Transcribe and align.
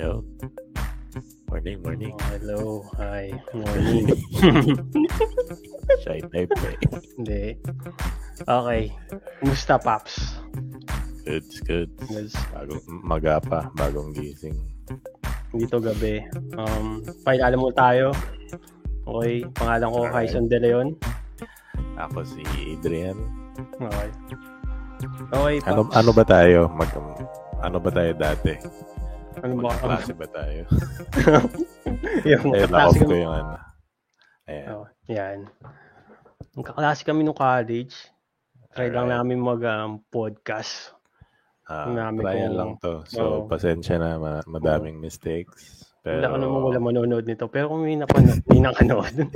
Yo. 0.00 0.24
Morning, 1.52 1.76
morning. 1.84 2.16
Oh, 2.16 2.24
hello. 2.32 2.60
Hi. 2.96 3.36
Morning. 3.52 4.08
Shy 6.00 6.24
type 6.24 6.56
eh. 6.64 6.76
Hindi. 7.20 7.60
Okay. 8.40 8.82
Kumusta, 9.44 9.76
Paps? 9.76 10.40
Good, 11.28 11.44
good. 11.68 11.92
Yes. 12.08 12.32
Bagong 12.48 12.80
maga 12.88 13.44
pa, 13.44 13.68
bagong 13.76 14.16
gising. 14.16 14.56
Dito 15.52 15.76
gabi. 15.76 16.24
Um, 16.56 17.04
pailala 17.20 17.60
mo 17.60 17.68
tayo. 17.68 18.16
Okay. 19.04 19.44
Pangalan 19.52 19.92
ko, 19.92 20.00
Alright. 20.08 20.32
Hyson 20.32 20.48
De 20.48 20.64
Leon. 20.64 20.96
Ako 22.00 22.24
si 22.24 22.40
Adrian. 22.72 23.20
Okay. 23.76 24.08
Okay, 25.28 25.56
Paps. 25.60 25.68
Ano 25.68 25.92
ano 25.92 26.10
ba 26.16 26.24
tayo? 26.24 26.72
Mag 26.72 26.88
ano 27.60 27.76
ba 27.76 27.92
tayo 27.92 28.16
dati? 28.16 28.56
Ano 29.40 29.52
ba? 29.56 29.62
Magkaklase 29.66 30.12
ba 30.12 30.26
tayo? 30.28 30.62
yung 32.30 32.44
Eh, 32.50 32.60
kaklase 32.62 32.98
ko 33.00 33.12
yung 33.12 33.32
ano. 33.32 33.54
Ayan. 34.44 34.66
Oh, 34.70 34.86
yan. 35.06 35.38
Yung 36.54 36.66
kaklase 36.66 37.02
kami 37.02 37.22
nung 37.22 37.34
college. 37.34 37.94
Try 38.70 38.88
lang 38.88 39.06
Alright. 39.06 39.18
namin 39.18 39.38
mag-podcast. 39.40 40.94
Ah, 41.64 41.86
namin 41.86 42.22
trial 42.22 42.38
kung- 42.46 42.58
lang 42.58 42.70
to. 42.78 42.92
So, 43.06 43.22
Oo. 43.22 43.40
pasensya 43.46 43.96
na, 43.96 44.18
ma- 44.18 44.44
madaming 44.44 44.98
mistakes. 44.98 45.86
Pero, 46.00 46.18
Wala 46.18 46.28
ka 46.28 46.38
naman 46.38 46.60
wala 46.64 46.78
manonood 46.80 47.24
nito. 47.24 47.46
Pero 47.46 47.68
kung 47.68 47.82
may, 47.82 47.94
napanood, 47.94 48.42
may 48.44 48.58
nakanood. 48.58 49.14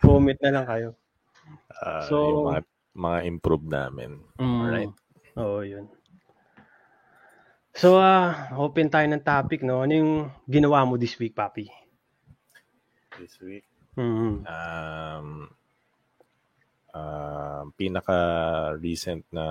comment 0.00 0.38
na 0.38 0.50
lang 0.52 0.66
kayo. 0.66 0.88
ah, 1.76 2.04
So- 2.06 2.22
yung 2.22 2.46
mga, 2.48 2.60
mga 2.94 3.18
improve 3.26 3.66
namin. 3.66 4.10
Mm. 4.38 4.60
Alright. 4.60 4.94
Oo, 5.36 5.58
yun. 5.60 5.84
So, 7.74 7.98
ah, 7.98 8.54
open 8.54 8.86
tayo 8.86 9.02
ng 9.04 9.18
topic, 9.20 9.66
no? 9.66 9.82
Ano 9.82 9.92
yung 9.92 10.12
ginawa 10.46 10.86
mo 10.86 10.94
this 10.94 11.18
week, 11.18 11.34
Papi? 11.34 11.66
This 13.18 13.34
week, 13.40 13.66
Mm. 13.94 14.42
um, 14.42 15.28
um, 16.90 17.64
pinaka 17.74 18.18
recent 18.76 19.22
na 19.30 19.46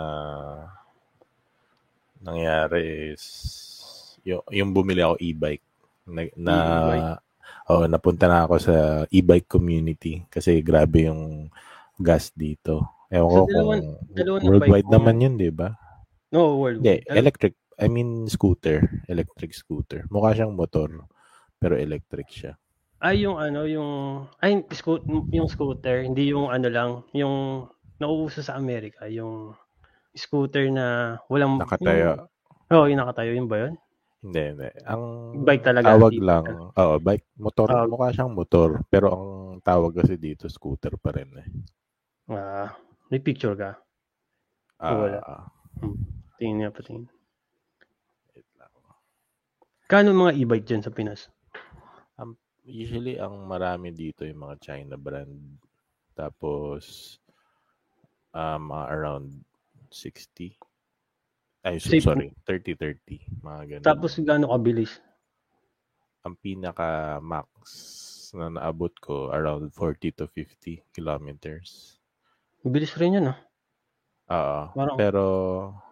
nangyari 2.20 3.12
is 3.12 3.24
yung, 4.24 4.44
yung 4.50 4.72
bumili 4.72 5.00
ako 5.00 5.16
e-bike 5.18 5.64
na, 6.06 6.22
na 6.36 6.56
E-bike? 6.56 7.12
oh, 7.72 7.88
napunta 7.88 8.28
na 8.28 8.44
ako 8.44 8.56
sa 8.58 8.76
e-bike 9.08 9.48
community 9.48 10.28
kasi 10.28 10.60
grabe 10.60 11.08
yung 11.08 11.48
gas 11.96 12.32
dito. 12.32 12.84
Ewan 13.08 13.28
So, 13.30 13.36
ko 13.38 13.48
dalawan- 13.50 13.80
kung 13.80 14.12
dalawan 14.12 14.40
na 14.40 14.48
worldwide 14.50 14.90
naman 14.90 15.16
yun, 15.20 15.34
di 15.36 15.52
ba? 15.52 15.72
No, 16.34 16.58
world. 16.58 16.80
Hindi, 16.80 17.00
electric. 17.06 17.56
I 17.80 17.88
mean, 17.90 18.28
scooter. 18.28 19.04
Electric 19.10 19.54
scooter. 19.54 20.06
Mukha 20.10 20.34
siyang 20.34 20.54
motor, 20.54 20.90
pero 21.58 21.74
electric 21.78 22.30
siya. 22.30 22.54
Ay, 23.04 23.28
yung 23.28 23.36
ano, 23.36 23.68
yung... 23.68 23.92
Ay, 24.40 24.64
sco- 24.72 25.04
yung 25.32 25.50
scooter. 25.52 26.08
Hindi 26.08 26.32
yung 26.32 26.48
ano 26.48 26.68
lang. 26.72 26.92
Yung 27.12 27.68
nauuso 28.00 28.40
sa 28.40 28.56
Amerika. 28.56 29.10
Yung 29.12 29.52
scooter 30.16 30.72
na 30.72 31.18
walang... 31.28 31.60
Nakatayo. 31.60 32.30
Oo, 32.72 32.84
oh, 32.84 32.88
yung 32.88 33.02
nakatayo. 33.04 33.36
Yun 33.36 33.50
ba 33.52 33.58
yun? 33.68 33.74
Hindi, 34.24 34.56
hindi. 34.56 34.70
Ang 34.88 35.04
Bike 35.44 35.68
talaga, 35.68 35.92
tawag 35.92 36.16
tipo. 36.16 36.24
lang, 36.24 36.46
oo, 36.72 36.94
bike, 37.04 37.28
motor, 37.36 37.68
Tawag. 37.68 37.92
mukha 37.92 38.08
siyang 38.16 38.32
motor, 38.32 38.80
pero 38.88 39.12
ang 39.12 39.26
tawag 39.60 40.00
kasi 40.00 40.16
dito, 40.16 40.48
scooter 40.48 40.96
pa 40.96 41.12
rin 41.12 41.28
eh. 41.44 41.48
Ah, 42.32 42.72
may 43.12 43.20
picture 43.20 43.52
ka. 43.52 43.76
Ah, 44.80 44.96
Wala. 44.96 45.20
Tingin 46.40 46.56
niya, 46.64 46.72
patingin. 46.72 47.04
wait 47.04 47.12
lang. 47.12 47.13
Kano 49.94 50.10
mga 50.10 50.34
e-bike 50.42 50.66
dyan 50.66 50.82
sa 50.82 50.90
Pinas? 50.90 51.30
Usually, 52.64 53.20
ang 53.20 53.44
marami 53.46 53.92
dito 53.94 54.24
yung 54.26 54.48
mga 54.50 54.56
China 54.58 54.96
brand. 54.98 55.60
Tapos, 56.16 57.14
mga 58.34 58.86
around 58.90 59.44
60. 59.92 60.58
Ay, 61.62 61.78
so- 61.78 61.92
Safe- 61.94 62.02
sorry, 62.08 62.34
30-30. 62.48 63.22
Mga 63.44 63.62
ganun. 63.70 63.86
Tapos, 63.86 64.18
gaano 64.18 64.50
kabilis? 64.50 64.98
ang 66.24 66.40
pinaka 66.40 67.20
max 67.20 67.52
na 68.32 68.48
naabot 68.48 68.96
ko 69.04 69.28
around 69.30 69.76
40 69.76 70.16
to 70.16 70.24
50 70.26 70.80
kilometers. 70.96 72.00
Bilis 72.64 72.96
rin 72.96 73.20
yun, 73.20 73.28
ah. 73.28 73.38
Oo. 74.32 74.62
Parang- 74.72 74.96
Pero, 74.96 75.24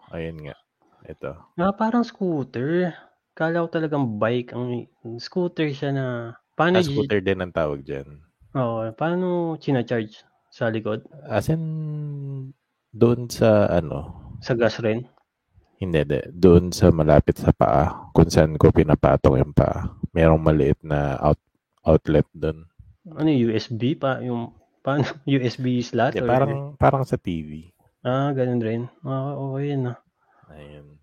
ayun 0.07 0.39
nga. 0.47 0.55
Ito. 1.03 1.35
Ah, 1.59 1.75
parang 1.75 2.07
scooter. 2.07 2.95
Kala 3.31 3.63
ko 3.63 3.67
talagang 3.71 4.19
bike. 4.19 4.51
Ang 4.51 4.87
scooter 5.17 5.71
siya 5.71 5.91
na... 5.95 6.05
Paano, 6.55 6.79
Ah, 6.79 6.85
scooter 6.85 7.23
din 7.23 7.39
ang 7.39 7.55
tawag 7.55 7.81
dyan. 7.81 8.19
Oo, 8.51 8.91
paano 8.93 9.55
charge 9.57 10.19
sa 10.51 10.67
likod? 10.67 11.07
As 11.23 11.47
in, 11.47 11.63
doon 12.91 13.31
sa 13.31 13.71
ano, 13.71 14.19
Sa 14.43 14.51
gas 14.57 14.83
rin? 14.83 15.07
hindi, 15.81 15.97
hindi. 16.03 16.19
Doon 16.29 16.69
sa 16.69 16.91
malapit 16.93 17.39
sa 17.41 17.49
paa, 17.55 18.11
kung 18.13 18.29
saan 18.29 18.59
ko 18.59 18.69
pinapatong 18.69 19.39
yung 19.41 19.55
paa. 19.55 19.95
Merong 20.13 20.37
maliit 20.43 20.77
na 20.85 21.17
out, 21.17 21.39
outlet 21.87 22.27
doon. 22.35 22.67
Ano 23.17 23.27
yung 23.31 23.55
USB 23.55 23.95
pa? 23.97 24.19
Yung 24.21 24.53
paano 24.83 25.07
USB 25.25 25.81
slot? 25.81 26.13
Hindi, 26.13 26.21
or- 26.21 26.29
parang, 26.29 26.53
parang 26.77 27.03
sa 27.07 27.17
TV. 27.17 27.71
Ah, 28.03 28.29
ganun 28.35 28.61
rin. 28.61 28.81
Ah, 29.01 29.33
okay 29.33 29.73
ah. 29.87 29.97
Ayun. 30.51 30.99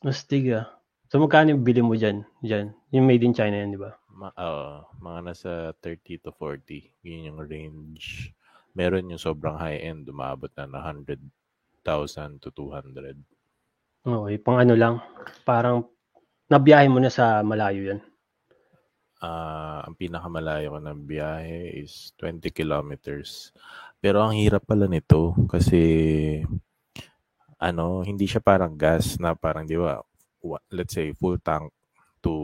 Mastig 0.00 0.48
ah. 0.54 0.70
So 1.12 1.20
magkano 1.20 1.52
yung 1.52 1.60
bili 1.60 1.84
mo 1.84 1.92
dyan? 1.92 2.24
Dyan. 2.40 2.72
Yung 2.88 3.04
made 3.04 3.20
in 3.20 3.36
China 3.36 3.52
yan, 3.52 3.76
di 3.76 3.76
ba? 3.76 3.92
Ma 4.16 4.32
oo, 4.32 4.96
mga 4.96 5.20
nasa 5.20 5.50
30 5.76 6.24
to 6.24 6.32
40. 6.32 7.04
Yun 7.04 7.28
yung 7.28 7.40
range. 7.44 8.32
Meron 8.72 9.12
yung 9.12 9.20
sobrang 9.20 9.60
high-end, 9.60 10.08
umabot 10.08 10.48
na 10.56 10.64
na 10.64 10.80
100,000 10.80 11.20
to 12.40 12.48
200. 12.48 13.20
Okay, 14.08 14.36
pang 14.40 14.56
ano 14.56 14.72
lang. 14.72 15.04
Parang 15.44 15.84
nabiyahe 16.48 16.88
mo 16.88 16.96
na 16.96 17.12
sa 17.12 17.44
malayo 17.44 17.92
yan. 17.92 18.00
Ah, 19.20 19.84
ang 19.84 19.92
pinakamalayo 19.92 20.72
ko 20.72 20.78
ng 20.80 21.00
biyahe 21.04 21.76
is 21.76 22.16
20 22.16 22.48
kilometers. 22.56 23.52
Pero 24.00 24.24
ang 24.24 24.32
hirap 24.32 24.64
pala 24.64 24.88
nito 24.88 25.36
kasi 25.44 25.76
ano, 27.60 28.00
hindi 28.00 28.24
siya 28.24 28.40
parang 28.40 28.80
gas 28.80 29.20
na 29.20 29.36
parang 29.36 29.68
di 29.68 29.76
ba, 29.76 30.00
let's 30.70 30.94
say 30.94 31.14
full 31.14 31.38
tank 31.38 31.70
to 32.22 32.34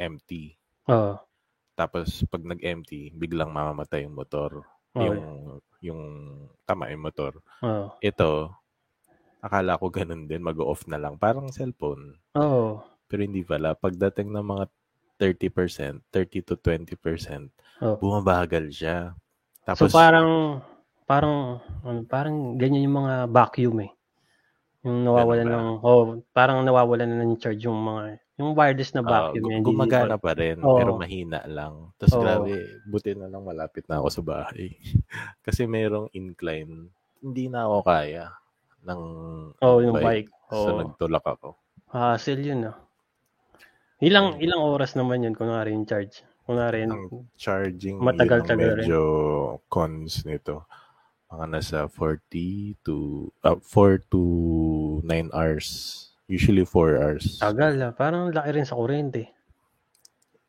empty. 0.00 0.56
Oo. 0.88 1.16
Tapos 1.78 2.26
pag 2.26 2.42
nag-empty, 2.42 3.14
biglang 3.14 3.54
mamamatay 3.54 4.02
yung 4.02 4.18
motor. 4.18 4.66
Okay. 4.92 5.06
Yung 5.06 5.22
yung 5.78 6.02
tama 6.66 6.90
yung 6.90 7.06
motor. 7.06 7.38
Oo. 7.62 7.94
Ito, 8.02 8.50
akala 9.38 9.78
ko 9.78 9.86
ganun 9.88 10.26
din, 10.26 10.42
mag-off 10.42 10.84
na 10.90 10.98
lang. 10.98 11.14
Parang 11.16 11.54
cellphone. 11.54 12.18
Oo. 12.34 12.82
Pero 13.06 13.20
hindi 13.22 13.46
pala. 13.46 13.78
Pagdating 13.78 14.34
ng 14.34 14.46
mga 14.46 14.64
30%, 15.18 16.02
30 16.10 16.46
to 16.46 16.54
20%, 16.58 17.50
Oo. 17.82 17.96
bumabagal 18.02 18.70
siya. 18.74 19.14
Oh. 19.14 19.74
So 19.76 19.86
Tapos, 19.86 19.92
parang 19.92 20.30
parang 21.04 21.60
ano, 21.84 22.00
parang 22.04 22.56
ganyan 22.56 22.84
yung 22.88 23.04
mga 23.04 23.14
vacuum 23.32 23.84
eh. 23.84 23.90
Yung 24.88 25.04
nawawalan 25.04 25.46
ng 25.46 25.68
oh, 25.84 26.24
parang 26.32 26.64
nawawalan 26.64 27.04
na 27.06 27.20
ng 27.20 27.36
charge 27.36 27.68
yung 27.68 27.76
mga 27.76 28.16
yung 28.38 28.54
wireless 28.54 28.94
na 28.94 29.02
ah, 29.02 29.34
vacuum 29.34 29.50
yan. 29.50 29.60
gumagana 29.60 30.16
pa 30.16 30.32
rin, 30.32 30.62
Oo. 30.62 30.78
pero 30.78 30.96
mahina 30.96 31.42
lang. 31.44 31.90
Tapos 31.98 32.14
Oo. 32.16 32.22
grabe, 32.24 32.54
buti 32.86 33.12
na 33.12 33.26
lang 33.26 33.42
malapit 33.42 33.84
na 33.84 33.98
ako 33.98 34.08
sa 34.08 34.22
bahay. 34.22 34.72
Kasi 35.44 35.66
merong 35.66 36.08
incline. 36.14 36.88
Hindi 37.18 37.50
na 37.50 37.66
ako 37.66 37.76
kaya 37.82 38.30
ng 38.86 39.02
Oh, 39.58 39.82
yung 39.82 39.98
bike. 39.98 40.30
So, 40.48 40.70
Oh. 40.70 40.78
nagtulak 40.80 41.26
ako. 41.26 41.58
Hassle 41.90 42.40
yun 42.40 42.70
ah. 42.70 42.78
Ilang 43.98 44.38
Hmm. 44.38 44.44
ilang 44.46 44.62
oras 44.62 44.94
naman 44.94 45.26
yun 45.26 45.34
kunwari 45.34 45.74
yung 45.74 45.84
charge. 45.84 46.22
Yun. 46.48 46.88
Ang 46.88 47.28
charging 47.36 48.00
Matagal-tagal 48.00 48.80
rin. 48.80 48.88
medyo 48.88 49.02
cons 49.68 50.24
nito. 50.24 50.64
Mga 51.28 51.44
nasa 51.52 51.78
40 51.92 52.80
to 52.84 53.28
uh, 53.44 53.60
4 53.60 54.00
to 54.08 54.22
9 55.04 55.28
hours. 55.36 55.68
Usually 56.28 56.64
4 56.64 57.00
hours. 57.00 57.40
Tagal 57.40 57.76
ah. 57.84 57.92
Parang 57.92 58.32
laki 58.32 58.50
rin 58.56 58.68
sa 58.68 58.76
kuryente. 58.76 59.32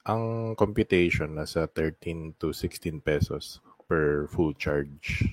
Ang 0.07 0.55
computation 0.55 1.35
nasa 1.35 1.67
13 1.67 2.39
to 2.39 2.55
16 2.55 3.03
pesos 3.03 3.59
per 3.87 4.27
full 4.31 4.55
charge. 4.55 5.27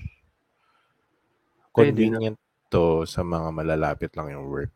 Pwede 1.71 2.11
Convenient 2.11 2.39
to 2.67 3.07
sa 3.07 3.23
mga 3.23 3.47
malalapit 3.55 4.11
lang 4.19 4.35
yung 4.35 4.51
work. 4.51 4.71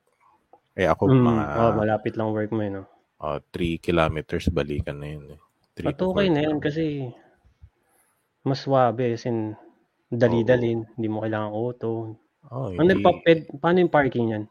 Eh 0.75 0.87
ako 0.87 1.11
Mm, 1.11 1.23
mga 1.27 1.43
oh, 1.59 1.73
malapit 1.75 2.13
lang 2.15 2.31
work 2.31 2.51
mo 2.55 2.63
yun. 2.63 2.87
Oh. 3.19 3.37
3 3.51 3.77
kilometers 3.83 4.47
balikan 4.47 4.97
na 5.03 5.07
yun. 5.11 5.35
Eh. 5.35 5.39
3 5.83 5.91
At 5.91 5.99
okay 5.99 6.27
na 6.31 6.41
yun 6.47 6.57
kasi 6.63 7.11
mas 8.47 8.63
swabe. 8.63 9.13
As 9.13 9.27
in, 9.27 9.53
dali-dalin. 10.11 10.83
Hindi 10.99 11.07
mo 11.07 11.23
kailangan 11.23 11.51
auto. 11.51 12.19
Oh, 12.51 12.67
Ano 12.75 12.91
pa, 12.99 13.11
ped, 13.23 13.47
paano 13.57 13.79
yung 13.79 13.93
parking 13.93 14.27
yan? 14.35 14.43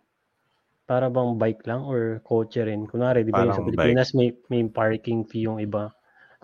Para 0.89 1.07
bang 1.07 1.37
bike 1.37 1.69
lang 1.69 1.85
or 1.85 2.19
kotse 2.25 2.65
rin? 2.65 2.89
Kunwari, 2.89 3.23
di 3.23 3.31
ba 3.31 3.47
yung 3.47 3.55
sa 3.55 3.63
Pilipinas 3.63 4.11
may, 4.17 4.35
may 4.49 4.65
parking 4.67 5.23
fee 5.23 5.47
yung 5.47 5.61
iba 5.61 5.93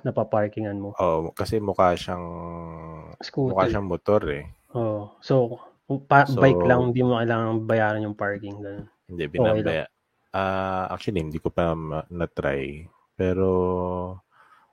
na 0.04 0.14
paparkingan 0.14 0.78
mo. 0.78 0.94
Oh, 1.00 1.34
kasi 1.34 1.58
mukha 1.58 1.96
siyang 1.98 2.22
mukha 3.10 3.24
Scooter. 3.26 3.66
siyang 3.66 3.88
motor 3.90 4.22
eh. 4.30 4.44
Oh. 4.70 5.16
So, 5.18 5.58
pa- 6.06 6.28
So- 6.28 6.38
bike 6.38 6.62
lang, 6.62 6.92
hindi 6.92 7.02
mo 7.02 7.18
kailangan 7.18 7.66
bayaran 7.66 8.06
yung 8.06 8.14
parking. 8.14 8.60
Ganun. 8.60 8.86
Hindi 9.10 9.24
binabaya. 9.26 9.86
Ah, 10.36 10.92
actually 10.92 11.24
hindi 11.24 11.40
ko 11.40 11.48
pa 11.48 11.72
ma- 11.72 12.04
na-try. 12.12 12.84
Pero 13.16 13.48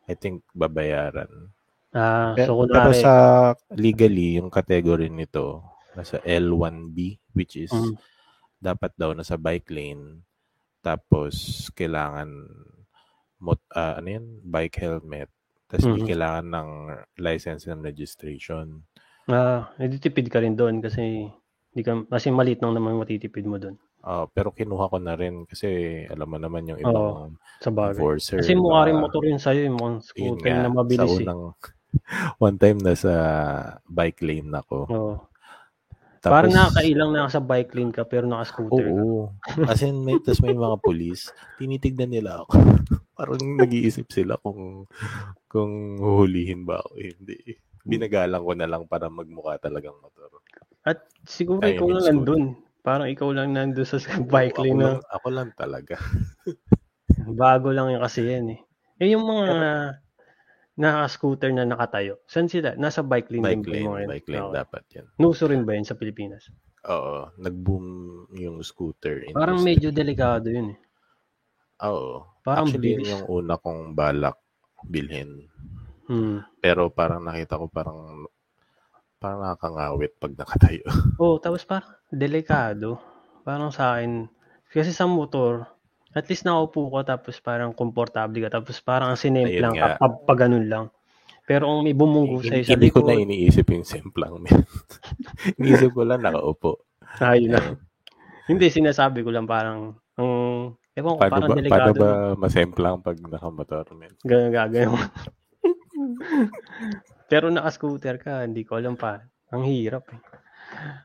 I 0.05 0.13
think 0.19 0.43
babayaran. 0.51 1.49
Ah, 1.93 2.33
Pero, 2.33 2.49
so 2.49 2.57
pero 2.73 2.89
kunwari, 2.89 2.97
sa 2.97 3.13
legally 3.77 4.41
yung 4.41 4.49
category 4.49 5.05
nito 5.13 5.61
nasa 5.93 6.17
L1B 6.25 6.97
which 7.37 7.53
is 7.61 7.69
Mm. 7.69 7.93
dapat 8.57 8.91
daw 8.97 9.13
nasa 9.13 9.37
bike 9.37 9.69
lane 9.69 10.25
tapos 10.81 11.67
kailangan 11.77 12.29
mot 13.37 13.61
ah, 13.77 14.01
ano 14.01 14.07
yan 14.17 14.25
bike 14.41 14.77
helmet 14.81 15.29
tapos 15.69 15.85
Mhm. 15.85 16.05
kailangan 16.09 16.47
ng 16.49 16.69
license 17.21 17.69
and 17.69 17.85
registration. 17.85 18.81
ah, 19.29 19.71
edi 19.79 19.97
tipid 20.03 20.27
ka 20.33 20.41
rin 20.43 20.57
doon 20.59 20.81
kasi 20.83 21.29
di 21.73 21.81
ka, 21.85 21.93
kasi 22.09 22.27
maliit 22.33 22.59
lang 22.61 22.73
naman 22.75 22.97
matitipid 22.99 23.45
mo 23.47 23.57
doon 23.61 23.77
Ah, 24.03 24.27
pero 24.27 24.51
kinuha 24.51 24.91
ko 24.91 24.97
na 24.99 25.15
rin 25.15 25.47
kasi 25.47 25.67
alam 26.11 26.27
mo 26.27 26.35
naman 26.35 26.67
yung 26.67 26.81
ibang 26.81 27.39
sa 27.63 27.71
bagay. 27.71 28.03
enforcer. 28.03 28.39
Kasi 28.43 28.51
mukha 28.59 28.83
rin 28.89 28.99
motor 28.99 29.23
yun 29.23 29.39
sa'yo, 29.39 29.63
yung 29.69 29.79
mga 29.79 29.93
scooter 30.03 30.51
na 30.59 30.67
mabilis 30.67 31.13
sa 31.15 31.23
eh. 31.23 31.29
one 32.43 32.57
time 32.57 32.79
nasa 32.81 33.11
bike 33.87 34.21
lane 34.25 34.51
ako. 34.53 34.77
Oo. 34.89 35.13
Tapos, 36.23 36.47
Parang 36.47 36.55
nakakailang 36.55 37.11
na 37.11 37.27
sa 37.27 37.43
bike 37.43 37.73
lane 37.75 37.91
ka 37.91 38.07
pero 38.07 38.23
naka-scooter 38.23 38.79
ka. 38.79 38.95
Oo. 38.95 39.35
As 39.67 39.83
in, 39.83 40.07
may, 40.07 40.15
tas 40.23 40.39
may 40.39 40.55
mga 40.55 40.79
pulis, 40.79 41.35
tinitignan 41.59 42.15
nila 42.15 42.47
ako. 42.47 42.55
Parang 43.19 43.35
nag-iisip 43.59 44.07
sila 44.07 44.39
kung 44.39 44.87
kung 45.51 45.99
huhulihin 45.99 46.63
ba 46.63 46.79
ako. 46.79 46.89
Eh, 46.95 47.11
Hindi. 47.11 47.37
Binagalang 47.83 48.47
ko 48.47 48.55
na 48.55 48.71
lang 48.71 48.87
para 48.87 49.11
magmukha 49.11 49.59
talagang 49.59 49.99
motor. 49.99 50.31
At 50.87 51.03
siguro 51.27 51.59
Ay, 51.59 51.75
ikaw 51.75 51.91
lang 51.91 52.05
nandun. 52.07 52.43
Parang 52.83 53.07
ikaw 53.11 53.29
lang 53.35 53.51
nandun 53.51 53.83
sa 53.83 53.99
bike 54.33 54.55
ako 54.55 54.63
lane 54.63 54.79
na 54.79 54.87
lang, 54.95 55.03
ako 55.11 55.27
lang 55.27 55.49
talaga. 55.59 55.95
bago 57.35 57.67
lang 57.75 57.91
yung 57.91 58.03
kasi 58.03 58.23
yan 58.23 58.47
eh. 58.55 58.59
Eh 59.03 59.11
yung 59.11 59.27
mga 59.27 59.47
naka-scooter 60.73 61.53
na 61.53 61.69
nakatayo, 61.69 62.17
saan 62.25 62.49
sila? 62.49 62.73
Nasa 62.73 63.05
bike 63.05 63.29
lane 63.29 63.43
Bike 63.61 63.67
lane, 63.69 63.85
yun? 63.85 64.07
bike 64.09 64.29
lane 64.29 64.45
Okay. 64.49 64.57
dapat 64.57 64.83
yan. 64.97 65.05
Nuso 65.21 65.45
rin 65.45 65.63
ba 65.63 65.77
yun 65.77 65.85
sa 65.85 65.93
Pilipinas? 65.93 66.49
Oo. 66.89 67.29
Nag-boom 67.37 67.85
yung 68.35 68.57
scooter 68.59 69.21
industry. 69.23 69.37
Parang 69.37 69.61
medyo 69.61 69.93
delikado 69.93 70.49
yun 70.49 70.73
eh. 70.73 70.79
Oo. 71.85 72.25
Parang 72.41 72.67
Actually, 72.67 72.97
bilis. 72.99 73.07
yung 73.07 73.23
una 73.29 73.55
kong 73.55 73.93
balak 73.93 74.35
bilhin. 74.83 75.45
Hmm. 76.09 76.43
Pero 76.59 76.91
parang 76.91 77.23
nakita 77.23 77.55
ko 77.55 77.71
parang 77.71 78.27
parang 79.15 79.39
nakakangawit 79.39 80.11
pag 80.19 80.33
nakatayo. 80.35 80.83
Oh, 81.21 81.37
tapos 81.39 81.63
parang 81.63 81.93
delikado. 82.11 82.99
Parang 83.45 83.71
sa 83.71 83.95
akin, 83.95 84.27
kasi 84.67 84.91
sa 84.91 85.05
motor, 85.05 85.67
at 86.13 86.25
least 86.29 86.45
nakaupo 86.45 86.89
ka 86.93 87.17
tapos 87.17 87.41
parang 87.41 87.73
komportable 87.73 88.41
ka 88.45 88.61
tapos 88.61 88.77
parang 88.81 89.13
ang 89.13 89.19
Ayun 89.19 89.25
sinemplang 89.43 89.73
nga. 89.77 89.97
ka 89.97 90.01
pag, 90.01 90.13
pag 90.29 90.39
ganun 90.45 90.67
lang. 90.69 90.85
Pero 91.43 91.67
kung 91.67 91.83
may 91.83 91.91
bumunggo 91.91 92.39
sa'yo 92.39 92.63
sa 92.63 92.79
Hindi 92.79 92.87
ko 92.87 93.03
na 93.03 93.19
iniisip 93.19 93.67
yung 93.67 93.83
simplang. 93.83 94.47
iniisip 95.59 95.91
ko 95.91 96.07
lang 96.07 96.23
nakaupo. 96.23 96.87
ayun 97.19 97.57
na. 97.57 97.61
Hindi, 98.47 98.67
sinasabi 98.71 99.23
ko 99.23 99.31
lang 99.31 99.47
parang, 99.47 99.95
um, 100.19 100.71
ewan 100.95 101.15
ko, 101.15 101.19
Paano 101.19 101.31
parang 101.35 101.43
ba, 101.43 101.47
paano 101.47 101.59
delikado. 101.59 101.99
ba 101.99 102.11
masemplang 102.39 102.95
pag 103.03 103.17
nakamotor? 103.19 103.87
Men? 103.95 104.11
Ganun 104.23 104.51
gagawin 104.51 104.91
mo. 104.91 104.99
Pero 107.31 107.49
naka-scooter 107.49 108.19
ka, 108.19 108.43
hindi 108.43 108.63
ko 108.63 108.79
alam 108.79 108.95
pa. 108.95 109.23
Ang 109.51 109.67
hirap 109.67 110.07
eh. 110.11 110.19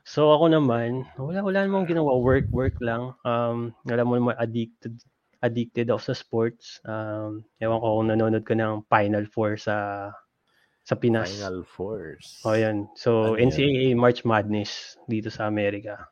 So 0.03 0.33
ako 0.33 0.49
naman, 0.51 1.05
wala 1.15 1.43
wala 1.43 1.59
namang 1.65 1.87
ginawa, 1.87 2.17
work 2.17 2.49
work 2.49 2.75
lang. 2.81 3.13
Um, 3.23 3.71
alam 3.85 4.05
mo 4.07 4.15
naman 4.17 4.35
addicted 4.37 4.97
addicted 5.39 5.87
ako 5.87 6.01
sa 6.01 6.15
sports. 6.15 6.83
Um, 6.83 7.47
ewan 7.63 7.79
ko 7.79 7.87
kung 8.01 8.09
nanonood 8.11 8.43
ka 8.43 8.55
ng 8.57 8.83
Final 8.91 9.23
Four 9.29 9.55
sa 9.55 10.09
sa 10.83 10.97
Pinas. 10.97 11.29
Final 11.29 11.61
Force. 11.63 12.41
Oh, 12.41 12.57
yan. 12.57 12.89
So, 12.97 13.37
Ano 13.37 13.37
yan? 13.37 13.53
NCAA 13.53 13.87
March 13.93 14.25
Madness 14.25 14.97
dito 15.05 15.29
sa 15.29 15.45
Amerika. 15.45 16.09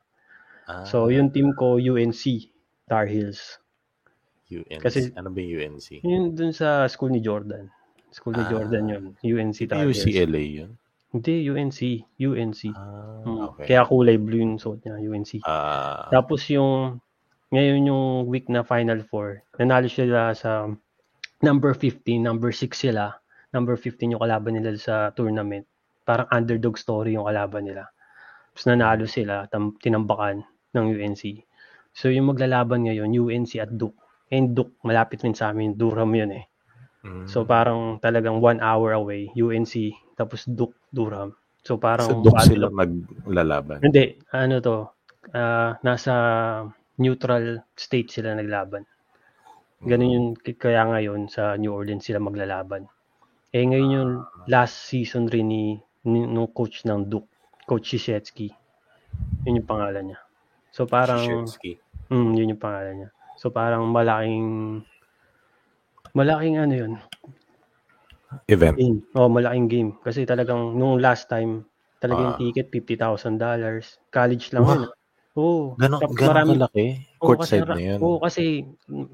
Ah, 0.70 0.86
So, 0.86 1.10
yung 1.10 1.34
team 1.34 1.50
ko, 1.58 1.82
UNC, 1.82 2.54
Tar 2.86 3.10
Heels. 3.10 3.58
UNC. 4.48 4.78
kasi- 4.80 5.10
ano 5.18 5.34
ba 5.34 5.42
UNC? 5.42 5.98
Yun 6.06 6.32
dun 6.32 6.54
sa 6.54 6.86
school 6.86 7.10
ni 7.10 7.18
Jordan. 7.18 7.66
School 8.14 8.38
ni 8.38 8.44
Ah. 8.46 8.48
Jordan 8.48 8.84
yun. 8.88 9.04
UNC 9.20 9.66
Tar 9.66 9.82
Heels. 9.84 10.06
UCLA 10.06 10.40
yun? 10.46 10.70
Hindi, 11.08 11.48
UNC. 11.48 12.04
UNC. 12.20 12.60
Ah, 12.76 13.24
Mm. 13.24 13.38
okay. 13.48 13.64
Kaya 13.72 13.88
kulay 13.88 14.20
blue 14.20 14.44
yung 14.44 14.60
suot 14.60 14.84
niya, 14.84 15.00
UNC. 15.00 15.40
Ah, 15.48 16.04
Tapos 16.12 16.44
yung, 16.52 17.00
ngayon 17.48 17.88
yung 17.88 18.04
week 18.28 18.46
na 18.52 18.60
Final 18.60 19.00
Four, 19.08 19.40
nanalo 19.56 19.88
sila 19.88 20.36
sa 20.36 20.68
number 21.40 21.72
15, 21.72 22.20
number 22.20 22.52
6 22.52 22.76
sila. 22.76 23.16
Number 23.56 23.80
15 23.80 24.12
yung 24.12 24.20
kalaban 24.20 24.60
nila 24.60 24.76
sa 24.76 25.08
tournament. 25.16 25.64
Parang 26.04 26.28
underdog 26.28 26.76
story 26.76 27.16
yung 27.16 27.24
kalaban 27.24 27.64
nila. 27.64 27.88
Tapos 28.52 28.64
nanalo 28.68 29.08
sila, 29.08 29.48
tam, 29.48 29.72
tinambakan 29.80 30.44
ng 30.76 30.86
UNC. 30.92 31.40
So 31.96 32.12
yung 32.12 32.28
maglalaban 32.28 32.84
ngayon, 32.84 33.16
UNC 33.16 33.56
at 33.56 33.72
Duke. 33.72 33.96
And 34.28 34.52
Duke, 34.52 34.76
malapit 34.84 35.24
rin 35.24 35.32
sa 35.32 35.56
amin, 35.56 35.72
Durham 35.72 36.12
yun 36.12 36.36
eh. 36.36 36.44
mm. 37.00 37.24
So 37.32 37.48
parang 37.48 37.96
talagang 37.96 38.44
one 38.44 38.60
hour 38.60 38.92
away, 38.92 39.32
UNC, 39.32 39.96
tapos 40.18 40.50
Duke, 40.50 40.74
Durham. 40.90 41.30
So 41.62 41.78
parang 41.78 42.10
so, 42.10 42.18
doon 42.26 42.34
battle 42.34 42.50
sila 42.50 42.66
maglalaban. 42.74 43.78
hindi, 43.78 44.18
ano 44.34 44.58
to, 44.58 44.76
ah, 45.30 45.78
nasa 45.86 46.12
neutral 46.98 47.62
state 47.78 48.10
sila 48.10 48.34
naglaban. 48.34 48.82
Ganun 49.78 50.10
yung, 50.10 50.28
k- 50.34 50.58
kaya 50.58 50.82
ngayon 50.90 51.30
sa 51.30 51.54
New 51.54 51.70
Orleans 51.70 52.02
sila 52.02 52.18
maglalaban. 52.18 52.90
Eh 53.54 53.62
ngayon 53.62 53.94
yung 53.94 54.12
last 54.50 54.90
season 54.90 55.30
rin 55.30 55.46
ni, 55.46 55.64
ni 56.10 56.26
nung 56.26 56.50
coach 56.50 56.82
ng 56.82 57.06
Duke, 57.06 57.30
Coach 57.62 57.94
Shishetsky. 57.94 58.50
Yun 59.46 59.62
yung 59.62 59.70
pangalan 59.70 60.04
niya. 60.12 60.20
So 60.74 60.84
parang, 60.90 61.22
Krzyzewski. 61.22 61.78
mm, 62.10 62.32
yun 62.34 62.52
yung 62.56 62.62
pangalan 62.62 62.94
niya. 63.06 63.10
So 63.38 63.54
parang 63.54 63.86
malaking, 63.94 64.82
malaking 66.12 66.58
ano 66.58 66.74
yun, 66.74 66.92
Event. 68.46 68.76
game. 68.76 68.98
Oh, 69.14 69.28
malaking 69.28 69.68
game. 69.68 69.90
Kasi 70.00 70.24
talagang 70.24 70.74
nung 70.74 70.98
last 70.98 71.28
time, 71.28 71.64
talagang 71.98 72.34
Ah. 72.34 72.38
ticket, 72.38 72.68
$50,000. 72.70 73.98
College 74.08 74.52
lang 74.52 74.64
Wow. 74.64 74.74
yun. 74.74 74.82
Oo. 75.34 75.62
Ganon, 75.78 76.00
Tapos 76.02 76.16
ganon 76.16 76.34
marami- 76.34 76.54
kalaki? 76.58 76.86
Oo, 77.18 77.26
Courtside 77.30 77.62
kasi, 77.62 77.70
na 77.70 77.78
yun? 77.78 77.98
Oo, 78.02 78.18
kasi 78.18 78.42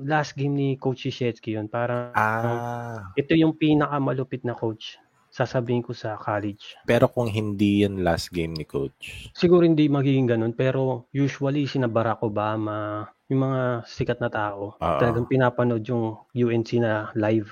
last 0.00 0.32
game 0.34 0.54
ni 0.54 0.68
Coach 0.76 1.04
Shishetsky 1.04 1.52
yun. 1.52 1.68
Parang 1.68 2.10
Ah, 2.12 3.12
ito 3.14 3.32
yung 3.32 3.54
pinakamalupit 3.54 4.40
na 4.42 4.52
coach. 4.52 4.96
Sasabihin 5.28 5.82
ko 5.82 5.90
sa 5.90 6.14
college. 6.14 6.78
pero 6.86 7.10
kung 7.10 7.26
hindi 7.26 7.82
yan 7.82 8.00
last 8.00 8.30
game 8.30 8.54
ni 8.54 8.62
coach. 8.62 9.28
Siguro 9.34 9.66
hindi 9.66 9.90
magiging 9.90 10.30
ganun, 10.30 10.54
pero 10.54 11.10
usually 11.10 11.66
sina 11.66 11.90
Barack 11.90 12.22
Obama, 12.22 13.02
yung 13.26 13.42
mga 13.42 13.82
sikat 13.84 14.22
na 14.22 14.30
tao, 14.30 14.78
Oo. 14.78 14.98
talagang 15.02 15.26
pinapanood 15.26 15.82
yung 15.84 16.22
UNC 16.32 16.78
na 16.78 17.10
live. 17.18 17.50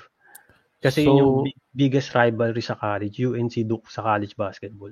Kasi 0.83 1.07
So- 1.07 1.07
yun 1.07 1.17
yung 1.23 1.35
big- 1.47 1.61
biggest 1.71 2.11
rivalry 2.11 2.59
sa 2.59 2.75
college, 2.75 3.15
UNC 3.17 3.63
Duke 3.63 3.87
sa 3.87 4.03
college 4.03 4.35
basketball. 4.35 4.91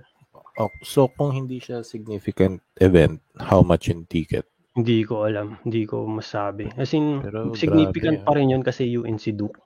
Oh, 0.55 0.71
so 0.81 1.11
kung 1.11 1.35
hindi 1.35 1.59
siya 1.59 1.83
significant 1.83 2.63
event, 2.79 3.19
how 3.35 3.59
much 3.59 3.91
yung 3.91 4.07
ticket? 4.07 4.47
Hindi 4.71 5.03
ko 5.03 5.27
alam, 5.27 5.59
hindi 5.67 5.83
ko 5.83 6.07
masabi. 6.07 6.71
As 6.79 6.95
in, 6.95 7.19
Pero 7.19 7.51
significant 7.51 8.23
grabe, 8.23 8.27
pa 8.27 8.31
rin 8.39 8.55
yun 8.55 8.63
kasi 8.63 8.87
UNC 8.87 9.35
Duke. 9.35 9.59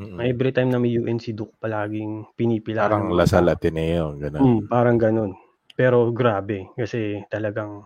Mm-mm. 0.00 0.16
Every 0.24 0.56
time 0.56 0.72
na 0.72 0.80
may 0.80 0.96
UNC 0.96 1.36
Duke, 1.36 1.60
palaging 1.60 2.32
pinipilaan. 2.32 2.88
Parang 2.88 3.12
Lasal. 3.12 3.44
Ateneo, 3.52 4.16
gano'n. 4.16 4.40
Mm, 4.40 4.60
parang 4.64 4.96
ganun. 4.96 5.36
Pero 5.76 6.08
grabe, 6.16 6.72
kasi 6.72 7.20
talagang 7.28 7.84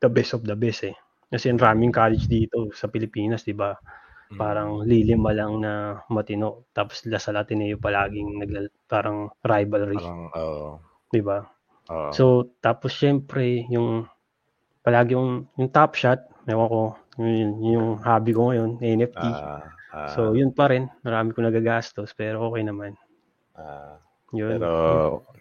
the 0.00 0.08
best 0.08 0.32
of 0.32 0.42
the 0.48 0.56
best 0.56 0.88
eh. 0.88 0.96
Kasi 1.28 1.52
ang 1.52 1.60
raming 1.60 1.92
college 1.92 2.24
dito 2.26 2.72
sa 2.72 2.88
Pilipinas, 2.88 3.44
di 3.44 3.52
ba? 3.52 3.76
Mm. 4.26 4.38
Parang 4.38 4.70
lilima 4.82 5.30
lang 5.30 5.62
na 5.62 5.72
matino. 6.10 6.66
Tapos 6.74 7.06
Lasal 7.06 7.38
Ateneo 7.38 7.78
palaging 7.78 8.42
nagla- 8.42 8.74
parang 8.90 9.30
rivalry, 9.40 9.94
Parang, 9.94 10.26
oo. 10.34 10.68
di 11.08 11.22
ba? 11.22 11.46
oo. 11.86 12.10
So, 12.10 12.24
tapos 12.58 12.90
syempre, 12.90 13.62
yung 13.70 14.02
palagi 14.82 15.14
yung, 15.14 15.46
yung 15.54 15.70
top 15.70 15.94
shot, 15.94 16.26
ewan 16.46 16.66
ko, 16.66 16.82
yun, 17.22 17.50
yung 17.62 17.88
hobby 18.02 18.34
ko 18.34 18.50
ngayon, 18.50 18.82
NFT. 18.82 19.14
Ah, 19.18 19.62
ah, 19.94 20.10
so, 20.10 20.34
yun 20.34 20.50
pa 20.50 20.74
rin. 20.74 20.90
Marami 21.06 21.30
ko 21.30 21.42
nagagastos, 21.42 22.10
pero 22.10 22.50
okay 22.50 22.66
naman. 22.66 22.98
ah, 23.54 24.02
Yun. 24.34 24.58
pero 24.58 24.70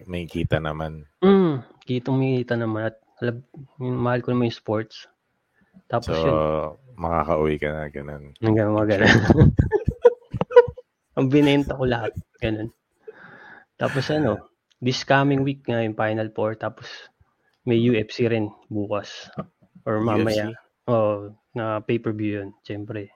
may 0.05 0.29
kita 0.29 0.61
naman. 0.61 1.09
Mm, 1.25 1.65
kitong 1.83 2.21
kita 2.21 2.53
naman 2.53 2.93
at 2.93 2.97
alam, 3.17 3.41
mahal 3.81 4.21
ko 4.21 4.29
naman 4.29 4.53
yung 4.53 4.61
sports. 4.61 5.09
Tapos 5.87 6.13
So, 6.13 6.23
yun, 6.23 6.35
makakauwi 6.97 7.55
ka 7.59 7.69
na, 7.71 7.83
ganun. 7.91 8.33
hanggang 8.41 8.73
mga 8.73 8.87
ganun. 8.97 9.15
Ang 11.17 11.27
binenta 11.31 11.79
ko 11.79 11.83
lahat, 11.87 12.11
ganun. 12.43 12.69
Tapos 13.79 14.07
ano, 14.11 14.51
this 14.83 15.03
coming 15.03 15.43
week 15.43 15.63
nga 15.67 15.83
yung 15.83 15.95
Final 15.95 16.31
Four, 16.31 16.59
tapos 16.59 16.87
may 17.63 17.79
UFC 17.79 18.27
rin 18.27 18.51
bukas. 18.67 19.31
Or 19.87 20.03
mamaya. 20.03 20.51
UFC? 20.51 20.63
Oh, 20.85 21.33
na 21.57 21.81
pay-per-view 21.81 22.43
yun, 22.43 22.49
syempre. 22.61 23.09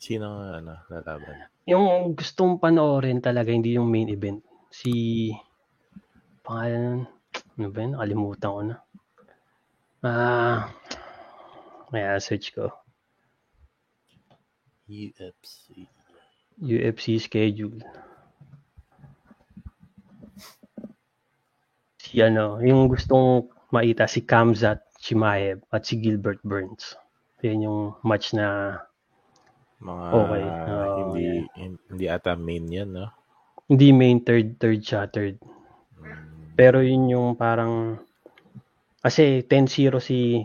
Sino 0.00 0.40
nga, 0.40 0.58
ano, 0.58 0.74
lalaban? 0.90 1.36
Yung 1.68 2.16
gustong 2.16 2.56
panoorin 2.58 3.20
talaga, 3.20 3.52
hindi 3.52 3.76
yung 3.76 3.92
main 3.92 4.08
event. 4.08 4.40
Si, 4.72 5.28
pangalan 6.42 7.06
ano 7.58 7.68
ba 7.74 7.78
yun? 7.82 7.92
Nakalimutan 7.94 8.50
ko 8.54 8.60
na. 8.62 8.76
Ah, 9.98 10.70
may 11.92 12.04
search 12.20 12.52
ko. 12.54 12.72
UFC. 14.88 15.84
UFC 16.58 17.20
schedule. 17.20 17.78
Si 22.00 22.24
ano, 22.24 22.56
yung 22.64 22.88
gustong 22.88 23.52
makita 23.68 24.08
si 24.08 24.24
Kamzat 24.24 24.80
Chimaev 24.96 25.60
at 25.68 25.84
si 25.84 26.00
Gilbert 26.00 26.40
Burns. 26.40 26.96
Yan 27.44 27.68
yung 27.68 27.80
match 28.02 28.32
na 28.34 28.80
Mga, 29.78 30.04
Okay. 30.10 30.42
Oo, 30.74 31.14
hindi, 31.14 31.26
hindi 31.86 32.06
ata 32.10 32.34
main 32.34 32.66
yan, 32.66 32.98
no? 32.98 33.06
hindi 33.68 33.94
main 33.94 34.18
third, 34.24 34.58
third 34.58 34.80
siya, 34.82 35.06
third. 35.06 35.38
Mm, 36.00 36.56
Pero 36.58 36.82
yun 36.82 37.12
yung 37.12 37.28
parang 37.38 38.00
kasi 38.98 39.46
10-0 39.46 40.02
si 40.02 40.42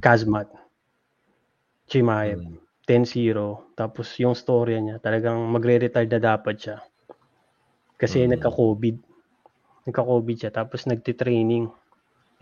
Kazmat 0.00 0.50
Chimaev. 1.86 2.40
mm, 2.40 2.58
10-0. 2.84 3.72
Tapos 3.76 4.12
yung 4.20 4.36
storya 4.36 4.76
niya, 4.80 5.00
talagang 5.00 5.40
magre-retire 5.48 6.08
na 6.08 6.20
dapat 6.20 6.56
siya. 6.60 6.76
Kasi 7.96 8.24
Mm. 8.24 8.36
nagka-COVID. 8.36 8.96
Nagka-COVID 9.88 10.36
siya. 10.36 10.50
Tapos 10.52 10.84
nagti-training. 10.84 11.68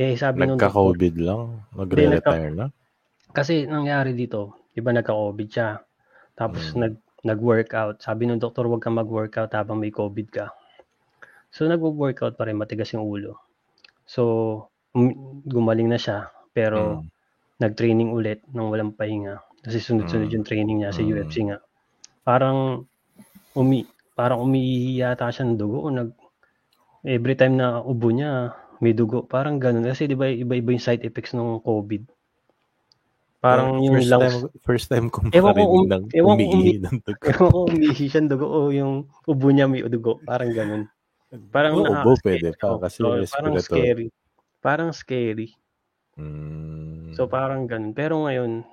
Eh, 0.01 0.19
sabi 0.19 0.47
nung 0.47 0.59
doktor, 0.59 0.95
Nagka-COVID 0.99 1.15
lang? 1.21 1.63
Magre-retire 1.75 2.51
na? 2.55 2.67
kasi 3.33 3.65
nangyari 3.65 4.13
dito, 4.13 4.69
di 4.77 4.81
ba 4.85 4.93
nagka-COVID 4.93 5.49
siya. 5.49 5.81
Tapos 6.35 6.75
Mm. 6.75 6.79
nag, 6.81 6.95
nag-workout. 7.23 8.03
Sabi 8.03 8.27
nung 8.27 8.43
doktor, 8.43 8.67
huwag 8.67 8.83
kang 8.83 8.99
mag-workout 8.99 9.55
habang 9.55 9.79
may 9.79 9.95
COVID 9.95 10.29
ka. 10.33 10.51
So, 11.53 11.69
nag-workout 11.69 12.35
pa 12.35 12.49
rin, 12.49 12.57
matigas 12.57 12.91
yung 12.97 13.05
ulo. 13.05 13.37
So, 14.09 14.23
um- 14.97 15.45
gumaling 15.47 15.87
na 15.93 16.01
siya. 16.01 16.33
Pero, 16.51 17.05
Mm. 17.05 17.12
Nag-training 17.63 18.11
ulit 18.11 18.43
nang 18.51 18.69
walang 18.69 18.91
pahinga. 18.91 19.39
Kasi 19.61 19.79
sunod-sunod 19.79 20.27
Mm. 20.27 20.35
yung 20.35 20.45
training 20.45 20.77
niya 20.79 20.91
sa 20.91 21.01
Mm. 21.01 21.09
UFC 21.09 21.35
nga. 21.45 21.59
Parang 22.23 22.83
umi 23.53 23.87
parang 24.13 24.41
umiihi 24.41 24.99
yata 24.99 25.29
siya 25.29 25.45
ng 25.45 25.57
dugo 25.57 25.79
o 25.81 25.89
nag 25.89 26.11
every 27.03 27.33
time 27.33 27.57
na 27.57 27.81
ubo 27.81 28.09
niya 28.09 28.53
may 28.79 28.91
dugo. 28.91 29.23
Parang 29.23 29.57
ganun 29.57 29.83
kasi 29.83 30.05
'di 30.05 30.15
ba 30.15 30.27
iba-iba 30.27 30.69
yung 30.69 30.83
side 30.83 31.03
effects 31.03 31.33
ng 31.33 31.61
COVID. 31.61 32.03
Parang 33.39 33.75
Oh, 33.75 33.83
yung 33.83 33.95
first 33.97 34.07
lungs 34.09 34.35
time, 34.37 34.47
first 34.63 34.87
time 34.89 35.07
ko 35.09 35.19
Ewan 35.29 35.53
ko 35.53 35.63
um- 35.65 35.89
ng 35.89 36.03
ewan 36.13 36.35
umiihi 36.37 36.79
ng 36.79 36.97
dugo. 37.03 37.23
ewan 37.27 37.49
ko 37.49 37.59
umiihi 37.67 38.05
siya 38.07 38.21
ng 38.21 38.31
dugo 38.31 38.47
o 38.47 38.59
yung 38.71 38.93
ubo 39.27 39.47
niya 39.51 39.67
may 39.67 39.83
dugo. 39.85 40.23
Parang 40.23 40.51
ganun. 40.51 40.83
Parang 41.51 41.75
Oo, 41.75 41.83
nakaka- 41.83 42.05
bo, 42.05 42.13
pwede 42.23 42.49
pa 42.55 42.67
kasi 42.79 42.99
oo, 43.01 43.19
parang 43.25 43.55
scary. 43.59 44.07
Parang 44.61 44.91
scary. 44.93 45.49
Mm. 46.17 47.15
So 47.15 47.25
parang 47.27 47.65
ganun. 47.65 47.93
Pero 47.93 48.25
ngayon 48.25 48.65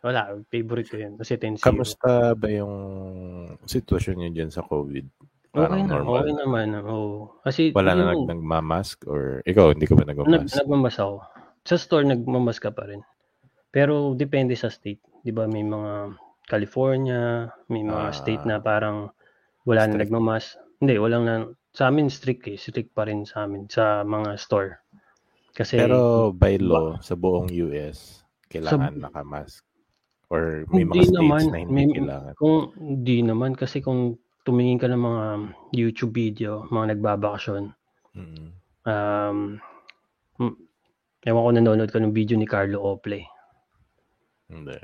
wala, 0.00 0.32
favorite 0.48 0.88
ko 0.88 0.96
yun. 0.96 1.14
Kasi 1.14 1.36
10-0. 1.36 1.60
Kamusta 1.60 2.32
ba 2.32 2.48
yung 2.48 2.74
sitwasyon 3.62 4.16
niyo 4.16 4.30
dyan 4.32 4.50
sa 4.50 4.64
COVID? 4.64 5.06
Okay 5.54 5.60
Parang 5.60 5.86
na, 5.86 6.00
normal. 6.00 6.12
okay 6.18 6.32
naman. 6.34 6.68
Oo. 6.82 7.36
Kasi 7.44 7.70
Wala 7.70 7.92
na 7.94 8.10
nag 8.10 8.26
nagmamask 8.26 9.04
or 9.06 9.38
ikaw 9.44 9.70
hindi 9.70 9.86
ka 9.86 9.94
ba 9.94 10.02
nag, 10.02 10.18
nagmamask? 10.18 10.56
nagmamas 10.56 10.96
ako. 10.98 11.16
Sa 11.64 11.76
store, 11.76 12.04
nagmamas 12.04 12.58
ka 12.58 12.72
pa 12.72 12.88
rin. 12.88 13.04
Pero 13.70 14.12
depende 14.14 14.56
sa 14.56 14.66
state. 14.68 15.00
Di 15.22 15.30
ba 15.30 15.46
may 15.46 15.62
mga 15.62 16.16
California, 16.44 17.48
may 17.68 17.80
mga 17.80 18.08
Ah. 18.08 18.12
state 18.12 18.44
na 18.44 18.58
parang 18.58 19.08
wala 19.64 19.84
na 19.84 19.94
Strict. 19.94 20.00
nagmamas. 20.10 20.44
Hindi, 20.80 20.94
walang 20.98 21.24
na. 21.24 21.34
Sa 21.72 21.88
amin, 21.88 22.06
strict 22.08 22.44
eh. 22.46 22.56
Strict 22.56 22.92
pa 22.92 23.04
rin 23.04 23.24
sa 23.24 23.44
amin, 23.44 23.64
sa 23.66 24.00
mga 24.02 24.36
store. 24.36 24.83
Kasi, 25.54 25.78
Pero 25.78 26.30
by 26.30 26.58
law 26.58 26.98
sa 26.98 27.14
buong 27.14 27.46
US 27.64 28.26
kailangan 28.48 28.98
nakamask 29.00 29.62
or 30.28 30.66
may 30.68 30.82
mga 30.82 30.90
Hindi 30.90 30.98
states 31.00 31.14
naman. 31.14 31.42
na 31.46 31.58
hindi 31.58 31.72
May- 31.72 31.94
kailangan. 31.94 32.32
kung 32.34 32.58
di 33.00 33.18
naman, 33.20 33.54
kasi 33.54 33.78
kung 33.78 34.14
tumingin 34.42 34.76
ka 34.76 34.86
ng 34.86 34.98
mga 35.00 35.24
YouTube 35.72 36.12
video, 36.12 36.50
mga 36.68 36.92
nagbabakasyon, 36.92 37.70
Mm. 38.12 38.48
um, 38.84 39.38
ewan 41.22 41.42
ko 41.42 41.50
nanonood 41.52 41.88
ka 41.88 41.98
ng 41.98 42.12
video 42.12 42.34
ni 42.34 42.44
Carlo 42.44 42.82
Ople. 42.84 43.22
Hindi. 44.46 44.76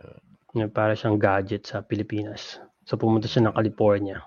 Para 0.70 0.94
siyang 0.94 1.14
gadget 1.16 1.62
sa 1.64 1.78
Pilipinas. 1.80 2.58
So 2.82 2.96
pumunta 2.96 3.26
siya 3.26 3.44
ng 3.44 3.54
California. 3.54 4.18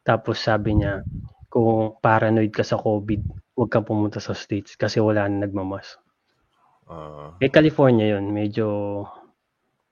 Tapos 0.00 0.38
sabi 0.38 0.76
niya, 0.76 1.02
kung 1.46 1.98
paranoid 1.98 2.50
ka 2.50 2.62
sa 2.62 2.76
COVID, 2.76 3.22
huwag 3.60 3.68
kang 3.68 3.84
pumunta 3.84 4.24
sa 4.24 4.32
States 4.32 4.72
kasi 4.72 5.04
wala 5.04 5.28
na 5.28 5.44
nagmamas. 5.44 6.00
Ah, 6.88 7.36
Eh 7.44 7.52
California 7.52 8.08
yun, 8.08 8.32
medyo 8.32 9.04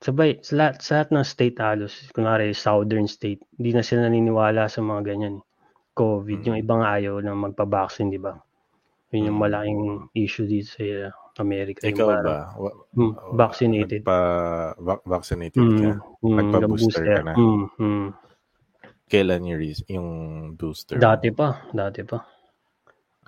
sabay, 0.00 0.40
sa 0.40 0.56
lahat, 0.56 0.74
sa 0.80 0.90
lahat 0.96 1.08
ng 1.12 1.26
state 1.28 1.58
halos, 1.60 1.92
kunwari 2.16 2.56
southern 2.56 3.04
state, 3.04 3.44
hindi 3.60 3.76
na 3.76 3.84
sila 3.84 4.08
naniniwala 4.08 4.72
sa 4.72 4.80
mga 4.80 5.04
ganyan. 5.04 5.44
COVID, 5.92 6.40
Mm. 6.40 6.46
yung 6.48 6.58
ibang 6.64 6.80
ayaw 6.80 7.20
na 7.20 7.36
magpa-vaccine, 7.36 8.08
di 8.08 8.16
ba? 8.16 8.40
Yun 9.12 9.28
yung 9.28 9.36
Mm. 9.36 9.44
malaking 9.44 9.84
issue 10.16 10.48
dito 10.48 10.72
sa 10.72 11.12
Amerika. 11.44 11.84
yung 11.84 11.92
ikaw 11.92 12.08
parang, 12.08 12.24
ba? 12.24 12.38
Wa- 12.56 12.76
hmm, 12.96 13.12
wa- 13.14 13.34
vaccinated. 13.36 14.00
Nagpa, 14.02 14.18
va- 14.80 15.04
vaccinated 15.06 15.60
ka? 15.60 15.90
Mm, 15.92 15.98
mm, 16.24 16.36
Nagpa-booster 16.40 17.04
ka 17.04 17.22
na? 17.22 17.34
Mm, 17.36 17.64
mm. 17.76 18.06
Kailan 19.08 19.42
yung, 19.44 19.62
yung 19.92 20.08
booster? 20.56 20.96
Dati 20.98 21.28
pa, 21.36 21.68
dati 21.70 22.00
pa. 22.02 22.37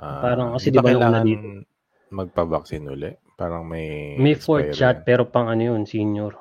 Ah, 0.00 0.24
parang 0.24 0.56
kasi 0.56 0.72
di 0.72 0.80
ba 0.80 0.88
yung 0.88 1.04
una 1.04 1.20
dito? 1.20 1.68
magpa-vaccine 2.10 2.84
uli? 2.88 3.12
Parang 3.36 3.62
may 3.62 4.16
May 4.16 4.34
fourth 4.34 4.72
shot 4.72 5.04
pero 5.04 5.24
pang 5.24 5.46
ano 5.46 5.62
yun, 5.62 5.84
senior. 5.84 6.34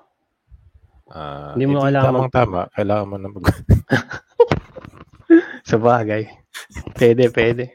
Ah, 1.09 1.51
Hindi 1.53 1.65
mo 1.67 1.83
kailangan 1.83 2.07
tamang 2.07 2.31
tama. 2.31 2.61
Kailangan 2.71 3.05
mo 3.05 3.15
na 3.17 3.27
mag... 3.27 3.45
Sa 5.69 5.77
bagay. 5.77 6.23
pwede, 6.95 7.23
pwede. 7.29 7.65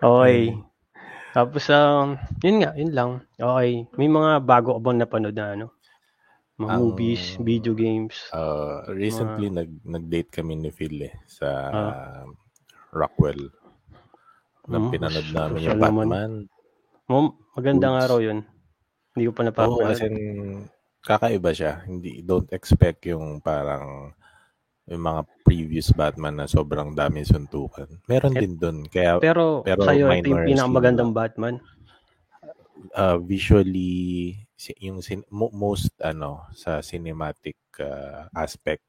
okay. 0.00 0.54
Tapos, 1.32 1.64
um, 1.68 2.16
yun 2.40 2.56
nga, 2.62 2.70
yun 2.74 2.92
lang. 2.94 3.10
Okay. 3.34 3.84
May 3.98 4.06
mga 4.06 4.38
bago 4.40 4.76
ka 4.76 4.80
bang 4.80 4.98
napanood 5.02 5.34
na 5.34 5.46
ano? 5.50 5.66
Mga 6.54 6.70
Ang- 6.70 6.80
movies, 6.80 7.22
video 7.42 7.74
games. 7.74 8.14
Uh, 8.30 8.86
recently, 8.88 9.50
nag, 9.50 9.68
nag-date 9.82 10.30
kami 10.30 10.54
ni 10.54 10.70
Phil 10.70 11.02
eh, 11.02 11.14
sa 11.26 11.48
Ah. 11.66 12.24
Rockwell. 12.94 13.50
Na 14.64 14.78
Hmm, 14.78 14.90
pinanood 14.90 15.28
namin 15.30 15.58
yung. 15.62 15.78
Batman. 15.78 16.32
Mo, 17.04 17.18
magandang 17.52 17.94
Goods. 17.94 18.04
araw 18.04 18.18
yun. 18.18 18.38
Hindi 19.12 19.24
ko 19.24 19.32
pa 19.32 19.40
Oo, 19.40 19.46
napapanood. 19.46 19.86
kasi 19.86 20.04
kakaiba 21.00 21.50
siya. 21.50 21.72
Hindi, 21.84 22.20
don't 22.20 22.48
expect 22.50 23.04
yung 23.04 23.38
parang 23.38 24.10
yung 24.84 25.00
mga 25.02 25.20
previous 25.40 25.88
Batman 25.90 26.34
na 26.34 26.46
sobrang 26.46 26.92
dami 26.92 27.22
suntukan. 27.22 27.88
Meron 28.04 28.32
Et- 28.34 28.40
din 28.42 28.54
dun. 28.54 28.78
Kaya 28.84 29.16
pero, 29.16 29.60
pero 29.60 29.80
sa'yo, 29.82 30.08
ito 30.10 30.28
yung 30.30 30.44
pinakamagandang 30.46 31.12
Batman. 31.12 31.56
uh, 32.92 33.16
visually 33.18 34.36
yung 34.78 35.00
sin- 35.00 35.24
mo- 35.28 35.52
most 35.52 35.92
ano 36.00 36.44
sa 36.52 36.80
cinematic 36.80 37.56
uh, 37.78 38.28
aspect 38.30 38.84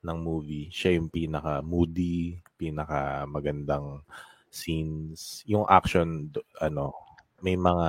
ng 0.00 0.16
movie 0.16 0.66
siya 0.68 0.96
yung 0.96 1.06
pinaka 1.06 1.58
moody 1.60 2.38
pinaka 2.52 3.22
magandang 3.24 4.02
scenes 4.50 5.40
yung 5.46 5.64
action 5.66 6.28
ano 6.58 6.92
may 7.40 7.54
mga 7.54 7.88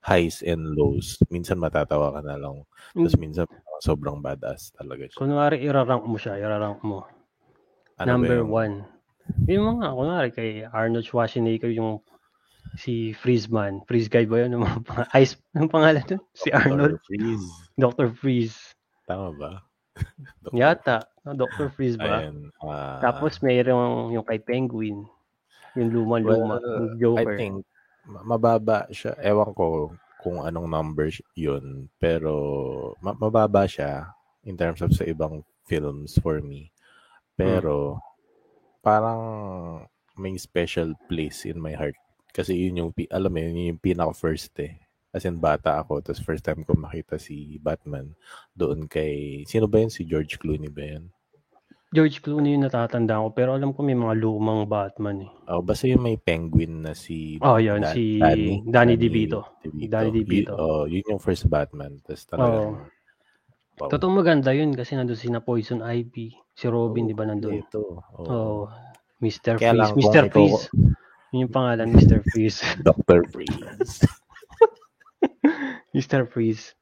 highs 0.00 0.40
and 0.40 0.72
lows 0.72 1.18
minsan 1.28 1.58
matatawa 1.58 2.14
ka 2.14 2.20
na 2.22 2.36
lang 2.36 2.62
tapos 2.92 3.16
minsan 3.16 3.44
sobrang 3.80 4.18
badass 4.18 4.70
talaga 4.72 5.04
siya 5.04 5.18
Kunwari, 5.18 5.60
irarank 5.60 6.04
mo 6.04 6.16
siya, 6.16 6.38
irarank 6.38 6.80
mo. 6.80 7.04
ano 7.98 8.06
Number 8.08 8.40
yung- 8.40 8.50
one. 8.50 8.74
Yung 9.48 9.64
mga, 9.76 9.86
kunwari, 9.90 10.28
kay 10.30 10.50
Arnold 10.64 11.02
Schwarzenegger, 11.02 11.72
yung 11.72 11.98
si 12.76 13.12
Freezeman. 13.12 13.80
Freeze 13.84 14.06
guy 14.06 14.24
ba 14.24 14.44
yun? 14.44 14.56
Yung 14.56 14.64
mga 14.64 14.78
pang- 14.84 15.10
Ice, 15.16 15.34
yung 15.52 15.68
pangalan 15.68 16.04
nun? 16.06 16.22
Si 16.32 16.48
Dr. 16.48 16.60
Arnold. 16.60 16.96
Freeze 17.02 17.46
Dr. 17.82 18.08
Freeze. 18.12 18.56
tama 19.04 19.32
ba 19.32 19.50
Dr. 20.40 20.54
Yata. 20.54 20.96
No, 21.24 21.34
Dr. 21.34 21.68
Freeze 21.70 21.96
ba? 21.96 22.20
Ayan, 22.20 22.48
ah, 22.62 23.00
Tapos 23.00 23.40
mayroong 23.40 24.12
yung 24.12 24.24
kay 24.24 24.38
Penguin. 24.38 25.02
Yung 25.74 25.90
luma-luma. 25.90 26.58
Well, 26.62 26.94
Joker. 26.98 27.34
I 27.34 27.38
think 27.38 27.66
ma- 28.06 28.36
mababa 28.36 28.86
siya. 28.90 29.16
Ewan 29.20 29.50
ko 29.54 29.92
kung 30.22 30.40
anong 30.40 30.68
number 30.70 31.10
yun. 31.36 31.90
Pero 31.98 32.32
ma- 33.02 33.16
mababa 33.16 33.66
siya 33.68 34.14
in 34.44 34.56
terms 34.56 34.80
of 34.80 34.92
sa 34.94 35.04
ibang 35.04 35.42
films 35.66 36.16
for 36.20 36.40
me. 36.40 36.70
Pero 37.34 37.98
parang 38.84 39.22
may 40.14 40.38
special 40.38 40.94
place 41.10 41.48
in 41.48 41.58
my 41.58 41.74
heart. 41.74 41.98
Kasi 42.34 42.54
yun 42.54 42.78
yung, 42.78 42.90
alam 43.10 43.30
mo, 43.30 43.38
yun 43.38 43.74
yung 43.74 43.82
pinaka 43.82 44.14
first 44.14 44.54
eh. 44.58 44.78
As 45.14 45.22
in, 45.22 45.38
bata 45.38 45.78
ako. 45.78 46.02
Tapos 46.02 46.18
first 46.18 46.42
time 46.42 46.66
ko 46.66 46.74
makita 46.74 47.14
si 47.14 47.62
Batman 47.62 48.10
doon 48.50 48.90
kay, 48.90 49.46
sino 49.46 49.70
ba 49.70 49.78
yun? 49.78 49.90
Si 49.90 50.02
George 50.02 50.38
Clooney 50.42 50.66
ba 50.66 50.82
yun? 50.82 51.13
George 51.94 52.18
Clooney 52.18 52.58
yung 52.58 52.66
natatanda 52.66 53.22
ko, 53.22 53.30
pero 53.30 53.54
alam 53.54 53.70
ko 53.70 53.86
may 53.86 53.94
mga 53.94 54.18
lumang 54.18 54.66
Batman 54.66 55.22
eh. 55.22 55.30
Oh, 55.46 55.62
basta 55.62 55.86
yung 55.86 56.02
may 56.02 56.18
penguin 56.18 56.82
na 56.82 56.90
si 56.90 57.38
Oh, 57.38 57.54
yun, 57.56 57.86
Dan- 57.86 57.94
si 57.94 58.18
Danny, 58.18 58.58
Danny 58.66 58.94
DeVito. 58.98 59.62
Danny 59.62 60.10
DeVito. 60.10 60.58
Y- 60.58 60.58
oh, 60.58 60.84
yun 60.90 61.06
yung 61.06 61.22
first 61.22 61.46
Batman. 61.46 62.02
Tapos 62.02 62.26
talagang, 62.26 62.90
wow. 63.78 63.88
Totoo 63.94 64.10
maganda 64.10 64.50
yun 64.50 64.74
kasi 64.74 64.98
nandun 64.98 65.14
si 65.14 65.30
na 65.30 65.38
Poison 65.38 65.86
Ivy, 65.86 66.34
si 66.50 66.66
Robin, 66.66 67.06
Oo, 67.06 67.10
di 67.10 67.14
ba 67.14 67.24
nandun? 67.30 67.62
Ito. 67.62 67.82
Oh. 68.18 68.26
Oh, 68.26 68.60
Mr. 69.22 69.54
Kaya 69.54 69.70
Freeze. 69.94 69.94
Mr. 69.94 70.22
Freeze. 70.28 70.62
Yun 71.30 71.46
yung 71.46 71.54
pangalan, 71.54 71.94
Mr. 71.94 72.18
Freeze. 72.26 72.58
Dr. 72.86 73.22
Freeze. 73.30 74.02
Mr. 75.94 76.26
Freeze. 76.26 76.74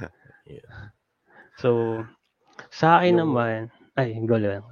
Yeah. 0.50 0.90
So, 1.62 2.02
sa 2.74 2.98
akin 2.98 3.14
Yung- 3.14 3.30
naman, 3.30 3.70
ay, 4.00 4.16
go 4.24 4.36
lang. 4.36 4.64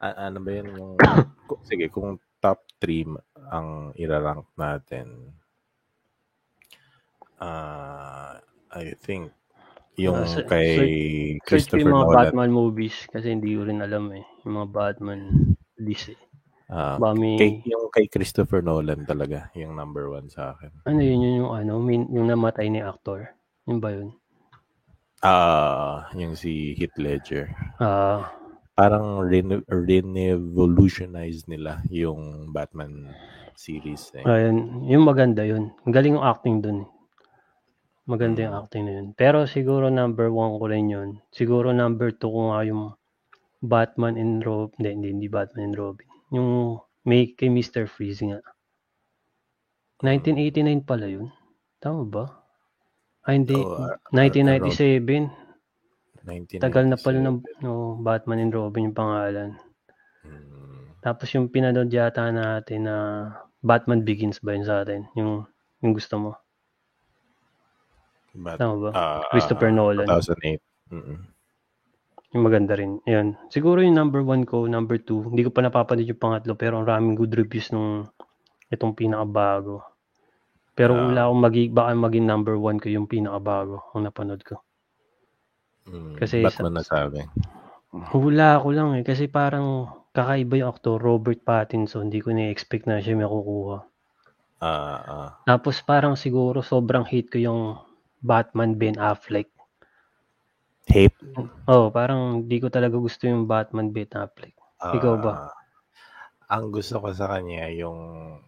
A- 0.00 0.28
ano 0.28 0.38
ba 0.40 0.50
yun 0.50 0.68
yung... 0.74 0.92
sige, 1.68 1.88
kung 1.88 2.16
top 2.38 2.60
3 2.80 3.08
ang 3.48 3.68
irarank 3.94 4.44
natin, 4.54 5.32
ah 7.38 8.36
I 8.70 8.94
think 8.98 9.30
yung 9.94 10.26
se- 10.26 10.42
kay 10.44 10.68
search- 10.74 10.82
Search 10.82 11.38
ko 11.38 11.46
Christopher 11.46 11.80
yung 11.80 11.92
mga 11.92 12.04
Nolan. 12.04 12.18
Batman 12.18 12.52
movies 12.52 12.96
kasi 13.06 13.26
hindi 13.30 13.54
ko 13.54 13.62
rin 13.62 13.78
alam 13.78 14.10
eh. 14.10 14.24
Yung 14.42 14.54
mga 14.58 14.68
Batman 14.68 15.20
list 15.78 16.10
eh. 16.10 16.20
ah, 16.66 16.98
Ba, 16.98 17.14
may- 17.14 17.38
kay, 17.38 17.62
yung 17.64 17.86
kay 17.94 18.10
Christopher 18.10 18.58
Nolan 18.58 19.06
talaga, 19.06 19.54
yung 19.54 19.78
number 19.78 20.10
one 20.10 20.26
sa 20.26 20.52
akin. 20.52 20.74
ano 20.84 20.98
yun, 20.98 21.22
yun 21.22 21.34
yung 21.40 21.52
ano, 21.54 21.72
yung 21.86 22.26
namatay 22.26 22.66
ni 22.66 22.82
actor. 22.82 23.30
Yun 23.64 23.78
ba 23.78 23.94
yun? 23.94 24.10
Ah, 25.22 26.10
yung 26.12 26.34
si 26.34 26.74
Heath 26.74 26.98
Ledger. 26.98 27.54
Ah, 27.78 28.34
Parang 28.74 29.22
rene- 29.22 29.62
revolutionize 29.70 31.46
nila 31.46 31.78
yung 31.88 32.50
Batman 32.50 33.14
series 33.54 34.10
eh. 34.18 34.26
ayun, 34.26 34.82
yung 34.90 35.06
maganda 35.06 35.46
yun. 35.46 35.70
Ang 35.86 35.94
galing 35.94 36.18
yung 36.18 36.26
acting 36.26 36.58
dun. 36.58 36.82
eh. 36.82 36.88
Maganda 38.04 38.44
yung 38.44 38.52
Mm. 38.52 38.60
acting 38.60 38.82
na 38.84 38.92
yun. 38.98 39.06
Pero 39.14 39.46
siguro 39.46 39.88
number 39.88 40.28
one 40.28 40.58
ko 40.58 40.64
rin 40.68 40.90
yun. 40.90 41.08
Siguro 41.30 41.70
number 41.72 42.10
two 42.12 42.28
ko 42.28 42.52
nga 42.52 42.66
yung 42.66 42.92
Batman 43.64 44.18
and 44.20 44.44
Robin. 44.44 44.74
Hindi, 44.76 44.90
hindi, 44.92 45.08
hindi 45.14 45.28
Batman 45.30 45.72
and 45.72 45.78
Robin. 45.78 46.08
Yung 46.34 46.48
may 47.06 47.32
kay 47.32 47.48
Mr. 47.48 47.86
Freeze 47.88 48.20
nga. 48.20 48.42
1989 50.02 50.84
pala 50.84 51.06
yun. 51.08 51.32
Tama 51.80 52.04
ba? 52.04 52.24
Ay, 53.24 53.40
hindi. 53.40 53.56
Oh, 53.56 53.80
ah, 53.88 53.96
1997. 54.12 55.32
1997. 56.24 56.64
Tagal 56.64 56.84
na 56.88 56.96
pala 56.96 57.18
ng 57.20 57.36
no, 57.60 58.00
Batman 58.00 58.40
and 58.48 58.54
Robin 58.56 58.88
yung 58.88 58.96
pangalan. 58.96 59.50
Mm, 60.24 60.96
Tapos 61.04 61.28
yung 61.36 61.52
pinanood 61.52 61.92
yata 61.92 62.32
natin 62.32 62.88
na 62.88 62.96
Batman 63.60 64.04
Begins 64.04 64.40
ba 64.40 64.56
yun 64.56 64.64
sa 64.64 64.80
atin? 64.84 65.04
Yung, 65.16 65.44
yung 65.84 65.92
gusto 65.92 66.16
mo. 66.16 66.30
Bat- 68.34 68.58
Tama 68.58 68.74
ba? 68.80 68.90
ah, 68.96 69.20
Christopher 69.30 69.70
Nolan. 69.70 70.08
2008. 70.08 70.58
Mm-mm. 70.90 71.18
Yung 72.34 72.42
maganda 72.42 72.74
rin. 72.74 72.98
Yan. 73.06 73.38
Siguro 73.46 73.78
yung 73.78 73.94
number 73.94 74.24
one 74.26 74.42
ko, 74.42 74.66
number 74.66 74.98
two. 74.98 75.22
Hindi 75.30 75.46
ko 75.46 75.54
pa 75.54 75.62
napapanood 75.62 76.08
yung 76.08 76.18
pangatlo 76.18 76.58
pero 76.58 76.82
ang 76.82 76.88
raming 76.88 77.14
good 77.14 77.30
reviews 77.38 77.70
nung 77.70 78.10
itong 78.74 78.98
pinakabago. 78.98 79.86
Pero 80.74 80.98
wala 80.98 81.30
akong 81.30 81.38
magi, 81.46 81.62
baka 81.70 81.94
maging 81.94 82.26
number 82.26 82.58
one 82.58 82.82
ko 82.82 82.90
yung 82.90 83.06
pinakabago 83.06 83.86
ang 83.94 84.10
napanood 84.10 84.42
ko. 84.42 84.58
Mm, 85.84 86.16
Kasi 86.16 86.40
ba't 86.40 86.54
sa- 86.54 86.64
mo 86.64 86.70
nasabi? 86.70 87.20
Hula 88.10 88.58
ko 88.58 88.68
lang 88.72 88.96
eh. 88.98 89.04
Kasi 89.04 89.28
parang 89.28 89.86
kakaiba 90.10 90.58
yung 90.58 90.70
aktor, 90.70 90.98
Robert 90.98 91.40
Pattinson. 91.40 92.08
Hindi 92.08 92.18
ko 92.18 92.32
na-expect 92.32 92.86
na 92.86 92.98
siya 92.98 93.14
may 93.14 93.28
kukuha. 93.28 93.78
Ah, 94.58 94.98
ah. 95.04 95.28
Tapos 95.44 95.78
parang 95.80 96.16
siguro 96.16 96.64
sobrang 96.64 97.04
hate 97.04 97.28
ko 97.28 97.38
yung 97.38 97.60
Batman 98.18 98.74
Ben 98.74 98.96
Affleck. 98.96 99.52
Hate? 100.88 101.16
Oh, 101.64 101.88
parang 101.88 102.44
di 102.44 102.58
ko 102.58 102.68
talaga 102.68 102.96
gusto 102.96 103.28
yung 103.28 103.44
Batman 103.44 103.92
Ben 103.92 104.08
Affleck. 104.10 104.56
Ikaw 104.80 105.14
ba? 105.20 105.32
Ah, 105.48 105.52
ang 106.56 106.72
gusto 106.72 106.96
ko 106.98 107.08
sa 107.12 107.28
kanya 107.28 107.68
yung 107.68 107.98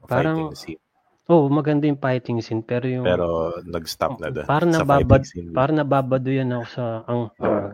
Parang- 0.05 0.53
fighting 0.53 0.57
scene. 0.57 0.85
Oh, 1.27 1.51
maganda 1.51 1.91
yung 1.91 1.99
fighting 1.99 2.39
scene 2.39 2.62
pero 2.62 2.87
yung 2.87 3.03
Pero 3.03 3.59
nag-stop 3.67 4.23
na 4.23 4.31
doon. 4.31 4.47
parang 4.47 4.71
nababad 4.71 5.23
parang 5.51 5.77
nababado 5.83 6.29
yan 6.31 6.55
ako 6.55 6.65
sa 6.71 6.85
ang 7.11 7.21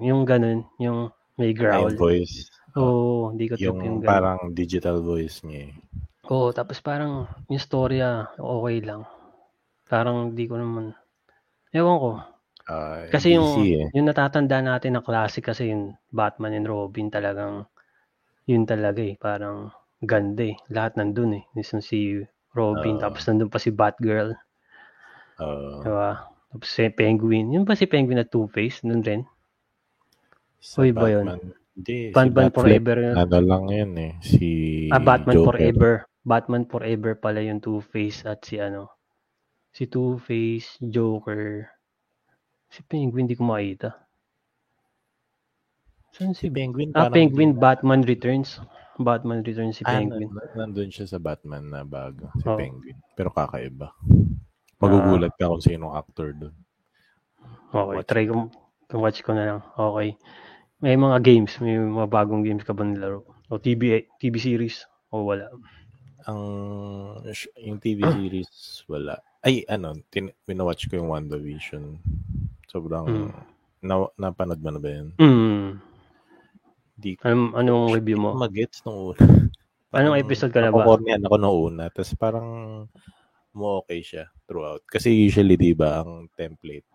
yung 0.00 0.24
ganun, 0.24 0.64
yung 0.80 1.12
may 1.36 1.52
growl. 1.52 1.92
Yung 1.92 2.00
voice. 2.00 2.48
Oo, 2.80 3.28
hindi 3.36 3.52
ko 3.52 3.60
Yung 3.60 3.76
yung 3.84 4.00
ganun. 4.00 4.08
parang 4.08 4.38
digital 4.56 5.04
voice 5.04 5.44
niya 5.44 5.68
eh. 5.68 5.72
Oo, 6.32 6.48
tapos 6.56 6.80
parang 6.80 7.28
yung 7.52 7.60
storya 7.60 8.32
okay 8.40 8.80
lang. 8.80 9.04
Parang 9.90 10.32
di 10.32 10.48
ko 10.48 10.56
naman 10.56 10.96
Ewan 11.76 11.96
ko. 12.00 12.10
Ah, 12.68 13.04
Kasi 13.12 13.36
yung 13.36 13.48
DC 13.52 13.56
eh. 13.76 13.86
yung 13.92 14.06
natatanda 14.08 14.64
natin 14.64 14.96
na 14.96 15.02
classic 15.04 15.44
kasi 15.52 15.68
yung 15.72 15.92
Batman 16.08 16.56
and 16.56 16.68
Robin 16.68 17.08
talagang 17.12 17.68
yun 18.48 18.64
talaga 18.64 19.00
eh. 19.04 19.14
Parang 19.20 19.68
ganda 20.00 20.44
eh. 20.48 20.56
Lahat 20.72 20.96
nandun 20.96 21.42
eh. 21.42 21.44
Minsan 21.56 21.80
si 21.84 22.22
Robin, 22.52 22.96
Oo. 22.96 23.02
tapos 23.02 23.24
nandun 23.24 23.48
pa 23.48 23.56
si 23.56 23.72
Batgirl. 23.72 24.36
Ah, 25.40 25.80
Diba? 25.80 26.10
Tapos 26.52 26.68
si 26.68 26.84
Penguin. 26.92 27.48
Yun 27.50 27.64
ba 27.64 27.72
si 27.72 27.88
Penguin 27.88 28.20
na 28.20 28.28
Two-Face? 28.28 28.84
Nandun 28.84 29.02
rin? 29.02 29.22
sa 30.62 30.84
Uy, 30.84 30.94
ba 30.94 31.10
yun? 31.10 31.26
Batman. 31.26 31.42
Hindi, 31.72 31.96
Batman 32.12 32.48
si 32.48 32.54
Forever. 32.54 32.96
yun. 33.00 33.14
Ano 33.16 33.38
lang 33.40 33.64
yun 33.66 33.92
eh. 33.98 34.12
Si 34.20 34.48
Ah, 34.92 35.00
Batman 35.00 35.34
Joker. 35.34 35.46
Forever. 35.48 35.92
Batman 36.22 36.64
Forever 36.68 37.12
pala 37.18 37.42
yung 37.42 37.58
Two-Face 37.58 38.22
at 38.24 38.44
si 38.46 38.60
ano. 38.60 38.92
Si 39.72 39.88
Two-Face, 39.88 40.78
Joker. 40.78 41.66
Si 42.68 42.84
Penguin, 42.84 43.26
di 43.26 43.34
ko 43.34 43.42
makita. 43.42 43.90
Saan 46.12 46.36
Si 46.36 46.46
si 46.46 46.46
Penguin 46.46 46.92
Ah, 46.92 47.08
Penguin, 47.08 47.56
Batman 47.56 48.04
Returns. 48.04 48.60
Batman 48.94 49.40
Returns 49.40 49.76
si 49.76 49.82
Ah, 49.82 49.96
Penguin. 49.96 50.28
nan- 50.28 50.52
nandun 50.68 50.88
siya 50.88 51.06
sa 51.06 51.16
Batman 51.16 51.64
na 51.64 51.80
bago. 51.82 52.28
Si 52.36 52.44
Oo. 52.44 52.56
Penguin. 52.56 52.96
Pero 53.14 53.28
kakaiba. 53.28 53.88
Ah. 53.88 53.94
Magugulat 54.78 55.32
ka 55.34 55.46
kung 55.46 55.62
sinong 55.62 55.94
actor 55.94 56.34
doon. 56.34 56.54
Okay, 57.72 57.96
watch 57.96 58.06
try 58.06 58.24
ko. 58.26 58.50
Watch 58.92 59.18
ko 59.22 59.32
na 59.32 59.44
lang. 59.46 59.60
Okay. 59.72 60.18
May 60.78 60.94
mga 60.94 61.22
games. 61.22 61.56
May 61.56 61.78
mga 61.78 62.04
bagong 62.06 62.42
games 62.42 62.60
ka 62.60 62.74
ba 62.74 62.82
nilaro? 62.82 63.22
O 63.48 63.56
TV, 63.56 64.04
TV 64.18 64.34
series? 64.36 64.84
O 65.08 65.24
wala? 65.24 65.48
Ang 66.24 66.42
yung 67.56 67.78
TV 67.78 68.02
series 68.18 68.50
wala. 68.86 69.16
Ay 69.40 69.64
ano, 69.66 69.94
tin, 70.06 70.30
winawatch 70.44 70.86
ko 70.86 70.98
yung 70.98 71.10
WandaVision. 71.10 71.98
Sobrang 72.66 73.06
Mm. 73.06 73.30
na, 73.80 73.94
napanood 74.16 74.60
mo 74.60 74.70
na 74.70 74.78
ba 74.78 74.90
yun? 74.90 75.08
Hmm. 75.16 75.68
Di 77.02 77.18
Anong, 77.26 77.58
anong 77.58 77.84
review 77.98 78.14
mo? 78.14 78.30
magets 78.38 78.78
nung 78.86 79.10
una. 79.10 79.18
Anong 79.98 80.16
episode 80.22 80.54
ka 80.54 80.62
na 80.62 80.70
ba? 80.70 80.86
Nakukornian 80.86 81.26
ako 81.26 81.36
nung 81.36 81.56
una. 81.58 81.84
Tapos 81.90 82.14
parang 82.14 82.48
mo 83.52 83.82
okay 83.82 84.00
siya 84.00 84.30
throughout. 84.46 84.80
Kasi 84.88 85.12
usually, 85.12 85.58
di 85.58 85.74
ba, 85.76 86.00
ang 86.00 86.30
template, 86.32 86.86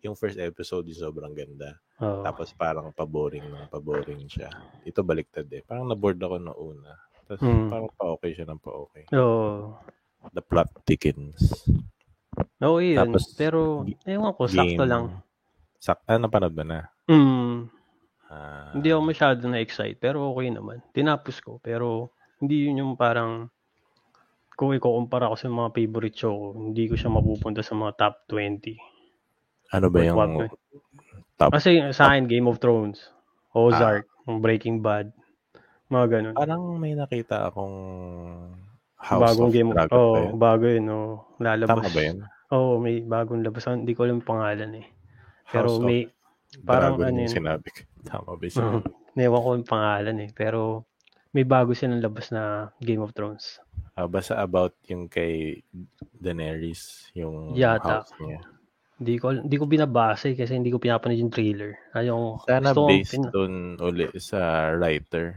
yung 0.00 0.16
first 0.16 0.38
episode 0.40 0.86
yung 0.88 0.96
sobrang 0.96 1.34
ganda. 1.36 1.76
Oo. 2.00 2.22
Tapos 2.24 2.54
parang 2.56 2.94
paboring 2.94 3.44
ng 3.44 3.66
paboring 3.68 4.24
siya. 4.24 4.48
Ito 4.86 5.04
baliktad 5.04 5.50
eh. 5.52 5.60
Parang 5.66 5.84
naboard 5.84 6.16
ako 6.16 6.36
nung 6.40 6.56
una. 6.56 6.96
Tapos 7.26 7.42
Mm. 7.42 7.68
parang 7.68 7.90
pa-okay 7.92 8.30
siya 8.32 8.46
ng 8.48 8.60
pa-okay. 8.62 9.04
Oo. 9.12 9.76
The 10.32 10.40
plot 10.40 10.70
thickens. 10.88 11.66
Oo, 12.62 12.80
yun. 12.80 12.96
Tapos, 12.96 13.36
Pero, 13.36 13.84
ewan 14.08 14.32
ko, 14.32 14.48
sakto 14.48 14.84
lang. 14.88 15.20
Sak 15.76 16.00
ah, 16.08 16.16
napanood 16.16 16.56
ba 16.56 16.64
na? 16.64 16.78
Hmm. 17.04 17.68
Ah, 18.26 18.74
Hindi 18.74 18.90
ako 18.90 19.02
masyado 19.06 19.40
na-excite, 19.46 19.98
pero 20.02 20.26
okay 20.34 20.50
naman. 20.50 20.82
Tinapos 20.90 21.38
ko, 21.38 21.62
pero 21.62 22.10
hindi 22.42 22.66
yun 22.66 22.82
yung 22.82 22.92
parang 22.98 23.48
kung 24.56 24.72
ikukumpara 24.72 25.30
ko 25.30 25.36
sa 25.36 25.52
mga 25.52 25.70
favorite 25.76 26.16
show 26.16 26.32
ko, 26.32 26.48
hindi 26.56 26.88
ko 26.88 26.94
siya 26.96 27.12
mapupunta 27.12 27.60
sa 27.60 27.76
mga 27.76 27.92
top 28.00 28.14
20. 28.32 28.74
ano 29.76 29.86
ba 29.92 29.98
yung 30.00 30.18
eh? 30.42 30.50
top? 31.36 31.50
Kasi 31.52 31.92
sa 31.92 32.10
akin, 32.10 32.24
Game 32.24 32.48
of 32.48 32.58
Thrones, 32.58 33.12
Ozark, 33.52 34.08
Breaking 34.26 34.80
Bad, 34.80 35.12
mga 35.86 36.06
ganun. 36.18 36.34
Parang 36.34 36.62
may 36.80 36.98
nakita 36.98 37.46
akong 37.46 37.76
House 38.96 39.22
bagong 39.22 39.52
of 39.52 39.54
game. 39.54 39.70
Oo, 39.70 39.76
ba 39.76 40.18
yun? 40.18 40.32
bago 40.40 40.64
yun. 40.66 40.86
Oh, 40.90 41.14
lalabas. 41.38 41.84
Tama 41.84 41.94
ba 41.94 42.00
yun? 42.02 42.18
Oo, 42.50 42.70
may 42.82 42.96
bagong 43.04 43.44
labas. 43.44 43.68
Hindi 43.70 43.92
ko 43.94 44.08
alam 44.08 44.24
pangalan 44.24 44.82
eh. 44.82 44.86
Pero 45.52 45.68
House 45.70 45.78
of 45.78 45.86
may, 45.86 46.10
parang 46.62 46.94
Dragon 46.94 47.06
ano 47.08 47.18
yung 47.18 47.26
yun. 47.26 47.36
sinabi 47.36 47.68
ko. 47.68 47.80
Tama 48.02 48.30
ba 48.32 48.44
sinabi? 48.44 48.86
Newan 49.14 49.40
ko 49.40 49.48
yung 49.54 49.68
pangalan 49.68 50.16
eh. 50.20 50.30
Pero 50.30 50.60
may 51.30 51.42
bago 51.42 51.72
silang 51.72 52.00
labas 52.00 52.30
na 52.30 52.42
Game 52.78 53.00
of 53.00 53.12
Thrones. 53.12 53.60
Ah, 53.92 54.04
basta 54.04 54.36
about 54.36 54.76
yung 54.84 55.06
kay 55.06 55.60
Daenerys, 56.12 57.08
yung 57.12 57.52
Yata. 57.52 58.00
house 58.00 58.12
niya. 58.18 58.40
Hindi 58.96 59.14
ko 59.16 59.26
hindi 59.30 59.56
ko 59.56 59.64
binabasa 59.64 60.28
eh, 60.28 60.36
kasi 60.36 60.52
hindi 60.52 60.72
ko 60.72 60.80
pinapanood 60.80 61.16
yung 61.18 61.28
trailer. 61.28 61.76
Ayaw 61.92 62.40
Sana 62.44 62.72
based 62.72 63.12
pin- 63.12 63.28
doon 63.28 63.54
uli 63.76 64.08
sa 64.16 64.72
writer. 64.72 65.36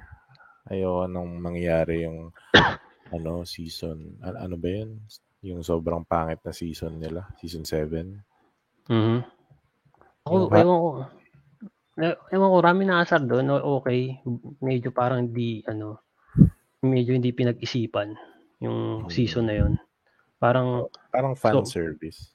Ayoko 0.67 1.07
nang 1.07 1.39
mangyari 1.39 2.03
yung 2.03 2.31
ano 3.15 3.43
season. 3.43 4.19
Ano, 4.21 4.37
ano 4.39 4.55
ba 4.55 4.69
yun? 4.69 5.03
Yung 5.41 5.59
sobrang 5.59 6.03
pangit 6.03 6.39
na 6.39 6.51
season 6.51 6.99
nila. 6.99 7.27
Season 7.35 7.63
7. 7.63 8.23
Mhm. 8.87 9.38
Ako, 10.29 10.35
ha- 10.47 10.61
ewan 10.61 10.77
ko. 10.77 10.89
Ewan 12.31 12.51
ko, 12.53 12.57
rami 12.61 12.83
na 12.85 13.01
asar 13.01 13.19
doon. 13.21 13.49
Okay. 13.81 14.21
Medyo 14.61 14.93
parang 14.93 15.27
di, 15.27 15.59
ano, 15.65 15.99
medyo 16.79 17.11
hindi 17.11 17.33
pinag-isipan 17.33 18.15
yung 18.61 19.03
Hmm. 19.03 19.11
season 19.11 19.49
na 19.49 19.55
yun. 19.57 19.73
Parang, 20.37 20.87
Parang 21.11 21.35
fan 21.35 21.59
So- 21.59 21.67
service. 21.67 22.31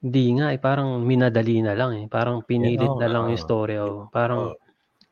hindi 0.00 0.36
nga 0.36 0.52
eh. 0.52 0.60
Parang 0.60 1.00
minadali 1.00 1.62
na 1.62 1.72
lang 1.72 1.96
eh. 1.96 2.04
Parang 2.04 2.44
pinilit 2.44 2.84
oo 2.84 3.00
na 3.00 3.08
lang 3.08 3.28
nga. 3.28 3.32
yung 3.32 3.40
story. 3.40 3.80
Oh. 3.80 4.08
Parang, 4.12 4.52
Oo. 4.52 4.56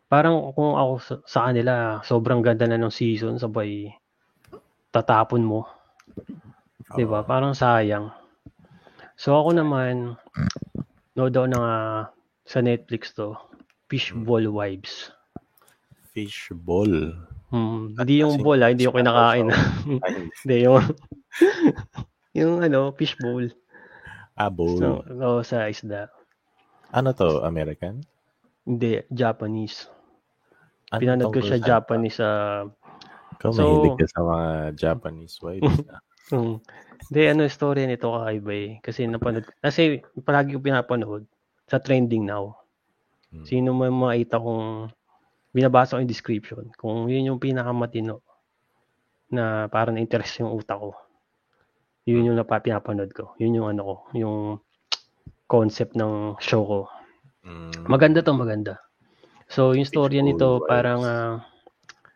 parang 0.08 0.52
kung 0.52 0.76
ako 0.76 0.92
sa, 1.00 1.14
sa 1.24 1.40
kanila, 1.48 2.00
sobrang 2.02 2.40
ganda 2.40 2.68
na 2.68 2.76
ng 2.76 2.92
season, 2.92 3.36
sabay 3.40 3.88
tatapon 4.88 5.44
mo. 5.44 5.68
'Di 6.96 7.04
ba? 7.04 7.20
Parang 7.20 7.52
sayang. 7.52 8.08
So 9.20 9.36
ako 9.36 9.52
naman 9.52 10.16
no 11.18 11.26
daw 11.26 11.50
na 11.50 11.58
nga 11.58 11.76
sa 12.46 12.62
Netflix 12.62 13.10
to, 13.18 13.34
Fishball 13.90 14.46
Wives. 14.46 15.10
Fishball. 16.14 17.18
Hmm, 17.50 17.96
hindi 17.98 18.22
yung 18.22 18.38
bowl 18.38 18.62
ah, 18.62 18.70
hindi 18.70 18.86
yung 18.86 18.94
kinakain. 18.94 19.48
Ay, 20.06 20.30
hindi. 20.30 20.56
Yung 20.62 20.78
yung 22.38 22.52
ano, 22.62 22.94
fishbowl. 22.94 23.50
Ah, 24.38 24.52
bowl. 24.52 24.78
So, 24.78 25.02
oh, 25.18 25.42
sa 25.42 25.66
isda. 25.66 26.06
ano 26.94 27.10
to? 27.12 27.42
American? 27.42 28.06
Hindi, 28.62 29.02
Japanese. 29.10 29.90
Ano 30.92 31.00
Pinanood 31.02 31.32
ko 31.34 31.40
tungkol 31.40 31.48
siya? 31.50 31.58
Japanese 31.60 32.16
sa 32.20 32.30
Ikaw 33.36 33.50
So- 33.52 33.60
mahilig 33.60 33.96
ka 34.00 34.06
sa 34.08 34.20
mga 34.24 34.46
Japanese 34.76 35.34
wives. 35.42 35.76
ah. 35.92 36.00
Hmm. 36.28 36.60
Hindi, 37.08 37.20
ano, 37.24 37.48
story 37.48 37.88
nito 37.88 38.12
kakaiba 38.12 38.52
eh. 38.52 38.70
Kasi 38.84 39.08
napanood, 39.08 39.48
kasi 39.64 40.04
palagi 40.22 40.56
ko 40.56 40.60
pinapanood 40.60 41.24
sa 41.64 41.80
trending 41.80 42.28
now. 42.28 42.56
Hmm. 43.32 43.44
Sino 43.44 43.72
man 43.72 43.92
makita 43.92 44.40
kung 44.40 44.92
binabasa 45.52 45.96
ko 45.96 46.00
yung 46.04 46.12
description, 46.12 46.64
kung 46.76 47.08
yun 47.08 47.32
yung 47.32 47.40
pinakamatino 47.40 48.20
na 49.32 49.68
parang 49.68 49.96
na-interest 49.96 50.40
yung 50.44 50.52
utak 50.52 50.80
ko. 50.80 50.92
Yun 52.08 52.32
yung 52.32 52.36
napa, 52.40 52.60
pinapanood 52.64 53.12
ko. 53.12 53.36
Yun 53.36 53.60
yung 53.60 53.68
ano 53.68 53.82
ko, 53.84 53.94
yung 54.16 54.36
concept 55.48 55.92
ng 55.96 56.36
show 56.40 56.64
ko. 56.64 56.80
Mm, 57.44 57.84
Maganda 57.88 58.24
to, 58.24 58.32
maganda. 58.32 58.80
So, 59.48 59.72
yung 59.72 59.88
storya 59.88 60.20
nito, 60.20 60.60
parang, 60.64 61.00
ah, 61.04 61.32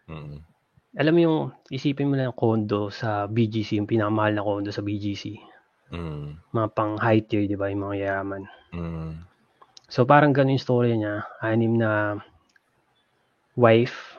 mm, 0.09 0.52
alam 0.93 1.13
mo 1.13 1.21
yung, 1.21 1.39
isipin 1.69 2.07
mo 2.07 2.15
lang 2.15 2.29
yung 2.29 2.37
condo 2.39 2.89
sa 2.89 3.25
BGC, 3.25 3.81
yung 3.81 3.89
pinakamahal 3.89 4.33
na 4.33 4.45
condo 4.45 4.69
sa 4.69 4.81
BGC. 4.81 5.41
mm, 5.91 6.53
Mga 6.53 6.69
pang 6.73 6.97
high 6.97 7.21
tier, 7.21 7.45
di 7.45 7.57
ba, 7.57 7.69
yung 7.69 7.85
mga 7.87 7.97
yaman. 7.99 8.43
mm, 8.73 9.13
So, 9.89 10.05
parang 10.05 10.33
ganun 10.33 10.57
yung 10.57 10.63
story 10.63 10.97
niya. 10.97 11.21
Anim 11.39 11.77
na 11.77 12.17
wife 13.55 14.17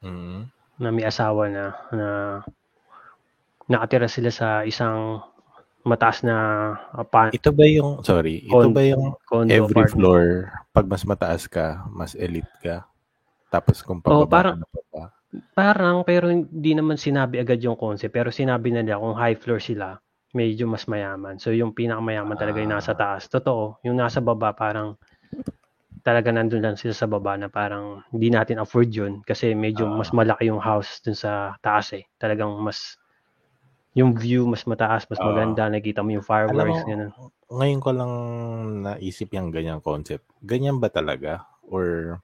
mm. 0.00 0.48
na 0.78 0.88
may 0.88 1.04
asawa 1.04 1.48
na, 1.48 1.64
na 1.90 2.08
nakatira 3.66 4.08
sila 4.08 4.28
sa 4.28 4.64
isang 4.64 5.20
mataas 5.82 6.24
na 6.24 6.36
apa, 6.90 7.28
Ito 7.28 7.52
ba 7.52 7.64
yung, 7.64 8.00
sorry, 8.00 8.40
ito 8.40 8.56
Con- 8.56 8.72
ba 8.72 8.80
yung 8.80 9.16
condo 9.22 9.52
every 9.52 9.84
apartment. 9.84 9.92
floor, 9.92 10.24
pag 10.72 10.88
mas 10.88 11.04
mataas 11.04 11.44
ka, 11.44 11.84
mas 11.88 12.16
elite 12.16 12.48
ka? 12.60 12.88
Tapos 13.48 13.84
kung 13.84 14.00
pababa 14.00 14.24
parang- 14.26 14.56
ka 14.56 14.64
na 14.64 14.80
pa, 14.88 15.02
Parang, 15.54 16.02
pero 16.06 16.30
hindi 16.30 16.74
naman 16.74 16.98
sinabi 16.98 17.38
agad 17.42 17.58
yung 17.62 17.78
concept. 17.78 18.14
Pero 18.14 18.30
sinabi 18.30 18.70
na 18.70 18.82
nila 18.82 19.00
kung 19.00 19.14
high 19.18 19.38
floor 19.38 19.58
sila, 19.58 19.98
medyo 20.34 20.66
mas 20.66 20.86
mayaman. 20.86 21.38
So, 21.38 21.54
yung 21.54 21.74
pinakamayaman 21.74 22.34
talaga 22.34 22.58
yung 22.58 22.74
nasa 22.74 22.92
Ah. 22.94 22.98
taas. 22.98 23.26
Totoo, 23.30 23.78
yung 23.86 23.98
nasa 23.98 24.18
baba 24.18 24.50
parang 24.54 24.98
talaga 26.04 26.28
nandun 26.28 26.60
lang 26.60 26.76
sila 26.76 26.92
sa 26.92 27.08
baba 27.08 27.32
na 27.40 27.48
parang 27.48 28.04
hindi 28.12 28.28
natin 28.28 28.60
afford 28.60 28.92
yun 28.92 29.24
kasi 29.24 29.56
medyo 29.56 29.88
Ah. 29.88 29.94
mas 30.04 30.12
malaki 30.12 30.52
yung 30.52 30.60
house 30.60 31.00
dun 31.00 31.16
sa 31.16 31.56
taas 31.64 31.96
eh. 31.96 32.04
Talagang 32.20 32.60
mas 32.60 33.00
yung 33.96 34.12
view 34.12 34.44
mas 34.44 34.66
mataas, 34.68 35.06
mas 35.08 35.22
Ah. 35.22 35.24
maganda, 35.24 35.70
nakita 35.70 36.02
mo 36.04 36.12
yung 36.12 36.26
Alam 36.26 36.28
fireworks, 36.50 36.82
mo, 36.84 36.88
ganun. 36.92 37.10
ngayon 37.48 37.80
ko 37.80 37.90
lang 37.94 38.12
naisip 38.84 39.32
yung 39.32 39.48
ganyang 39.48 39.80
concept. 39.80 40.26
Ganyan 40.44 40.76
ba 40.76 40.90
talaga? 40.92 41.46
Or, 41.64 42.18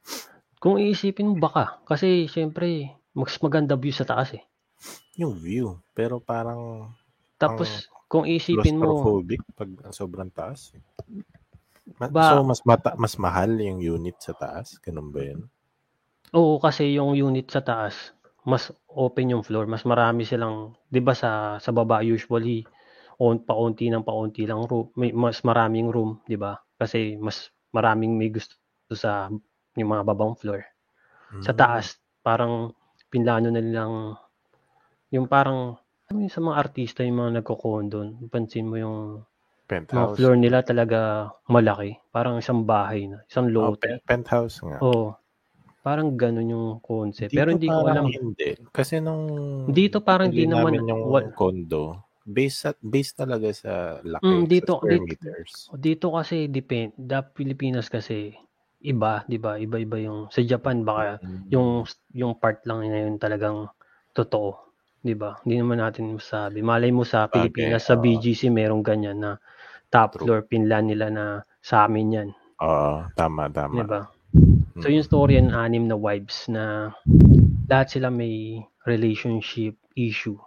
Kung 0.60 0.76
iisipin 0.76 1.32
mo 1.32 1.40
baka, 1.40 1.80
kasi 1.88 2.28
syempre 2.28 2.99
mas 3.18 3.34
maganda 3.44 3.74
view 3.82 3.94
sa 3.94 4.06
taas 4.10 4.30
eh. 4.38 4.42
yung 5.20 5.34
view. 5.36 5.78
Pero 5.94 6.18
parang 6.22 6.90
Tapos 7.40 7.68
kung 8.10 8.24
iisipin 8.26 8.76
mo, 8.78 8.90
pag 9.58 9.70
ang 9.86 9.94
sobrang 9.94 10.30
taas. 10.32 10.72
eh. 10.74 10.82
Ma- 12.00 12.10
Ba- 12.14 12.28
so, 12.28 12.42
mas 12.50 12.60
mata- 12.68 12.96
mas 13.02 13.14
mahal 13.24 13.50
yung 13.68 13.78
unit 13.94 14.16
sa 14.26 14.32
taas? 14.42 14.68
Ganun 14.84 15.08
ba 15.14 15.20
yun? 15.28 15.40
Oo, 16.38 16.54
kasi 16.62 16.94
yung 16.98 17.12
unit 17.18 17.46
sa 17.50 17.62
taas, 17.70 18.14
mas 18.46 18.70
open 19.04 19.32
yung 19.34 19.44
floor, 19.46 19.66
mas 19.70 19.82
marami 19.92 20.22
silang, 20.26 20.56
'di 20.90 21.00
ba 21.06 21.14
sa 21.22 21.30
sa 21.64 21.70
baba 21.74 21.96
usually 22.06 22.58
on 23.26 23.36
paunti 23.48 23.86
ng 23.90 24.06
paunti 24.06 24.42
lang 24.50 24.62
room, 24.70 24.86
may 25.00 25.10
mas 25.24 25.38
maraming 25.48 25.88
room, 25.94 26.10
'di 26.26 26.36
ba? 26.38 26.52
Kasi 26.80 27.18
mas 27.26 27.50
maraming 27.76 28.12
may 28.18 28.30
gusto 28.36 28.54
sa 29.02 29.10
yung 29.78 29.90
mga 29.94 30.06
babang 30.06 30.34
floor. 30.40 30.62
Sa 31.46 31.52
Mm. 31.52 31.58
taas, 31.62 31.86
parang 32.26 32.54
pinlano 33.10 33.50
na 33.50 33.58
nilang 33.58 34.14
yung 35.10 35.26
parang 35.26 35.74
alam 36.06 36.16
mo 36.16 36.26
sa 36.26 36.40
mga 36.40 36.56
artista 36.56 37.00
yung 37.02 37.18
mga 37.18 37.32
nagko-condo, 37.38 37.98
pansin 38.26 38.66
mo 38.66 38.74
yung 38.74 38.96
mga 38.96 39.18
Penthouse. 39.68 40.16
floor 40.16 40.34
nila 40.34 40.58
talaga 40.60 40.98
malaki, 41.46 41.94
parang 42.08 42.34
isang 42.36 42.62
bahay 42.64 43.06
na, 43.06 43.22
isang 43.24 43.46
Oh, 43.48 43.70
lote. 43.70 43.78
pe- 43.80 44.02
penthouse 44.04 44.58
nga. 44.60 44.78
Oo. 44.80 45.14
Parang 45.80 46.12
ganun 46.12 46.44
yung 46.46 46.66
concept. 46.80 47.30
Pero 47.30 47.48
hindi 47.48 47.64
ko 47.64 47.84
alam. 47.84 48.04
Hindi. 48.04 48.52
Kasi 48.68 48.98
nung 48.98 49.24
Dito 49.66 50.02
parang 50.02 50.28
hindi 50.28 50.44
di 50.44 50.50
naman- 50.50 50.76
yung 50.76 51.06
wal- 51.06 51.30
condo, 51.32 52.04
based, 52.20 52.66
at, 52.66 52.76
based 52.80 53.16
talaga 53.16 53.48
sa 53.50 53.72
laki, 54.00 54.26
Mm, 54.26 54.44
dito- 54.44 54.76
sa 54.76 54.86
dito- 54.86 55.06
meters. 55.06 55.52
Dito 55.72 56.06
kasi 56.10 56.36
depend, 56.46 56.92
da 56.94 57.22
Pilipinas 57.22 57.86
kasi 57.86 58.34
iba, 58.80 59.22
'di 59.28 59.38
ba? 59.40 59.60
Iba-iba 59.60 59.96
yung 60.00 60.32
sa 60.32 60.40
Japan 60.40 60.82
baka 60.84 61.20
Mm. 61.20 61.48
yung 61.52 61.68
yung 62.16 62.32
part 62.36 62.64
lang 62.64 62.84
na 62.88 62.98
yun 63.06 63.16
talagang 63.20 63.68
totoo, 64.16 64.56
'di 65.04 65.14
ba? 65.16 65.36
Hindi 65.44 65.60
naman 65.60 65.78
natin 65.84 66.16
masabi. 66.16 66.64
Malay 66.64 66.90
mo 66.92 67.04
sa 67.04 67.28
Pilipinas 67.28 67.86
sa 67.88 67.94
oo. 67.96 68.02
BGC 68.02 68.48
merong 68.48 68.80
ganyan 68.84 69.20
na 69.20 69.32
top 69.92 70.16
True. 70.16 70.24
floor 70.26 70.40
pinlan 70.48 70.88
nila 70.88 71.08
na 71.12 71.24
sa 71.60 71.84
amin 71.84 72.14
'yan, 72.16 72.28
Oo, 72.64 73.04
tama, 73.14 73.48
tama. 73.52 73.74
'di 73.74 73.84
ba? 73.84 74.00
Mm. 74.34 74.80
So 74.80 74.86
yung 74.88 75.06
story 75.06 75.34
ng 75.40 75.52
anim 75.52 75.84
na 75.90 75.96
wives 75.98 76.48
na 76.48 76.94
lahat 77.68 77.92
sila 77.92 78.08
may 78.08 78.62
relationship 78.88 79.76
issue 79.94 80.38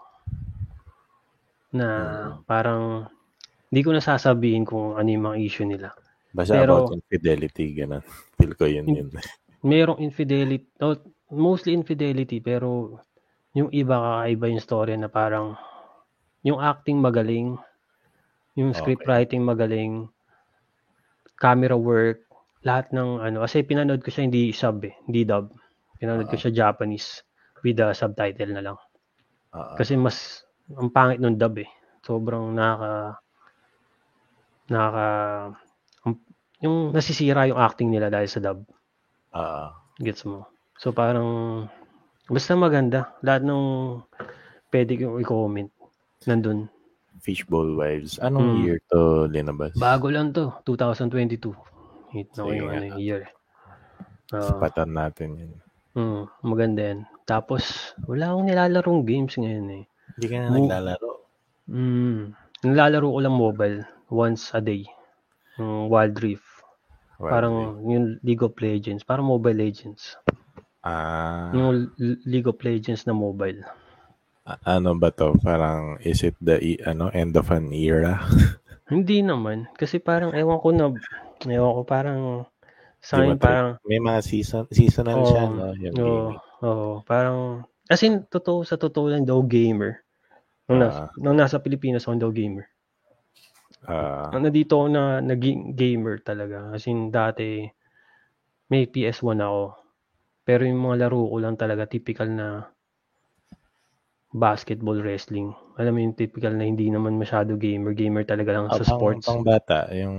na 1.74 1.88
Mm. 1.88 2.46
parang 2.46 2.84
hindi 3.74 3.82
ko 3.82 3.89
nasasabihin 3.93 4.65
kung 4.65 4.93
ano 4.98 5.08
yung 5.10 5.26
mga 5.34 5.39
issue 5.41 5.65
nila. 5.65 5.89
Basta 6.34 6.58
pero- 6.58 6.89
about 6.89 6.98
infidelity, 6.98 7.65
ganun. 7.78 8.02
Feel 8.41 8.54
ko 8.58 8.65
yun 8.65 8.89
yun. 8.89 9.08
Merong 9.63 10.02
infidelity, 10.02 10.65
no, 10.82 10.98
mostly 11.30 11.72
infidelity, 11.72 12.41
pero 12.41 12.98
yung 13.54 13.69
iba 13.69 13.96
kakaiba 13.96 14.46
yung 14.50 14.60
story 14.60 14.98
na 14.98 15.08
parang 15.08 15.54
yung 16.41 16.60
acting 16.60 17.00
magaling, 17.00 17.56
yung 18.58 18.74
script 18.74 19.06
Okay. 19.06 19.10
writing 19.10 19.46
magaling, 19.46 20.10
camera 21.38 21.78
work, 21.78 22.26
lahat 22.65 22.91
ng 22.91 23.22
ano, 23.22 23.46
kasi 23.46 23.63
pinanood 23.63 24.02
ko 24.04 24.10
siya 24.10 24.26
hindi 24.28 24.52
sub 24.52 24.84
eh, 24.84 24.91
hindi 25.08 25.24
dub. 25.24 25.54
Pinanood 26.02 26.28
ko 26.28 26.36
Ah. 26.36 26.41
siya 26.41 26.52
Japanese 26.52 27.24
with 27.62 27.80
the 27.80 27.93
subtitle 27.96 28.52
na 28.52 28.63
lang. 28.63 28.78
Oo. 29.54 29.76
Kasi 29.78 29.96
mas 29.96 30.43
ang 30.76 30.91
pangit 30.91 31.22
nung 31.22 31.38
dub 31.38 31.56
eh. 31.62 31.69
Sobrang 32.04 32.52
nakaka 32.52 33.22
nakaka 34.67 35.08
yung 36.60 36.92
nasisira 36.92 37.44
yung 37.46 37.60
acting 37.60 37.92
nila 37.92 38.08
dahil 38.08 38.28
sa 38.28 38.39
dub. 38.39 38.63
Oo. 39.34 39.66
Gets 40.00 40.24
mo? 40.24 40.48
So 40.76 40.89
parang 40.89 41.28
basta 42.26 42.56
maganda. 42.56 43.13
Lahat 43.20 43.44
ng 43.44 44.00
pwede 44.70 44.96
kong 44.96 45.20
i-comment. 45.20 45.70
Nandun. 46.24 46.72
Fishbowl 47.20 47.76
Wives. 47.76 48.16
Anong 48.18 48.48
Mm. 48.50 48.60
year 48.63 48.78
to 48.89 49.00
linabas? 49.28 49.72
Bago 49.76 50.08
lang 50.08 50.32
to, 50.32 50.52
2022. 50.63 51.56
Hit 52.12 52.32
na 52.36 52.44
ko 52.44 52.52
yung 52.52 52.70
ano, 52.70 52.86
yung 52.89 53.00
year. 53.00 53.24
Ah, 54.30 54.44
Sapatan 54.50 54.92
natin 54.92 55.30
yun. 55.36 55.52
mm, 55.94 56.22
maganda 56.42 56.82
yan. 56.84 57.00
Tapos, 57.24 57.63
wala 58.04 58.34
akong 58.34 58.48
nilalarong 58.50 59.02
games 59.04 59.36
ngayon 59.36 59.68
eh. 59.72 59.84
Hindi 60.16 60.26
ka 60.28 60.36
na 60.36 60.48
Mo- 60.48 60.58
naglalaro. 60.60 61.10
Mm, 61.70 62.22
nilalaro 62.62 63.08
ko 63.08 63.20
lang 63.20 63.36
mobile 63.36 63.78
once 64.10 64.52
a 64.52 64.60
day. 64.60 64.84
Yung 65.56 65.88
Wild 65.88 66.16
Rift. 66.18 66.46
Wild 67.18 67.30
parang 67.30 67.56
Rift. 67.56 67.86
yung 67.88 68.06
League 68.22 68.44
of 68.44 68.54
Legends. 68.58 69.02
Parang 69.04 69.26
Mobile 69.26 69.58
Legends. 69.60 70.18
Ah, 70.80 71.48
Yung 71.52 71.94
League 72.26 72.46
of 72.46 72.60
Legends 72.60 73.06
na 73.06 73.13
mobile. 73.13 73.63
a- 74.44 74.76
ano 74.76 74.92
ba 74.94 75.08
to? 75.10 75.32
Parang, 75.39 75.96
is 76.00 76.20
it 76.22 76.36
the 76.38 76.60
e- 76.60 76.82
ano 76.84 77.08
end 77.10 77.32
of 77.34 77.48
an 77.48 77.72
era? 77.72 78.20
Hindi 78.92 79.24
naman. 79.24 79.72
Kasi 79.72 79.98
parang, 79.98 80.36
ewan 80.36 80.60
ko 80.60 80.70
na, 80.70 80.92
ewan 81.46 81.74
ko 81.74 81.82
parang, 81.84 82.20
sa 83.00 83.24
akin 83.24 83.39
parang, 83.39 83.80
May 83.88 84.04
mga 84.04 84.20
season, 84.20 84.68
seasonal 84.68 85.24
Oo, 85.24 85.30
siya, 85.30 85.44
no? 85.48 85.72
Yung 85.74 85.96
Oo, 85.96 86.04
gaming. 86.04 86.39
oo, 86.60 86.89
parang, 87.04 87.63
as 87.88 88.04
in, 88.04 88.28
totoo, 88.28 88.68
sa 88.68 88.76
totoo 88.76 89.08
lang 89.08 89.24
daw 89.24 89.39
gamer. 89.39 90.04
Nung, 90.68 90.84
nas, 90.84 90.96
Ah. 90.98 91.08
nung 91.16 91.39
nasa 91.39 91.63
Pilipinas 91.63 92.04
ako 92.04 92.20
daw 92.20 92.32
gamer. 92.32 92.68
Ah, 93.84 94.32
Nung 94.32 94.43
nandito 94.43 94.76
ako 94.76 94.88
na 94.88 95.04
naging 95.19 95.74
gamer 95.74 96.19
talaga. 96.19 96.72
As 96.72 96.88
in, 96.88 97.12
dati, 97.12 97.67
may 98.67 98.88
PS1 98.88 99.39
ako. 99.39 99.76
Pero 100.43 100.63
yung 100.63 100.82
mga 100.82 101.08
laro 101.08 101.28
ko 101.28 101.38
lang 101.38 101.56
talaga, 101.56 101.84
typical 101.84 102.28
na 102.28 102.48
basketball 104.34 104.98
wrestling. 104.98 105.54
Alam 105.78 105.91
mo 105.93 106.00
yung 106.02 106.17
typical 106.17 106.54
na 106.54 106.65
hindi 106.65 106.89
naman 106.89 107.17
masyado 107.17 107.54
gamer. 107.54 107.93
Gamer 107.93 108.26
talaga 108.26 108.50
lang 108.52 108.65
ah, 108.67 108.76
sa 108.76 108.86
sports. 108.86 109.26
Pang 109.26 109.46
bata, 109.46 109.89
yung 109.93 110.17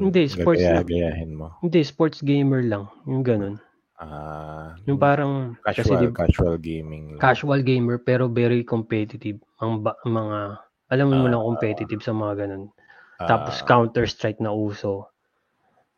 Hindi, 0.00 0.26
sports 0.26 0.58
gagaya-gayahin 0.58 1.32
mo. 1.34 1.54
Hindi, 1.62 1.80
sports 1.82 2.18
gamer 2.20 2.66
lang. 2.66 2.90
Yung 3.04 3.22
ganun. 3.22 3.56
Ah, 3.94 4.74
Yung 4.84 4.98
parang, 4.98 5.54
kasi 5.62 5.86
casual, 5.86 6.00
di- 6.02 6.14
casual 6.14 6.56
gaming. 6.58 7.14
lang. 7.14 7.20
casual 7.22 7.62
gamer 7.62 8.02
pero 8.02 8.26
very 8.26 8.66
competitive 8.66 9.38
ang 9.62 9.86
ba- 9.86 9.96
mga 10.02 10.58
alam 10.90 11.06
mo 11.08 11.24
Ah. 11.24 11.30
lang 11.30 11.42
competitive 11.44 12.02
sa 12.02 12.10
mga 12.10 12.44
ganun. 12.44 12.74
Tapos 13.22 13.54
Ah, 13.60 13.66
Counter 13.70 14.06
Strike 14.10 14.40
na 14.42 14.52
uso. 14.52 15.08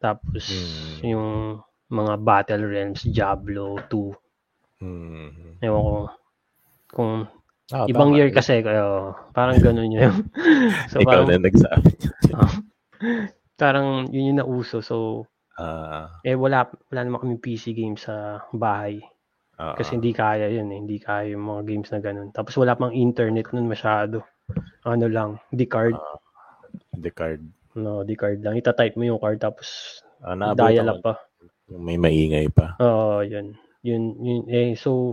Tapos 0.03 0.45
Hmm. 0.49 1.01
yung 1.07 1.29
mga 1.91 2.15
Battle 2.21 2.65
Realms, 2.67 3.03
Diablo 3.09 3.79
2. 3.89 4.13
mm, 4.81 5.57
Ewan 5.65 5.83
ko 5.85 5.97
kung 6.97 7.13
ah, 7.73 7.87
ibang 7.91 8.11
tama. 8.11 8.17
year 8.19 8.31
kasi 8.33 8.61
kaya 8.67 9.15
parang 9.37 9.59
ganun 9.61 9.91
yun. 9.93 10.13
so 10.93 11.01
Ikaw 11.03 11.25
parang, 11.25 11.29
na 11.29 11.37
nagsabi. 11.41 11.91
parang 13.61 14.09
yun 14.13 14.33
yung 14.33 14.39
nauso. 14.41 14.81
So 14.85 15.27
Ah, 15.59 16.11
eh 16.27 16.37
wala 16.37 16.69
wala 16.93 17.01
naman 17.07 17.21
kami 17.23 17.37
PC 17.41 17.73
game 17.73 17.97
sa 17.97 18.43
bahay. 18.53 19.01
ah, 19.59 19.75
Kasi 19.79 19.97
hindi 19.97 20.13
kaya 20.13 20.49
yun 20.53 20.69
eh. 20.73 20.79
Hindi 20.83 20.97
kaya 21.01 21.33
yung 21.37 21.45
mga 21.47 21.63
games 21.69 21.89
na 21.93 22.01
ganun. 22.03 22.29
Tapos 22.37 22.55
wala 22.61 22.75
pang 22.77 22.93
internet 22.93 23.53
nun 23.53 23.69
masyado. 23.71 24.25
Ano 24.87 25.07
lang, 25.11 25.31
di 25.53 25.67
card. 25.69 25.97
The 26.95 27.11
card. 27.11 27.43
No, 27.75 28.01
di 28.01 28.15
card 28.15 28.41
lang. 28.41 28.57
Ita-type 28.57 28.97
mo 28.97 29.05
yung 29.05 29.21
card 29.21 29.37
tapos 29.37 30.01
Ah, 30.19 30.33
dial 30.53 30.89
up 30.89 31.01
pa. 31.01 31.15
yung 31.69 31.83
may 31.83 31.97
maingay 31.97 32.49
pa. 32.49 32.73
Oo, 32.79 33.21
yun. 33.21 33.53
Yun, 33.83 34.03
yun. 34.19 34.43
Eh, 34.47 34.73
so, 34.73 35.13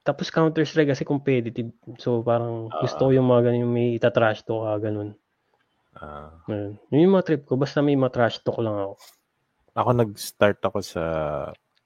tapos 0.00 0.28
Counter-Strike 0.28 0.90
kasi 0.90 1.02
competitive. 1.02 1.70
So, 1.96 2.20
parang 2.20 2.68
Ah. 2.68 2.80
gusto 2.80 3.06
ko 3.06 3.10
yung 3.10 3.26
mga 3.26 3.48
ganun, 3.48 3.62
yung 3.62 3.74
may 3.74 3.88
ita-trash 3.94 4.42
talk 4.42 4.64
ka, 4.64 4.88
ganun. 4.88 5.12
Ah, 5.94 6.32
Ayun. 6.48 6.74
Yun 6.88 7.04
yung 7.04 7.14
mga 7.14 7.26
trip 7.26 7.42
ko. 7.44 7.54
Basta 7.54 7.78
may 7.78 7.94
mga 7.94 8.10
trash 8.12 8.40
talk 8.40 8.58
lang 8.58 8.74
ako. 8.74 8.94
ako 9.74 9.90
nag-start 9.92 10.62
ako 10.62 10.78
sa 10.80 11.02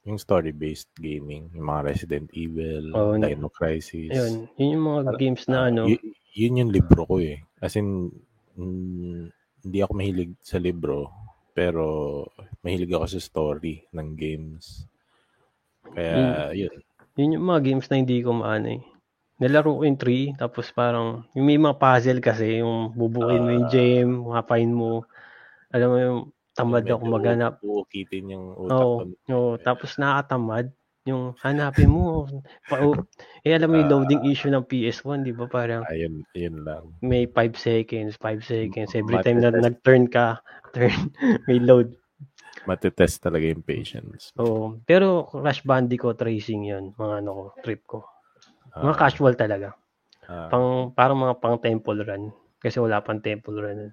yung 0.04 0.16
story-based 0.16 0.92
gaming, 0.94 1.48
yung 1.52 1.66
mga 1.66 1.84
Resident 1.84 2.28
Evil, 2.32 2.92
na- 3.18 3.28
Dino 3.28 3.48
Crisis. 3.48 4.08
Ayun. 4.08 4.48
Yun 4.56 4.72
yung 4.72 4.84
mga 4.87 5.00
games 5.16 5.44
na 5.44 5.68
ano. 5.68 5.84
Y- 5.84 6.00
yun 6.32 6.61
yung 6.61 6.70
libro 6.70 7.04
ko 7.04 7.16
eh. 7.18 7.40
As 7.58 7.76
in, 7.76 8.12
mm, 8.58 9.22
hindi 9.64 9.78
ako 9.80 9.92
mahilig 9.94 10.32
sa 10.42 10.58
libro, 10.58 11.08
pero 11.54 12.26
mahilig 12.62 12.90
ako 12.92 13.06
sa 13.06 13.20
story 13.22 13.86
ng 13.94 14.08
games. 14.18 14.86
Kaya, 15.94 16.50
yun. 16.52 16.74
Yun 17.18 17.34
yung 17.38 17.46
mga 17.50 17.60
games 17.64 17.86
na 17.90 17.98
hindi 17.98 18.22
ko 18.22 18.30
maano 18.34 18.78
eh. 18.78 18.82
Nilaro 19.38 19.78
ko 19.78 19.82
yung 19.86 19.98
3, 19.98 20.34
tapos 20.34 20.70
parang, 20.74 21.22
yung 21.34 21.46
may 21.46 21.58
mga 21.58 21.78
puzzle 21.78 22.18
kasi, 22.22 22.58
yung 22.62 22.90
bubukin 22.94 23.42
mo 23.42 23.50
yung 23.54 23.66
Ah. 23.66 23.72
gem, 23.72 24.10
hapain 24.34 24.70
mo, 24.74 25.06
alam 25.70 25.88
mo 25.90 25.98
yung 25.98 26.20
tamad 26.54 26.86
ako 26.86 27.02
maghanap. 27.06 27.54
Uukitin 27.62 28.34
yung 28.34 28.46
utak 28.58 28.82
Oo, 28.82 28.96
ko. 28.98 29.02
oo, 29.30 29.52
tapos 29.62 29.94
nakakatamad, 29.98 30.74
yung 31.08 31.24
hanapin 31.40 31.88
mo, 31.88 32.28
pa, 32.68 32.76
oh, 32.78 32.94
eh 33.42 33.56
alam 33.56 33.72
mo 33.72 33.76
yung 33.80 33.88
Ah. 33.88 33.92
loading 33.98 34.22
issue 34.28 34.52
ng 34.52 34.64
PS1, 34.68 35.24
di 35.24 35.32
ba 35.32 35.48
parang, 35.48 35.82
Ayun, 35.88 36.22
yun 36.36 36.56
lang. 36.62 36.84
may 37.00 37.24
5 37.30 37.56
seconds, 37.56 38.14
5 38.20 38.44
seconds, 38.44 38.92
every 38.92 39.16
time 39.24 39.40
na 39.40 39.50
nag-turn 39.50 40.06
ka, 40.06 40.38
turn, 40.76 40.92
may 41.48 41.58
load. 41.58 41.96
Matitest 42.68 43.24
talaga 43.24 43.48
yung 43.48 43.64
patience. 43.64 44.36
Oo, 44.36 44.76
pero 44.84 45.24
Crash 45.24 45.64
Bandicoot 45.64 46.20
Racing 46.20 46.68
yun, 46.68 46.84
mga 47.00 47.14
ano 47.24 47.30
ko, 47.32 47.44
trip 47.64 47.82
ko. 47.88 47.98
Mga 48.78 48.94
Ah, 48.94 48.98
casual 48.98 49.34
talaga. 49.34 49.68
ah, 50.28 50.46
pang 50.52 50.92
parang 50.92 51.18
mga 51.18 51.34
pang 51.40 51.56
temple 51.58 52.04
run 52.04 52.28
kasi 52.60 52.76
wala 52.78 53.00
pang 53.00 53.18
temple 53.22 53.56
run. 53.58 53.90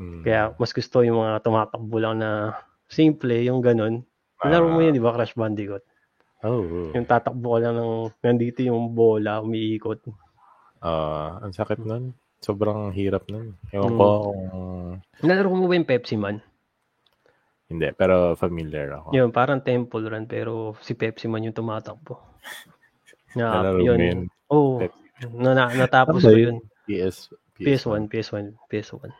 mm. 0.00 0.22
Kaya 0.26 0.52
mas 0.58 0.72
gusto 0.74 1.00
yung 1.06 1.22
mga 1.22 1.40
tumatakbo 1.44 1.96
lang 2.02 2.18
na 2.20 2.56
simple, 2.90 3.32
yung 3.46 3.62
ganun. 3.62 4.02
Laro 4.42 4.72
mo 4.72 4.80
yun, 4.80 4.96
di 4.96 5.02
ba, 5.04 5.12
Crash 5.14 5.36
Bandicoot? 5.36 5.84
Oh, 6.40 6.64
oh. 6.64 6.88
Yung 6.92 7.04
tatakbo 7.04 7.54
ka 7.54 7.60
lang 7.60 7.76
ng, 7.76 7.92
nandito 8.18 8.60
yung 8.60 8.90
bola, 8.90 9.40
umiikot. 9.40 10.00
Ah, 10.80 11.36
ang 11.38 11.52
sakit 11.52 11.80
nun. 11.80 12.16
Sobrang 12.40 12.88
hirap 12.90 13.28
nun. 13.28 13.52
Ewan 13.68 13.92
Mm. 13.92 13.98
ko 14.00 14.04
kung... 14.24 14.40
Nalaro 15.20 15.52
mo 15.52 15.68
ba 15.68 15.76
yung 15.76 15.84
Pepsi 15.84 16.16
Man? 16.16 16.40
Hindi, 17.68 17.92
pero 17.92 18.32
familiar 18.34 18.88
ako. 18.90 19.12
Yun, 19.12 19.28
parang 19.30 19.60
temple 19.60 20.08
run, 20.08 20.24
pero 20.24 20.72
si 20.80 20.96
Pepsi 20.96 21.28
Man 21.28 21.44
yung 21.44 21.54
tumatakbo. 21.54 22.16
Na, 23.36 23.60
Nalaro 23.60 23.78
yun. 23.78 24.00
yun. 24.00 24.20
Oo, 24.48 24.80
Pepsi. 24.80 25.28
na, 25.36 25.52
na, 25.52 25.64
natapos 25.76 26.24
Ano 26.24 26.32
ko 26.32 26.32
yun? 26.32 26.56
yun. 26.56 26.58
PS, 26.88 27.28
PS1, 27.60 28.08
PS1, 28.08 28.56
PS1. 28.66 29.12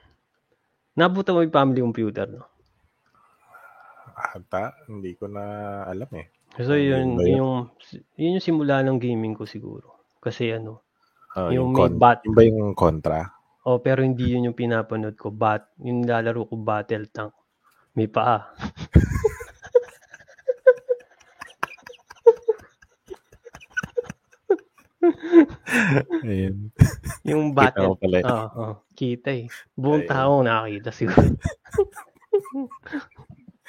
Nabuta 0.96 1.30
mo 1.30 1.44
yung 1.44 1.52
family 1.52 1.84
computer, 1.84 2.24
no? 2.26 2.48
Ata, 4.16 4.72
hindi 4.88 5.12
ko 5.14 5.28
na 5.28 5.44
alam 5.84 6.08
eh. 6.16 6.26
So, 6.58 6.74
yun, 6.74 7.14
Yun 7.14 7.16
ba 7.16 7.22
yun? 7.24 7.36
yung, 7.38 7.54
yun 8.16 8.34
yung 8.36 8.44
simula 8.44 8.82
ng 8.82 8.98
gaming 8.98 9.34
ko 9.34 9.46
siguro. 9.46 10.02
Kasi 10.18 10.50
ano, 10.50 10.82
Ah, 11.30 11.46
Yung 11.46 11.70
yung, 11.70 11.70
may 11.70 11.78
con- 11.86 11.98
bat. 12.02 12.18
yung 12.26 12.34
ba 12.34 12.42
yung 12.42 12.74
kontra? 12.74 13.20
Oh, 13.62 13.78
pero 13.78 14.02
hindi 14.02 14.26
yun 14.26 14.50
yung 14.50 14.58
pinapanood 14.58 15.14
ko. 15.14 15.30
Bat, 15.30 15.62
yung 15.78 16.02
nilalaro 16.02 16.42
ko 16.42 16.58
battle 16.58 17.06
tank. 17.06 17.30
May 17.94 18.10
paa. 18.10 18.50
Ayun. 26.24 26.70
Yung 27.24 27.44
Kita 27.50 27.56
battle. 27.56 27.86
ko 27.86 27.94
pala. 27.96 28.16
Oo, 28.20 28.46
oh, 28.60 28.74
kita 28.92 29.30
eh. 29.32 29.46
Buong 29.74 30.04
Ayun. 30.04 30.10
tao 30.10 30.32
nakakita 30.42 30.90
siguro. 30.92 31.24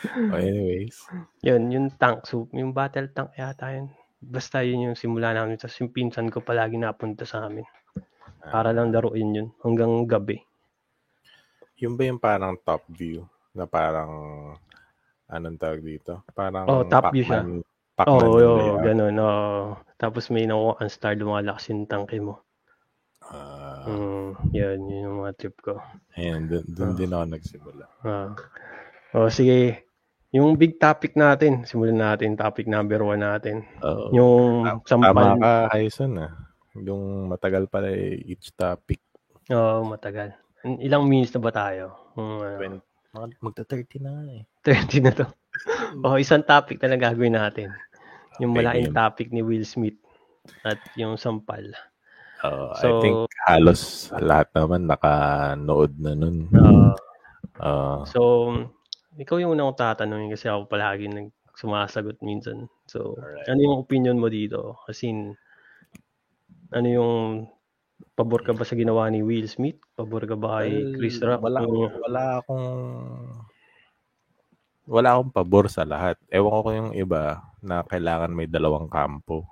Oh, 0.02 0.34
anyways. 0.34 0.98
yun, 1.42 1.70
yung 1.70 1.88
tank. 1.94 2.26
So, 2.26 2.50
yung 2.52 2.72
battle 2.72 3.10
tank 3.10 3.36
yata 3.36 3.70
yun. 3.72 3.90
Basta 4.18 4.62
yun 4.62 4.90
yung 4.90 4.98
simula 4.98 5.32
namin. 5.32 5.58
Tapos 5.58 5.78
yung 5.78 5.90
pinsan 5.90 6.28
ko 6.28 6.42
palagi 6.42 6.76
napunta 6.76 7.22
sa 7.24 7.46
amin. 7.46 7.66
Para 8.42 8.70
lang 8.70 8.90
laruin 8.90 9.30
yun. 9.32 9.48
Hanggang 9.60 10.06
gabi. 10.06 10.42
Yung 11.78 11.94
ba 11.94 12.04
yung 12.04 12.18
parang 12.18 12.58
top 12.58 12.86
view? 12.88 13.26
Na 13.52 13.66
parang, 13.66 14.10
anong 15.28 15.58
tawag 15.58 15.82
dito? 15.82 16.22
Parang 16.32 16.66
Oh, 16.66 16.82
top 16.84 17.10
view 17.12 17.22
siya. 17.22 17.42
Pac-Man- 17.44 17.66
Pac-Man 17.92 18.24
oh, 18.24 18.40
oh, 18.40 18.80
ganun. 18.80 19.16
Oh. 19.18 19.78
Tapos 19.96 20.30
may 20.30 20.46
nakuha 20.46 20.80
ang 20.80 20.90
star, 20.90 21.14
lumalakas 21.14 21.70
yung 21.70 21.86
tanke 21.86 22.18
mo. 22.18 22.42
Ah, 23.22 23.86
Mm, 23.86 24.30
yun, 24.52 24.80
yun 24.88 25.02
yung 25.04 25.18
mga 25.20 25.34
trip 25.36 25.56
ko. 25.60 25.78
Ayun, 26.14 26.46
dun, 26.46 26.66
dun 26.68 26.92
Ah. 26.92 26.98
din 26.98 27.12
ako 27.12 27.26
nagsimula. 27.28 27.86
Ah. 28.02 28.30
O 29.14 29.28
sige, 29.28 29.86
yung 30.32 30.56
big 30.56 30.80
topic 30.80 31.14
natin, 31.14 31.64
simulan 31.64 32.00
natin, 32.00 32.36
topic 32.36 32.66
number 32.66 33.00
one 33.00 33.20
natin. 33.20 33.68
Oo. 33.80 34.12
Yung 34.12 34.64
Tama 34.64 34.84
sampal. 34.88 35.36
ka, 35.38 35.52
Hyson 35.70 36.18
ah. 36.18 36.32
Yung 36.74 37.28
matagal 37.28 37.68
pala 37.68 37.92
eh, 37.92 38.16
each 38.24 38.56
topic. 38.56 39.04
Oo, 39.52 39.84
matagal. 39.84 40.32
Ilang 40.64 41.04
minutes 41.04 41.36
na 41.36 41.44
ba 41.44 41.52
tayo? 41.52 41.84
Kung, 42.16 42.40
ano, 42.40 42.56
When, 42.58 42.74
mga, 43.12 43.26
magta-30 43.44 44.00
na 44.00 44.10
nga 44.16 44.24
eh. 44.32 44.44
30 44.64 45.04
na 45.04 45.12
to. 45.12 45.26
o, 46.08 46.16
isang 46.16 46.48
topic 46.48 46.80
na 46.80 46.96
lang 46.96 47.04
gagawin 47.04 47.36
natin. 47.36 47.76
Yung 48.40 48.56
Okay, 48.56 48.64
malaking 48.64 48.96
topic 48.96 49.28
ni 49.30 49.44
Will 49.44 49.68
Smith 49.68 50.00
at 50.64 50.80
yung 50.96 51.20
sampal. 51.20 51.76
Uh, 52.40 52.72
I 52.72 52.80
So, 52.80 52.88
think 53.04 53.18
halos 53.46 54.10
lahat 54.16 54.50
naman 54.56 54.88
nakanood 54.88 55.92
na 56.00 56.12
nun. 56.16 56.48
ah, 56.56 56.96
Uh, 57.62 58.02
so, 58.08 58.22
ikaw 59.20 59.40
yung 59.40 59.56
unang 59.56 59.76
tatanungin 59.76 60.32
kasi 60.32 60.48
ako 60.48 60.68
palagi 60.72 61.12
nag 61.12 61.30
sumasagot 61.52 62.18
minsan. 62.24 62.72
So, 62.88 63.20
Alright. 63.20 63.46
ano 63.52 63.60
yung 63.60 63.78
opinion 63.84 64.18
mo 64.18 64.32
dito? 64.32 64.80
Kasi, 64.88 65.12
ano 66.72 66.88
yung 66.88 67.14
pabor 68.16 68.42
ka 68.48 68.56
ba 68.56 68.64
sa 68.64 68.74
ginawa 68.80 69.12
ni 69.12 69.20
Will 69.20 69.46
Smith? 69.52 69.78
Pabor 69.94 70.24
ka 70.24 70.40
ba 70.40 70.64
kay 70.64 70.72
well, 70.72 70.96
Chris 70.96 71.20
Rock? 71.20 71.44
wala, 71.44 71.60
Yung- 71.68 71.92
wala 72.02 72.24
akong 72.40 72.68
wala 74.88 75.08
akong 75.16 75.32
pabor 75.32 75.68
sa 75.68 75.84
lahat. 75.86 76.18
Ewan 76.32 76.64
ko 76.64 76.70
yung 76.72 76.92
iba 76.96 77.40
na 77.62 77.84
kailangan 77.86 78.32
may 78.34 78.48
dalawang 78.50 78.90
kampo. 78.90 79.46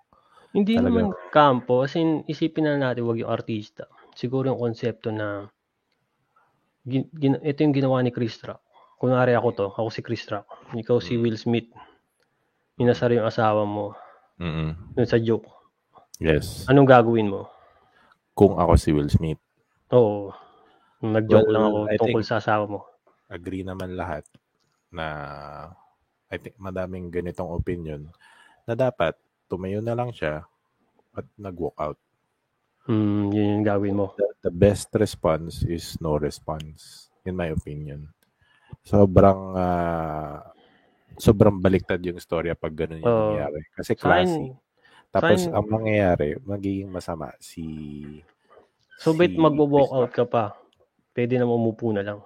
Hindi 0.55 0.79
Talaga. 0.79 0.87
naman 0.89 1.05
kampo. 1.29 1.85
As 1.85 1.93
in, 1.93 2.25
isipin 2.25 2.65
na 2.65 2.79
natin, 2.79 3.05
wag 3.05 3.21
yung 3.21 3.29
artista. 3.29 3.85
Siguro 4.17 4.49
yung 4.49 4.57
konsepto 4.59 5.13
na 5.13 5.45
gin, 6.83 7.05
gin- 7.13 7.43
ito 7.45 7.59
yung 7.61 7.75
ginawa 7.75 8.01
ni 8.01 8.09
Chris 8.09 8.41
Rock. 8.41 8.59
Kunwari 8.99 9.31
ako 9.31 9.49
to, 9.55 9.65
ako 9.71 9.87
si 9.87 10.03
Chris 10.03 10.27
Rock. 10.27 10.43
Ikaw 10.75 10.97
si 10.99 11.15
Mm. 11.15 11.21
Will 11.23 11.39
Smith. 11.39 11.69
Inasar 12.75 13.11
yung 13.11 13.23
asawa 13.23 13.63
mo 13.63 13.95
Mm-mm. 14.35 14.75
dun 14.93 15.07
sa 15.07 15.15
joke. 15.17 15.47
Yes. 16.19 16.67
Anong 16.67 16.83
gagawin 16.85 17.31
mo? 17.31 17.47
Kung 18.33 18.55
ako 18.55 18.75
si 18.75 18.91
Will 18.91 19.07
Smith, 19.07 19.39
Oo. 19.89 20.29
Nag-joke 21.01 21.47
Well, 21.47 21.55
lang 21.55 21.65
ako 21.65 21.77
I 21.87 21.95
tungkol 21.97 22.23
sa 22.23 22.37
asawa 22.37 22.67
mo. 22.67 22.79
agree 23.25 23.63
naman 23.63 23.95
lahat 23.95 24.27
na 24.89 25.05
I 26.27 26.37
think 26.37 26.57
madaming 26.57 27.09
ganitong 27.09 27.49
opinion 27.49 28.05
na 28.65 28.73
dapat 28.73 29.15
tumayo 29.45 29.79
na 29.79 29.95
lang 29.95 30.11
siya 30.11 30.43
at 31.11 31.25
nag-walk 31.35 31.73
out. 31.77 31.97
Hmm, 32.85 33.29
yun 33.29 33.59
yung 33.59 33.65
gagawin 33.65 33.95
mo. 33.95 34.13
The, 34.13 34.49
the 34.49 34.53
best 34.53 34.91
response 34.93 35.63
is 35.63 35.97
no 35.97 36.15
response 36.15 37.07
in 37.23 37.33
my 37.33 37.49
opinion. 37.49 38.11
Sobrang 38.83 39.39
ah, 39.55 40.49
sobrang 41.19 41.59
baliktad 41.59 41.99
yung 42.01 42.17
storya 42.17 42.55
pag 42.55 42.73
ganun 42.73 43.03
yung 43.03 43.07
Oo. 43.07 43.19
nangyayari. 43.35 43.61
Kasi 43.75 43.91
classy. 43.93 44.55
Tapos 45.09 45.45
akin- 45.45 45.53
ang 45.53 45.67
mangyayari, 45.67 46.37
magiging 46.45 46.89
masama 46.89 47.33
si 47.41 47.65
so 49.01 49.11
si 49.15 49.35
magwo-walk 49.35 49.89
Chris 49.89 49.97
out 49.99 50.11
ka 50.13 50.25
pa. 50.25 50.43
Pwede 51.11 51.35
na 51.35 51.49
umupo 51.49 51.89
na 51.91 52.05
lang. 52.05 52.19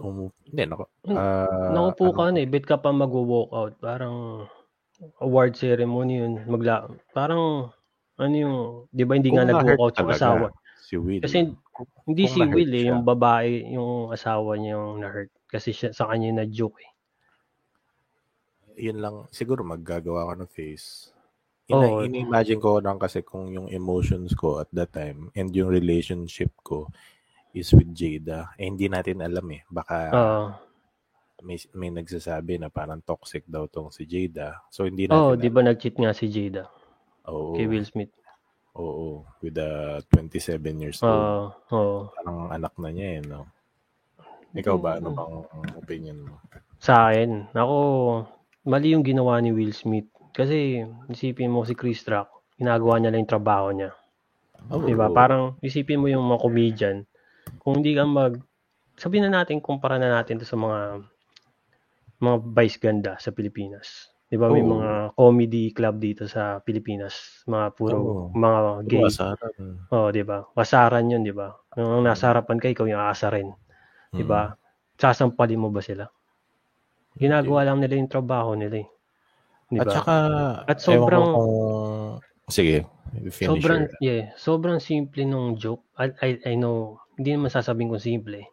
Umu- 0.00 0.34
hindi, 0.50 0.62
nako. 0.66 0.90
Hmm. 1.06 1.14
ah, 1.14 1.70
Naupo 1.70 2.10
ano 2.10 2.16
ka 2.18 2.22
na 2.34 2.40
eh, 2.42 2.48
bet 2.50 2.66
ka 2.66 2.80
pa 2.82 2.90
magwo-walk 2.90 3.50
out. 3.54 3.72
Parang 3.78 4.48
award 5.22 5.54
ceremony 5.54 6.18
yun. 6.18 6.42
Magla 6.50 6.88
parang 7.14 7.70
ano 8.14 8.34
yung, 8.34 8.56
'di 8.90 9.04
ba 9.06 9.12
hindi 9.18 9.30
nga 9.34 9.46
Kung 9.46 9.50
nag-walk 9.54 9.66
na-hurt 9.66 9.80
out 9.82 9.94
yung 10.02 10.10
asawa. 10.14 10.46
Si 10.82 10.94
Will. 10.98 11.22
Kasi 11.22 11.50
hindi 12.08 12.24
si 12.28 12.40
Will 12.44 12.72
eh, 12.74 12.84
siya. 12.86 12.92
yung 12.92 13.02
babae, 13.02 13.64
yung 13.74 14.12
asawa 14.14 14.54
niya 14.60 14.76
yung 14.78 15.02
na-hurt 15.02 15.30
kasi 15.48 15.70
siya, 15.74 15.90
sa 15.94 16.08
kanya 16.10 16.42
na 16.42 16.46
joke 16.46 16.78
eh. 16.82 16.90
yun 18.76 18.98
lang, 18.98 19.16
siguro 19.30 19.62
maggagawa 19.62 20.30
ka 20.30 20.34
ng 20.38 20.50
face. 20.50 21.14
Ina, 21.70 22.04
imagine 22.04 22.60
ko 22.60 22.76
lang 22.82 23.00
kasi 23.00 23.24
kung 23.24 23.48
yung 23.48 23.72
emotions 23.72 24.36
ko 24.36 24.60
at 24.60 24.68
that 24.76 24.92
time 24.92 25.32
and 25.32 25.48
yung 25.56 25.72
relationship 25.72 26.52
ko 26.60 26.90
is 27.56 27.72
with 27.72 27.88
Jada. 27.96 28.52
Eh, 28.60 28.68
hindi 28.68 28.90
natin 28.90 29.24
alam 29.24 29.46
eh. 29.54 29.62
Baka 29.70 29.96
Oo. 30.12 30.44
may, 31.46 31.58
may 31.72 31.90
nagsasabi 31.92 32.58
na 32.60 32.68
parang 32.68 33.00
toxic 33.04 33.44
daw 33.48 33.64
tong 33.70 33.88
si 33.94 34.04
Jada. 34.04 34.60
So, 34.74 34.84
hindi 34.84 35.06
Oh, 35.12 35.36
natin 35.36 35.40
'di 35.40 35.48
ba 35.52 35.60
nag-cheat 35.64 35.96
nga 36.00 36.12
si 36.16 36.26
Jada 36.32 36.64
Oo. 37.28 37.54
kay 37.56 37.68
Will 37.68 37.84
Smith? 37.84 38.12
Oo. 38.74 39.22
With 39.38 39.58
a 39.58 40.02
27 40.10 40.82
years 40.82 40.98
old. 41.02 41.14
Oo. 41.14 41.42
Oo. 41.70 41.98
Parang 42.14 42.38
anak 42.50 42.74
na 42.78 42.90
niya 42.90 43.08
eh, 43.18 43.20
no? 43.22 43.46
Ikaw 44.54 44.76
ba? 44.78 45.02
Ano 45.02 45.10
bang 45.10 45.34
opinion 45.74 46.18
mo? 46.30 46.38
Sa 46.78 47.10
akin, 47.10 47.50
ako, 47.54 47.76
mali 48.70 48.94
yung 48.94 49.02
ginawa 49.02 49.42
ni 49.42 49.50
Will 49.50 49.74
Smith. 49.74 50.06
Kasi, 50.34 50.82
isipin 51.10 51.50
mo 51.50 51.66
si 51.66 51.74
Chris 51.74 52.06
Rock, 52.06 52.54
ginagawa 52.58 52.98
niya 52.98 53.10
lang 53.10 53.26
yung 53.26 53.34
trabaho 53.34 53.74
niya. 53.74 53.90
Oo. 54.70 54.86
Di 54.86 54.94
ba? 54.94 55.10
Parang, 55.10 55.58
isipin 55.58 55.98
mo 55.98 56.06
yung 56.06 56.26
mga 56.26 56.42
comedian, 56.42 56.96
kung 57.62 57.82
hindi 57.82 57.98
ka 57.98 58.06
mag, 58.06 58.38
sabihin 58.94 59.26
na 59.26 59.42
natin, 59.42 59.58
kumpara 59.58 59.98
na 59.98 60.10
natin 60.10 60.38
to 60.38 60.46
sa 60.46 60.54
mga, 60.54 61.02
mga 62.22 62.36
vice 62.54 62.78
ganda 62.78 63.12
sa 63.18 63.34
Pilipinas. 63.34 64.13
Di 64.34 64.40
ba? 64.40 64.50
May 64.50 64.66
Oo. 64.66 64.74
mga 64.74 64.90
comedy 65.14 65.70
club 65.70 66.02
dito 66.02 66.26
sa 66.26 66.58
Pilipinas. 66.58 67.46
Mga 67.46 67.66
puro, 67.78 67.96
Oo. 68.02 68.22
mga 68.34 68.82
gay. 68.90 68.98
Iwasaran. 69.06 69.52
Oo, 69.94 70.10
di 70.10 70.26
ba? 70.26 70.42
Kasaran 70.50 71.06
yun, 71.06 71.22
di 71.22 71.30
ba? 71.30 71.54
Yung 71.78 72.02
nasa 72.02 72.34
harapan 72.34 72.58
ka, 72.58 72.66
ikaw 72.66 72.82
yung 72.90 72.98
aasarin. 72.98 73.54
Di 74.10 74.26
Mm. 74.26 74.30
ba? 74.34 74.58
Sasampalin 74.98 75.62
mo 75.62 75.70
ba 75.70 75.78
sila? 75.78 76.10
Ginagawa 77.14 77.62
lang 77.62 77.78
nila 77.78 77.94
yung 77.94 78.10
trabaho 78.10 78.58
nila 78.58 78.82
eh. 78.82 78.88
Di 79.70 79.78
At 79.78 79.86
ba? 79.86 79.92
saka, 79.94 80.14
At 80.66 80.78
ewan 80.82 80.86
sobrang- 80.98 81.22
ko 81.22 81.30
kung... 81.30 81.54
Sige, 82.50 82.76
finish 83.30 83.38
sobrang, 83.46 83.82
your- 83.86 84.02
yeah, 84.02 84.22
sobrang 84.34 84.78
simple 84.82 85.22
nung 85.22 85.54
joke. 85.54 85.86
I, 85.94 86.10
I, 86.18 86.30
I 86.42 86.54
know, 86.58 86.98
hindi 87.14 87.30
naman 87.32 87.54
sasabihin 87.54 87.86
kong 87.88 88.02
simple. 88.02 88.34
eh. 88.42 88.48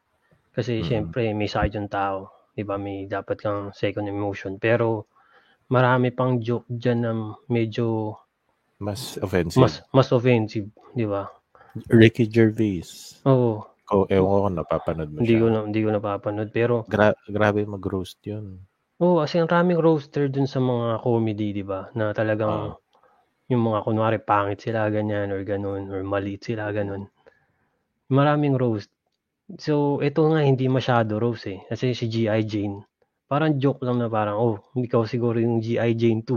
Kasi 0.54 0.80
Mhm. 0.80 0.86
syempre, 0.86 1.26
may 1.34 1.50
side 1.50 1.74
yung 1.74 1.90
tao. 1.90 2.30
Di 2.54 2.62
ba? 2.62 2.78
May 2.78 3.10
dapat 3.10 3.42
kang 3.42 3.74
second 3.74 4.06
emotion. 4.06 4.62
Pero, 4.62 5.10
marami 5.72 6.12
pang 6.12 6.38
joke 6.38 6.68
dyan 6.68 7.00
na 7.00 7.12
medyo 7.48 8.20
Mas 8.78 9.16
offensive. 9.18 9.58
mas 9.58 9.74
mas 9.90 10.10
offensive. 10.12 10.68
Di 10.92 11.08
ba? 11.08 11.30
Ricky 11.88 12.28
Gervais. 12.28 13.16
Oo. 13.24 13.64
Ko, 13.86 14.04
ewan 14.08 14.28
ko 14.28 14.38
kung 14.42 14.58
napapanood 14.58 15.10
mo 15.10 15.18
Hindi 15.20 15.36
siya. 15.36 15.42
ko, 15.42 15.46
na, 15.48 15.60
hindi 15.64 15.82
ko 15.82 15.90
napapanood. 15.90 16.50
Pero, 16.50 16.74
Gra- 16.86 17.16
grabe 17.26 17.64
mag-roast 17.64 18.20
yun. 18.24 18.60
Oo, 19.00 19.20
kasi 19.20 19.40
ang 19.40 19.48
raming 19.48 19.80
roaster 19.80 20.28
dun 20.28 20.46
sa 20.46 20.60
mga 20.60 21.00
comedy, 21.00 21.52
di 21.52 21.64
ba? 21.64 21.88
Na 21.92 22.12
talagang 22.12 22.72
Ah. 22.72 22.76
yung 23.48 23.64
mga 23.64 23.80
kunwari 23.84 24.18
pangit 24.18 24.60
sila, 24.62 24.88
ganyan, 24.88 25.28
or 25.28 25.44
ganun, 25.44 25.88
or 25.88 26.02
maliit 26.02 26.44
sila, 26.44 26.72
ganun. 26.72 27.08
Maraming 28.08 28.56
roast. 28.56 28.92
So, 29.58 30.00
ito 30.00 30.24
nga 30.28 30.40
hindi 30.42 30.68
masyado 30.68 31.20
roast 31.20 31.48
eh. 31.48 31.60
Kasi 31.68 31.92
si 31.92 32.08
G.I. 32.08 32.44
Jane, 32.44 32.84
parang 33.32 33.56
joke 33.56 33.80
lang 33.88 33.96
na 33.96 34.12
parang, 34.12 34.36
oh, 34.36 34.60
ikaw 34.76 35.08
siguro 35.08 35.40
yung 35.40 35.64
G.I. 35.64 35.96
Jane 35.96 36.20
2. 36.20 36.36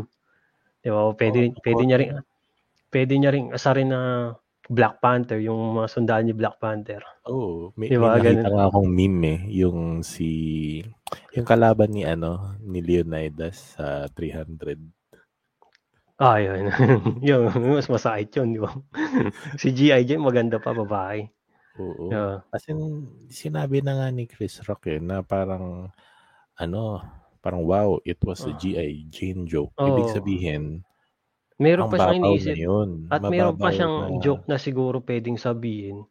Di 0.87 0.95
ba? 0.95 1.11
O 1.11 1.19
pwede, 1.19 1.51
Oo, 1.51 1.59
pwede 1.67 1.83
niya 1.83 1.99
rin, 1.99 2.11
pwede 2.95 3.13
niya 3.19 3.31
rin 3.35 3.51
asarin 3.51 3.91
na 3.91 4.01
Black 4.71 5.03
Panther, 5.03 5.43
yung 5.43 5.75
mga 5.75 5.91
sundalo 5.91 6.23
ni 6.23 6.31
Black 6.39 6.63
Panther. 6.63 7.03
Oo. 7.27 7.75
may, 7.75 7.91
Diba, 7.91 8.15
may 8.15 8.23
nakita 8.23 8.47
nga 8.47 8.71
akong 8.71 8.87
meme 8.87 9.27
eh. 9.27 9.41
Yung 9.67 10.07
si... 10.07 10.31
Yung 11.35 11.43
kalaban 11.43 11.91
ni 11.91 12.07
ano, 12.07 12.55
ni 12.63 12.79
Leonidas 12.79 13.75
sa 13.75 14.07
300. 14.15 14.79
Ah, 16.23 16.39
yun. 16.39 16.71
yun, 17.27 17.51
mas 17.75 17.91
masakit 17.91 18.39
yun, 18.39 18.55
di 18.55 18.61
ba? 18.63 18.71
si 19.61 19.75
G.I. 19.75 20.07
Jane, 20.07 20.23
maganda 20.23 20.63
pa, 20.63 20.71
babae. 20.71 21.27
Oo. 21.83 22.07
Yeah. 22.07 22.47
As 22.55 22.63
in, 22.71 23.11
sinabi 23.35 23.83
na 23.83 23.99
nga 23.99 24.09
ni 24.15 24.31
Chris 24.31 24.63
Rock 24.63 24.95
eh, 24.95 25.03
na 25.03 25.27
parang, 25.27 25.91
ano, 26.57 27.03
parang 27.40 27.62
wow, 27.62 28.01
it 28.03 28.19
was 28.21 28.43
a 28.43 28.53
G.I. 28.53 29.09
Jane 29.09 29.45
joke. 29.45 29.73
Ibig 29.77 30.07
Ah. 30.07 30.09
Oo. 30.09 30.17
sabihin, 30.17 30.64
Meron 31.55 31.87
pa 31.87 31.97
siyang 32.01 32.19
iniisip. 32.21 32.57
yun. 32.57 32.90
At 33.09 33.23
meron 33.23 33.55
pa 33.55 33.71
siyang 33.71 33.95
na- 34.11 34.19
joke 34.19 34.45
na 34.45 34.59
siguro 34.59 34.99
pwedeng 35.01 35.38
sabihin 35.38 36.03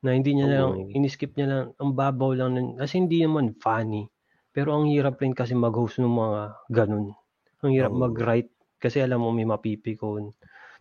na 0.00 0.12
hindi 0.12 0.32
niya 0.32 0.48
lang, 0.48 0.70
Oo. 0.74 0.88
iniskip 0.90 1.36
niya 1.36 1.46
lang, 1.46 1.64
ang 1.76 1.92
babaw 1.92 2.32
lang, 2.32 2.54
nun, 2.54 2.68
kasi 2.76 2.96
hindi 2.96 3.20
naman 3.20 3.52
funny. 3.54 4.08
Pero 4.50 4.72
ang 4.72 4.88
hirap 4.88 5.20
rin 5.20 5.36
kasi 5.36 5.52
mag-host 5.52 6.00
ng 6.00 6.08
mga 6.08 6.40
ganun. 6.70 7.12
Ang 7.60 7.72
hirap 7.72 7.92
Oo. 7.92 8.00
mag-write 8.00 8.48
kasi 8.78 9.00
alam 9.00 9.20
mo 9.20 9.28
may 9.28 9.44
mapipikon. 9.44 10.32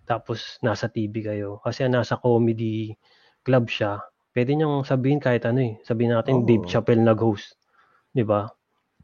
Tapos 0.06 0.62
nasa 0.62 0.88
TV 0.88 1.12
kayo. 1.22 1.60
Kasi 1.60 1.84
nasa 1.86 2.16
comedy 2.16 2.96
club 3.42 3.68
siya. 3.68 4.00
Pwede 4.32 4.54
niyang 4.54 4.84
sabihin 4.84 5.18
kahit 5.18 5.44
ano 5.44 5.60
eh. 5.60 5.76
Sabihin 5.82 6.14
natin 6.14 6.40
Oo. 6.40 6.46
Dave 6.46 6.64
Chappelle 6.64 7.02
nag-host. 7.02 7.58
'Di 8.14 8.24
ba? 8.24 8.48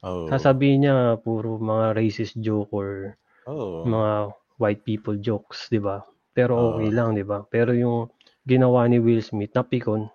Oo. 0.02 0.30
Sasabihin 0.34 0.86
niya 0.88 0.96
puro 1.22 1.62
mga 1.62 1.94
racist 1.98 2.34
joke 2.42 2.70
or 2.74 3.18
Oo. 3.46 3.86
mga 3.86 4.34
white 4.62 4.82
people 4.86 5.18
jokes, 5.18 5.70
'di 5.70 5.82
ba? 5.82 6.02
Pero 6.34 6.58
Oo. 6.58 6.78
okay 6.78 6.90
lang, 6.94 7.14
'di 7.18 7.26
ba? 7.26 7.46
Pero 7.50 7.72
yung 7.74 8.10
ginawa 8.46 8.86
ni 8.90 8.98
Will 9.02 9.22
Smith, 9.22 9.54
napikon. 9.54 10.10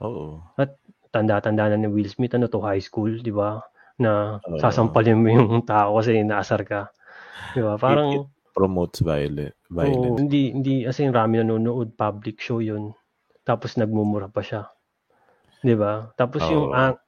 Oo. 0.00 0.40
Tanda-tanda 1.12 1.68
na 1.68 1.76
ni 1.76 1.88
Will 1.92 2.08
Smith 2.08 2.32
ano 2.32 2.48
to 2.48 2.60
high 2.64 2.80
school, 2.80 3.12
'di 3.20 3.32
ba? 3.36 3.60
Na 4.00 4.40
Oo. 4.48 4.56
sasampalin 4.60 5.20
mo 5.20 5.28
yung 5.28 5.60
tao 5.68 6.00
kasi 6.00 6.24
naasar 6.24 6.64
ka. 6.64 6.88
'Di 7.52 7.60
ba? 7.60 7.76
Parang 7.76 8.28
Promotes 8.52 9.00
violence. 9.00 9.56
oo, 9.76 9.76
violence. 9.76 10.20
hindi 10.20 10.52
hindi 10.52 10.74
kasi 10.84 11.08
rami 11.08 11.40
nanonood 11.40 11.96
public 11.96 12.40
show 12.40 12.60
'yun. 12.64 12.92
Tapos 13.44 13.76
nagmumura 13.76 14.28
pa 14.32 14.40
siya. 14.40 14.68
'Di 15.64 15.74
ba? 15.76 16.12
Tapos 16.16 16.42
yung 16.48 16.68
Oo. 16.68 16.76
ang- 16.76 17.00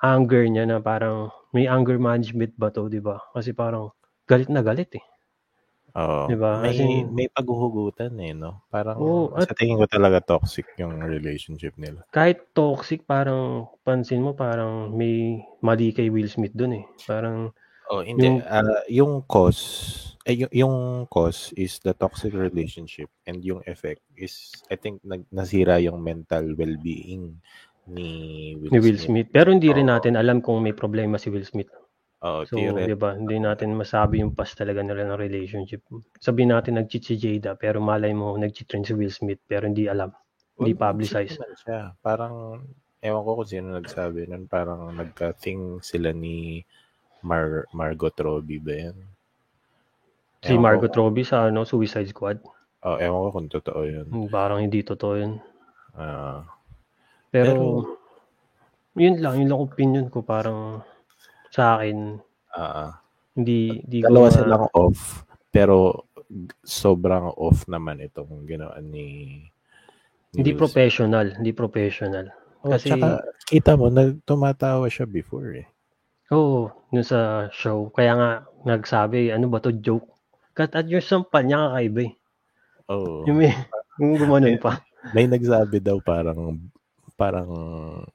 anger 0.00 0.44
niya 0.48 0.64
na 0.64 0.80
parang 0.80 1.28
may 1.50 1.66
anger 1.66 1.98
management 1.98 2.54
ba 2.56 2.70
to, 2.70 2.86
'di 2.86 3.02
ba? 3.02 3.18
Kasi 3.34 3.50
parang 3.52 3.90
galit 4.26 4.48
na 4.48 4.62
galit 4.62 4.90
eh. 4.94 5.04
Oo. 5.98 6.30
Diba? 6.30 6.62
May, 6.62 6.70
As 6.70 6.78
in- 6.78 7.10
may 7.10 7.26
paghuhugutan 7.26 8.14
eh, 8.22 8.30
no? 8.30 8.62
Parang 8.70 8.98
Oo, 9.02 9.34
sa 9.42 9.50
tingin 9.58 9.74
ko 9.74 9.90
talaga 9.90 10.22
toxic 10.22 10.66
yung 10.78 11.02
relationship 11.02 11.74
nila. 11.74 12.06
Kahit 12.14 12.54
toxic, 12.54 13.02
parang 13.02 13.66
pansin 13.82 14.22
mo, 14.22 14.30
parang 14.30 14.94
may 14.94 15.42
mali 15.58 15.90
kay 15.90 16.06
Will 16.06 16.30
Smith 16.30 16.54
dun 16.54 16.78
eh. 16.78 16.84
Parang, 17.06 17.50
Oh, 17.90 18.06
hindi. 18.06 18.22
Yung- 18.22 18.46
ah, 18.46 18.86
yung 18.86 19.26
cause, 19.26 20.14
eh, 20.22 20.46
yung, 20.46 20.52
yung 20.54 20.76
cause 21.10 21.50
is 21.58 21.82
the 21.82 21.90
toxic 21.90 22.30
relationship 22.30 23.10
and 23.26 23.42
yung 23.42 23.66
effect 23.66 23.98
is, 24.14 24.54
I 24.70 24.78
think, 24.78 25.02
nag, 25.02 25.26
nasira 25.34 25.82
yung 25.82 25.98
mental 25.98 26.54
well-being 26.54 27.42
ni 27.88 28.10
Will, 28.58 28.70
ni 28.70 28.78
Will 28.82 28.98
Smith. 29.00 29.28
Smith. 29.28 29.28
Pero 29.32 29.48
hindi 29.54 29.70
rin 29.72 29.88
Oo. 29.88 29.92
natin 29.96 30.18
alam 30.18 30.44
kung 30.44 30.60
may 30.60 30.74
problema 30.74 31.16
si 31.16 31.30
Will 31.30 31.46
Smith. 31.46 31.70
Oo, 32.20 32.44
So, 32.44 32.60
di 32.60 32.92
ba, 32.92 33.16
hindi 33.16 33.40
natin 33.40 33.72
masabi 33.72 34.20
yung 34.20 34.36
past 34.36 34.60
talaga 34.60 34.84
nila 34.84 35.08
ng 35.08 35.16
relationship. 35.16 35.80
Sabihin 36.20 36.52
natin 36.52 36.76
nag-cheat 36.76 37.00
si 37.02 37.14
Jada, 37.16 37.56
pero 37.56 37.80
malay 37.80 38.12
mo 38.12 38.36
nag-cheat 38.36 38.68
rin 38.76 38.84
si 38.84 38.92
Will 38.92 39.08
Smith, 39.08 39.40
pero 39.48 39.64
hindi 39.64 39.88
alam. 39.88 40.12
Hindi 40.60 40.76
Well, 40.76 40.80
publicize. 40.92 41.32
cheat 41.32 41.40
naman 41.40 41.56
siya. 41.56 41.80
Parang, 42.04 42.34
ewan 43.00 43.22
ko 43.24 43.30
kung 43.40 43.48
sino 43.48 43.66
nagsabi 43.72 44.28
nun, 44.28 44.44
parang 44.44 44.92
nagka-thing 44.92 45.80
sila 45.80 46.12
ni 46.12 46.60
Mar 47.24 47.64
Margot 47.72 48.12
Robbie 48.20 48.60
ba 48.60 48.72
yan? 48.76 48.96
Si 50.44 50.52
Ewan 50.52 50.60
Margot 50.60 50.92
ko, 50.92 51.08
Robbie 51.08 51.24
sa 51.24 51.48
ano, 51.48 51.64
Suicide 51.64 52.08
Squad. 52.12 52.36
oh, 52.84 52.96
ewan 53.00 53.28
ko 53.28 53.28
kung 53.32 53.48
totoo 53.48 53.80
yun. 53.84 54.06
Parang 54.28 54.60
hindi 54.60 54.84
totoo 54.84 55.14
yun. 55.16 55.32
Ah, 55.96 56.44
Pero, 57.30 57.50
Pero- 57.54 57.86
yun 58.98 59.22
lang, 59.22 59.38
yun 59.38 59.48
lang 59.48 59.62
opinion 59.62 60.06
ko. 60.10 60.20
Parang 60.20 60.82
sa 61.50 61.78
akin, 61.78 62.18
ah, 62.54 62.98
hindi, 63.34 63.80
hindi 63.86 63.98
ko 64.02 64.10
dalawa 64.10 64.28
ma- 64.28 64.34
silang 64.34 64.66
off, 64.74 65.00
pero 65.50 66.06
sobrang 66.62 67.30
off 67.38 67.66
naman 67.66 68.02
itong 68.02 68.46
ginawa 68.46 68.78
ni, 68.82 69.38
ni 70.34 70.42
hindi 70.42 70.52
Smith. 70.54 70.60
professional. 70.60 71.26
Hindi 71.38 71.50
professional. 71.54 72.26
Oh, 72.62 72.70
kasi- 72.74 72.90
tsaka, 72.92 73.24
kita 73.46 73.74
mo, 73.74 73.88
nag, 73.88 74.22
tumatawa 74.22 74.86
siya 74.90 75.06
before 75.06 75.64
eh. 75.64 75.66
Oo, 76.30 76.70
yun 76.94 77.02
sa 77.02 77.50
show. 77.50 77.90
Kaya 77.90 78.14
nga, 78.14 78.30
nagsabi, 78.62 79.34
ano 79.34 79.50
ba 79.50 79.58
to, 79.58 79.74
joke? 79.74 80.06
Kat 80.54 80.74
at 80.74 80.86
yung 80.86 81.02
sampal 81.02 81.42
niya 81.42 81.70
kakaiba 81.70 82.00
eh. 82.06 82.12
Oh. 82.90 83.22
Yung 83.26 83.38
may, 83.38 83.54
yung 83.98 84.18
gumanon 84.18 84.58
pa. 84.58 84.82
May 85.16 85.24
nagsabi 85.24 85.80
daw 85.80 85.96
parang 85.98 86.60
parang 87.20 87.50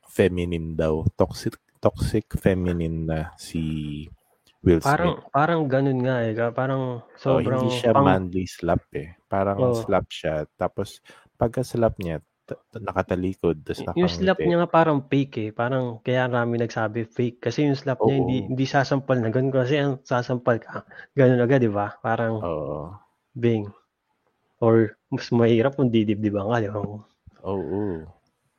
feminine 0.03 0.73
daw. 0.73 1.05
Toxic 1.13 1.53
toxic 1.77 2.25
feminine 2.35 3.05
na 3.05 3.19
si 3.37 3.61
Will 4.59 4.81
Smith. 4.81 4.89
Parang, 4.89 5.13
parang 5.29 5.61
ganun 5.69 6.01
nga 6.01 6.25
eh. 6.25 6.33
Parang 6.49 7.05
Oh, 7.05 7.13
sobrang 7.15 7.61
hindi 7.61 7.77
siya 7.77 7.93
pang- 7.93 8.01
manly 8.03 8.49
slap 8.49 8.81
eh. 8.91 9.13
Parang 9.29 9.57
Oh. 9.61 9.77
slap 9.77 10.09
siya. 10.09 10.49
Tapos 10.55 11.05
pagka 11.35 11.61
slap 11.61 12.01
niya, 12.01 12.17
t- 12.43 12.57
nakatalikod. 12.75 13.61
Tapos 13.61 13.85
yung 13.93 14.09
slap 14.09 14.41
nakangiti. 14.41 14.47
niya 14.47 14.57
nga 14.59 14.69
parang 14.71 14.99
fake 15.05 15.35
eh. 15.39 15.49
Parang 15.51 16.01
kaya 16.01 16.25
rami 16.25 16.57
nagsabi 16.57 17.05
fake. 17.05 17.37
Kasi 17.39 17.69
yung 17.69 17.77
slap 17.77 18.01
niya 18.01 18.09
Oo. 18.11 18.19
hindi, 18.19 18.37
hindi 18.47 18.65
sasampal 18.65 19.21
na 19.21 19.29
ganun. 19.29 19.53
Kasi 19.53 19.77
ang 19.77 20.01
sasampal 20.01 20.57
ka, 20.57 20.81
ganun 21.13 21.37
agad, 21.39 21.61
di 21.61 21.69
ba? 21.69 21.93
Parang 21.99 22.41
Oo. 22.41 22.97
bing. 23.31 23.69
Or 24.57 24.97
mas 25.07 25.29
mahirap 25.29 25.77
kung 25.77 25.93
didibdiban 25.93 26.49
ka, 26.49 26.57
di 26.59 26.69
ba? 26.69 26.81
Oo. 27.45 28.01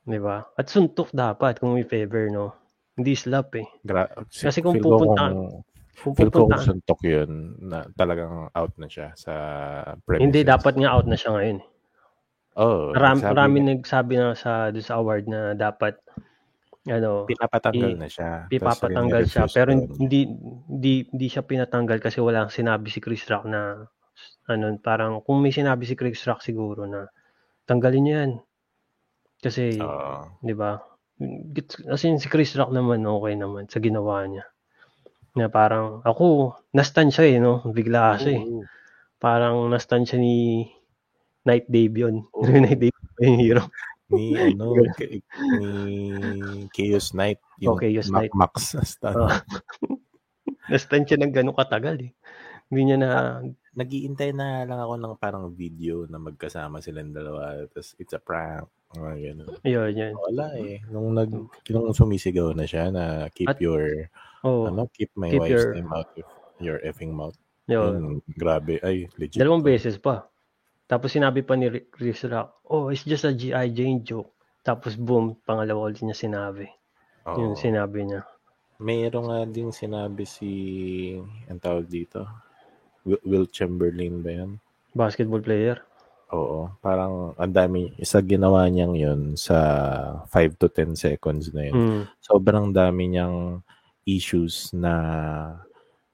Di 0.07 0.19
ba? 0.19 0.47
At 0.55 0.67
suntok 0.67 1.11
dapat 1.11 1.59
kung 1.59 1.75
may 1.75 1.83
favor, 1.83 2.31
no? 2.31 2.55
Hindi 2.95 3.13
slap 3.13 3.53
eh. 3.59 3.67
Gra- 3.83 4.09
Kasi 4.23 4.63
kung 4.63 4.79
pupunta- 4.79 5.35
kung, 5.35 5.67
Kung 5.97 6.13
ko 6.13 6.23
kung 6.23 6.29
pupunta, 6.47 6.61
suntok 6.61 7.01
yun, 7.03 7.31
na 7.59 7.89
talagang 7.93 8.47
out 8.53 8.73
na 8.77 8.87
siya 8.87 9.11
sa 9.15 9.33
premises. 10.05 10.23
hindi, 10.23 10.41
dapat 10.45 10.77
nga 10.77 10.93
out 10.93 11.09
na 11.09 11.17
siya 11.17 11.33
ngayon. 11.33 11.59
eh. 11.59 11.69
Oh, 12.55 12.89
Marami, 12.89 13.21
nagsabi 13.21 13.33
marami 13.35 13.57
nagsabi 13.67 14.13
na 14.15 14.27
sa, 14.33 14.53
sa 14.73 14.93
award 14.95 15.25
na 15.27 15.53
dapat 15.53 16.01
ano, 16.87 17.27
pinapatanggal 17.27 17.93
i- 17.93 17.99
na 17.99 18.07
siya. 18.07 18.31
Tapos 18.45 18.49
pipapatanggal 18.49 19.23
siya 19.27 19.45
pero 19.51 19.71
hindi 19.75 20.21
hindi 20.65 20.93
hindi 21.05 21.27
siya 21.27 21.43
pinatanggal 21.43 21.99
kasi 21.99 22.17
walang 22.19 22.49
sinabi 22.49 22.89
si 22.89 23.03
Chris 23.03 23.27
Rock 23.27 23.45
na 23.45 23.85
ano 24.47 24.65
parang 24.79 25.21
kung 25.21 25.43
may 25.43 25.51
sinabi 25.51 25.83
si 25.83 25.93
Chris 25.93 26.23
Rock 26.23 26.41
siguro 26.41 26.87
na 26.87 27.11
tanggalin 27.65 28.01
niyo 28.01 28.15
yan 28.17 28.33
kasi 29.47 29.79
Oo. 29.79 30.27
'di 30.43 30.55
ba 30.59 30.83
as 31.89 32.05
in, 32.05 32.21
si 32.21 32.29
Chris 32.29 32.53
Rock 32.59 32.75
naman 32.75 33.01
okay 33.07 33.33
naman 33.39 33.65
sa 33.73 33.81
ginawa 33.81 34.27
niya 34.29 34.45
na 35.39 35.49
parang 35.49 36.05
ako 36.05 36.53
nastan 36.77 37.09
siya 37.09 37.25
eh 37.31 37.37
no 37.41 37.65
bigla 37.73 38.19
kasi 38.21 38.37
Oo. 38.37 38.67
parang 39.17 39.71
nastan 39.73 40.05
siya 40.05 40.19
ni 40.21 40.67
Night 41.47 41.71
Davion 41.71 42.27
Oo. 42.37 42.43
Night 42.65 42.81
Davion 42.83 43.17
yung 43.23 43.39
hero 43.41 43.65
ni 44.13 44.37
ano 44.37 44.77
ni 45.61 45.71
Chaos 46.75 47.11
Knight 47.17 47.41
yung 47.63 47.75
Oh, 47.75 47.81
Chaos 47.81 48.09
Knight. 48.13 48.33
Max 48.37 48.77
stand. 48.85 49.17
Ah. 49.27 49.41
nastan 50.69 51.07
siya 51.07 51.17
ng 51.23 51.31
ganun 51.33 51.55
katagal 51.55 51.97
eh 52.03 52.13
hindi 52.69 52.81
niya 52.91 52.99
na 52.99 53.11
Nagiintay 53.77 54.33
na 54.33 54.65
lang 54.65 54.81
ako 54.81 54.95
ng 54.97 55.15
parang 55.17 55.45
video 55.53 56.09
na 56.09 56.17
magkasama 56.17 56.81
silang 56.81 57.13
dalawa 57.13 57.61
tapos 57.69 57.93
it's 57.97 58.13
a 58.13 58.19
prank 58.19 58.65
mga 58.97 59.37
ganun. 59.37 59.49
yun 59.63 59.91
yun 59.93 60.15
Wala 60.17 60.47
eh. 60.57 60.81
Nung 60.89 61.13
nag 61.13 61.29
nung 61.69 61.93
sumisigaw 61.93 62.57
na 62.57 62.65
siya 62.65 62.89
na 62.89 63.29
keep 63.29 63.53
At- 63.53 63.61
your 63.61 64.09
oh 64.41 64.65
ano 64.67 64.89
keep 64.89 65.13
my 65.13 65.29
keep 65.29 65.45
wife's 65.45 65.53
your- 65.53 65.75
name 65.77 65.93
out 65.93 66.09
of 66.17 66.25
your 66.57 66.81
effing 66.81 67.13
mouth. 67.13 67.37
yun 67.69 68.17
Yun, 68.17 68.25
grabe 68.33 68.81
ay 68.81 69.13
legit. 69.21 69.37
Dalawang 69.37 69.61
beses 69.61 70.01
pa. 70.01 70.25
Tapos 70.87 71.11
sinabi 71.11 71.43
pa 71.43 71.53
ni 71.53 71.67
Chris 71.91 72.23
Rock, 72.25 72.63
oh, 72.71 72.89
it's 72.89 73.03
just 73.03 73.27
a 73.27 73.35
G.I. 73.35 73.75
Jane 73.75 74.01
joke. 74.01 74.31
Tapos 74.63 74.95
boom, 74.95 75.35
pangalawa 75.43 75.91
ulit 75.91 75.99
niya 76.01 76.15
sinabi. 76.15 76.71
Oo. 77.27 77.35
Yung 77.43 77.55
sinabi 77.59 78.07
niya. 78.07 78.23
Mayroon 78.79 79.27
nga 79.27 79.41
din 79.45 79.75
sinabi 79.75 80.23
si 80.23 80.47
ang 81.51 81.59
tawag 81.59 81.91
dito. 81.91 82.23
Will, 83.07 83.47
Chamberlain 83.55 84.19
ba 84.21 84.31
yan? 84.35 84.51
Basketball 84.91 85.39
player. 85.39 85.79
Oo, 86.35 86.75
parang 86.83 87.39
ang 87.39 87.55
dami, 87.55 87.95
isa 88.03 88.19
ginawa 88.19 88.67
niyang 88.67 88.99
yun 88.99 89.21
sa 89.39 89.57
5 90.27 90.59
to 90.59 90.67
10 90.67 90.99
seconds 90.99 91.55
na 91.55 91.71
yun. 91.71 91.75
Mm. 91.79 92.03
Sobrang 92.19 92.75
dami 92.75 93.15
niyang 93.15 93.63
issues 94.03 94.75
na 94.75 94.95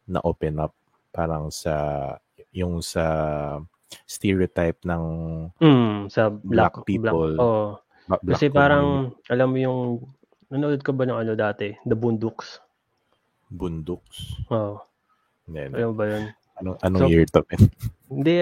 na 0.04 0.20
open 0.20 0.60
up 0.60 0.76
parang 1.12 1.48
sa 1.48 2.16
yung 2.52 2.84
sa 2.84 3.04
stereotype 4.04 4.80
ng 4.84 5.04
Mm, 5.60 6.12
sa 6.12 6.28
black, 6.28 6.80
Black 6.80 6.88
people. 6.88 7.32
Black, 7.36 7.40
oh. 7.40 7.68
black 8.08 8.36
Kasi 8.36 8.52
parang, 8.52 9.16
alam 9.32 9.48
mo 9.48 9.58
yung, 9.60 9.80
nanonood 10.52 10.84
ka 10.84 10.92
ba 10.92 11.08
ng 11.08 11.16
ano 11.24 11.32
dati? 11.32 11.72
The 11.88 11.96
Boondocks. 11.96 12.60
bundoks. 13.52 14.40
Oh, 14.48 14.80
hindi. 15.44 15.68
alam 15.76 15.92
ba 15.92 16.04
yun? 16.08 16.24
Anong, 16.62 16.78
anong 16.80 17.00
So- 17.02 17.10
year 17.10 17.26
to? 17.28 17.42
Hindi, 18.12 18.34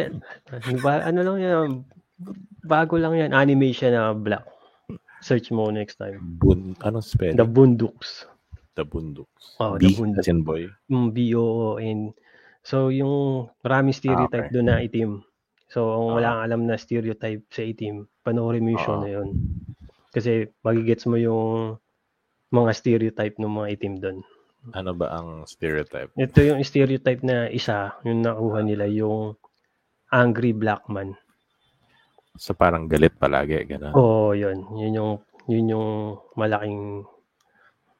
ano 0.51 0.79
ba, 0.79 0.93
ano 1.01 1.21
lang 1.23 1.39
yan, 1.39 1.69
bago 2.63 2.99
lang 2.99 3.15
yan, 3.15 3.31
anime 3.33 3.71
siya 3.71 3.91
na 3.91 4.03
black. 4.13 4.45
Search 5.21 5.49
mo 5.49 5.69
next 5.69 5.97
time. 5.97 6.21
Bun, 6.37 6.77
anong 6.81 7.05
spell? 7.05 7.33
The 7.33 7.45
Boondocks. 7.45 8.25
The 8.73 8.85
bundoks. 8.85 9.57
Oh, 9.59 9.77
B 9.77 9.89
The 9.89 9.91
Boondocks. 9.93 10.21
as 10.21 10.29
in 10.29 10.41
boy. 10.41 10.63
Mm, 10.87 11.11
B-O-O-N. 11.11 12.01
So, 12.63 12.89
yung 12.89 13.49
maraming 13.61 13.93
stereotype 13.93 14.31
Ah, 14.37 14.49
okay. 14.49 14.55
doon 14.55 14.67
na 14.67 14.81
itim. 14.81 15.11
So, 15.67 15.91
kung 15.91 16.09
Ah. 16.09 16.15
wala 16.15 16.29
kang 16.31 16.45
alam 16.47 16.61
na 16.65 16.77
stereotype 16.77 17.43
sa 17.49 17.63
itim, 17.63 18.09
panoorin 18.21 18.63
mo 18.63 18.73
yung 18.73 18.81
show 18.81 18.97
Ah. 18.97 19.03
na 19.03 19.11
yun. 19.11 19.29
Kasi, 20.11 20.49
magigets 20.61 21.05
mo 21.05 21.15
yung 21.15 21.77
mga 22.49 22.71
stereotype 22.73 23.37
ng 23.37 23.53
mga 23.53 23.69
itim 23.75 23.95
doon. 23.97 24.19
Ano 24.77 24.93
ba 24.93 25.09
ang 25.17 25.49
stereotype? 25.49 26.13
Ito 26.15 26.39
yung 26.45 26.61
stereotype 26.61 27.25
na 27.25 27.49
isa, 27.49 27.97
yung 28.05 28.21
nakuha 28.21 28.61
nila, 28.61 28.85
yung 28.87 29.41
angry 30.13 30.53
black 30.53 30.85
man. 30.87 31.17
So 32.37 32.53
parang 32.53 32.85
galit 32.87 33.17
palagi, 33.17 33.65
gano'n. 33.67 33.97
Oo, 33.97 34.37
yun. 34.37 34.69
Yun 34.77 34.93
yung, 34.95 35.13
yun 35.49 35.73
yung 35.73 35.89
malaking 36.37 37.09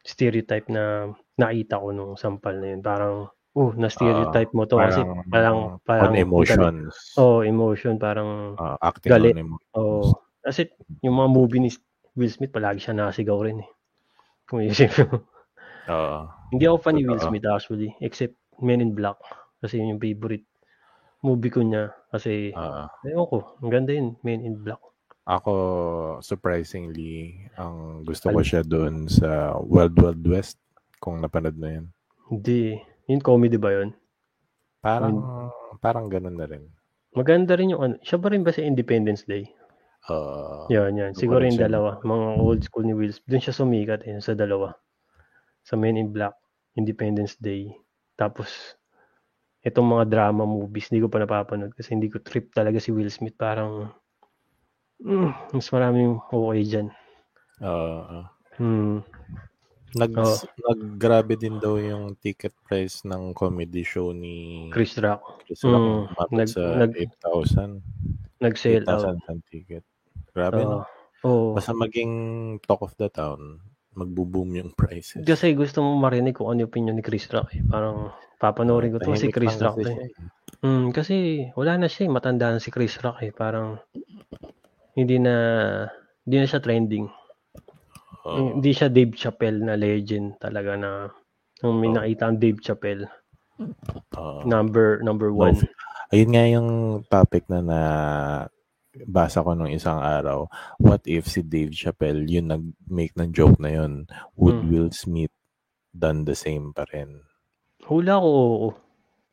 stereotype 0.05 0.69
na 0.69 1.11
nakita 1.37 1.81
ko 1.81 1.91
nung 1.91 2.15
sampal 2.15 2.61
na 2.61 2.77
yun. 2.77 2.81
Parang, 2.85 3.15
oh, 3.57 3.71
na-stereotype 3.75 4.53
mo 4.53 4.69
to 4.69 4.77
kasi 4.77 5.01
parang, 5.33 5.81
parang, 5.83 6.13
on 6.13 6.21
emotions. 6.21 6.93
Oh, 7.17 7.41
emotion, 7.41 7.97
parang, 7.97 8.55
Ah, 8.61 8.77
acting 8.85 9.11
galit. 9.11 9.33
on 9.35 9.41
emotions. 9.41 9.75
oh. 9.77 10.13
Kasi, 10.41 10.73
yung 11.05 11.21
mga 11.21 11.29
movie 11.29 11.61
ni 11.61 11.71
Will 12.17 12.33
Smith, 12.33 12.53
palagi 12.53 12.81
siya 12.81 12.97
nasigaw 12.97 13.45
rin 13.45 13.61
eh. 13.61 13.69
Kung 14.49 14.65
isipin 14.65 15.09
mo. 15.09 15.25
Oo. 15.89 16.21
Hindi 16.51 16.65
ako 16.67 16.77
fan 16.83 16.95
ni 16.99 17.07
Will. 17.07 17.23
Smith 17.23 17.47
actually, 17.47 17.91
except 18.03 18.35
Men 18.59 18.83
in 18.83 18.93
Black. 18.93 19.17
Kasi 19.63 19.79
yun 19.79 19.97
yung 19.97 20.03
favorite 20.03 20.47
movie 21.23 21.53
ko 21.53 21.63
niya. 21.63 21.95
Kasi, 22.11 22.51
Oo. 22.53 22.85
ewan 23.07 23.27
ko, 23.31 23.39
ang 23.63 23.71
ganda 23.71 23.93
yun, 23.95 24.19
Men 24.27 24.43
in 24.43 24.61
Black. 24.61 24.81
ako, 25.31 25.53
surprisingly, 26.27 27.39
ang 27.55 28.03
gusto 28.03 28.35
ko 28.35 28.43
siya 28.43 28.67
doon 28.67 29.07
sa 29.07 29.55
Wild 29.63 29.95
Wild 29.95 30.27
West, 30.27 30.59
kung 30.99 31.23
napanood 31.23 31.55
na 31.55 31.79
yun. 31.79 31.87
Hindi, 32.27 32.75
yun 33.07 33.23
comedy 33.23 33.55
ba 33.55 33.71
yun? 33.71 33.95
Parang, 34.83 35.23
parang 35.79 36.11
ganun 36.11 36.35
na 36.35 36.51
rin. 36.51 36.67
Maganda 37.15 37.55
rin 37.55 37.75
yung 37.75 37.83
ano. 37.83 37.95
Siya 38.03 38.19
ba 38.19 38.31
rin 38.33 38.43
ba 38.43 38.51
sa 38.51 38.63
Independence 38.65 39.23
Day? 39.27 39.47
Uh, 40.09 40.65
Yan, 40.73 40.97
yan. 40.97 41.13
Siguro 41.13 41.45
yung 41.45 41.61
dalawa. 41.61 42.01
Mga 42.01 42.27
old 42.41 42.63
school 42.65 42.87
ni 42.89 42.97
Will 42.97 43.13
Smith. 43.13 43.29
Doon 43.29 43.43
siya 43.45 43.55
sumikat 43.55 44.01
eh, 44.09 44.19
sa 44.19 44.33
dalawa. 44.33 44.73
Sa 45.63 45.77
Men 45.77 46.01
in 46.01 46.11
Black, 46.11 46.33
Independence 46.75 47.35
Day. 47.39 47.75
Tapos, 48.15 48.77
itong 49.61 49.89
mga 49.99 50.05
drama 50.09 50.45
movies, 50.45 50.89
hindi 50.89 51.05
ko 51.05 51.09
pa 51.09 51.21
napapanood 51.21 51.73
kasi 51.75 51.93
hindi 51.93 52.09
ko 52.09 52.21
trip 52.21 52.53
talaga 52.55 52.79
si 52.79 52.93
Will 52.95 53.11
Smith. 53.11 53.37
Parang, 53.37 53.91
mm, 55.03 55.57
mas 55.57 55.69
maraming 55.73 56.21
okay 56.31 56.63
dyan. 56.65 56.89
Uh, 57.61 58.25
Hmm. 58.61 59.01
nag, 59.97 60.13
Oo. 60.21 60.37
naggrabe 60.69 61.33
din 61.35 61.57
daw 61.57 61.81
yung 61.81 62.13
ticket 62.21 62.53
price 62.69 63.09
ng 63.09 63.33
comedy 63.33 63.81
show 63.83 64.13
ni 64.13 64.69
Chris 64.69 65.01
Rock. 65.01 65.45
Chris 65.49 65.65
Rock. 65.65 65.81
Mm, 65.81 66.37
nag- 66.37 66.53
sa 66.53 66.63
nag- 66.77 66.97
8,000. 66.97 67.81
Nag-sell 68.41 68.85
out. 68.89 69.17
8,000 69.17 69.17
ang 69.29 69.41
ticket. 69.49 69.85
Grabe, 70.33 70.61
Oo. 70.65 70.71
no? 70.71 70.79
Oo. 71.25 71.49
Basta 71.53 71.77
maging 71.77 72.13
talk 72.65 72.81
of 72.81 72.97
the 72.97 73.13
town, 73.13 73.61
magbo-boom 73.95 74.51
yung 74.57 74.71
prices. 74.73 75.23
Kasi 75.23 75.53
gusto 75.53 75.83
mo 75.83 75.99
marinig 75.99 76.39
kung 76.39 76.51
ano 76.51 76.63
yung 76.63 76.71
opinion 76.71 76.95
ni 76.95 77.05
Chris 77.05 77.27
Rock. 77.31 77.51
Eh. 77.55 77.63
Parang 77.67 78.15
papanoorin 78.39 78.95
ko 78.95 78.99
to 79.03 79.19
si 79.19 79.29
Chris 79.29 79.59
Rock. 79.59 79.83
kasi 79.83 79.91
Eh. 79.91 79.97
siya 79.97 80.05
eh. 80.07 80.13
Mm, 80.61 80.87
kasi 80.93 81.15
wala 81.57 81.73
na 81.81 81.89
siya, 81.89 82.07
eh. 82.07 82.11
matanda 82.13 82.53
na 82.53 82.61
si 82.61 82.71
Chris 82.71 83.01
Rock 83.01 83.25
eh. 83.25 83.33
Parang 83.33 83.81
hindi 84.95 85.17
na 85.19 85.35
hindi 86.23 86.37
na 86.39 86.47
siya 86.47 86.61
trending. 86.63 87.07
Oo. 88.29 88.61
Hindi 88.61 88.71
siya 88.71 88.93
Dave 88.93 89.17
Chappelle 89.17 89.65
na 89.65 89.75
legend 89.75 90.37
talaga 90.37 90.77
na 90.77 90.91
nung 91.65 91.81
may 91.81 91.89
Oo. 91.91 91.97
nakita 91.99 92.29
ang 92.29 92.37
Dave 92.37 92.61
Chappelle 92.61 93.09
Oo. 94.17 94.45
number 94.45 95.01
number 95.01 95.33
one. 95.33 95.57
Ayun 96.11 96.31
nga 96.35 96.45
yung 96.47 96.69
topic 97.07 97.47
na 97.49 97.59
na 97.65 97.81
basa 99.07 99.41
ko 99.41 99.55
nung 99.55 99.71
isang 99.71 99.99
araw. 99.99 100.51
What 100.77 101.07
if 101.07 101.27
si 101.27 101.41
Dave 101.41 101.71
Chappelle 101.71 102.27
yung 102.27 102.51
nag-make 102.51 103.15
ng 103.15 103.31
joke 103.31 103.59
na 103.59 103.71
yun? 103.73 104.07
Would 104.35 104.65
Hmm. 104.65 104.69
Will 104.69 104.91
Smith 104.91 105.33
done 105.91 106.25
the 106.25 106.35
same 106.35 106.71
pa 106.71 106.87
rin? 106.91 107.23
Hula 107.87 108.19
ko 108.19 108.29
oo. 108.29 108.69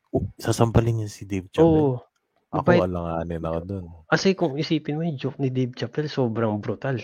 Oh, 0.07 0.23
sasampalin 0.37 1.03
niya 1.03 1.09
si 1.09 1.25
Dave 1.25 1.49
Chappelle. 1.49 1.97
Oo. 1.97 2.05
Ako 2.47 2.63
Mabait. 2.63 2.79
alanganin 2.79 3.43
ako 3.43 3.59
dun. 3.61 3.85
Kasi 4.07 4.31
kung 4.31 4.55
isipin 4.55 4.95
mo 4.95 5.03
yung 5.03 5.19
joke 5.19 5.35
ni 5.37 5.51
Dave 5.51 5.75
Chappelle 5.75 6.07
sobrang 6.07 6.55
brutal. 6.63 6.95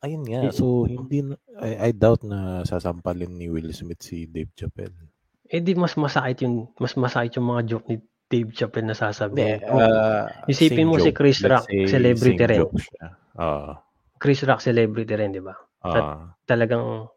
Ayun 0.00 0.24
nga. 0.24 0.48
Eh, 0.48 0.54
So, 0.56 0.88
hindi 0.88 1.20
I, 1.60 1.72
I 1.76 1.90
doubt 1.92 2.24
na 2.24 2.64
sasampalin 2.64 3.36
ni 3.36 3.52
Will 3.52 3.68
Smith 3.70 4.00
si 4.00 4.24
Dave 4.24 4.48
Chappelle. 4.56 4.96
Eh 5.44 5.60
di 5.60 5.76
mas 5.76 5.92
masakit 5.92 6.46
yung 6.48 6.72
mas 6.80 6.96
masakit 6.96 7.36
yung 7.36 7.52
mga 7.52 7.62
joke 7.68 7.86
ni 7.90 8.00
Dave 8.30 8.54
Chappelle 8.54 8.86
na 8.86 8.94
sasabihin. 8.94 9.58
Hindi, 9.58 9.74
uh, 9.74 10.30
Isipin 10.46 10.86
mo 10.86 11.02
si 11.02 11.10
joke. 11.10 11.18
Chris 11.18 11.42
Let's 11.42 11.50
Rock, 11.50 11.64
say 11.66 11.90
celebrity 11.90 12.44
rin. 12.46 12.62
Oo. 13.42 13.70
Chris 14.22 14.40
Rock 14.46 14.62
celebrity 14.62 15.14
rin, 15.18 15.34
di 15.34 15.42
ba? 15.42 15.58
Ah. 15.82 16.30
Talagang 16.46 17.10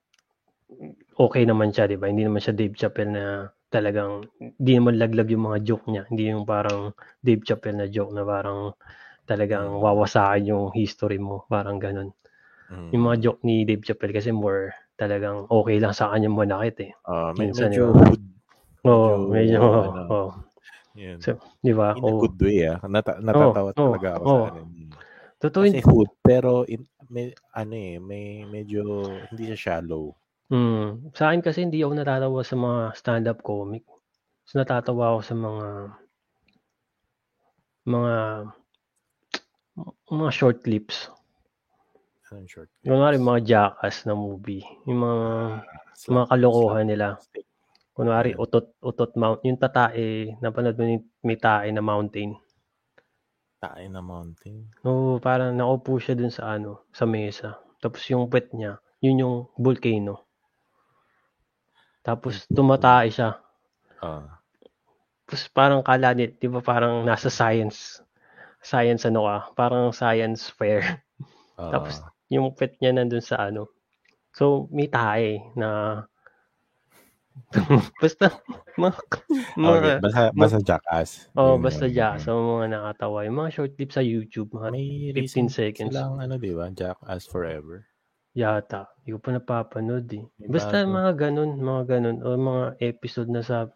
okay 1.22 1.44
naman 1.46 1.70
siya, 1.70 1.86
di 1.86 2.02
ba? 2.02 2.10
Hindi 2.10 2.26
naman 2.26 2.42
siya 2.42 2.58
Dave 2.58 2.74
Chappelle 2.74 3.14
na 3.14 3.26
talagang 3.70 4.26
hindi 4.40 4.74
naman 4.74 4.98
laglag 4.98 5.30
yung 5.30 5.46
mga 5.54 5.60
joke 5.62 5.86
niya. 5.86 6.10
Hindi 6.10 6.34
yung 6.34 6.50
parang 6.50 6.98
Dave 7.22 7.46
Chappelle 7.46 7.78
na 7.78 7.88
joke 7.90 8.14
na 8.14 8.26
parang 8.26 8.74
talagang 9.30 9.78
Mm. 9.78 9.82
wawasakin 9.86 10.50
yung 10.50 10.66
history 10.74 11.22
mo. 11.22 11.46
Parang 11.46 11.78
ganun. 11.78 12.10
Mm. 12.74 12.90
Yung 12.90 13.04
mga 13.06 13.18
joke 13.22 13.42
ni 13.46 13.66
Dave 13.70 13.86
Chappelle 13.86 14.14
kasi 14.18 14.34
more 14.34 14.74
talagang 14.98 15.46
okay 15.50 15.78
lang 15.78 15.94
sa 15.94 16.10
kanya 16.10 16.30
manakit 16.30 16.90
eh. 16.90 16.92
May, 17.38 17.50
minsan 17.50 17.70
medyo 17.70 17.94
hood. 17.94 18.22
Oo, 18.84 19.30
medyo, 19.30 19.58
ano, 19.62 19.80
oo. 20.10 20.30
Yun. 20.94 21.18
So, 21.22 21.42
di 21.62 21.74
ba? 21.74 21.98
In 21.98 22.06
a 22.06 22.14
Oo. 22.14 22.22
good 22.22 22.38
way 22.38 22.70
ah. 22.70 22.78
Nata- 22.86 23.18
natatawa 23.18 23.74
Oo, 23.74 23.78
talaga 23.78 24.10
ako 24.18 24.24
oo. 24.26 24.30
sa 24.30 24.50
ano. 24.54 24.62
Totoo 25.44 25.64
Kasi 25.68 25.84
hood, 25.84 26.10
pero 26.24 26.64
in, 26.70 26.88
may, 27.12 27.36
ano 27.52 27.74
eh, 27.76 28.00
may 28.00 28.48
medyo, 28.48 29.04
hindi 29.34 29.52
siya 29.52 29.60
shallow. 29.60 30.16
Mm. 30.54 31.12
Sa 31.18 31.34
akin 31.34 31.42
kasi 31.42 31.66
hindi 31.66 31.82
ako 31.82 31.94
natatawa 31.98 32.40
sa 32.46 32.56
mga 32.56 32.80
stand-up 32.96 33.40
comic. 33.44 33.84
So, 34.46 34.62
natatawa 34.62 35.18
ako 35.18 35.20
sa 35.26 35.36
mga 35.36 35.68
mga 37.84 38.16
mga 40.14 40.30
short 40.32 40.64
clips. 40.64 41.10
Anong 42.34 42.50
short? 42.50 42.70
Kunwari 42.82 43.22
mga 43.22 43.42
jackass 43.46 44.10
na 44.10 44.18
movie. 44.18 44.66
Yung 44.90 45.06
mga 45.06 45.22
mga 46.10 46.26
kalokohan 46.34 46.88
nila. 46.90 47.22
Kunwari 47.94 48.34
utot 48.34 48.74
utot 48.82 49.14
mount 49.22 49.46
yung 49.46 49.62
tatae 49.62 50.34
napanood 50.42 50.74
mo 50.78 50.84
yung 50.90 51.06
may 51.22 51.38
tae 51.38 51.70
na 51.70 51.86
mountain. 51.86 52.34
Tae 53.62 53.86
na 53.86 54.02
mountain. 54.02 54.66
Oo, 54.82 55.22
parang 55.22 55.54
nakaupo 55.54 56.02
siya 56.02 56.18
dun 56.18 56.34
sa 56.34 56.58
ano, 56.58 56.90
sa 56.90 57.06
mesa. 57.06 57.62
Tapos 57.78 58.02
yung 58.10 58.28
pet 58.34 58.50
niya, 58.52 58.82
yun 58.98 59.22
yung 59.22 59.36
volcano. 59.56 60.26
Tapos 62.02 62.50
tumatae 62.50 63.14
siya. 63.14 63.40
Ah. 64.04 64.42
Tapos 65.30 65.44
parang 65.54 65.86
kala 65.86 66.18
niya, 66.18 66.34
di 66.34 66.48
ba 66.50 66.60
parang 66.60 67.06
nasa 67.08 67.32
science, 67.32 68.04
science 68.60 69.08
ano 69.08 69.24
ka, 69.30 69.38
parang 69.56 69.94
science 69.96 70.52
fair. 70.52 70.82
ah, 71.62 71.72
Tapos 71.72 72.02
yung 72.28 72.52
pet 72.58 72.76
niya 72.82 72.92
nandun 72.92 73.24
sa 73.24 73.48
ano. 73.48 73.70
So, 74.34 74.66
may 74.74 74.90
tae 74.90 75.46
na 75.54 76.02
basta 78.02 78.30
mga, 78.78 78.98
mga 79.58 79.70
okay, 79.78 79.96
basta, 80.02 80.22
basta 80.34 80.60
jackass. 80.62 81.10
oh, 81.34 81.58
Yung 81.58 81.64
basta 81.66 81.86
mga- 81.86 81.94
ja, 81.94 82.10
so 82.18 82.38
mga 82.38 82.66
nakatawa. 82.74 83.26
Yung 83.26 83.38
mga 83.42 83.52
short 83.54 83.72
clips 83.78 83.96
sa 83.98 84.06
YouTube, 84.06 84.54
mga 84.54 84.70
May 84.74 85.14
15 85.14 85.18
recent 85.18 85.50
seconds. 85.50 85.94
silang 85.94 86.18
ano, 86.22 86.38
di 86.38 86.54
ba? 86.54 86.70
Jackass 86.70 87.26
Forever. 87.30 87.86
Yata. 88.34 88.90
Hindi 89.02 89.10
ko 89.14 89.20
pa 89.22 89.30
napapanood 89.38 90.10
eh. 90.10 90.26
Basta 90.50 90.82
bago. 90.82 90.94
mga 90.98 91.12
ganun, 91.18 91.52
mga 91.62 91.84
ganun. 91.86 92.18
O 92.26 92.34
mga 92.34 92.66
episode 92.82 93.30
na 93.30 93.46
sa 93.46 93.70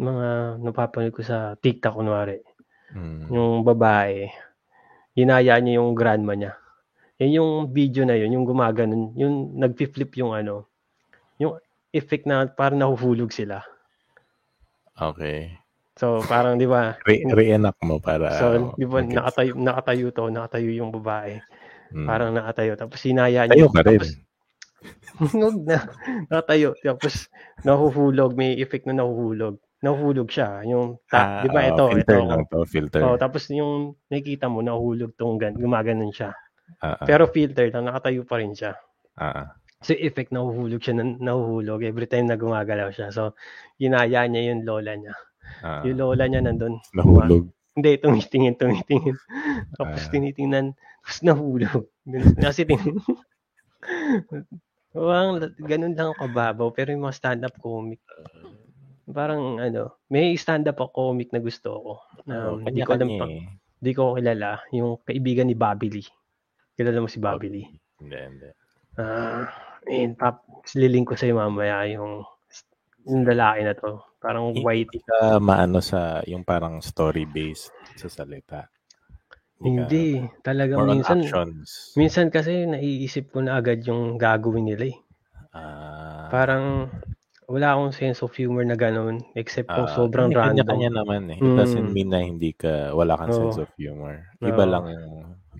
mga 0.00 0.60
napapanood 0.60 1.12
ko 1.12 1.20
sa 1.20 1.56
TikTok 1.60 1.96
kunwari. 1.96 2.40
Mm. 2.96 3.28
Yung 3.32 3.54
babae, 3.64 4.28
hinaya 5.12 5.60
niya 5.60 5.80
yung 5.80 5.92
grandma 5.92 6.32
niya. 6.32 6.52
Yan 7.16 7.32
yung 7.40 7.52
video 7.72 8.04
na 8.04 8.16
yun, 8.16 8.36
yung 8.36 8.44
gumaganon, 8.44 9.16
yung 9.16 9.56
nagpi-flip 9.56 10.12
yung 10.20 10.36
ano, 10.36 10.68
effect 11.92 12.24
na 12.24 12.46
parang 12.46 12.80
nahuhulog 12.80 13.30
sila. 13.30 13.62
Okay. 14.96 15.52
So, 15.96 16.20
parang 16.24 16.60
di 16.60 16.68
ba? 16.68 16.96
Re- 17.08 17.24
reenact 17.24 17.80
mo 17.80 17.96
para... 17.96 18.28
So, 18.36 18.76
di 18.76 18.84
ba 18.84 19.00
mag-gets. 19.00 19.16
nakatayo, 19.16 19.52
nakatayo 19.56 20.06
to, 20.12 20.24
nakatayo 20.28 20.70
yung 20.72 20.92
babae. 20.92 21.40
Mm. 21.92 22.04
Parang 22.04 22.30
nakatayo. 22.36 22.72
Tapos 22.76 23.00
hinaya 23.00 23.48
niya. 23.48 23.56
Tayo 23.56 23.68
ka 23.72 23.80
rin. 23.80 24.00
Tapos, 24.00 24.12
Huwag 25.32 25.56
na. 25.64 25.78
Nakatayo. 26.28 26.76
Tapos, 26.84 27.32
nahuhulog. 27.64 28.36
May 28.36 28.60
effect 28.60 28.84
na 28.84 29.00
nahuhulog. 29.00 29.56
Nahuhulog 29.80 30.28
siya. 30.28 30.60
Yung, 30.68 31.00
Ah, 31.08 31.40
ta- 31.40 31.44
di 31.44 31.48
ba 31.48 31.64
oo, 31.64 31.68
ito? 31.72 31.84
filter 31.96 32.18
ito. 32.20 32.28
lang 32.28 32.42
to, 32.48 32.58
filter. 32.68 33.00
Oh, 33.00 33.16
tapos 33.16 33.48
yung 33.48 33.72
nakikita 34.08 34.52
mo, 34.52 34.60
nahuhulog 34.60 35.16
tong 35.16 35.40
gan, 35.40 35.56
gumaganon 35.56 36.12
siya. 36.12 36.32
Ah, 36.84 36.96
ah, 37.00 37.06
Pero 37.08 37.28
filter 37.32 37.72
lang, 37.72 37.88
nakatayo 37.88 38.24
pa 38.28 38.36
rin 38.36 38.52
siya. 38.52 38.76
ah, 39.16 39.24
ah. 39.44 39.48
So, 39.78 39.92
effect, 39.92 40.32
nahuhulog 40.32 40.80
siya, 40.80 40.94
na- 40.94 41.20
nahuhulog 41.20 41.82
every 41.82 42.06
time 42.06 42.26
na 42.26 42.34
gumagalaw 42.34 42.88
siya. 42.88 43.10
So, 43.10 43.36
ginaya 43.76 44.24
niya 44.24 44.50
yung 44.50 44.64
lola 44.64 44.96
niya. 44.96 45.14
ah. 45.60 45.84
Yung 45.84 45.96
lola 45.96 46.24
niya 46.24 46.40
nandun. 46.40 46.80
Nahulog. 46.92 47.52
Hindi, 47.72 48.00
tumitingin, 48.00 48.56
tumitingin. 48.56 49.16
Tapos 49.76 50.00
Ah. 50.00 50.10
tinitingnan, 50.10 50.72
tapos 51.02 51.20
nahulog. 51.22 51.82
Kasi 52.36 52.64
tingin. 52.64 52.96
Parang 54.90 55.36
ganun 55.60 55.92
lang 55.92 56.08
ang 56.10 56.18
kababaw. 56.18 56.72
Pero 56.72 56.90
yung 56.90 57.04
mga 57.04 57.18
stand-up 57.20 57.54
comic, 57.60 58.00
parang 59.06 59.60
ano, 59.60 60.00
may 60.08 60.32
stand-up 60.34 60.80
ako 60.80 61.12
comic 61.12 61.28
na 61.30 61.38
gusto 61.38 61.68
ko. 61.70 61.92
Na 62.24 62.56
Oo, 62.56 62.64
hindi 62.64 62.80
ko 62.80 62.96
alam 62.96 63.10
pa, 63.14 63.26
eh. 63.28 63.44
hindi 63.76 63.92
ko 63.92 64.16
kilala. 64.16 64.64
Yung 64.72 65.04
kaibigan 65.04 65.46
ni 65.46 65.54
Bobby 65.54 65.92
Lee. 65.92 66.08
Kilala 66.74 66.98
mo 66.98 67.06
si 67.06 67.20
Bobby 67.20 67.48
Lee? 67.50 67.68
Hindi, 68.00 68.16
hindi. 68.18 68.48
Ah, 68.96 69.48
in 69.86 70.16
top, 70.16 70.42
liling 70.74 71.04
ko 71.04 71.14
sa'yo 71.14 71.36
mamaya 71.36 71.84
yung 71.88 72.24
yung 73.06 73.22
lalaki 73.22 73.60
na 73.62 73.74
to. 73.76 74.02
Parang 74.18 74.50
white. 74.58 74.90
Hindi 74.90 75.04
ka 75.06 75.38
maano 75.38 75.78
sa 75.78 76.24
yung 76.26 76.42
parang 76.42 76.82
story-based 76.82 77.70
sa 77.94 78.08
salita. 78.10 78.66
Hindi. 79.56 80.20
More 80.44 80.84
on 80.84 81.00
minsan, 81.00 81.24
actions. 81.24 81.96
minsan 81.96 82.28
kasi 82.28 82.68
naiisip 82.68 83.32
ko 83.32 83.40
na 83.40 83.56
agad 83.56 83.80
yung 83.88 84.20
gagawin 84.20 84.68
nila 84.68 84.92
eh. 84.92 84.96
Ah, 85.56 86.28
Parang 86.28 86.92
wala 87.46 87.72
akong 87.72 87.94
sense 87.94 88.20
of 88.20 88.34
humor 88.34 88.66
na 88.66 88.74
ganun 88.74 89.22
except 89.32 89.70
kung 89.70 89.86
ah, 89.86 89.94
sobrang 89.94 90.28
hindi, 90.28 90.36
random. 90.36 90.66
Kanya-kanya 90.66 90.90
naman 90.92 91.22
eh. 91.32 91.38
It 91.38 91.52
doesn't 91.56 91.88
Mm. 91.88 91.94
mean 91.94 92.10
na 92.10 92.20
hindi 92.20 92.50
ka, 92.52 92.90
wala 92.92 93.14
kang 93.16 93.32
Oo. 93.32 93.38
sense 93.48 93.62
of 93.62 93.70
humor. 93.78 94.28
Iba 94.42 94.66
Oo. 94.66 94.72
lang 94.76 94.84
yung 94.92 95.08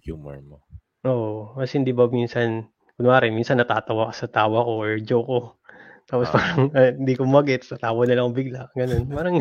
humor 0.03 0.37
mo. 0.45 0.57
Oo. 1.07 1.55
Kasi 1.57 1.79
hindi 1.81 1.95
ba 1.95 2.11
minsan, 2.11 2.69
kunwari, 2.97 3.29
minsan 3.31 3.61
natatawa 3.61 4.11
ka 4.11 4.15
sa 4.17 4.29
tawa 4.29 4.65
ko 4.65 4.73
or 4.81 4.97
joke 5.01 5.29
ko. 5.29 5.41
Tapos 6.07 6.29
Ah. 6.31 6.35
parang 6.35 6.61
eh, 6.81 6.93
hindi 6.97 7.13
ko 7.15 7.25
magets, 7.29 7.71
natawa 7.73 8.05
na 8.07 8.17
lang 8.17 8.33
bigla. 8.33 8.71
Ganun. 8.73 9.05
Parang 9.11 9.37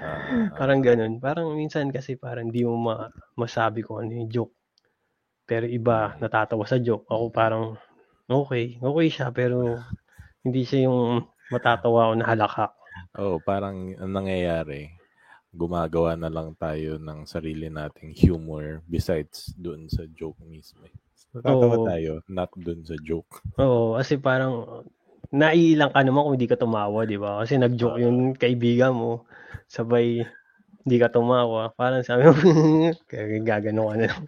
Ah, 0.00 0.20
Parang 0.58 0.80
ganun. 0.80 1.20
Parang 1.20 1.52
minsan 1.52 1.92
kasi 1.92 2.16
parang 2.16 2.48
di 2.48 2.64
mo 2.64 2.74
ma- 2.80 3.12
masabi 3.36 3.84
kung 3.84 4.00
ano 4.00 4.12
yung 4.16 4.30
joke. 4.32 4.54
Pero 5.44 5.64
iba 5.68 6.16
natatawa 6.20 6.64
sa 6.64 6.80
joke. 6.80 7.04
Ako 7.08 7.28
parang 7.28 7.76
okay, 8.28 8.76
okay 8.80 9.08
siya 9.08 9.28
pero 9.32 9.76
hindi 10.44 10.64
siya 10.64 10.88
yung 10.88 11.24
matatawa 11.52 12.12
o 12.12 12.16
nahalakak. 12.16 12.72
oh, 13.16 13.40
parang 13.40 13.92
ang 13.96 14.12
nangyayari, 14.12 14.92
gumagawa 15.52 16.16
na 16.16 16.28
lang 16.28 16.52
tayo 16.56 16.96
ng 17.00 17.24
sarili 17.24 17.68
nating 17.72 18.12
humor 18.16 18.80
besides 18.84 19.52
doon 19.56 19.88
sa 19.88 20.04
joke 20.08 20.38
mismo. 20.44 20.84
eh. 20.84 20.92
Natatawa 21.36 21.76
Oo. 21.76 21.86
tayo, 21.86 22.12
not 22.32 22.50
doon 22.56 22.80
sa 22.88 22.96
joke. 23.04 23.44
Oo, 23.60 24.00
kasi 24.00 24.16
parang 24.16 24.84
naiilang 25.28 25.92
ka 25.92 26.00
naman 26.00 26.24
kung 26.24 26.34
hindi 26.40 26.48
ka 26.48 26.56
tumawa, 26.56 27.04
di 27.04 27.20
ba? 27.20 27.44
Kasi 27.44 27.60
nag-joke 27.60 28.00
yung 28.00 28.32
kaibigan 28.32 28.96
mo, 28.96 29.28
sabay 29.68 30.24
hindi 30.88 30.96
ka 31.04 31.12
tumawa. 31.12 31.68
Parang 31.76 32.00
sabi 32.00 32.24
mo, 32.24 32.32
kaya 33.12 33.44
gagano 33.44 33.92
ka 33.92 33.94
na 34.00 34.06
lang. 34.08 34.24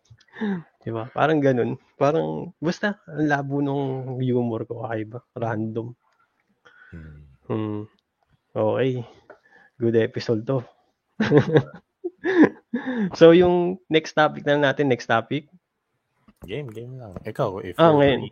di 0.84 0.88
ba? 0.88 1.12
Parang 1.12 1.44
ganun. 1.44 1.76
Parang, 2.00 2.56
basta, 2.56 2.96
ang 3.04 3.28
labo 3.28 3.60
nung 3.60 4.16
humor 4.16 4.64
ko, 4.64 4.88
kakaiba. 4.88 5.20
Random. 5.36 5.92
Hmm. 6.88 7.20
Hmm. 7.44 7.82
Okay. 8.56 9.04
Good 9.76 10.00
episode 10.00 10.48
to. 10.48 10.64
so, 13.20 13.36
yung 13.36 13.76
next 13.92 14.16
topic 14.16 14.48
na 14.48 14.56
natin, 14.56 14.88
next 14.88 15.12
topic. 15.12 15.52
Game, 16.44 16.68
game 16.68 16.94
lang. 16.96 17.16
Ikaw, 17.20 17.50
if 17.62 17.74
Ah, 17.76 17.92
ngayon. 17.92 18.28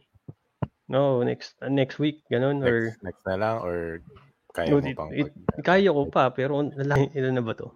No, 0.87 1.25
next 1.25 1.57
uh, 1.59 1.73
next 1.73 1.97
week, 1.97 2.21
ganun, 2.29 2.61
or 2.61 2.93
next, 2.93 3.01
next 3.03 3.23
na 3.25 3.37
lang 3.37 3.57
or 3.61 4.05
kaya 4.53 4.69
No, 4.69 4.77
mo 4.77 4.85
it- 4.85 4.99
pang 4.99 5.11
it- 5.11 5.33
pag- 5.33 5.65
Kaya 5.65 5.89
ko 5.89 6.03
pa, 6.07 6.29
pero 6.29 6.61
ilan, 6.61 7.09
ilan 7.11 7.35
na 7.35 7.43
ba 7.43 7.57
to? 7.57 7.73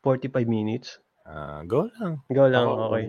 45 0.00 0.48
minutes? 0.48 0.96
Ah, 1.28 1.60
go 1.62 1.92
lang. 1.92 2.24
Go 2.26 2.48
lang, 2.48 2.64
Ako, 2.64 2.88
okay. 2.88 3.04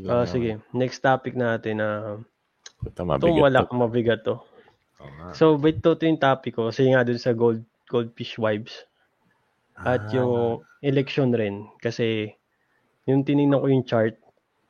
lang 0.00 0.08
Ah, 0.08 0.24
sige, 0.24 0.56
next 0.72 1.00
topic 1.00 1.36
natin 1.36 1.80
na 1.80 2.16
Puta, 2.78 3.02
ito 3.02 3.04
mabigat 3.04 3.42
wala 3.42 3.58
to. 3.60 3.74
mabigat 3.74 4.20
to. 4.22 4.36
Oo 4.98 5.10
nga. 5.10 5.26
So, 5.32 5.54
wait 5.54 5.82
to, 5.82 5.92
to 5.92 6.04
yung 6.04 6.16
topic 6.18 6.56
ko. 6.56 6.72
Kasi 6.72 6.88
nga 6.88 7.04
dun 7.04 7.18
sa 7.18 7.32
gold, 7.32 7.60
goldfish 7.86 8.36
vibes. 8.36 8.88
At 9.76 10.08
Ah, 10.08 10.12
yung 10.14 10.32
election 10.80 11.28
rin. 11.30 11.68
Kasi 11.76 12.32
yung 13.04 13.20
tinignan 13.22 13.60
ko 13.60 13.68
yung 13.68 13.84
chart, 13.84 14.16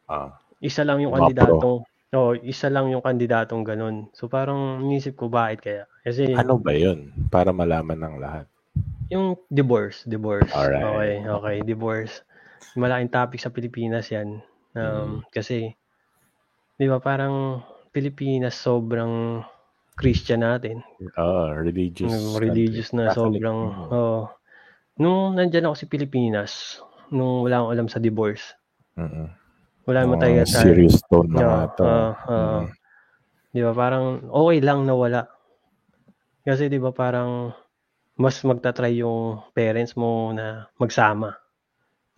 ah, 0.07 0.34
isa 0.59 0.82
lang 0.82 1.02
yung 1.02 1.14
Mapro. 1.14 1.26
kandidatong 1.26 1.80
Oh, 2.09 2.32
isa 2.32 2.72
lang 2.72 2.88
yung 2.88 3.04
kandidatong 3.04 3.68
ganun. 3.68 4.09
So 4.16 4.32
parang 4.32 4.80
inisip 4.80 5.20
ko 5.20 5.28
bakit 5.28 5.61
kaya? 5.61 5.84
Kasi 6.00 6.32
ano 6.32 6.56
ba 6.56 6.72
yun? 6.72 7.12
Para 7.28 7.52
malaman 7.52 8.00
ng 8.00 8.16
lahat. 8.16 8.46
yung 9.12 9.36
divorce, 9.48 10.04
divorce. 10.04 10.52
Alright. 10.52 10.84
Okay, 10.84 11.12
okay, 11.28 11.56
divorce. 11.64 12.24
Malaking 12.76 13.12
topic 13.12 13.40
sa 13.40 13.52
Pilipinas 13.52 14.09
'yan. 14.09 14.40
Um, 14.72 15.20
kasi 15.32 15.76
'di 16.80 16.86
ba 16.88 17.00
parang 17.00 17.61
Pilipinas 17.92 18.56
sobrang 18.56 19.44
Christian 19.96 20.44
natin. 20.44 20.80
Oo, 21.20 21.56
religious. 21.61 22.09
Yung 22.09 22.40
religious 22.40 22.92
country. 22.92 23.04
na 23.04 23.12
Catholic. 23.12 23.20
sobrang 23.36 23.59
Mm. 23.68 23.88
oh. 23.92 24.24
Nung 24.98 25.36
nandiyan 25.36 25.68
ako 25.68 25.76
sa 25.76 25.90
Pilipinas, 25.92 26.52
nung 27.12 27.44
wala 27.44 27.64
akong 27.64 27.72
alam 27.76 27.88
sa 27.88 28.00
divorce. 28.00 28.56
Mm-mm. 28.96 29.47
Wala 29.89 30.05
Mga 30.05 30.20
tayo 30.20 30.41
serious 30.45 31.01
tone 31.09 31.32
na 31.32 31.41
Yeah, 31.41 31.49
nga 31.49 31.64
to. 31.72 31.82
ah, 31.89 32.12
ah. 32.28 32.61
Mm. 32.61 32.64
Di 33.57 33.61
ba 33.64 33.72
parang 33.72 34.05
okay 34.28 34.59
lang 34.61 34.84
na 34.84 34.93
wala. 34.93 35.22
Kasi 36.45 36.68
di 36.68 36.76
ba 36.76 36.93
parang 36.93 37.57
mas 38.20 38.36
magta-try 38.45 39.01
yung 39.01 39.41
parents 39.57 39.97
mo 39.97 40.28
na 40.36 40.68
magsama. 40.76 41.41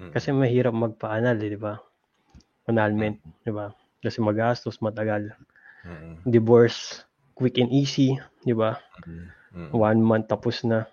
Mm. 0.03 0.11
Kasi 0.11 0.35
mahirap 0.35 0.75
magpa-anal, 0.75 1.39
eh, 1.39 1.51
di 1.55 1.61
ba? 1.61 1.79
Annulment, 2.67 3.23
di 3.47 3.53
ba? 3.55 3.71
Kasi 4.03 4.19
magastos, 4.19 4.83
matagal. 4.83 5.31
Divorce, 6.27 7.07
quick 7.39 7.55
and 7.63 7.71
easy, 7.71 8.19
di 8.43 8.51
ba? 8.51 8.75
One 9.71 10.03
month 10.03 10.27
tapos 10.27 10.67
na. 10.67 10.91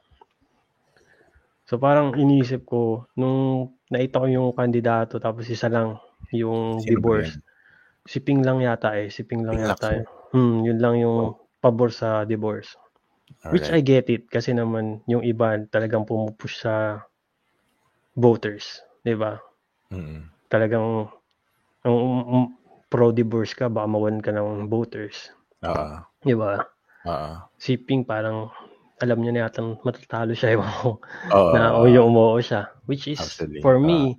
So 1.66 1.82
parang 1.82 2.14
inisip 2.16 2.70
ko, 2.70 3.10
nung 3.18 3.74
naita 3.90 4.22
ko 4.22 4.28
yung 4.30 4.54
kandidato 4.54 5.18
tapos 5.18 5.50
isa 5.50 5.68
lang 5.68 5.98
yung 6.34 6.82
Sino 6.82 6.92
divorce. 6.98 7.40
Si 8.08 8.24
Ping 8.24 8.44
lang 8.44 8.64
yata 8.64 8.96
eh. 8.96 9.12
Si 9.12 9.28
Ping 9.28 9.44
lang 9.44 9.60
Ping 9.60 9.68
yata. 9.68 9.88
Eh. 10.00 10.04
Hmm, 10.32 10.64
yun 10.64 10.80
lang 10.80 10.96
yung 11.00 11.36
pabor 11.60 11.92
sa 11.92 12.24
divorce. 12.24 12.76
Which 13.52 13.68
I 13.68 13.80
Alright. 13.80 13.88
get 13.88 14.06
it 14.08 14.24
kasi 14.32 14.56
naman 14.56 15.04
yung 15.08 15.24
iba 15.24 15.60
talagang 15.68 16.08
pumupush 16.08 16.64
sa 16.64 17.04
voters, 18.16 18.82
'di 19.04 19.14
ba? 19.20 19.36
Mm-mm. 19.92 20.32
Talagang 20.48 21.12
ang 21.84 21.96
um, 21.96 22.46
pro-divorce 22.88 23.52
ka 23.52 23.68
baka 23.68 23.88
mawan 23.88 24.24
ka 24.24 24.32
ng 24.32 24.72
voters, 24.72 25.32
Oo. 25.64 26.02
'di 26.24 26.36
ba? 26.40 26.64
Oo. 27.08 27.32
Si 27.60 27.76
Ping 27.76 28.08
parang 28.08 28.48
alam 28.98 29.22
niya 29.22 29.32
na 29.32 29.42
yata 29.46 29.62
matatalo 29.86 30.34
siya 30.34 30.52
ewan 30.58 30.72
ko 30.82 30.90
Oo. 31.36 31.52
na 31.54 31.76
o 31.78 31.86
yung 31.86 32.10
umuo 32.16 32.40
siya. 32.42 32.72
Which 32.88 33.12
is, 33.12 33.20
Actually, 33.20 33.60
for 33.62 33.78
me, 33.78 34.18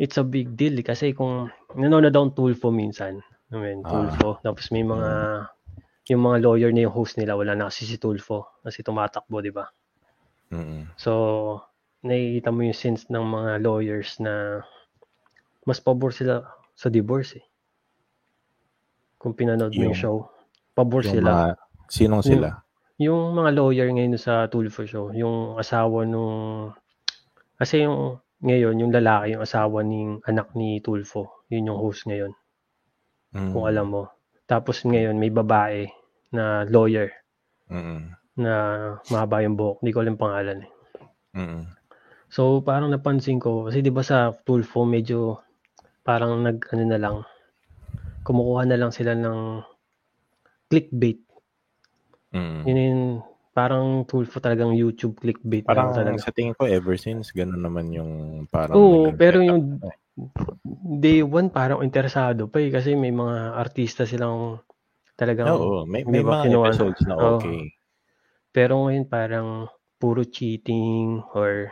it's 0.00 0.16
a 0.16 0.24
big 0.24 0.56
deal 0.56 0.72
eh. 0.74 0.82
kasi 0.82 1.12
kung 1.12 1.52
nanonood 1.76 2.08
akong 2.10 2.32
Tulfo 2.32 2.72
minsan, 2.72 3.20
I 3.52 3.56
mean, 3.56 3.84
Ah. 3.84 3.92
Tulfo, 4.08 4.40
tapos 4.40 4.72
may 4.72 4.80
mga, 4.80 5.44
yung 6.08 6.24
mga 6.24 6.38
lawyer 6.40 6.70
na 6.72 6.88
yung 6.88 6.96
host 6.96 7.20
nila, 7.20 7.36
wala 7.36 7.52
na 7.52 7.68
kasi 7.68 7.84
si 7.84 8.00
Tulfo, 8.00 8.48
kasi 8.64 8.80
tumatakbo, 8.80 9.38
di 9.38 9.52
ba? 9.52 9.68
Mm-mm. 10.50 10.88
So, 10.96 11.60
nakikita 12.00 12.48
mo 12.48 12.64
yung 12.64 12.74
sense 12.74 13.06
ng 13.06 13.22
mga 13.22 13.60
lawyers 13.60 14.16
na 14.18 14.64
mas 15.62 15.78
pabor 15.78 16.10
sila 16.10 16.48
sa 16.72 16.88
divorce 16.88 17.36
eh. 17.38 17.44
Kung 19.20 19.36
pinanood 19.36 19.76
mo 19.76 19.84
yung 19.84 19.92
Yung- 19.92 20.00
show, 20.00 20.16
pabor 20.72 21.04
Yung 21.04 21.14
sila. 21.20 21.28
mga, 21.30 21.46
sinong 21.92 22.24
Yung- 22.24 22.30
sila? 22.40 22.48
Yung 22.96 23.32
mga 23.32 23.50
lawyer 23.54 23.88
ngayon 23.88 24.16
sa 24.16 24.48
Tulfo 24.48 24.84
show, 24.84 25.08
yung 25.12 25.56
asawa 25.56 26.04
nung 26.04 26.72
kasi 27.56 27.84
yung 27.84 28.20
ngayon 28.40 28.80
yung 28.80 28.92
lalaki, 28.92 29.36
yung 29.36 29.44
asawa 29.44 29.84
ng 29.84 30.24
anak 30.24 30.56
ni 30.56 30.80
Tulfo, 30.80 31.44
yun 31.52 31.68
yung 31.68 31.80
host 31.80 32.08
ngayon, 32.08 32.32
Mm. 33.30 33.52
kung 33.54 33.64
alam 33.68 33.86
mo. 33.92 34.02
Tapos 34.50 34.82
ngayon 34.82 35.14
may 35.14 35.30
babae 35.30 35.86
na 36.34 36.66
lawyer 36.66 37.14
Mm-mm. 37.70 38.10
na 38.34 38.52
mahaba 39.06 39.44
yung 39.46 39.54
buhok, 39.54 39.78
hindi 39.84 39.94
ko 39.94 39.98
alam 40.02 40.18
pangalan 40.18 40.66
eh. 40.66 40.70
Mm-mm. 41.38 41.62
So 42.30 42.62
parang 42.62 42.90
napansin 42.90 43.38
ko 43.38 43.66
kasi 43.70 43.82
'di 43.82 43.90
ba 43.94 44.02
sa 44.02 44.34
Tulfo 44.46 44.82
medyo 44.82 45.42
parang 46.02 46.42
nag 46.42 46.58
ano 46.74 46.84
na 46.86 46.98
lang 46.98 47.16
kumukuha 48.26 48.66
na 48.66 48.78
lang 48.78 48.90
sila 48.90 49.14
ng 49.14 49.62
clickbait. 50.70 51.22
Mm-mm. 52.34 52.62
Yun 52.66 52.78
yung 52.78 53.04
parang 53.60 54.08
Tulfo 54.08 54.40
talagang 54.40 54.72
YouTube 54.72 55.20
clickbait 55.20 55.68
Parang 55.68 55.92
lang 55.92 56.16
talaga. 56.16 56.24
sa 56.24 56.32
tingin 56.32 56.56
ko 56.56 56.64
ever 56.64 56.96
since 56.96 57.28
ganun 57.30 57.60
naman 57.60 57.92
yung 57.92 58.12
parang 58.48 58.72
Oo, 58.72 59.12
pero 59.12 59.44
yung 59.44 59.76
day 60.96 61.20
one 61.20 61.52
parang 61.52 61.84
interesado 61.84 62.48
pa 62.48 62.56
eh 62.58 62.72
kasi 62.72 62.96
may 62.96 63.12
mga 63.12 63.52
artista 63.54 64.04
silang 64.04 64.64
talagang 65.12 65.52
Oo, 65.52 65.84
may, 65.84 66.00
may 66.04 66.24
mga 66.24 66.48
kinuha 66.48 66.64
na? 66.64 66.68
episodes 66.72 67.02
na 67.04 67.14
Oo. 67.14 67.36
okay. 67.36 67.68
pero 68.48 68.80
ngayon 68.80 69.04
parang 69.04 69.48
puro 70.00 70.24
cheating 70.24 71.20
or 71.36 71.68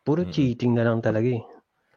puro 0.00 0.24
Mm. 0.24 0.32
cheating 0.32 0.72
na 0.72 0.88
lang 0.88 1.04
talaga 1.04 1.28
eh. 1.28 1.44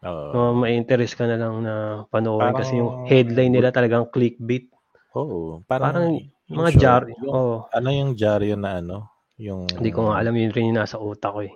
Uh, 0.02 0.52
may 0.52 0.76
interest 0.76 1.14
ka 1.14 1.24
na 1.24 1.38
lang 1.38 1.62
na 1.62 1.76
panoorin 2.10 2.52
kasi 2.52 2.76
yung 2.76 2.92
Parang- 2.92 3.08
headline 3.08 3.54
nila 3.54 3.70
talagang 3.70 4.10
clickbait. 4.10 4.68
Oo, 5.14 5.62
parang, 5.64 5.86
Parang 5.88 6.06
yung 6.50 6.58
mga 6.58 6.72
jar. 6.76 7.02
Oh, 7.24 7.70
ano 7.70 7.88
yung 7.88 8.12
dyaryo 8.12 8.58
na 8.58 8.82
ano? 8.82 9.11
Yung 9.42 9.66
hindi 9.66 9.90
ko 9.90 10.14
nga 10.14 10.22
alam 10.22 10.38
yun 10.38 10.54
rin 10.54 10.70
yung 10.70 10.78
nasa 10.78 11.02
utak 11.02 11.34
ko 11.34 11.42
eh. 11.42 11.54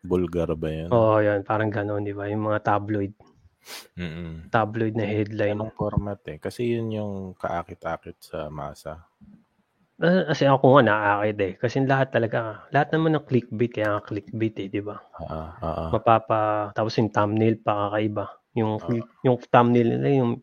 Bulgar 0.00 0.48
ba 0.56 0.68
yun? 0.72 0.88
Oo, 0.88 1.16
oh, 1.16 1.20
yan. 1.20 1.44
Parang 1.44 1.68
gano'n, 1.68 2.00
di 2.06 2.16
ba? 2.16 2.24
Yung 2.32 2.48
mga 2.48 2.64
tabloid. 2.64 3.12
Mm-mm. 4.00 4.48
Tabloid 4.48 4.96
na 4.96 5.04
headline. 5.04 5.58
Anong 5.60 5.76
format 5.76 6.20
eh? 6.24 6.40
Kasi 6.40 6.72
yun 6.78 6.88
yung 6.88 7.12
kaakit-akit 7.36 8.16
sa 8.22 8.48
masa. 8.48 9.04
Ah, 9.98 10.30
Kasi 10.30 10.46
ako 10.48 10.78
nga 10.78 10.82
naaakit 10.88 11.38
eh. 11.42 11.52
Kasi 11.58 11.82
lahat 11.84 12.14
talaga, 12.14 12.64
lahat 12.72 12.94
naman 12.94 13.18
ng 13.18 13.26
clickbait, 13.28 13.72
kaya 13.74 13.98
nga 13.98 14.02
clickbait 14.06 14.56
eh, 14.62 14.68
di 14.70 14.80
ba? 14.80 14.96
Ah, 15.18 15.52
ah, 15.58 15.74
ah. 15.84 15.88
Mapapa, 15.92 16.70
tapos 16.72 16.96
yung 16.96 17.10
thumbnail 17.12 17.58
pa 17.60 17.90
kakaiba. 17.90 18.24
Yung, 18.56 18.78
Ah. 18.80 19.04
yung 19.26 19.36
thumbnail 19.42 19.88
nila, 19.98 20.08
yung 20.24 20.40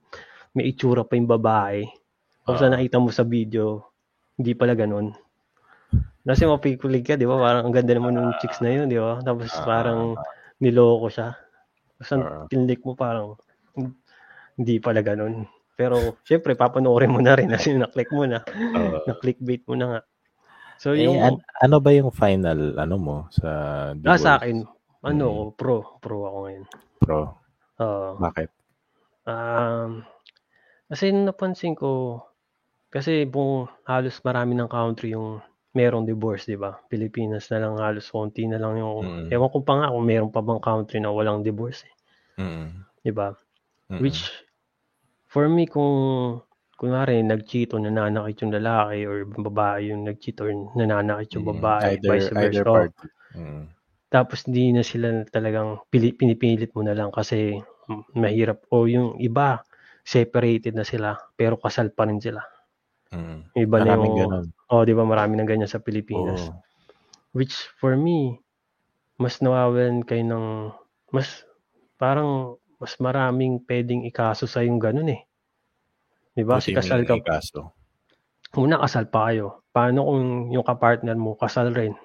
may 0.53 0.69
itsura 0.69 1.07
pa 1.07 1.15
yung 1.17 1.31
babae. 1.31 1.87
Tapos 2.45 2.61
Ah. 2.61 2.69
na 2.69 2.77
nakita 2.77 2.99
mo 3.01 3.09
sa 3.09 3.23
video, 3.25 3.89
hindi 4.35 4.53
pala 4.53 4.75
ganun. 4.75 5.15
Kasi 6.25 6.41
mapikulig 6.43 7.05
ka, 7.05 7.13
di 7.13 7.29
ba? 7.29 7.37
Parang 7.37 7.69
ang 7.69 7.75
ganda 7.75 7.93
naman 7.93 8.17
ng 8.17 8.41
chicks 8.41 8.57
na 8.57 8.73
yun, 8.73 8.89
di 8.89 8.97
ba? 8.97 9.21
Tapos 9.21 9.53
Ah, 9.53 9.61
parang 9.61 10.17
niloko 10.57 11.07
siya. 11.07 11.37
Tapos 11.95 12.09
ang 12.11 12.23
Ah. 12.25 12.43
pinlik 12.49 12.81
mo 12.81 12.97
parang 12.97 13.37
hindi 14.57 14.81
pala 14.81 15.05
ganun. 15.05 15.45
Pero 15.75 16.17
syempre 16.23 16.55
papanoorin 16.55 17.11
mo 17.11 17.21
na 17.21 17.35
rin 17.37 17.51
kasi 17.51 17.71
na-click 17.77 18.09
mo 18.09 18.25
na. 18.25 18.41
Oo. 18.41 19.05
Na-clickbait 19.05 19.61
mo 19.69 19.75
na 19.77 19.85
nga. 19.85 19.99
So 20.81 20.91
Eh, 20.91 21.05
yung 21.05 21.21
an- 21.21 21.43
ano 21.61 21.77
ba 21.79 21.93
yung 21.93 22.09
final 22.11 22.73
ano 22.75 22.95
mo 22.97 23.15
sa 23.29 23.49
ah, 23.87 23.95
divorce? 23.95 24.19
sa 24.19 24.41
akin, 24.41 24.65
ano, 25.05 25.25
Mm. 25.29 25.55
pro, 25.55 26.01
pro 26.01 26.25
ako 26.25 26.37
ngayon. 26.43 26.65
Pro. 26.99 27.19
Oo. 27.77 28.09
Bakit? 28.17 28.49
Um, 29.25 30.01
kasi 30.87 31.11
napansin 31.11 31.75
ko, 31.75 32.23
kasi 32.89 33.23
buong 33.23 33.67
halos 33.83 34.17
marami 34.21 34.55
ng 34.55 34.67
country 34.67 35.13
yung 35.13 35.39
merong 35.75 36.07
divorce, 36.07 36.47
di 36.47 36.55
ba? 36.57 36.73
Pilipinas 36.89 37.51
na 37.51 37.67
lang 37.67 37.75
halos 37.77 38.07
konti 38.09 38.47
na 38.47 38.57
lang 38.57 38.79
yung, 38.79 39.27
Mm. 39.27 39.29
ewan 39.35 39.49
ko 39.51 39.59
pa 39.61 39.73
nga 39.83 39.91
kung 39.91 40.05
meron 40.07 40.31
pa 40.31 40.39
bang 40.41 40.63
country 40.63 40.97
na 41.03 41.11
walang 41.11 41.43
divorce, 41.43 41.83
eh, 41.85 41.93
Mm. 42.41 42.67
di 43.03 43.11
ba? 43.11 43.35
Mm-mm. 43.91 44.01
Which, 44.01 44.31
for 45.29 45.45
me, 45.51 45.67
kung 45.67 45.95
kunwari 46.75 47.23
nag-cheat 47.23 47.71
o 47.71 47.79
nananakit 47.79 48.43
yung 48.43 48.51
lalaki 48.55 49.07
or 49.07 49.23
babae 49.27 49.91
yung 49.91 50.03
nag-cheat 50.07 50.39
or 50.43 50.51
nananakit 50.75 51.35
yung 51.39 51.47
babae, 51.47 51.99
either, 51.99 52.09
vice 52.09 52.29
either 52.35 52.63
versa. 52.63 52.71
party. 52.91 53.07
Mm. 53.35 53.63
Tapos 54.11 54.39
di 54.47 54.71
na 54.71 54.83
sila 54.83 55.23
talagang 55.27 55.79
pili, 55.91 56.11
pinipilit 56.15 56.71
mo 56.75 56.83
na 56.83 56.95
lang 56.95 57.11
kasi 57.11 57.59
mahirap. 58.15 58.63
O 58.71 58.87
yung 58.87 59.19
iba, 59.19 59.59
separated 60.05 60.77
na 60.77 60.85
sila 60.85 61.17
pero 61.35 61.57
kasal 61.57 61.89
pa 61.91 62.05
rin 62.05 62.21
sila. 62.21 62.39
Mm. 63.15 63.39
Iba 63.55 63.77
na 63.79 63.95
yung, 63.95 64.17
ganun. 64.19 64.45
oh, 64.67 64.83
di 64.83 64.91
ba 64.91 65.07
marami 65.07 65.39
ng 65.39 65.47
ganyan 65.47 65.71
sa 65.71 65.79
Pilipinas. 65.79 66.51
Oo. 66.51 66.59
Which 67.31 67.55
for 67.79 67.95
me, 67.95 68.39
mas 69.15 69.39
nawawalan 69.39 70.03
kayo 70.03 70.23
ng, 70.27 70.45
mas, 71.15 71.47
parang, 71.95 72.59
mas 72.75 72.99
maraming 72.99 73.63
pwedeng 73.63 74.03
ikaso 74.03 74.43
sa 74.45 74.59
yung 74.67 74.83
ganun 74.83 75.15
eh. 75.15 75.23
Di 76.35 76.43
ba? 76.43 76.59
Kasi 76.59 76.75
kasal 76.75 77.07
ka, 77.07 77.15
kaso. 77.23 77.71
una 78.59 78.79
kasal 78.83 79.07
pa 79.07 79.31
kayo. 79.31 79.63
Paano 79.71 80.03
kung 80.03 80.51
yung 80.51 80.67
kapartner 80.67 81.15
mo 81.15 81.39
kasal 81.39 81.71
rin? 81.71 81.95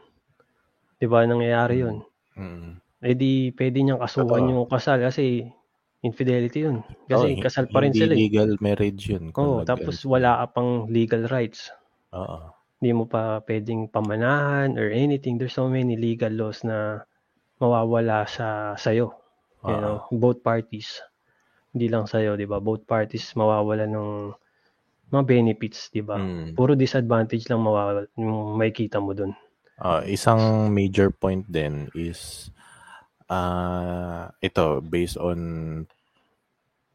Di 1.02 1.06
ba 1.11 1.26
nangyayari 1.26 1.82
yun? 1.82 2.06
Mm. 2.38 2.78
Eh 3.00 3.16
di 3.16 3.50
pwede 3.58 3.82
niyang 3.82 3.98
kasuhan 3.98 4.46
Totoo. 4.46 4.50
yung 4.54 4.70
kasal 4.70 5.02
kasi 5.02 5.50
infidelity 6.01 6.64
yun. 6.64 6.80
Kasi 7.09 7.36
Oo, 7.36 7.42
kasal 7.44 7.68
pa 7.68 7.84
rin 7.84 7.92
sila 7.92 8.16
eh. 8.16 8.20
legal 8.24 8.57
marriage 8.61 9.12
yun. 9.12 9.32
Oo, 9.36 9.62
nag- 9.62 9.68
tapos 9.68 10.01
wala 10.09 10.40
ka 10.44 10.61
pang 10.61 10.88
legal 10.88 11.28
rights. 11.28 11.68
Oo. 12.16 12.53
Hindi 12.80 12.90
mo 12.96 13.05
pa 13.05 13.44
pwedeng 13.44 13.92
pamanahan 13.92 14.80
or 14.80 14.88
anything. 14.88 15.36
There's 15.36 15.53
so 15.53 15.68
many 15.68 16.01
legal 16.01 16.32
laws 16.32 16.64
na 16.64 17.05
mawawala 17.61 18.24
sa 18.24 18.72
sayo. 18.80 19.20
You 19.61 19.76
know, 19.76 20.09
both 20.09 20.40
parties. 20.40 21.05
Hindi 21.76 21.92
lang 21.92 22.09
sa'yo, 22.09 22.32
di 22.40 22.48
ba? 22.48 22.57
Both 22.64 22.88
parties 22.88 23.36
mawawala 23.36 23.84
ng 23.84 24.32
mga 25.12 25.24
benefits, 25.28 25.92
di 25.92 26.01
ba? 26.01 26.16
Mm. 26.16 26.57
Puro 26.57 26.72
disadvantage 26.72 27.44
lang 27.53 27.61
mawawala, 27.61 28.09
yung 28.16 28.57
makikita 28.57 28.96
mo 28.96 29.12
dun. 29.12 29.36
Ah, 29.76 30.01
isang 30.09 30.72
major 30.72 31.12
point 31.12 31.44
din 31.44 31.92
is 31.92 32.48
ah 33.31 34.26
ito 34.43 34.83
based 34.83 35.14
on 35.16 35.39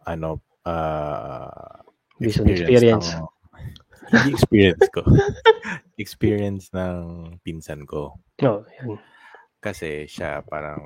ano 0.04 0.30
ah 0.68 1.80
Based 2.20 2.40
on 2.40 2.48
experience. 2.52 3.08
ng- 3.12 3.34
hindi 4.12 4.32
experience 4.38 4.86
ko. 4.94 5.02
experience 6.04 6.66
ng 6.72 6.96
pinsan 7.42 7.88
ko. 7.90 8.20
Oh, 8.44 8.62
yan. 8.78 9.00
Kasi 9.58 10.06
siya 10.06 10.46
parang 10.46 10.78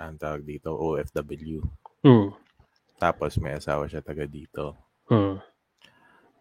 ang 0.00 0.18
tawag 0.18 0.42
dito 0.42 0.74
OFW. 0.74 1.62
Hmm. 2.02 2.34
Tapos 2.98 3.38
may 3.38 3.54
asawa 3.54 3.86
siya 3.86 4.02
taga 4.02 4.26
dito. 4.26 4.74
Hmm. 5.06 5.38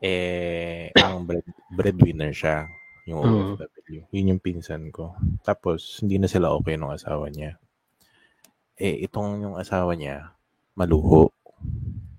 Eh 0.02 0.90
ang 0.98 1.26
bread, 1.26 1.46
breadwinner 1.74 2.34
siya 2.34 2.66
yung 3.08 3.24
Mm. 3.24 3.56
OFW. 3.56 4.02
Yun 4.12 4.32
yung 4.36 4.44
pinsan 4.44 4.92
ko. 4.92 5.16
Tapos 5.42 6.04
hindi 6.04 6.20
na 6.20 6.28
sila 6.28 6.52
okay 6.52 6.76
nung 6.76 6.92
asawa 6.92 7.32
niya. 7.32 7.56
Eh 8.76 9.08
itong 9.08 9.42
yung 9.48 9.56
asawa 9.56 9.96
niya 9.96 10.36
maluho. 10.76 11.32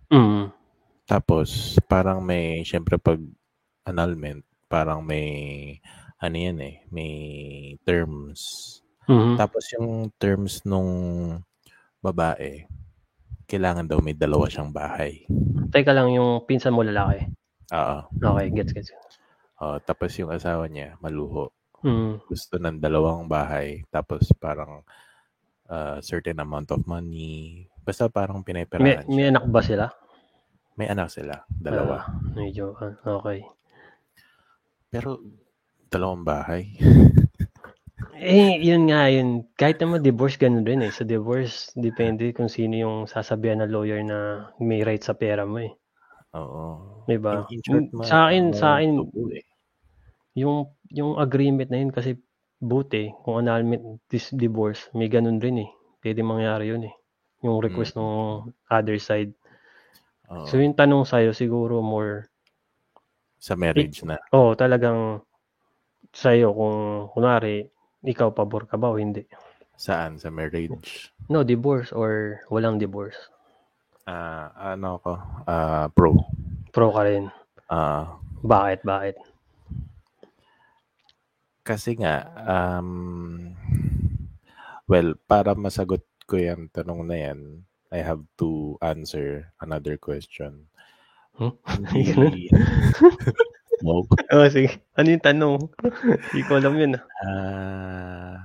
Hmm. 0.09 0.51
Tapos 1.05 1.76
parang 1.86 2.24
may 2.24 2.64
syempre 2.64 2.97
pag 2.97 3.20
annulment, 3.84 4.43
parang 4.66 5.05
may 5.05 5.28
ano 6.18 6.36
yan 6.36 6.59
eh, 6.59 6.76
may 6.91 7.12
terms. 7.86 8.41
Mhm. 9.07 9.39
Tapos 9.39 9.64
yung 9.78 10.11
terms 10.18 10.66
nung 10.66 10.91
babae, 12.03 12.66
kailangan 13.49 13.89
daw 13.89 14.03
may 14.03 14.12
dalawa 14.12 14.51
siyang 14.51 14.74
bahay. 14.74 15.24
Teka 15.72 15.95
lang, 15.97 16.12
yung 16.12 16.45
pinsan 16.45 16.74
mo 16.74 16.84
lalaki. 16.84 17.24
Oo. 17.72 17.99
Okay, 18.12 18.47
gets, 18.53 18.72
gets. 18.76 18.93
Oh, 19.59 19.79
tapos 19.83 20.15
yung 20.19 20.31
asawa 20.31 20.71
niya, 20.71 20.95
maluho. 21.03 21.51
Hmm. 21.83 22.23
Gusto 22.27 22.59
ng 22.59 22.79
dalawang 22.79 23.27
bahay. 23.27 23.83
Tapos 23.91 24.31
parang 24.39 24.83
uh, 25.67 25.99
certain 26.03 26.39
amount 26.39 26.71
of 26.71 26.83
money. 26.87 27.67
Basta 27.83 28.07
parang 28.07 28.43
May, 28.43 28.47
pinaperahan 28.47 29.07
siya. 29.07 29.15
may 29.15 29.27
anak 29.31 29.45
ba 29.51 29.61
sila? 29.63 29.87
May 30.79 30.87
anak 30.87 31.11
sila. 31.11 31.43
Dalawa. 31.51 32.07
Ah, 32.07 32.15
medyo, 32.39 32.79
ah, 32.79 32.95
okay. 33.19 33.43
Pero 34.91 35.23
dalawang 35.91 36.23
bahay. 36.23 36.71
Eh, 38.19 38.59
yun 38.59 38.91
nga, 38.91 39.07
yun. 39.07 39.47
Kahit 39.55 39.79
naman 39.79 40.03
divorce, 40.03 40.35
ganun 40.35 40.67
rin 40.67 40.83
eh. 40.83 40.91
Sa 40.91 41.07
divorce, 41.07 41.71
depende 41.79 42.35
kung 42.35 42.51
sino 42.51 42.75
yung 42.75 42.97
sasabihan 43.07 43.63
ng 43.63 43.71
lawyer 43.71 44.03
na 44.03 44.51
may 44.59 44.83
right 44.83 44.99
sa 44.99 45.15
pera 45.15 45.47
mo 45.47 45.63
eh. 45.63 45.71
Oo. 46.35 47.07
Diba? 47.07 47.47
In, 47.47 47.55
in 47.55 47.61
short, 47.63 47.87
ma- 47.95 48.03
Sa 48.03 48.27
akin, 48.27 48.45
sa 48.51 48.67
akin, 48.75 48.91
tubo 48.99 49.31
eh. 49.31 49.47
Yung, 50.39 50.59
yung 50.89 51.18
agreement 51.18 51.68
na 51.68 51.78
yun 51.78 51.91
kasi 51.91 52.14
buti, 52.59 53.11
kung 53.22 53.39
annulment 53.39 54.03
this 54.07 54.30
divorce, 54.30 54.91
may 54.95 55.07
ganun 55.07 55.39
rin 55.39 55.62
eh. 55.62 55.70
Pwede 55.99 56.22
mangyari 56.22 56.70
yun 56.70 56.86
eh. 56.86 56.95
Yung 57.43 57.59
request 57.59 57.95
Mm. 57.95 58.01
ng 58.03 58.11
other 58.66 58.99
side. 58.99 59.30
Oo. 60.30 60.47
So 60.47 60.59
yung 60.59 60.74
tanong 60.74 61.07
sa'yo, 61.07 61.30
siguro 61.30 61.78
more, 61.82 62.26
sa 63.39 63.55
marriage 63.55 64.03
na. 64.03 64.18
oh, 64.34 64.59
talagang 64.59 65.22
sa'yo 66.11 66.51
kung, 66.51 66.78
kunwari, 67.14 67.70
ikaw 68.03 68.34
pabor 68.34 68.66
ka 68.66 68.74
ba 68.74 68.91
o 68.91 68.99
hindi? 68.99 69.22
Saan? 69.78 70.18
Sa 70.18 70.26
marriage. 70.34 71.14
No, 71.30 71.47
divorce 71.47 71.95
or 71.95 72.43
walang 72.51 72.82
divorce. 72.82 73.14
Ah, 74.11 74.51
ano 74.74 74.99
ko? 74.99 75.14
Ah, 75.47 75.86
pro. 75.95 76.18
Pro 76.74 76.91
ka 76.91 77.07
rin. 77.07 77.30
Ah, 77.70 78.18
Bakit? 78.43 78.82
Bakit? 78.82 79.14
Kasi 81.69 82.01
nga 82.01 82.25
um 82.49 83.53
well, 84.89 85.12
para 85.29 85.53
masagot 85.53 86.01
ko 86.25 86.41
yung 86.41 86.73
tanong 86.73 87.05
na 87.05 87.16
yan, 87.29 87.41
I 87.93 88.01
have 88.01 88.25
to 88.41 88.81
answer 88.81 89.53
another 89.61 90.01
question. 90.01 90.64
Hmm? 91.37 91.53
Hindi, 91.93 92.49
no. 93.85 94.09
Oh, 94.33 94.49
sige. 94.49 94.81
Ano 94.97 95.09
yung 95.12 95.25
tanong? 95.25 95.61
Hindi 96.33 96.43
ko 96.49 96.53
alam 96.59 96.75
yun. 96.75 96.93
Ah, 97.23 98.43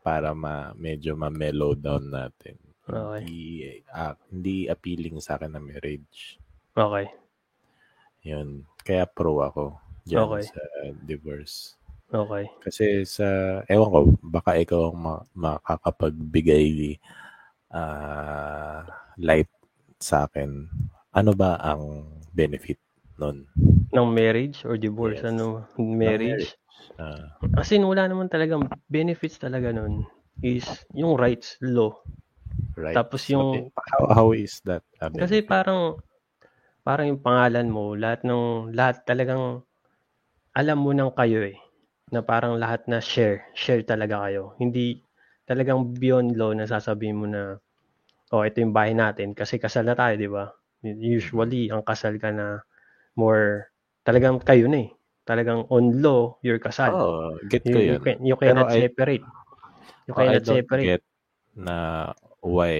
para 0.00 0.32
ma 0.32 0.72
medyo 0.74 1.14
ma-mellow 1.14 1.76
down 1.76 2.10
natin. 2.10 2.56
Okay. 2.86 3.20
Hindi, 3.22 3.40
ah, 3.92 4.16
hindi 4.32 4.66
appealing 4.72 5.20
sa 5.20 5.36
akin 5.36 5.52
na 5.52 5.62
marriage. 5.62 6.40
Okay. 6.72 7.06
Yun. 8.26 8.66
Kaya 8.82 9.04
pro 9.06 9.40
ako 9.44 9.78
dyan 10.06 10.26
Okay. 10.26 10.44
sa 10.48 10.62
divorce. 11.06 11.76
Okay. 12.06 12.44
Kasi 12.62 13.02
sa, 13.02 13.60
ewan 13.66 13.90
ko, 13.90 13.98
baka 14.22 14.54
ikaw 14.58 14.90
ang 14.94 14.98
ma- 14.98 15.26
makakapagbigay 15.34 16.98
ah, 17.74 18.86
light 19.18 19.50
sa 19.98 20.30
akin. 20.30 20.70
Ano 21.16 21.32
ba 21.34 21.58
ang 21.58 22.06
benefit 22.30 22.78
nun? 23.18 23.48
Ng 23.90 24.08
marriage 24.12 24.62
or 24.62 24.78
divorce? 24.78 25.18
Yes. 25.18 25.30
Ano? 25.34 25.66
Marriage? 25.78 26.54
Ah, 27.00 27.34
Kasi 27.58 27.80
wala 27.82 28.06
naman 28.06 28.30
talagang 28.30 28.68
benefits 28.86 29.40
talaga 29.40 29.72
nun 29.74 30.06
is 30.44 30.68
yung 30.92 31.16
rights 31.16 31.56
law. 31.64 31.96
right. 32.76 32.94
Tapos 32.94 33.24
yung- 33.32 33.72
how, 33.72 34.02
how 34.12 34.28
is 34.36 34.60
that 34.68 34.84
Kasi 35.16 35.40
parang 35.40 35.96
parang 36.84 37.10
yung 37.10 37.22
pangalan 37.24 37.66
mo, 37.66 37.96
lahat 37.98 38.22
ng 38.22 38.70
lahat 38.76 39.02
talagang 39.08 39.64
alam 40.54 40.78
mo 40.78 40.92
nang 40.94 41.10
kayo 41.12 41.42
eh 41.44 41.56
na 42.14 42.22
parang 42.22 42.54
lahat 42.62 42.86
na 42.86 43.02
share, 43.02 43.50
share 43.58 43.82
talaga 43.82 44.22
kayo. 44.30 44.54
Hindi 44.62 45.02
talagang 45.42 45.98
beyond 45.98 46.38
law 46.38 46.54
na 46.54 46.66
sasabihin 46.66 47.18
mo 47.18 47.26
na 47.26 47.58
oh, 48.34 48.42
ito 48.46 48.62
yung 48.62 48.74
bahay 48.74 48.94
natin 48.94 49.34
kasi 49.34 49.58
kasal 49.58 49.86
na 49.86 49.98
tayo, 49.98 50.14
di 50.18 50.30
ba? 50.30 50.54
Usually, 50.86 51.70
ang 51.70 51.82
kasal 51.82 52.18
ka 52.22 52.30
na 52.30 52.62
more 53.18 53.70
talagang 54.06 54.38
kayo 54.42 54.70
na 54.70 54.86
eh. 54.86 54.90
Talagang 55.26 55.66
on 55.70 55.98
law, 55.98 56.38
you're 56.46 56.62
kasal. 56.62 56.94
Oh, 56.94 57.34
get 57.50 57.66
ko 57.66 57.78
you, 57.78 57.82
you, 57.82 57.98
yun. 57.98 58.02
can, 58.02 58.16
you 58.22 58.36
cannot 58.38 58.70
I- 58.70 58.86
separate. 58.86 59.26
You 60.06 60.14
Oh, 60.14 60.22
I 60.22 60.38
cannot 60.38 60.46
don't 60.46 60.62
separate. 60.62 60.86
get 60.86 61.02
na 61.58 61.76
why 62.42 62.74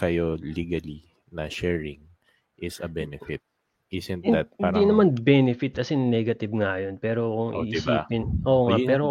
kayo 0.00 0.40
legally 0.40 1.04
na 1.28 1.48
sharing 1.52 2.00
is 2.56 2.80
a 2.80 2.88
benefit. 2.88 3.44
Isn't 3.86 4.26
that 4.26 4.50
parang... 4.58 4.82
Hindi 4.82 4.90
naman 4.90 5.08
benefit 5.14 5.78
as 5.78 5.94
in 5.94 6.10
negative 6.10 6.50
nga 6.58 6.74
yun. 6.82 6.98
Pero 6.98 7.30
kung 7.30 7.50
Oh, 7.54 7.62
diba? 7.62 8.02
iisipin, 8.02 8.22
oo 8.42 8.60
nga, 8.66 8.76
Yun- 8.82 8.88
pero 8.88 9.04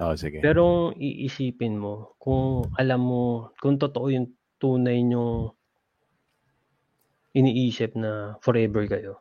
Oh, 0.00 0.14
sige. 0.14 0.38
pero 0.40 0.60
kung 0.64 0.98
iisipin 0.98 1.74
mo, 1.76 2.16
kung 2.16 2.66
alam 2.78 3.00
mo, 3.02 3.52
kung 3.60 3.76
totoo 3.76 4.08
yung 4.08 4.32
tunay 4.56 5.02
yung 5.02 5.50
iniisip 7.34 7.98
na 7.98 8.38
forever 8.40 8.86
kayo, 8.86 9.18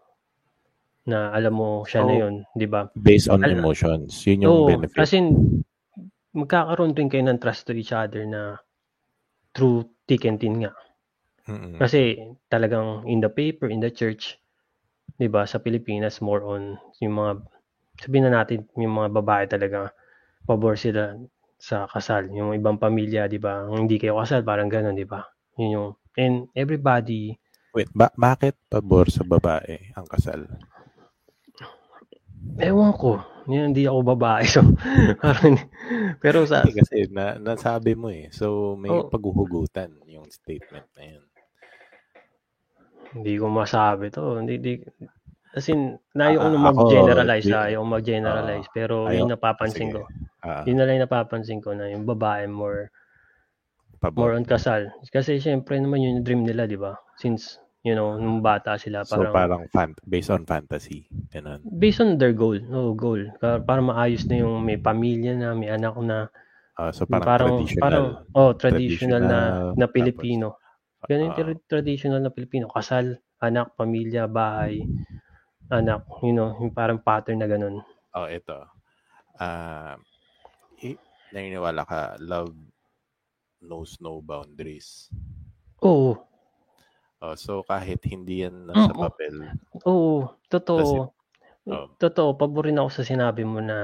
na 1.03 1.34
alam 1.36 1.53
mo 1.53 1.84
siya 1.84 2.05
na 2.05 2.14
So, 2.16 2.20
yun, 2.24 2.36
di 2.55 2.68
ba? 2.70 2.88
Based 2.95 3.28
on 3.28 3.43
Al- 3.43 3.51
emotions. 3.51 4.24
Yun 4.24 4.47
yung 4.47 4.53
Oo, 4.53 4.68
benefit. 4.70 5.01
as 5.03 5.11
in, 5.11 5.28
magkakaroon 6.32 6.95
din 6.95 7.11
kayo 7.11 7.26
ng 7.28 7.41
trust 7.41 7.68
to 7.68 7.76
each 7.76 7.91
other 7.91 8.24
na 8.24 8.55
through 9.51 9.84
thick 10.07 10.24
and 10.24 10.39
thin 10.39 10.64
nga. 10.64 10.72
Mm-mm. 11.49 11.76
Kasi 11.76 12.16
talagang 12.47 13.03
in 13.05 13.20
the 13.20 13.28
paper, 13.28 13.68
in 13.68 13.84
the 13.84 13.91
church, 13.91 14.39
'di 15.18 15.28
ba, 15.30 15.43
sa 15.49 15.61
Pilipinas 15.61 16.22
more 16.22 16.43
on 16.45 16.64
yung 17.01 17.16
mga 17.20 17.32
sabihin 18.03 18.26
na 18.30 18.34
natin 18.41 18.66
yung 18.78 18.93
mga 18.97 19.09
babae 19.22 19.45
talaga 19.49 19.93
pabor 20.47 20.76
sila 20.76 21.16
sa 21.57 21.88
kasal. 21.88 22.28
Yung 22.34 22.51
ibang 22.57 22.78
pamilya, 22.82 23.28
'di 23.30 23.39
ba, 23.41 23.66
hindi 23.70 23.97
kayo 24.01 24.20
kasal, 24.22 24.41
parang 24.45 24.70
gano'n, 24.72 24.95
'di 24.97 25.07
ba? 25.07 25.22
Yun 25.59 25.70
yung 25.76 25.89
and 26.18 26.36
everybody 26.57 27.38
Wait, 27.74 27.89
ba- 27.89 28.14
bakit 28.14 28.53
pabor 28.70 29.09
sa 29.09 29.26
babae 29.26 29.89
ang 29.97 30.05
kasal? 30.05 30.45
ewan 32.61 32.93
ko, 32.93 33.18
yun, 33.49 33.74
hindi 33.74 33.84
ako 33.89 33.99
babae. 34.16 34.45
So, 34.45 34.61
parang, 35.24 35.57
pero 36.22 36.45
sa, 36.45 36.64
kasi 36.70 37.09
na, 37.09 37.41
nasabi 37.41 37.97
mo 37.97 38.14
eh. 38.14 38.30
So, 38.30 38.78
may 38.78 38.93
Oh. 38.93 39.09
paghuhugutan 39.09 39.89
yung 40.05 40.30
statement 40.30 40.88
na 40.95 41.03
yun. 41.18 41.24
Hindi 43.14 43.38
ko 43.38 43.45
masabi 43.47 44.09
to. 44.09 44.38
Hindi, 44.38 44.53
hindi, 44.57 44.74
as 45.53 45.70
in, 45.70 45.95
na 46.14 46.28
Ah, 46.28 46.30
ayaw 46.30 46.39
ko 46.39 46.47
ako, 46.47 46.57
mag-generalize, 46.59 47.45
di- 47.45 47.53
ah, 47.53 47.70
ko 47.70 47.86
mag-generalize, 47.86 48.68
pero 48.70 48.95
ayaw- 49.05 49.18
yung 49.20 49.32
napapansin 49.32 49.89
sige. 49.89 49.95
ko, 49.95 50.01
Ah, 50.43 50.66
yun 50.68 50.76
na 50.76 50.84
lang 50.84 50.97
yung 50.97 51.05
napapansin 51.05 51.59
ko 51.61 51.72
na 51.72 51.88
yung 51.88 52.03
babae 52.03 52.45
more 52.45 52.91
pabor. 54.01 54.20
more 54.20 54.34
on 54.36 54.43
kasal. 54.43 54.91
Kasi 55.07 55.39
syempre 55.39 55.80
naman 55.80 56.01
yun 56.01 56.20
yung 56.20 56.26
dream 56.26 56.41
nila, 56.43 56.68
di 56.68 56.76
ba? 56.76 56.99
Since, 57.16 57.61
you 57.82 57.95
know, 57.95 58.18
nung 58.18 58.43
bata 58.43 58.76
sila, 58.76 59.07
so, 59.07 59.16
parang, 59.16 59.32
parang 59.32 59.61
fan- 59.70 59.95
based 60.03 60.28
on 60.28 60.43
fantasy. 60.43 61.07
Ganun. 61.32 61.64
based 61.64 61.97
on 61.97 62.18
their 62.18 62.34
goal, 62.34 62.59
no, 62.59 62.91
goal. 62.93 63.24
Para, 63.39 63.80
maayos 63.80 64.28
na 64.28 64.43
yung 64.43 64.61
may 64.61 64.76
pamilya 64.78 65.34
na, 65.34 65.53
may 65.53 65.70
anak 65.70 65.95
na, 65.97 66.28
Ah, 66.74 66.89
so, 66.89 67.05
parang, 67.05 67.24
parang, 67.24 67.49
traditional. 67.61 67.82
parang, 67.82 68.05
oh, 68.34 68.51
traditional, 68.53 69.22
na, 69.22 69.30
Traditional, 69.30 69.78
na 69.78 69.86
tapos, 69.86 69.93
Pilipino. 69.93 70.47
Ganun 71.08 71.32
yung 71.32 71.38
ah, 71.38 71.38
tra- 71.38 71.64
traditional 71.72 72.22
na 72.24 72.32
Pilipino. 72.36 72.66
Kasal, 72.76 73.06
anak, 73.47 73.68
pamilya, 73.80 74.24
bahay, 74.39 74.76
anak, 75.78 76.01
you 76.26 76.34
know, 76.38 76.49
yung 76.62 76.74
parang 76.78 76.99
pattern 77.08 77.39
na 77.41 77.47
ganun. 77.54 77.78
oh, 78.16 78.28
ito. 78.30 78.58
Ah, 79.39 79.97
eh, 80.84 80.97
naniniwala 81.34 81.84
ka, 81.88 82.01
love 82.22 82.54
knows 83.62 83.97
no 83.99 84.22
boundaries. 84.22 85.10
Oo, 85.89 86.12
Oh, 87.26 87.34
so, 87.45 87.54
kahit 87.66 88.01
hindi 88.06 88.43
yan 88.45 88.56
nasa 88.70 88.91
Mm, 88.91 89.01
papel, 89.01 89.36
oo, 89.88 90.18
totoo. 90.51 91.14
oh. 91.70 91.97
Totoo, 92.01 92.30
paborin 92.39 92.80
ako 92.80 92.89
sa 93.01 93.04
sinabi 93.08 93.43
mo 93.47 93.60
na 93.64 93.80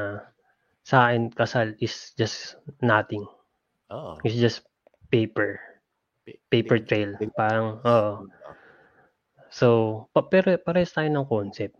sa 0.85 1.09
akin, 1.09 1.31
kasal 1.33 1.75
is 1.79 2.13
just 2.19 2.57
nothing. 2.83 3.23
oh, 3.89 4.23
It's 4.23 4.35
just 4.39 4.63
paper. 5.11 5.59
Paper 6.49 6.79
trail. 6.85 7.09
Parang, 7.33 7.79
oo. 7.83 8.13
So, 9.49 9.67
pa, 10.13 10.21
pero 10.29 10.53
parehas 10.61 10.93
tayo 10.93 11.09
ng 11.09 11.25
concept. 11.25 11.75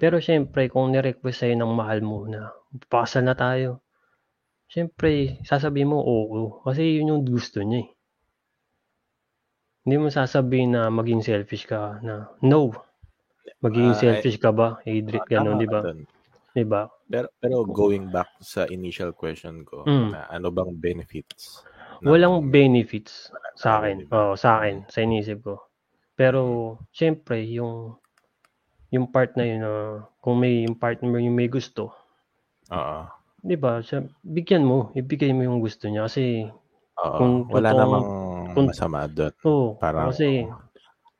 Pero 0.00 0.20
syempre, 0.20 0.68
kung 0.68 0.92
ni-request 0.92 1.44
sa'yo 1.44 1.56
ng 1.56 1.72
mahal 1.72 2.00
mo 2.04 2.24
na 2.28 2.52
pakasal 2.92 3.24
na 3.24 3.36
tayo, 3.36 3.80
syempre, 4.68 5.40
sasabihin 5.44 5.92
mo 5.92 6.00
oo. 6.04 6.60
Kasi 6.64 7.00
yun 7.00 7.12
yung 7.16 7.24
gusto 7.24 7.60
niya 7.64 7.84
eh. 7.84 7.88
Hindi 9.86 9.96
mo 10.02 10.08
sasabihin 10.10 10.74
na 10.74 10.90
maging 10.90 11.22
selfish 11.22 11.64
ka 11.70 12.02
na 12.02 12.26
no. 12.42 12.74
Magiging 13.62 13.94
Ah, 13.94 14.02
selfish 14.02 14.36
ka 14.42 14.50
ba? 14.50 14.82
Adrian, 14.82 15.22
Ah, 15.22 15.28
ganun, 15.30 15.56
tama 15.56 15.62
di 15.62 15.68
ba? 15.70 15.80
Di 16.52 16.64
ba? 16.66 16.82
Pero, 17.06 17.28
pero 17.38 17.62
going 17.62 18.10
back 18.10 18.26
sa 18.42 18.66
initial 18.66 19.14
question 19.14 19.62
ko, 19.62 19.86
Mm. 19.86 20.10
na 20.10 20.26
ano 20.26 20.50
bang 20.50 20.74
benefits? 20.74 21.62
Ng- 21.98 22.08
Walang 22.08 22.48
benefits 22.48 23.28
sa 23.54 23.78
akin. 23.78 24.04
Oo, 24.08 24.34
sa 24.34 24.58
akin, 24.58 24.84
sa 24.86 25.00
inisip 25.00 25.40
ko. 25.42 25.54
Pero, 26.12 26.40
syempre, 26.90 27.44
yung 27.46 27.96
yung 28.88 29.06
part 29.06 29.34
na 29.34 29.42
yun 29.42 29.60
na 29.60 29.72
kung 30.18 30.38
may 30.38 30.62
yung 30.62 30.74
partner 30.74 31.18
yung 31.18 31.34
may 31.34 31.46
gusto, 31.46 31.90
Oo. 32.68 32.98
'di 33.38 33.56
ba? 33.56 33.82
Bigyan 34.22 34.62
mo, 34.62 34.88
ibigay 34.92 35.30
mo 35.30 35.42
yung 35.42 35.58
gusto 35.58 35.86
niya 35.86 36.06
kasi 36.06 36.46
Oo. 36.96 37.16
Kung 37.18 37.32
Wala 37.46 37.68
totoong- 37.68 37.80
namang 37.82 38.04
kung- 38.54 38.68
masama 38.70 39.04
doon. 39.06 39.32
oh, 39.44 39.76
Parang 39.76 40.08
kasi 40.08 40.48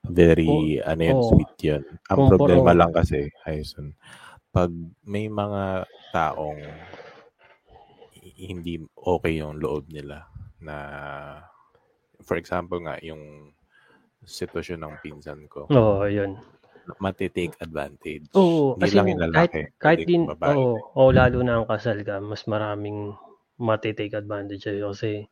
very 0.02 0.78
ano 0.80 1.02
yun, 1.02 1.16
oo. 1.16 1.28
sweet 1.28 1.54
yun. 1.60 1.82
Ang 2.06 2.16
Kung 2.16 2.28
problema 2.30 2.72
lang 2.72 2.90
kasi, 2.90 3.28
Hyson, 3.42 3.92
pag 4.48 4.70
may 5.04 5.26
mga 5.26 5.84
taong 6.10 6.56
hi- 8.14 8.36
hindi 8.48 8.78
okay 8.96 9.36
yung 9.36 9.58
loob 9.58 9.90
nila 9.90 10.24
na 10.60 10.76
for 12.24 12.36
example 12.40 12.80
nga 12.80 12.96
yung 13.04 13.52
sitwasyon 14.26 14.80
ng 14.82 14.94
pinsan 15.04 15.46
ko, 15.46 15.68
oh, 15.70 16.02
yun. 16.08 16.34
matitake 16.98 17.54
advantage. 17.62 18.26
Oo, 18.34 18.74
Hindi 18.74 18.82
kasi 18.82 18.94
lang 18.96 19.06
yung 19.10 19.20
kahit 19.20 19.26
lalaki, 19.30 19.60
kahit 19.78 19.98
pwede 20.02 20.10
din 20.10 20.22
babae. 20.26 20.54
oh, 20.54 20.76
oh, 20.94 21.10
lalo 21.14 21.38
na 21.42 21.62
ang 21.62 21.66
kasal 21.66 21.98
ka, 22.02 22.18
mas 22.22 22.42
maraming 22.46 23.14
matitake 23.58 24.14
advantage 24.14 24.66
sa'yo 24.66 24.90
kasi 24.94 25.26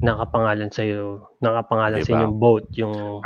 nakapangalan 0.00 0.72
sa'yo, 0.72 1.28
nakapangalan 1.44 2.00
Diba? 2.00 2.08
sa 2.08 2.22
yung 2.24 2.36
boat, 2.40 2.66
yung 2.76 3.20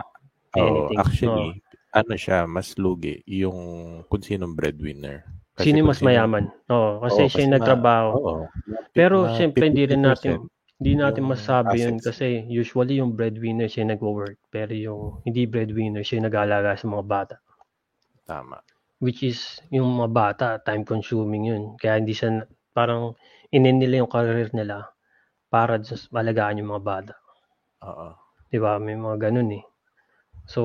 Oo, 0.54 0.58
anything. 0.58 0.98
actually, 0.98 1.48
ano 1.94 2.14
siya, 2.18 2.46
mas 2.46 2.74
lugi 2.78 3.22
yung 3.26 3.58
kung 4.10 4.22
sinong 4.22 4.54
breadwinner. 4.54 5.22
Kasi 5.54 5.70
Sino 5.70 5.86
mas 5.86 6.02
mayaman? 6.02 6.50
Oo, 6.70 6.98
Oo, 6.98 7.02
kasi 7.06 7.30
siya 7.30 7.42
yung 7.46 7.50
kasi 7.50 7.54
nagtrabaho. 7.58 8.08
Oo. 8.18 8.34
Pero 8.90 9.26
Na 9.26 9.34
syempre 9.38 9.70
hindi 9.70 9.86
rin 9.86 10.02
50% 10.02 10.10
natin 10.10 10.38
hindi 10.84 11.00
natin 11.00 11.24
yung 11.24 11.32
masabi 11.32 11.80
yun 11.80 11.96
kasi 11.96 12.44
usually 12.44 13.00
yung 13.00 13.16
breadwinner 13.16 13.72
siya 13.72 13.88
yung 13.88 13.96
nagwo-work 13.96 14.36
pero 14.52 14.76
yung 14.76 15.24
hindi 15.24 15.48
breadwinner 15.48 16.04
siya 16.04 16.20
nag-aalaga 16.20 16.76
sa 16.76 16.84
mga 16.92 17.04
bata. 17.08 17.36
Tama. 18.28 18.60
Which 19.00 19.24
is 19.24 19.64
yung 19.72 19.96
mga 19.96 20.10
bata 20.12 20.46
time 20.60 20.84
consuming 20.84 21.48
yun. 21.48 21.62
Kaya 21.80 21.96
hindi 21.96 22.12
siya 22.12 22.44
parang 22.76 23.16
inin 23.48 23.80
nila 23.80 24.04
yung 24.04 24.12
career 24.12 24.52
nila 24.52 24.92
para 25.48 25.80
just 25.80 26.12
malagaan 26.12 26.60
yung 26.60 26.76
mga 26.76 26.84
bata. 26.84 27.14
Oo. 27.88 28.12
'Di 28.52 28.60
ba? 28.60 28.76
May 28.76 29.00
mga 29.00 29.32
ganun 29.32 29.56
eh. 29.56 29.64
So, 30.44 30.60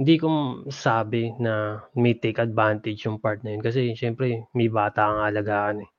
hindi 0.00 0.16
ko 0.16 0.28
sabi 0.72 1.36
na 1.36 1.84
may 1.92 2.16
take 2.16 2.40
advantage 2.40 3.04
yung 3.04 3.20
part 3.20 3.44
na 3.44 3.52
yun 3.52 3.60
kasi 3.60 3.92
syempre 3.92 4.48
may 4.56 4.72
bata 4.72 5.04
ang 5.04 5.28
alagaan 5.28 5.84
eh. 5.84 5.90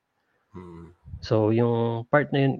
Mm. 0.58 0.90
So, 1.22 1.54
yung 1.54 2.10
part 2.10 2.34
na 2.34 2.38
yun, 2.42 2.54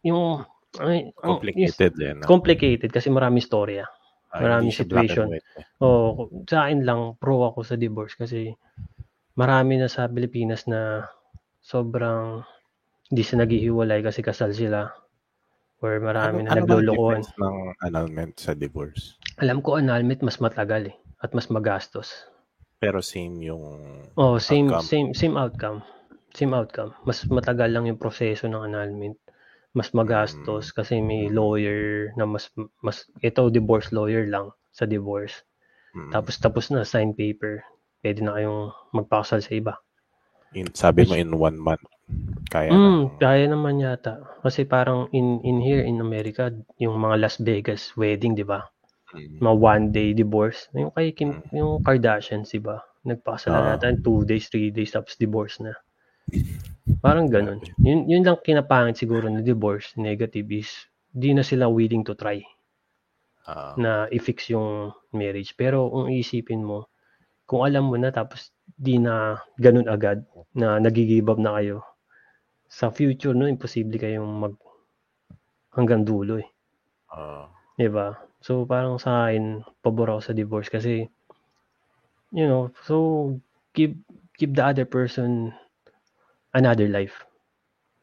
yung, 0.00 0.40
ay, 0.80 1.12
ang- 1.20 1.36
Complicated 1.36 1.92
is 2.00 2.16
no? 2.16 2.24
complicated 2.24 2.88
kasi 2.88 3.12
maraming 3.12 3.44
storya. 3.44 3.84
Ah, 4.32 4.40
and 4.64 4.72
situation. 4.72 5.28
white 5.28 5.44
eh. 5.60 5.84
O, 5.84 6.24
sa 6.48 6.64
akin 6.64 6.88
lang, 6.88 7.20
pro 7.20 7.44
ako 7.44 7.60
sa 7.68 7.76
divorce 7.76 8.16
kasi 8.16 8.48
marami 9.36 9.76
na 9.76 9.92
sa 9.92 10.08
Pilipinas 10.08 10.64
na 10.64 11.04
sobrang 11.60 12.40
hindi 13.12 13.22
sila 13.28 13.44
naghihiwalay 13.44 14.00
kasi 14.00 14.24
kasal 14.24 14.56
sila. 14.56 14.88
Or 15.84 16.00
marami 16.00 16.48
ano 16.48 16.48
na 16.48 16.64
naglulukuhan. 16.64 17.20
difference 17.20 17.36
ng 17.36 17.56
annulment 17.84 18.32
sa 18.40 18.56
divorce? 18.56 19.20
Alam 19.44 19.60
ko, 19.60 19.76
annulment 19.76 20.24
mas 20.24 20.40
matagal 20.40 20.94
eh. 20.94 20.96
At 21.20 21.36
mas 21.36 21.52
magastos. 21.52 22.24
Pero 22.80 23.04
same 23.04 23.52
yung 23.52 23.62
Oh, 24.16 24.40
same 24.40 24.72
Outcome. 24.72 24.86
same 24.88 25.08
same 25.12 25.36
outcome. 25.36 25.84
Same 26.32 26.56
outcome. 26.56 26.96
Mas 27.04 27.20
matagal 27.28 27.68
lang 27.68 27.84
yung 27.84 28.00
proseso 28.00 28.48
ng 28.48 28.64
annulment. 28.64 29.20
Mas 29.78 29.90
magastos 30.00 30.64
kasi 30.76 30.94
may 31.10 31.22
lawyer 31.40 32.12
na 32.18 32.24
mas 32.32 32.44
mas 32.86 32.98
ito 33.28 33.42
divorce 33.58 33.88
lawyer 33.98 34.24
lang 34.34 34.46
sa 34.78 34.84
divorce. 34.94 35.36
mm, 35.94 36.12
Tapos 36.14 36.34
tapos 36.44 36.64
na 36.72 36.82
sign 36.92 37.10
paper. 37.20 37.54
Pwede 38.02 38.20
na 38.22 38.34
kayong 38.36 38.60
magpakasal 38.96 39.40
sa 39.44 39.52
iba. 39.60 39.74
in, 40.58 40.66
sabi 40.80 41.02
mo 41.08 41.14
in 41.22 41.30
one 41.46 41.58
month. 41.66 41.84
Kaya 42.52 42.76
Mm, 42.76 43.00
kaya 43.22 43.44
naman 43.54 43.76
yata. 43.86 44.14
Kasi 44.44 44.60
parang 44.74 45.00
in 45.18 45.28
in 45.50 45.56
here 45.66 45.82
in 45.90 45.98
America, 46.08 46.44
yung 46.82 46.96
mga 47.04 47.16
Las 47.22 47.36
Vegas 47.48 47.82
wedding, 48.00 48.32
'di 48.34 48.46
ba? 48.52 48.60
Mm, 49.14 49.42
Mga 49.44 49.56
one 49.72 49.84
day 49.96 50.08
divorce. 50.22 50.60
Yung 50.80 50.92
kay 50.96 51.08
Kim, 51.18 51.30
yung 51.58 51.72
Kardashians, 51.86 52.48
'di 52.52 52.60
ba? 52.68 52.76
Nagpakasal 53.08 53.50
na 53.54 53.62
Ah. 53.62 53.68
yata 53.76 53.86
in 53.92 53.98
two 54.06 54.18
days, 54.30 54.46
three 54.52 54.70
days 54.76 54.92
tapos 54.96 55.14
divorce 55.24 55.56
na. 55.64 55.72
Parang 57.02 57.26
ganun. 57.26 57.58
Yun, 57.82 58.06
yun 58.06 58.22
lang 58.22 58.38
kinapangit 58.46 58.96
siguro 59.02 59.26
na 59.26 59.42
divorce, 59.42 59.98
negative 59.98 60.46
is, 60.54 60.70
di 61.10 61.34
na 61.34 61.42
sila 61.42 61.66
willing 61.66 62.06
to 62.06 62.14
try. 62.14 62.38
Ah, 63.42 63.74
na 63.74 64.06
i-fix 64.14 64.54
yung 64.54 64.94
marriage. 65.10 65.58
Pero 65.58 65.90
kung 65.90 66.06
isipin 66.06 66.62
mo, 66.62 66.86
kung 67.48 67.66
alam 67.66 67.90
mo 67.90 67.98
na 67.98 68.14
tapos 68.14 68.54
di 68.78 69.02
na 69.02 69.36
ganun 69.58 69.90
agad 69.90 70.22
na 70.54 70.78
nag-give 70.78 71.26
up 71.26 71.42
na 71.42 71.58
kayo, 71.58 71.82
sa 72.70 72.88
future 72.88 73.34
no, 73.36 73.50
imposible 73.50 73.98
kayong 74.00 74.30
mag 74.30 74.54
hanggang 75.76 76.06
dulo 76.06 76.40
eh. 76.40 76.48
ah, 77.12 77.50
'Di 77.76 77.88
ba? 77.90 78.16
So 78.40 78.64
parang 78.64 78.96
sa 79.02 79.28
akin, 79.28 79.66
pabor 79.82 80.08
ako 80.14 80.20
sa 80.22 80.36
divorce 80.36 80.70
kasi 80.70 81.08
you 82.32 82.46
know, 82.48 82.72
so 82.88 82.96
give 83.76 83.92
give 84.40 84.54
the 84.56 84.64
other 84.64 84.86
person 84.88 85.52
another 86.54 86.88
life. 86.88 87.16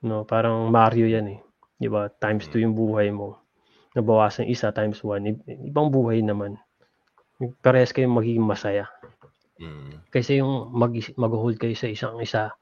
No, 0.06 0.24
parang 0.28 0.70
Mario 0.72 1.06
'yan 1.10 1.28
eh. 1.36 1.39
'Di 1.80 1.88
ba? 1.91 2.10
Times 2.24 2.47
2 2.52 2.62
yung 2.64 2.76
buhay 2.76 3.10
mo. 3.14 3.39
Nabawasan 3.97 4.47
isa 4.47 4.70
times 4.72 5.02
1, 5.04 5.26
ibang 5.70 5.89
buhay 5.89 6.22
naman. 6.22 6.56
Parehas 7.64 7.91
kayong 7.95 8.14
magiging 8.20 8.45
masaya. 8.45 8.86
mm, 9.60 10.12
Kasi 10.14 10.41
yung 10.41 10.70
mag 10.74 10.93
mag-hold 11.18 11.58
kayo 11.62 11.76
sa 11.78 11.89
isang 11.89 12.18
isa 12.22 12.54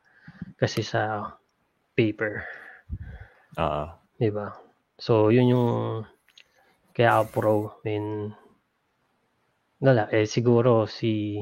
kasi 0.59 0.81
sa 0.85 1.33
paper, 1.97 2.43
ah, 3.57 3.97
'di 4.19 4.29
ba? 4.33 4.53
So 4.97 5.29
yun 5.29 5.51
yung 5.53 5.67
kaya 6.95 7.21
ako 7.21 7.25
pro 7.33 7.55
in 7.85 8.33
wala 9.85 10.03
eh 10.09 10.25
siguro 10.25 10.89
si 10.89 11.37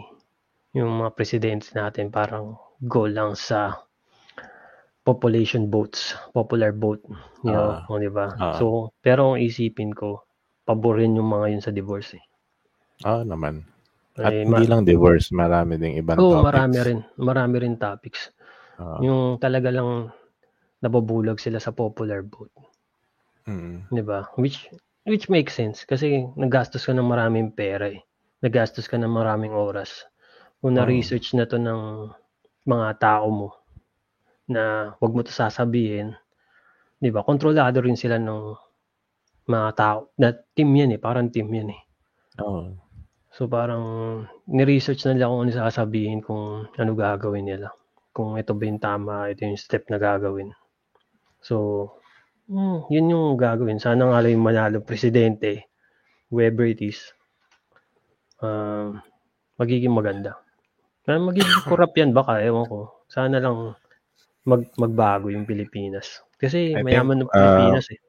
yung 0.76 0.91
mga 1.00 1.16
presidents 1.16 1.72
natin 1.72 2.12
parang 2.12 2.60
goal 2.84 3.12
lang 3.16 3.32
sa 3.48 3.85
population 5.08 5.64
votes, 5.76 6.01
popular 6.38 6.72
vote, 6.84 7.03
you 7.45 7.51
know, 7.56 7.70
Ah. 7.72 7.86
o, 7.89 7.97
'di 8.01 8.10
ba? 8.18 8.28
Ah. 8.39 8.51
So, 8.58 8.66
pero 9.06 9.22
ang 9.36 9.39
isipin 9.47 9.91
ko, 10.01 10.10
paborin 10.68 11.18
yung 11.20 11.30
mga 11.36 11.47
yun 11.53 11.64
sa 11.66 11.72
divorce 11.80 12.12
eh. 12.20 12.24
ah, 13.10 13.24
naman. 13.32 13.56
At 14.28 14.34
Eh, 14.34 14.43
hindi 14.47 14.64
lang 14.68 14.84
divorce, 14.91 15.28
marami 15.41 15.74
ding 15.82 15.95
ibang 16.03 16.22
Oo, 16.22 16.36
topics. 16.36 16.45
marami 16.47 16.78
rin. 16.88 16.99
Marami 17.30 17.56
rin 17.64 17.76
topics. 17.86 18.22
Ah, 18.78 19.06
Yung 19.06 19.22
talaga 19.43 19.70
lang 19.78 19.89
nababulag 20.84 21.39
sila 21.45 21.60
sa 21.66 21.72
popular 21.82 22.22
vote, 22.34 22.53
mm, 23.47 23.86
'di 23.91 24.01
ba? 24.06 24.20
Which 24.41 24.70
which 25.10 25.26
makes 25.30 25.53
sense 25.60 25.86
kasi 25.91 26.26
naggastos 26.38 26.86
ka 26.86 26.93
ng 26.93 27.06
maraming 27.14 27.49
pera 27.53 27.89
eh. 27.89 28.01
Naggastos 28.45 28.86
ka 28.89 28.97
ng 28.99 29.10
maraming 29.10 29.53
oras. 29.53 30.06
Kung 30.62 30.78
Oo. 30.78 30.78
na-research 30.78 31.34
na 31.38 31.45
to 31.49 31.58
ng 31.62 31.82
mga 32.66 32.89
tao 33.01 33.28
mo 33.30 33.49
na 34.54 34.93
wag 35.02 35.14
mo 35.16 35.22
to 35.26 35.34
sasabihin, 35.34 36.14
'di 37.02 37.10
ba? 37.16 37.22
Kontrolado 37.26 37.78
rin 37.84 37.98
sila 38.00 38.18
ng 38.22 38.41
mga 39.54 39.70
tao. 39.78 40.00
Na 40.22 40.30
team 40.56 40.70
'yan 40.78 40.96
eh, 40.96 41.02
parang 41.02 41.28
team 41.34 41.48
'yan 41.54 41.70
eh. 41.76 41.82
oo. 42.41 42.76
So 43.36 43.41
parang 43.52 43.86
ni-research 44.48 45.04
na 45.06 45.12
nila 45.14 45.30
kung 45.32 45.41
ano 45.43 45.52
sasabihin, 45.52 46.20
kung 46.24 46.43
ano 46.80 46.91
gagawin 46.96 47.46
nila. 47.52 47.70
Kung 48.16 48.39
ito 48.39 48.56
ba 48.56 48.64
yung 48.64 48.80
tama, 48.80 49.28
ito 49.32 49.43
yung 49.43 49.60
step 49.60 49.91
na 49.91 50.00
gagawin. 50.00 50.56
So, 51.43 51.56
hmm, 52.48 52.88
yun 52.93 53.12
yung 53.14 53.28
gagawin. 53.36 53.80
Sana 53.84 54.08
nga 54.10 54.20
lang 54.24 54.34
yung 54.39 54.46
manalo 54.48 54.80
presidente, 54.84 55.68
whoever 56.32 56.66
it 56.68 56.80
is, 56.82 57.00
um, 58.39 59.00
magiging 59.60 59.93
maganda. 59.93 60.39
Na 61.08 61.20
magiging 61.20 61.64
corrupt 61.70 61.96
yan 62.00 62.12
baka, 62.16 62.41
ewan 62.43 62.68
ko. 62.68 63.04
Sana 63.12 63.39
lang 63.43 63.76
mag, 64.46 64.62
magbago 64.78 65.34
yung 65.34 65.43
Pilipinas. 65.43 66.22
Kasi 66.38 66.74
I 66.74 66.82
think, 66.82 66.88
mayaman 66.89 67.26
ng 67.26 67.30
uh, 67.30 67.34
Pilipinas 67.34 67.88
eh. 67.91 68.00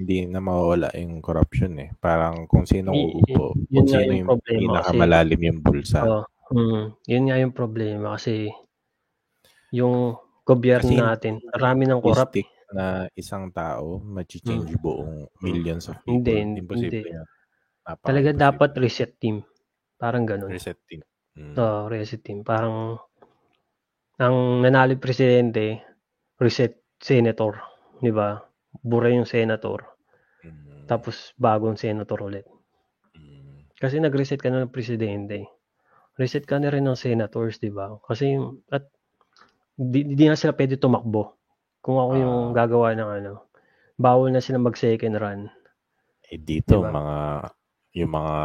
Hindi 0.00 0.26
na 0.26 0.40
mawawala 0.40 0.88
yung 0.96 1.20
corruption 1.20 1.76
eh. 1.78 1.92
Parang 2.00 2.48
kung 2.48 2.64
sino 2.64 2.90
uupo, 2.96 3.54
yun 3.68 3.84
kung 3.84 3.88
sino 3.92 4.10
yung 4.10 4.18
yung 4.24 4.28
problema 4.28 4.50
kasi- 4.50 4.66
pinakamalalim 4.66 5.40
yung 5.44 5.60
bulsa. 5.60 6.00
Oo. 6.02 6.24
Mm, 6.52 6.84
yun 7.08 7.24
nga 7.28 7.36
yung 7.40 7.54
problema 7.56 8.06
kasi 8.12 8.52
yung 9.72 10.20
gobyerno 10.44 10.84
Kasi 10.84 11.00
natin, 11.00 11.32
marami 11.48 11.88
ng 11.88 12.00
corrupt. 12.02 12.44
Na 12.72 13.04
isang 13.12 13.52
tao, 13.52 14.00
mag-change 14.00 14.80
buong 14.80 15.28
millions 15.44 15.92
of 15.92 15.96
people. 16.04 16.24
Hindi, 16.24 16.60
Imposible 16.60 17.04
hindi. 17.04 17.16
yan. 17.20 17.26
Talaga 18.00 18.30
dapat 18.32 18.70
reset 18.80 19.20
team. 19.20 19.44
Parang 20.00 20.24
ganun. 20.24 20.48
Reset 20.48 20.80
team. 20.88 21.04
Mm. 21.36 21.56
Oo, 21.56 21.88
reset 21.88 22.20
team. 22.24 22.40
Parang 22.44 22.96
ang 24.20 24.60
nanalo 24.64 24.92
yung 24.96 25.04
presidente, 25.04 25.80
reset 26.40 26.76
senator, 27.00 27.60
'di 28.02 28.12
ba? 28.12 28.40
Bura 28.82 29.08
yung 29.12 29.28
senator, 29.28 29.84
Mm. 30.42 30.88
tapos 30.90 31.32
bagong 31.38 31.78
senator 31.78 32.18
ulit. 32.24 32.46
Mm. 33.16 33.68
Kasi 33.78 34.00
nag-reset 34.02 34.40
ka 34.42 34.50
na 34.50 34.64
ng 34.66 34.74
presidente. 34.74 35.46
Reset 36.18 36.44
ka 36.44 36.58
na 36.60 36.68
rin 36.72 36.84
ng 36.84 36.98
senators, 36.98 37.58
'di 37.62 37.70
ba? 37.72 37.96
Kasi 38.04 38.36
at 38.72 38.88
di, 39.76 40.04
di 40.12 40.24
na 40.28 40.36
sila 40.36 40.52
pwede 40.56 40.76
tumakbo. 40.76 41.36
Kung 41.82 41.98
ako 41.98 42.12
yung 42.18 42.36
Ah. 42.52 42.54
gagawa 42.54 42.94
ng 42.94 43.10
ano, 43.22 43.32
bawal 43.98 44.30
na 44.30 44.42
sila 44.44 44.58
mag 44.62 44.76
second 44.78 45.16
run. 45.18 45.40
Eh 46.32 46.38
dito, 46.40 46.80
Diba? 46.80 46.90
mga, 46.90 47.18
yung 47.98 48.12
mga 48.12 48.36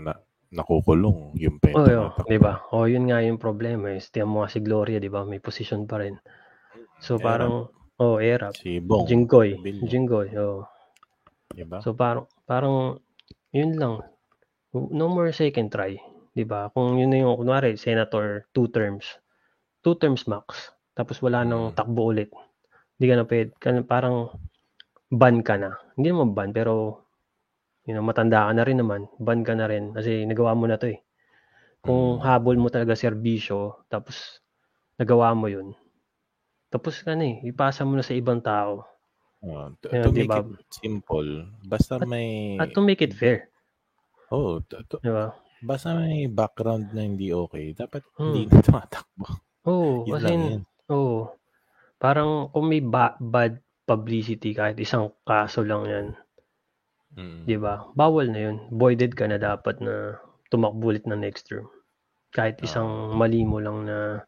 na, 0.00 0.12
nakukulong, 0.54 1.34
yung 1.36 1.58
pwede 1.58 1.74
Oh, 1.76 1.86
yun. 1.90 2.08
'di 2.30 2.38
ba? 2.38 2.62
Oh, 2.70 2.86
yun 2.86 3.10
nga 3.10 3.18
yung 3.20 3.42
problema 3.42 3.90
eh. 3.90 3.98
Tiyan 4.00 4.30
mo 4.30 4.46
si 4.46 4.62
Gloria, 4.62 5.02
'di 5.02 5.10
ba? 5.10 5.26
May 5.26 5.42
position 5.42 5.84
pa 5.84 5.98
rin. 6.00 6.16
So 7.02 7.18
Erap. 7.18 7.26
parang 7.26 7.52
oh, 7.98 8.16
Erap, 8.22 8.54
Si 8.54 8.78
Bong. 8.78 9.04
Jinggoy. 9.10 9.58
Jinggoy, 9.82 10.30
oh. 10.38 10.64
Diba? 11.50 11.82
So 11.82 11.94
parang 11.94 12.30
parang 12.46 12.98
yun 13.50 13.74
lang. 13.78 14.02
No 14.74 15.06
more 15.06 15.30
second 15.30 15.70
try, 15.70 15.98
'di 16.34 16.46
ba? 16.46 16.70
Kung 16.70 16.98
yun 16.98 17.10
na 17.10 17.22
yung 17.22 17.38
kunwari 17.38 17.74
senator 17.74 18.46
two 18.54 18.70
terms. 18.70 19.06
Two 19.82 19.98
terms 19.98 20.24
max. 20.26 20.72
Tapos 20.94 21.18
wala 21.20 21.42
nang 21.42 21.70
Mm. 21.70 21.76
takbo 21.76 22.08
ulit. 22.10 22.30
Hindi 22.96 23.04
ka 23.10 23.14
na 23.18 23.24
pwede, 23.26 23.50
parang 23.84 24.30
ban 25.10 25.42
ka 25.42 25.58
na. 25.58 25.74
Hindi 25.98 26.14
naman 26.14 26.30
ban 26.32 26.50
pero 26.54 27.03
you 27.86 27.92
know, 27.94 28.04
matanda 28.04 28.48
ka 28.48 28.52
na 28.56 28.64
rin 28.68 28.78
naman, 28.82 29.02
ban 29.26 29.40
ka 29.48 29.54
na 29.56 29.66
rin 29.72 29.84
kasi 29.96 30.24
nagawa 30.28 30.52
mo 30.58 30.64
na 30.68 30.76
'to 30.80 30.88
eh. 30.94 31.00
Kung 31.84 32.18
Mm. 32.18 32.24
habol 32.26 32.56
mo 32.62 32.68
talaga 32.74 32.94
serbisyo 32.96 33.84
tapos 33.92 34.40
nagawa 35.00 35.32
mo 35.36 35.46
yun. 35.50 35.68
Tapos 36.72 36.94
ka 37.04 37.12
na 37.16 37.24
eh, 37.32 37.36
ipasa 37.50 37.82
mo 37.88 37.94
na 37.96 38.04
sa 38.04 38.12
ibang 38.20 38.40
tao. 38.44 38.84
Oh, 39.44 39.68
to, 39.82 39.88
Yeah, 39.92 40.04
to 40.04 40.10
make 40.12 40.32
diba? 40.32 40.38
it 40.40 40.48
simple, 40.72 41.30
basta 41.72 41.94
may... 42.12 42.58
At 42.60 42.72
to 42.74 42.80
make 42.80 43.02
it 43.02 43.12
fair, 43.14 43.48
oh, 44.32 44.60
to, 44.68 44.76
to- 44.90 45.02
'di 45.02 45.10
ba? 45.14 45.26
basta 45.68 45.88
may 45.96 46.28
background 46.28 46.86
na 46.92 47.02
hindi 47.08 47.28
okay, 47.32 47.72
dapat 47.72 48.02
Hmm. 48.18 48.34
hindi 48.34 48.50
na 48.52 48.60
tumatakbo. 48.66 49.26
Oo, 49.68 50.04
Yun 50.08 50.20
kasi 50.20 50.34
oo. 50.92 51.18
Parang 52.02 52.30
kung 52.52 52.66
may 52.70 52.82
ba- 52.94 53.16
bad 53.20 53.54
publicity 53.88 54.50
kahit 54.58 54.76
isang 54.80 55.12
kaso 55.28 55.60
lang 55.64 55.82
'yan, 55.90 56.06
Mm. 57.14 57.46
'di 57.46 57.56
ba? 57.62 57.86
Bawal 57.94 58.30
na 58.30 58.40
'yun. 58.50 58.56
Voided 58.74 59.14
ka 59.14 59.30
na 59.30 59.38
dapat 59.38 59.78
na 59.78 60.18
tumakbo 60.50 60.90
ulit 60.90 61.06
ng 61.06 61.18
next 61.18 61.46
term. 61.50 61.70
Kahit 62.34 62.58
isang 62.66 63.14
mali 63.14 63.46
mo 63.46 63.62
lang 63.62 63.86
na 63.86 64.26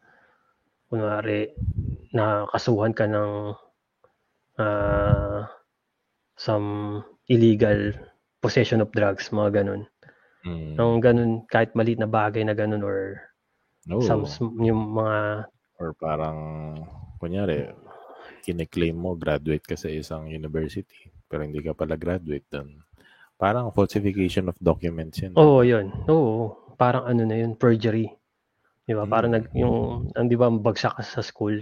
kunwari 0.87 1.51
nakasuhan 2.15 2.95
ka 2.95 3.03
ng 3.03 3.31
ah, 4.57 5.43
some 6.39 7.01
illegal 7.27 7.91
possession 8.39 8.79
of 8.79 8.93
drugs, 8.95 9.27
mga 9.35 9.61
ganun. 9.63 9.83
Mm. 10.47 10.79
Ang 10.79 11.01
ganun, 11.03 11.31
kahit 11.51 11.75
maliit 11.75 11.99
na 11.99 12.07
bagay 12.07 12.45
na 12.47 12.55
ganun 12.55 12.85
or 12.85 13.19
Oo. 13.91 13.99
some, 13.99 14.23
yung 14.63 14.95
mga, 14.95 15.49
Or 15.77 15.91
parang, 15.99 16.39
kunyari, 17.19 17.69
kiniklaim 18.47 18.95
mo, 18.95 19.13
graduate 19.13 19.65
ka 19.67 19.75
sa 19.75 19.91
isang 19.91 20.31
university, 20.31 21.11
pero 21.27 21.43
hindi 21.43 21.59
ka 21.59 21.75
pala 21.75 21.95
graduate 21.95 22.47
doon. 22.49 22.79
Parang 23.37 23.69
falsification 23.69 24.49
of 24.49 24.57
documents 24.57 25.21
yun. 25.21 25.35
oo, 25.37 25.59
oh, 25.59 25.61
yun. 25.61 25.93
Oo, 26.09 26.57
parang 26.73 27.05
ano 27.05 27.21
na 27.21 27.37
yun, 27.37 27.53
perjury. 27.53 28.09
Di 28.81 28.95
ba? 28.95 29.03
Mm. 29.03 29.11
Parang 29.11 29.31
nag, 29.31 29.45
yung, 29.53 29.77
ang 30.15 30.25
di 30.25 30.33
ba, 30.33 30.49
bagsak 30.49 30.97
ka 30.97 31.03
sa 31.03 31.21
school. 31.21 31.61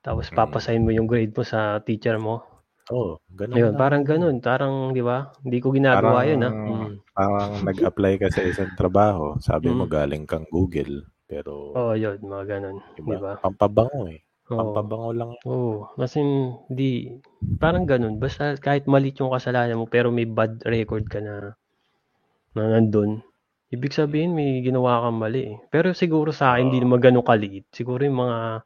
Tapos 0.00 0.26
Mm. 0.28 0.34
papasign 0.34 0.82
mo 0.82 0.90
yung 0.90 1.06
grade 1.06 1.30
mo 1.30 1.44
sa 1.44 1.78
teacher 1.78 2.18
mo. 2.18 2.42
Oo, 2.88 3.20
ganun 3.28 3.54
Ayun, 3.54 3.72
parang 3.76 4.00
ganun. 4.02 4.40
Parang, 4.40 4.90
di 4.90 5.04
ba? 5.04 5.28
Hindi 5.44 5.60
ko 5.60 5.70
ginagawa 5.70 6.24
Parang- 6.24 6.26
yun, 6.26 6.40
ha? 6.40 6.50
Mm. 6.50 6.90
Parang 7.12 7.50
nag-apply 7.62 8.12
ka 8.16 8.28
sa 8.32 8.42
isang 8.42 8.72
trabaho, 8.74 9.36
sabi 9.38 9.68
mo 9.68 9.84
Mm. 9.84 9.92
galing 9.92 10.24
kang 10.24 10.48
Google, 10.48 11.04
pero 11.28 11.76
Oo, 11.76 11.92
yun, 11.92 12.16
mga 12.18 12.44
ganun. 12.48 12.76
diba? 12.96 13.06
Di 13.06 13.16
ba? 13.20 13.32
Pampabango 13.38 14.08
eh. 14.08 14.24
Oo. 14.48 14.56
Pampabango 14.56 15.10
lang. 15.12 15.30
Oo, 15.44 15.92
kasi 16.00 16.20
di 16.72 17.20
parang 17.60 17.84
ganun. 17.84 18.16
Basta 18.16 18.56
kahit 18.56 18.88
maliit 18.88 19.20
yung 19.20 19.32
kasalanan 19.32 19.76
mo 19.76 19.84
pero 19.84 20.08
may 20.08 20.24
bad 20.24 20.62
record 20.64 21.04
ka 21.08 21.20
na 21.20 21.52
na 22.56 22.64
nandun, 22.76 23.20
ibig 23.70 23.92
sabihin 23.92 24.32
may 24.32 24.64
ginawa 24.64 25.04
kang 25.04 25.20
mali. 25.20 25.52
eh. 25.52 25.56
Pero 25.68 25.92
siguro 25.92 26.32
sa 26.32 26.56
akin, 26.56 26.72
hindi 26.72 26.80
naman 26.80 26.98
ganun 27.04 27.22
kaliit. 27.22 27.68
Siguro 27.70 28.00
yung 28.02 28.18
mga, 28.24 28.64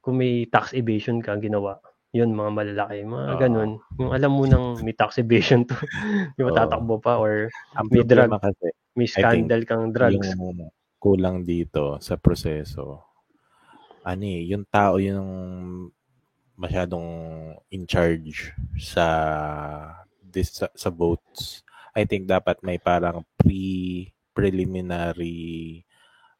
kung 0.00 0.16
may 0.16 0.48
tax 0.48 0.72
evasion 0.72 1.20
ka 1.20 1.36
ginawa, 1.38 1.76
yun 2.16 2.32
mga 2.32 2.50
malalaki, 2.56 3.04
mga 3.04 3.26
Oo. 3.36 3.40
ganun. 3.40 3.70
Yung 4.00 4.10
alam 4.16 4.32
mo 4.32 4.44
nang 4.48 4.80
may 4.80 4.96
tax 4.96 5.20
evasion 5.20 5.68
to, 5.68 5.76
ba 6.40 6.50
Oo. 6.50 6.56
tatakbo 6.56 6.96
pa 6.98 7.20
or 7.20 7.52
Ang 7.76 7.92
may 7.92 8.00
drug, 8.02 8.32
problema 8.32 8.38
kasi, 8.40 8.66
may 8.96 9.06
I 9.06 9.12
think, 9.12 9.22
scandal 9.46 9.62
kang 9.68 9.84
drugs. 9.92 10.24
yung 10.34 10.72
kulang 10.98 11.44
dito 11.46 12.00
sa 12.02 12.16
proseso, 12.18 13.07
ano 14.08 14.24
eh, 14.24 14.48
yung 14.48 14.64
tao 14.64 14.96
yung 14.96 15.28
masyadong 16.56 17.06
in 17.70 17.84
charge 17.84 18.50
sa 18.80 19.06
this 20.24 20.56
sa, 20.56 20.66
sa 20.72 20.88
votes. 20.88 21.60
I 21.92 22.08
think 22.08 22.24
dapat 22.24 22.62
may 22.62 22.80
parang 22.80 23.22
pre 23.36 24.08
preliminary 24.32 25.82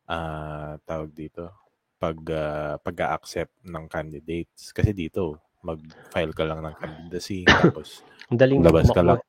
ah 0.09 0.79
tawag 0.87 1.13
dito 1.13 1.53
pag 1.99 2.17
ah, 2.33 2.75
pag-accept 2.81 3.53
ng 3.67 3.85
candidates 3.91 4.71
kasi 4.73 4.95
dito 4.95 5.37
mag-file 5.61 6.33
ka 6.33 6.47
lang 6.47 6.63
ng 6.63 6.77
candidacy 6.79 7.43
tapos 7.61 8.01
Madaling 8.31 8.63
labas 8.63 8.87
ka 8.89 9.03
lang. 9.03 9.19
tumakbo. 9.19 9.27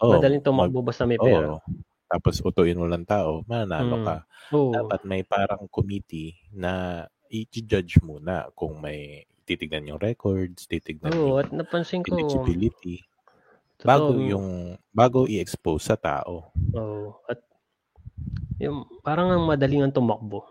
Oh, 0.00 0.12
Madaling 0.16 0.42
tumakbo 0.42 0.78
basta 0.80 1.04
may 1.04 1.20
pera. 1.20 1.54
Oo. 1.54 1.58
Tapos 2.10 2.40
utuin 2.42 2.74
mo 2.74 2.88
lang 2.88 3.04
tao, 3.06 3.44
mananalo 3.46 4.00
Mm. 4.00 4.06
ka. 4.08 4.16
Oo. 4.50 4.72
Dapat 4.74 5.00
may 5.04 5.22
parang 5.22 5.68
committee 5.68 6.34
na 6.50 7.04
i-judge 7.30 8.02
muna 8.02 8.50
kung 8.58 8.82
may 8.82 9.24
titignan 9.46 9.86
yung 9.86 10.02
records, 10.02 10.66
titignan 10.66 11.14
Oo, 11.14 11.38
yung 11.38 11.38
at 11.42 11.48
napansin 11.54 12.02
ko, 12.02 12.10
eligibility 12.14 13.06
totoo, 13.78 13.86
bago 13.86 14.12
yung 14.18 14.46
bago 14.90 15.20
i-expose 15.30 15.90
sa 15.90 15.96
tao. 15.96 16.50
Oo. 16.74 17.18
At 17.30 17.40
yung 18.60 18.84
parang 19.00 19.30
ang 19.32 19.44
madaling 19.48 19.86
ang 19.88 19.94
tumakbo, 19.94 20.44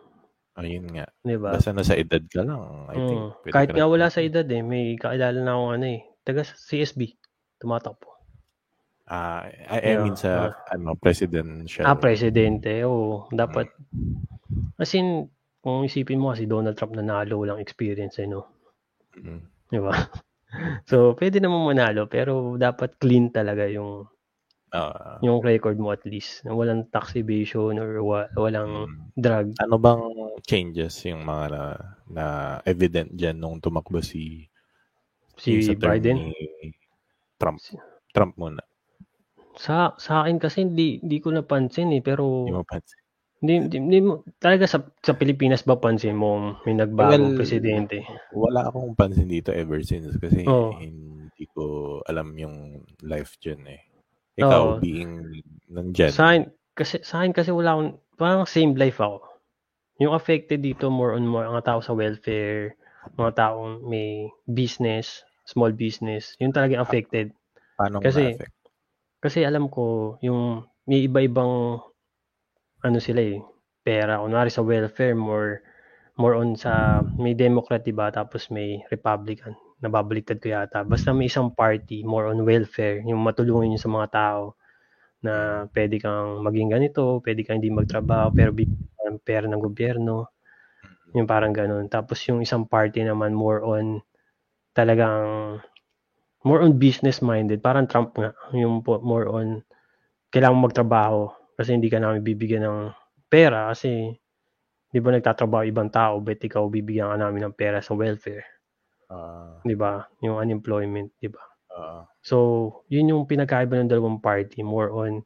Ayun 0.60 0.92
nga. 0.92 1.08
'di 1.24 1.40
ba? 1.40 1.56
Basta 1.56 1.72
nasa 1.72 1.96
edad 1.96 2.20
ka 2.28 2.44
lang, 2.44 2.60
I 2.92 2.98
think. 3.00 3.22
Mm. 3.24 3.30
pwede 3.48 3.54
Kahit 3.56 3.70
ka 3.72 3.74
nga 3.76 3.80
na 3.80 3.88
wala 3.88 4.08
sa 4.12 4.20
edad 4.20 4.44
eh, 4.44 4.60
may 4.60 5.00
kakilala 5.00 5.40
na 5.40 5.56
akong 5.56 5.72
ano 5.80 5.86
eh, 5.88 6.02
taga 6.28 6.44
CSB, 6.44 7.16
tumatakbo. 7.64 8.12
Ah, 9.08 9.48
I, 9.48 9.78
I 9.80 9.92
Yeah, 9.96 10.04
mean 10.04 10.20
sa 10.20 10.52
ano 10.70 10.94
presidential. 11.00 11.88
Ah, 11.88 11.96
presidente, 11.96 12.70
oo. 12.84 13.26
Dapat, 13.32 13.72
as 14.78 14.92
in, 14.94 15.32
kung 15.60 15.86
isipin 15.86 16.20
mo 16.20 16.32
kasi 16.32 16.48
Donald 16.48 16.76
Trump 16.80 16.96
nanalo, 16.96 17.40
walang 17.40 17.60
experience 17.60 18.20
eh, 18.20 18.28
no? 18.28 18.48
Mm. 19.16 19.44
Di 19.70 19.80
ba? 19.80 19.94
So, 20.90 21.14
pwede 21.22 21.38
naman 21.38 21.62
manalo, 21.62 22.10
pero 22.10 22.58
dapat 22.58 22.98
clean 22.98 23.30
talaga 23.30 23.70
yung 23.70 24.10
Ah, 24.70 25.18
yung 25.26 25.42
record 25.42 25.82
mo 25.82 25.90
at 25.90 26.06
least. 26.06 26.46
Walang 26.46 26.94
tax 26.94 27.18
evasion 27.18 27.82
or 27.82 28.06
wa- 28.06 28.30
walang 28.38 28.86
mm. 28.86 29.18
drug. 29.18 29.58
Ano 29.58 29.82
bang 29.82 30.02
changes 30.46 30.94
yung 31.10 31.26
mga 31.26 31.46
na, 31.50 31.62
na 32.06 32.26
evident 32.70 33.10
dyan 33.10 33.42
nung 33.42 33.58
tumakbo 33.58 33.98
si 34.06 34.46
Si 35.40 35.74
Biden. 35.74 36.30
Trump. 37.42 37.58
Trump 38.14 38.34
muna. 38.38 38.62
Sa 39.58 39.98
sa 39.98 40.22
akin 40.24 40.38
kasi 40.38 40.68
hindi 40.68 41.02
hindi 41.02 41.18
ko 41.18 41.34
napansin 41.34 41.96
eh, 41.98 42.04
pero 42.06 42.46
Hindi 42.46 42.60
mo 42.60 42.68
pansin. 42.68 42.99
Hindi, 43.40 43.54
hindi, 43.56 43.78
hindi 43.80 44.00
mo 44.04 44.24
talaga 44.38 44.68
sa 44.68 44.84
sa 45.00 45.16
Pilipinas 45.16 45.64
ba 45.64 45.80
pansin 45.80 46.20
mo 46.20 46.60
may 46.68 46.76
nagbagong 46.76 47.36
Well, 47.36 47.38
presidente? 47.40 48.04
Wala 48.36 48.68
akong 48.68 49.00
pansin 49.00 49.32
dito 49.32 49.56
ever 49.56 49.80
since 49.80 50.12
kasi 50.20 50.44
Oo. 50.44 50.76
hindi 50.76 51.46
ko 51.56 51.64
alam 52.04 52.36
yung 52.36 52.84
life 53.00 53.40
dyan 53.40 53.64
eh. 53.68 53.82
Ikaw, 54.40 54.64
Oo. 54.64 54.80
being 54.84 55.44
nandyan. 55.72 56.12
Sa 56.12 56.32
akin, 56.32 56.52
kasi 56.76 57.00
sa 57.00 57.24
akin 57.24 57.32
kasi 57.32 57.52
wala 57.56 57.76
akong 57.76 57.92
parang 58.20 58.44
same 58.44 58.76
life 58.76 59.00
ako. 59.00 59.24
Yung 60.00 60.16
affected 60.16 60.60
dito 60.64 60.92
more 60.92 61.16
on 61.16 61.24
more 61.28 61.48
mga 61.48 61.64
tao 61.64 61.80
sa 61.80 61.96
welfare, 61.96 62.76
mga 63.16 63.36
taong 63.36 63.88
may 63.88 64.28
business, 64.48 65.24
small 65.48 65.72
business, 65.72 66.36
yun 66.40 66.52
talaga 66.52 66.76
yung 66.76 66.84
affected. 66.84 67.32
paano 67.80 68.04
kasi- 68.04 68.36
na-affect? 68.36 68.56
Kasi 69.20 69.44
alam 69.44 69.68
ko 69.68 70.16
yung 70.24 70.64
may 70.88 71.04
iba-ibang 71.04 71.84
ano 72.84 72.98
sila 73.02 73.20
eh, 73.24 73.40
pera. 73.84 74.22
Kunwari 74.22 74.52
sa 74.52 74.64
welfare, 74.64 75.16
more 75.16 75.64
more 76.20 76.36
on 76.36 76.56
sa 76.60 77.00
may 77.16 77.32
Democrat, 77.34 77.80
diba? 77.84 78.12
Tapos 78.12 78.52
may 78.52 78.84
Republican. 78.92 79.56
Nababaliktad 79.80 80.44
ko 80.44 80.52
yata. 80.52 80.84
Basta 80.84 81.16
may 81.16 81.32
isang 81.32 81.56
party, 81.56 82.04
more 82.04 82.28
on 82.28 82.44
welfare. 82.44 83.00
Yung 83.08 83.24
matulungin 83.24 83.76
yun 83.76 83.82
sa 83.82 83.88
mga 83.88 84.08
tao 84.12 84.60
na 85.24 85.66
pwede 85.72 85.96
kang 86.00 86.44
maging 86.44 86.72
ganito, 86.76 87.24
pwede 87.24 87.42
kang 87.48 87.64
hindi 87.64 87.72
magtrabaho, 87.72 88.36
pero 88.36 88.52
bigyan 88.52 88.76
ka 88.96 89.02
ng 89.08 89.20
pera 89.24 89.46
ng 89.48 89.64
gobyerno. 89.64 90.16
Yung 91.16 91.28
parang 91.28 91.56
ganun. 91.56 91.88
Tapos 91.88 92.20
yung 92.28 92.44
isang 92.44 92.68
party 92.68 93.08
naman 93.08 93.32
more 93.32 93.64
on 93.64 94.04
talagang 94.76 95.24
more 96.44 96.60
on 96.64 96.76
business 96.76 97.24
minded. 97.24 97.64
Parang 97.64 97.88
Trump 97.88 98.16
nga. 98.20 98.36
Yung 98.52 98.84
more 98.84 99.32
on 99.32 99.64
kailangan 100.36 100.68
magtrabaho 100.68 101.39
kasi 101.60 101.76
hindi 101.76 101.92
ka 101.92 102.00
namin 102.00 102.24
bibigyan 102.24 102.64
ng 102.66 102.80
pera 103.28 103.70
kasi 103.76 104.16
di 104.94 105.00
ba 105.04 105.10
nagtatrabaho 105.14 105.64
ibang 105.70 105.92
tao 105.94 106.18
bet 106.24 106.40
ikaw 106.42 106.64
bibigyan 106.72 107.12
ka 107.14 107.18
namin 107.20 107.42
ng 107.52 107.56
pera 107.60 107.80
sa 107.84 107.94
welfare. 107.94 108.46
Ah, 109.10 109.60
di 109.68 109.76
ba? 109.76 110.04
Yung 110.24 110.40
unemployment 110.40 111.12
di 111.20 111.28
ba? 111.32 111.42
Ah, 111.70 112.04
so 112.24 112.38
yun 112.92 113.12
yung 113.12 113.24
pinagkaiba 113.30 113.80
ng 113.80 113.92
dalawang 113.92 114.20
party 114.24 114.62
more 114.64 114.92
on 114.92 115.24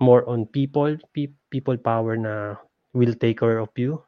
more 0.00 0.22
on 0.28 0.46
people 0.46 0.94
pe- 1.14 1.36
people 1.50 1.78
power 1.78 2.14
na 2.18 2.58
will 2.94 3.14
take 3.14 3.38
care 3.40 3.58
of 3.62 3.70
you 3.78 4.02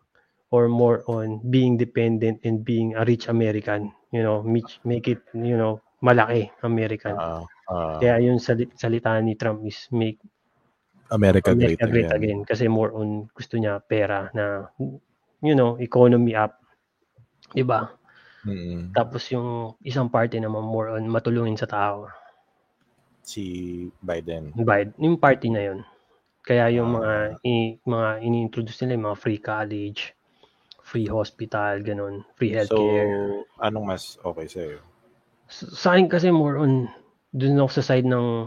or 0.55 0.69
more 0.69 1.03
on 1.11 1.41
being 1.51 1.77
dependent 1.79 2.41
and 2.47 2.65
being 2.65 2.95
a 2.97 3.05
rich 3.07 3.29
American 3.29 3.91
you 4.15 4.23
know 4.23 4.43
make, 4.43 4.69
make 4.85 5.07
it 5.09 5.23
you 5.35 5.57
know 5.59 5.81
malaki 6.05 6.51
American. 6.63 7.17
Ah, 7.17 7.43
ah, 7.69 7.99
kaya 8.01 8.21
yung 8.27 8.39
sali- 8.43 8.73
salita 8.77 9.17
ni 9.21 9.35
Trump 9.41 9.65
is 9.67 9.89
make 9.93 10.21
America 11.11 11.55
great, 11.55 11.79
America 11.79 11.87
great 11.87 12.11
again. 12.11 12.19
again. 12.19 12.41
Kasi 12.45 12.67
more 12.67 12.93
on 12.95 13.31
gusto 13.35 13.57
niya 13.59 13.79
pera 13.83 14.31
na 14.35 14.67
you 15.45 15.55
know, 15.55 15.77
economy 15.79 16.35
up. 16.35 16.59
'Di 17.55 17.63
ba? 17.63 17.91
Mm, 18.47 18.95
Tapos 18.95 19.27
yung 19.35 19.75
isang 19.83 20.09
party 20.09 20.39
naman 20.41 20.63
more 20.65 20.95
on 20.97 21.05
matulungin 21.11 21.59
sa 21.59 21.69
tao. 21.69 22.09
si 23.27 23.45
Biden. 23.99 24.55
Biden, 24.55 24.95
yung 25.03 25.19
party 25.19 25.51
na 25.51 25.63
'yon. 25.67 25.81
Kaya 26.47 26.71
yung 26.71 26.95
Ah. 26.95 26.97
mga 27.03 27.13
i, 27.43 27.55
mga 27.83 28.09
ini-introduce 28.23 28.79
nila 28.87 28.95
yung 28.95 29.07
mga 29.11 29.19
free 29.19 29.41
college, 29.43 30.15
free 30.87 31.11
hospital, 31.11 31.83
ganun, 31.83 32.23
free 32.39 32.55
So, 32.55 32.79
healthcare. 32.79 33.11
anong 33.59 33.87
mas 33.91 34.15
okay 34.23 34.47
sa'yo? 34.47 34.79
S- 35.51 35.75
sa 35.75 35.99
akin 35.99 36.07
kasi 36.07 36.31
more 36.31 36.55
on 36.63 36.87
dun 37.35 37.59
ako 37.59 37.71
sa 37.83 37.83
side 37.83 38.07
ng 38.07 38.47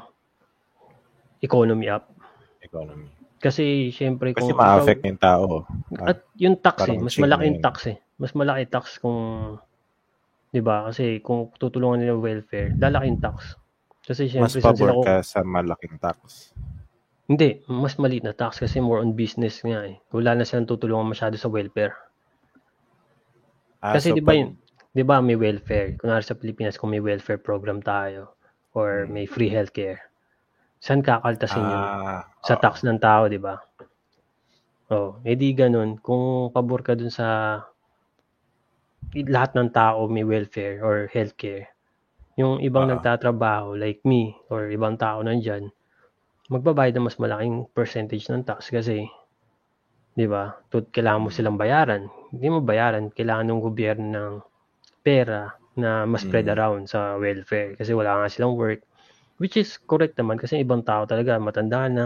economy 1.44 1.92
up. 1.92 2.08
Economy. 2.70 3.10
Kasi 3.40 3.90
syempre 3.90 4.36
Kasi 4.36 4.52
kung 4.52 4.60
ma-affect 4.60 5.02
yung 5.02 5.18
tao. 5.18 5.66
At 5.98 6.22
yung 6.36 6.56
tax 6.60 6.86
eh, 6.86 7.00
mas 7.00 7.16
malaki 7.18 7.44
yung 7.48 7.60
yun. 7.60 7.66
tax 7.66 7.76
eh. 7.88 7.98
Mas 8.16 8.32
malaki 8.36 8.64
tax 8.68 9.00
kung 9.00 9.20
'di 10.50 10.62
ba? 10.62 10.86
Kasi 10.86 11.18
kung 11.20 11.50
tutulungan 11.56 12.04
nila 12.04 12.14
welfare, 12.14 12.76
lalaki 12.76 13.10
yung 13.10 13.24
tax. 13.24 13.56
Kasi 14.04 14.28
Mas 14.28 14.54
syempre 14.54 14.60
sila 14.60 14.74
pabor 14.74 14.90
ka 15.02 15.16
sa 15.22 15.40
malaking 15.42 15.96
tax. 15.98 16.52
Hindi, 17.30 17.62
mas 17.70 17.94
maliit 17.96 18.26
na 18.26 18.34
tax 18.34 18.58
kasi 18.58 18.82
more 18.82 19.00
on 19.00 19.14
business 19.14 19.62
nga 19.62 19.86
eh. 19.86 20.02
Wala 20.10 20.34
na 20.34 20.44
silang 20.44 20.66
tutulungan 20.66 21.14
masyado 21.14 21.38
sa 21.38 21.46
welfare. 21.48 21.94
Ah, 23.80 23.96
Kasi 23.96 24.12
so 24.12 24.16
'di 24.18 24.22
ba 24.22 24.34
pag- 24.34 24.42
yun? 24.42 24.52
'Di 24.92 25.04
ba 25.06 25.22
may 25.22 25.38
welfare? 25.38 25.96
Kunwari 25.96 26.26
sa 26.26 26.36
Pilipinas 26.36 26.76
kung 26.76 26.90
may 26.90 27.00
welfare 27.00 27.40
program 27.40 27.80
tayo 27.80 28.34
or 28.74 29.06
Hmm. 29.06 29.14
may 29.14 29.26
free 29.26 29.48
healthcare. 29.48 30.09
Saan 30.86 31.04
kakaltasin 31.04 31.68
yun? 31.76 31.86
Ah, 31.86 32.24
sa 32.48 32.56
oo. 32.56 32.62
tax 32.64 32.88
ng 32.88 33.00
tao, 33.04 33.28
'di 33.28 33.40
ba? 33.40 33.56
Oh, 34.90 35.20
edi 35.32 35.54
ganun. 35.54 36.00
Kung 36.06 36.50
pabor 36.56 36.82
ka 36.88 36.96
dun 36.98 37.12
sa 37.14 37.28
lahat 39.14 39.52
ng 39.58 39.70
tao 39.76 40.06
may 40.08 40.24
welfare 40.24 40.80
or 40.86 40.96
healthcare. 41.12 41.66
Yung 42.40 42.64
ibang 42.64 42.88
Oo. 42.88 42.94
nagtatrabaho 42.94 43.76
like 43.76 44.02
me 44.08 44.22
or 44.54 44.72
ibang 44.72 44.96
tao 44.98 45.20
nandyan, 45.22 45.70
magbabayad 46.54 46.96
ng 46.98 47.06
mas 47.08 47.20
malaking 47.22 47.68
percentage 47.78 48.26
ng 48.32 48.44
tax 48.48 48.72
kasi 48.72 49.06
'di 50.18 50.26
ba? 50.30 50.58
Tut 50.72 50.90
kailangan 50.96 51.24
mo 51.26 51.30
silang 51.34 51.58
bayaran. 51.60 52.04
Hindi 52.34 52.48
mo 52.54 52.60
bayaran, 52.64 53.12
kailangan 53.14 53.46
ng 53.50 53.62
gobyerno 53.68 54.06
ng 54.16 54.34
pera 55.06 55.42
na 55.80 56.04
mas 56.10 56.24
spread 56.26 56.48
Mm. 56.50 56.56
around 56.56 56.84
sa 56.92 57.16
welfare 57.22 57.78
kasi 57.80 57.92
wala 57.96 58.12
nga 58.26 58.28
silang 58.34 58.56
work. 58.58 58.82
Which 59.40 59.56
is 59.56 59.80
correct 59.80 60.20
naman 60.20 60.36
kasi 60.36 60.60
ibang 60.60 60.84
tao 60.84 61.08
talaga 61.08 61.40
matanda 61.40 61.88
na 61.88 62.06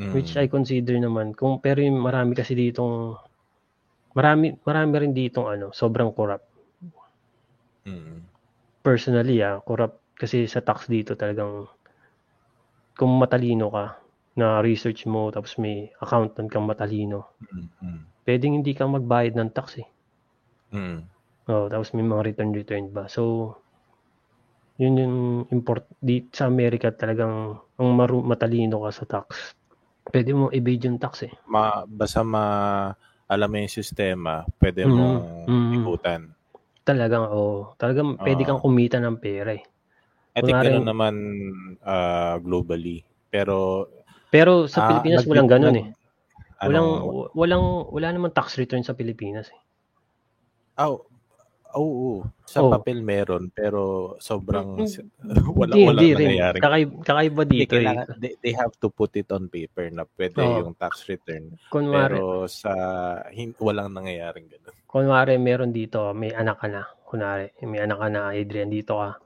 Mm. 0.00 0.16
which 0.16 0.32
I 0.40 0.48
consider 0.48 0.96
naman 0.96 1.36
kung 1.36 1.60
pero 1.60 1.84
yung 1.84 2.00
marami 2.00 2.32
kasi 2.32 2.56
ditong 2.56 3.20
marami 4.16 4.56
marami 4.64 4.92
rin 5.04 5.12
ditong 5.12 5.48
ano 5.52 5.66
sobrang 5.76 6.10
corrupt 6.16 6.48
Mm. 7.86 8.22
personally 8.82 9.38
ah 9.46 9.62
corrupt 9.62 10.02
kasi 10.18 10.50
sa 10.50 10.60
tax 10.68 10.90
dito 10.90 11.14
talagang 11.14 11.70
kung 12.98 13.12
matalino 13.16 13.72
ka 13.72 13.96
na 14.36 14.60
research 14.60 15.08
mo 15.08 15.32
tapos 15.32 15.56
may 15.56 15.88
accountant 16.04 16.48
kang 16.52 16.68
matalino 16.68 17.32
Mm. 17.40 18.12
Pwedeng 18.28 18.54
hindi 18.62 18.72
ka 18.78 18.86
magbayad 18.86 19.34
ng 19.34 19.50
tax 19.56 19.82
eh 19.82 19.88
Mm. 20.72 21.12
Oh, 21.50 21.66
tapos 21.66 21.90
may 21.90 22.06
mga 22.06 22.22
return-return 22.30 22.94
ba. 22.94 23.10
So, 23.10 23.61
yun 24.82 24.98
yung 24.98 25.16
import 25.54 25.86
di 26.02 26.26
sa 26.34 26.50
Amerika 26.50 26.90
talagang 26.90 27.54
ang 27.78 27.88
maru, 27.94 28.18
matalino 28.18 28.82
ka 28.82 28.90
sa 28.90 29.04
tax. 29.06 29.54
Pwede 30.02 30.34
mo 30.34 30.50
evade 30.50 30.90
yung 30.90 30.98
tax 30.98 31.22
eh. 31.30 31.32
Ma, 31.46 31.86
basta 31.86 32.26
ma, 32.26 32.44
alam 33.30 33.46
mo 33.46 33.56
yung 33.62 33.70
sistema, 33.70 34.42
pwede 34.58 34.82
Mhm. 34.82 34.90
mong 34.90 35.16
Mhm. 35.46 35.74
ikutan. 35.78 36.20
Talagang 36.82 37.30
oh, 37.30 37.78
talagang 37.78 38.18
pwede 38.18 38.42
Oo. 38.42 38.48
kang 38.50 38.62
kumita 38.66 38.98
ng 38.98 39.22
pera 39.22 39.54
eh. 39.54 39.62
I 40.34 40.40
think 40.42 40.58
Kunwari- 40.58 40.74
ganun 40.74 40.88
naman 40.90 41.14
ah, 41.86 42.42
globally. 42.42 43.06
Pero, 43.30 43.86
Pero 44.34 44.66
sa 44.66 44.82
ah, 44.82 44.88
Pilipinas 44.90 45.22
nag- 45.22 45.30
walang 45.30 45.48
ganun 45.48 45.76
eh. 45.78 45.86
Walang 46.62 46.88
ano, 46.88 47.30
walang 47.38 47.64
wala 47.90 48.06
namang 48.10 48.34
tax 48.34 48.58
return 48.58 48.82
sa 48.82 48.98
Pilipinas 48.98 49.46
eh. 49.50 49.60
oh, 50.82 51.06
oo, 51.74 52.22
sa 52.42 52.60
Oh. 52.60 52.70
papel 52.70 53.00
meron, 53.00 53.48
pero 53.48 54.14
sobrang, 54.18 54.76
Mm, 54.76 54.86
wala, 55.58 55.72
Hindi, 55.72 55.82
walang 55.84 56.04
hindi 56.04 56.14
nangyayari. 56.16 56.58
Kakaiba, 56.58 56.92
kakaiba 57.00 57.42
dito 57.44 57.62
eh. 57.62 57.68
kailangan, 57.80 58.06
they, 58.18 58.32
they 58.40 58.52
have 58.52 58.72
to 58.76 58.88
put 58.88 59.12
it 59.14 59.28
on 59.28 59.46
paper 59.46 59.88
na 59.88 60.04
pwede 60.14 60.38
Oo. 60.38 60.58
yung 60.60 60.74
tax 60.74 61.04
return. 61.06 61.52
Kunwari, 61.68 62.16
Pero 62.16 62.44
sa, 62.46 62.72
hin, 63.28 63.56
walang 63.56 63.90
nangyayaring 63.90 64.46
ganun. 64.46 64.74
kunwari 64.84 65.36
meron 65.36 65.70
dito, 65.70 66.12
may 66.12 66.30
anak 66.30 66.58
ka 66.58 66.68
na. 66.68 66.84
Kunwari, 67.02 67.48
may 67.62 67.80
anak 67.80 67.98
ka 67.98 68.08
na, 68.08 68.30
Adrian, 68.30 68.68
dito 68.68 68.96
ka. 68.96 69.16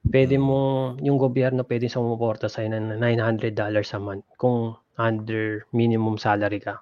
Pwede 0.00 0.34
Mm. 0.34 0.42
mo, 0.42 0.60
yung 0.98 1.16
gobyerno 1.16 1.62
pwede 1.62 1.86
sumuporta 1.86 2.46
sa'yo 2.46 2.70
ng 2.70 2.96
$900 2.96 3.52
a 3.90 3.98
month 3.98 4.24
kung 4.34 4.72
under 4.96 5.66
minimum 5.70 6.16
salary 6.16 6.58
ka. 6.58 6.80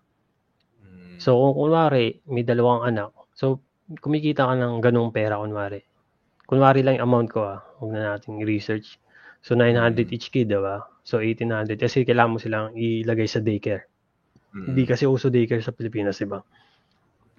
Mm. 0.78 1.18
So, 1.18 1.34
kung 1.34 1.54
kunwari, 1.56 2.20
may 2.26 2.42
dalawang 2.42 2.84
anak, 2.84 3.10
so, 3.32 3.58
kumikita 3.96 4.44
ka 4.44 4.54
ng 4.54 4.84
ganung 4.84 5.08
pera, 5.08 5.40
kunwari. 5.40 5.80
Kunwari 6.44 6.84
lang 6.84 7.00
yung 7.00 7.06
amount 7.08 7.28
ko, 7.32 7.40
ah. 7.48 7.60
Huwag 7.80 7.96
na 7.96 8.16
natin 8.16 8.44
research. 8.44 9.00
So, 9.40 9.56
900 9.56 10.08
Mm. 10.08 10.14
each 10.16 10.28
kid, 10.28 10.52
diba? 10.52 10.84
So, 11.06 11.24
1,800. 11.24 11.80
Kasi 11.80 12.04
kailangan 12.04 12.32
mo 12.36 12.38
silang 12.42 12.76
ilagay 12.76 13.24
sa 13.24 13.40
daycare. 13.40 13.88
Mm. 14.52 14.66
Hindi 14.72 14.82
kasi 14.84 15.04
uso 15.08 15.32
daycare 15.32 15.64
sa 15.64 15.72
Pilipinas, 15.72 16.20
diba? 16.20 16.42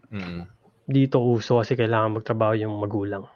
Mm. 0.09 0.47
Dito 0.89 1.21
uso 1.21 1.61
kasi 1.61 1.77
kailangan 1.77 2.17
magtrabaho 2.21 2.57
yung 2.57 2.73
magulang. 2.81 3.30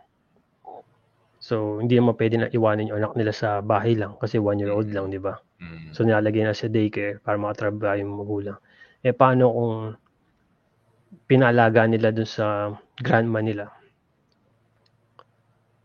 So, 1.44 1.84
hindi 1.84 2.00
naman 2.00 2.16
pwede 2.16 2.36
na 2.40 2.48
iwanan 2.50 2.88
yung 2.88 3.04
anak 3.04 3.14
nila 3.20 3.36
sa 3.36 3.60
bahay 3.60 4.00
lang 4.00 4.16
kasi 4.16 4.40
one 4.40 4.64
year 4.64 4.72
old 4.72 4.88
lang, 4.90 5.12
di 5.12 5.20
ba? 5.20 5.36
Mm. 5.60 5.92
So, 5.92 6.08
nilalagay 6.08 6.48
na 6.48 6.56
sa 6.56 6.72
daycare 6.72 7.20
para 7.20 7.36
makatrabaho 7.36 8.00
yung 8.00 8.16
magulang. 8.16 8.58
Eh, 9.04 9.12
paano 9.12 9.52
kung 9.52 9.76
pinalaga 11.30 11.86
nila 11.88 12.10
dun 12.12 12.28
sa 12.28 12.74
grandma 13.00 13.40
nila? 13.40 13.70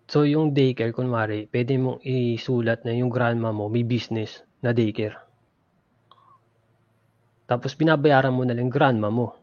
So, 0.08 0.24
yung 0.24 0.56
daycare, 0.56 0.96
kunwari, 0.96 1.52
pwede 1.52 1.76
mong 1.76 2.00
isulat 2.00 2.80
na 2.88 2.96
yung 2.96 3.12
grandma 3.12 3.52
mo 3.52 3.68
may 3.68 3.84
business 3.84 4.40
na 4.64 4.72
daycare. 4.72 5.20
Tapos, 7.44 7.76
binabayaran 7.76 8.32
mo 8.32 8.44
na 8.48 8.56
lang 8.56 8.72
grandma 8.72 9.12
mo. 9.12 9.36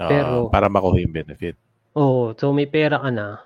Ah, 0.00 0.08
Pero- 0.08 0.48
para 0.48 0.72
makuha 0.72 1.00
yung 1.04 1.12
benefit. 1.12 1.56
Oo, 1.94 2.32
so 2.34 2.50
may 2.50 2.66
pera 2.66 2.98
ka 2.98 3.12
na, 3.12 3.44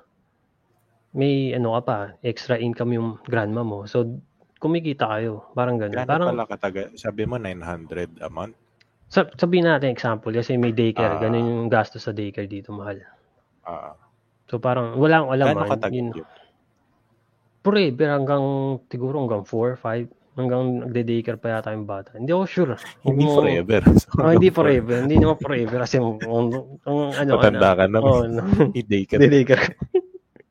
may 1.13 1.53
ano 1.53 1.75
ka 1.77 1.81
pa, 1.85 1.99
extra 2.23 2.57
income 2.57 2.95
yung 2.97 3.11
grandma 3.27 3.67
mo. 3.67 3.85
So, 3.91 4.23
kumikita 4.63 5.11
kayo. 5.11 5.51
Parang 5.55 5.79
ganun. 5.79 5.95
Gano'n 5.95 6.11
Parang, 6.11 6.29
pala 6.35 6.47
kataga? 6.47 6.83
Sabi 6.95 7.27
mo 7.27 7.39
900 7.39 8.19
a 8.23 8.31
month? 8.31 8.55
Sa, 9.09 9.25
sabihin 9.35 9.65
natin 9.65 9.89
example, 9.89 10.31
kasi 10.31 10.55
may 10.55 10.71
daycare, 10.71 11.17
Ah. 11.17 11.21
ganun 11.21 11.45
yung 11.45 11.69
gasto 11.69 11.97
sa 11.97 12.13
daycare 12.13 12.47
dito 12.47 12.71
mahal. 12.71 13.01
Ah, 13.65 13.97
So, 14.49 14.57
parang, 14.57 14.97
wala 14.97 15.21
akong 15.21 15.33
alam. 15.37 15.47
Katagal 15.61 15.93
yun, 15.93 16.09
yun? 16.17 16.29
forever 17.61 18.09
hanggang, 18.09 18.45
siguro 18.89 19.21
hanggang 19.21 19.45
4, 19.45 19.77
5, 19.77 20.09
hanggang 20.39 20.89
nagde-daycare 20.89 21.37
pa 21.37 21.59
yata 21.59 21.77
yung 21.77 21.85
bata. 21.85 22.17
Hindi 22.17 22.33
ako 22.33 22.45
sure. 22.49 22.75
Hindi 23.05 23.29
mo- 23.29 23.45
forever. 23.45 23.83
So, 24.01 24.09
Oh, 24.25 24.33
hindi 24.33 24.49
forever. 24.49 25.05
Hindi 25.05 25.21
naman 25.21 25.37
forever. 25.37 25.85
Kasi, 25.85 26.01
ang, 26.01 26.17
ang, 26.25 26.49
ano, 27.13 27.31
Matanda 27.37 27.71
ka 27.77 27.85
na. 27.91 27.99
Oh, 28.01 28.25
no. 28.25 28.41
I-day 28.81 29.05
ka. 29.05 29.21
Daycare. 29.21 29.77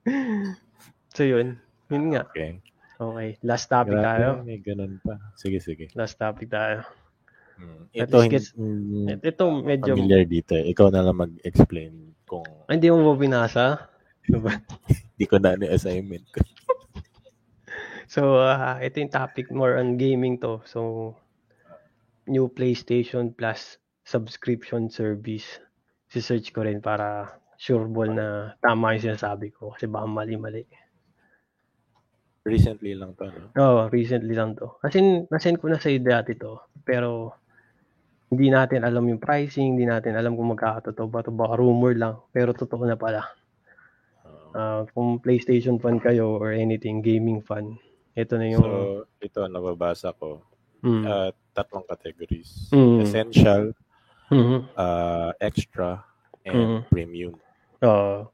so, 1.18 1.26
yun. 1.26 1.58
Yun 1.90 2.06
nga. 2.14 2.28
Okay. 2.30 2.60
Okay. 2.98 3.30
Last 3.42 3.66
topic 3.66 3.98
tayo. 3.98 4.42
Grabe, 4.42 4.46
may 4.46 4.60
ganun 4.62 5.02
pa. 5.02 5.18
Sige, 5.38 5.58
sige. 5.58 5.90
Last 5.94 6.18
topic 6.18 6.50
tayo. 6.50 6.86
Hmm. 7.58 7.90
At 7.98 8.08
Ito, 8.10 8.18
gets- 8.30 8.54
hindi 8.54 9.18
Ito, 9.26 9.44
medyo... 9.66 9.98
familiar 9.98 10.24
dito. 10.30 10.54
eh. 10.54 10.70
Ikaw 10.70 10.88
na 10.94 11.02
lang 11.02 11.18
mag-explain 11.18 12.14
kung 12.30 12.46
Ay, 12.70 12.78
Hindi 12.78 12.94
mo 12.94 13.12
ba 13.12 13.16
binasa? 13.18 13.64
Diba? 14.30 14.54
di 15.18 15.26
ko 15.26 15.42
na 15.42 15.58
assignment 15.68 16.26
ko. 16.30 16.42
So, 18.08 18.40
ah, 18.40 18.80
ito 18.80 19.04
yung 19.04 19.12
topic 19.12 19.52
more 19.52 19.76
on 19.76 20.00
gaming 20.00 20.40
to. 20.40 20.64
So, 20.64 21.12
new 22.24 22.48
PlayStation 22.48 23.36
Plus 23.36 23.76
subscription 24.08 24.88
service. 24.88 25.60
Si-search 26.08 26.56
ko 26.56 26.64
rin 26.64 26.80
para 26.80 27.36
sure 27.60 27.84
ball 27.84 28.16
na 28.16 28.56
tama 28.64 28.96
yung 28.96 29.12
sinasabi 29.12 29.52
ko. 29.52 29.76
Kasi 29.76 29.92
baka 29.92 30.08
mali-mali. 30.08 30.64
Recently 32.48 32.96
lang 32.96 33.12
to, 33.20 33.28
no? 33.28 33.52
Oo, 33.60 33.92
recently 33.92 34.32
lang 34.32 34.56
to. 34.56 34.80
Kasi 34.80 35.28
nasend 35.28 35.60
ko 35.60 35.68
na 35.68 35.76
sa 35.76 35.92
dati 35.92 36.32
to. 36.40 36.64
Pero, 36.88 37.36
hindi 38.28 38.52
natin 38.52 38.84
alam 38.84 39.08
yung 39.08 39.24
pricing, 39.24 39.76
hindi 39.76 39.88
natin 39.88 40.20
alam 40.20 40.36
kung 40.36 40.52
magkakatotoo 40.52 41.08
ba 41.08 41.24
to 41.24 41.32
baka 41.32 41.56
rumor 41.56 41.96
lang. 41.96 42.20
Pero 42.36 42.52
totoo 42.52 42.84
na 42.84 43.00
pala. 43.00 43.24
Uh, 44.58 44.84
kung 44.92 45.22
PlayStation 45.22 45.78
fan 45.78 46.02
kayo 46.02 46.36
or 46.36 46.52
anything 46.52 47.00
gaming 47.00 47.40
fan, 47.40 47.78
ito 48.18 48.36
na 48.36 48.48
yung 48.50 48.64
so, 48.66 49.06
ito, 49.22 49.40
nababasa 49.46 50.12
ko. 50.18 50.42
Mm. 50.82 51.04
Uh, 51.06 51.30
tatlong 51.54 51.86
categories. 51.86 52.68
Mm. 52.74 53.00
Essential, 53.06 53.64
Mhm. 54.34 54.60
uh, 54.76 55.32
extra, 55.40 56.02
and 56.44 56.58
Mhm. 56.58 56.80
premium. 56.90 57.34
Oo. 57.86 58.28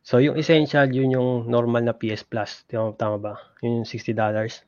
so 0.00 0.16
yung 0.18 0.34
essential 0.34 0.88
yun 0.90 1.12
yung 1.14 1.30
normal 1.46 1.84
na 1.86 1.94
PS 1.94 2.24
Plus, 2.26 2.64
tama 2.66 3.16
ba? 3.20 3.34
Yun 3.62 3.84
yung 3.84 3.88
$60. 3.88 4.64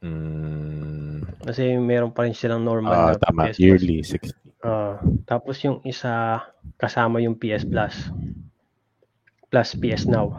Mm, 0.00 1.40
Kasi 1.42 1.76
meron 1.76 2.10
pa 2.10 2.24
rin 2.24 2.34
silang 2.34 2.62
normal 2.62 2.92
ah, 2.92 3.06
na 3.12 3.18
tama. 3.18 3.42
PS 3.46 3.54
Plus. 3.54 3.58
Yearly, 3.58 3.98
60. 4.02 4.34
Ah, 4.60 4.98
tapos 5.24 5.56
yung 5.62 5.78
isa 5.82 6.42
kasama 6.74 7.18
yung 7.18 7.34
PS 7.34 7.62
Plus. 7.62 7.94
Plus 9.46 9.68
PS 9.74 10.04
Now. 10.06 10.34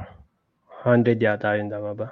100 0.83 1.17
yata 1.17 1.55
yun, 1.55 1.67
tama 1.67 1.91
ba? 1.93 2.07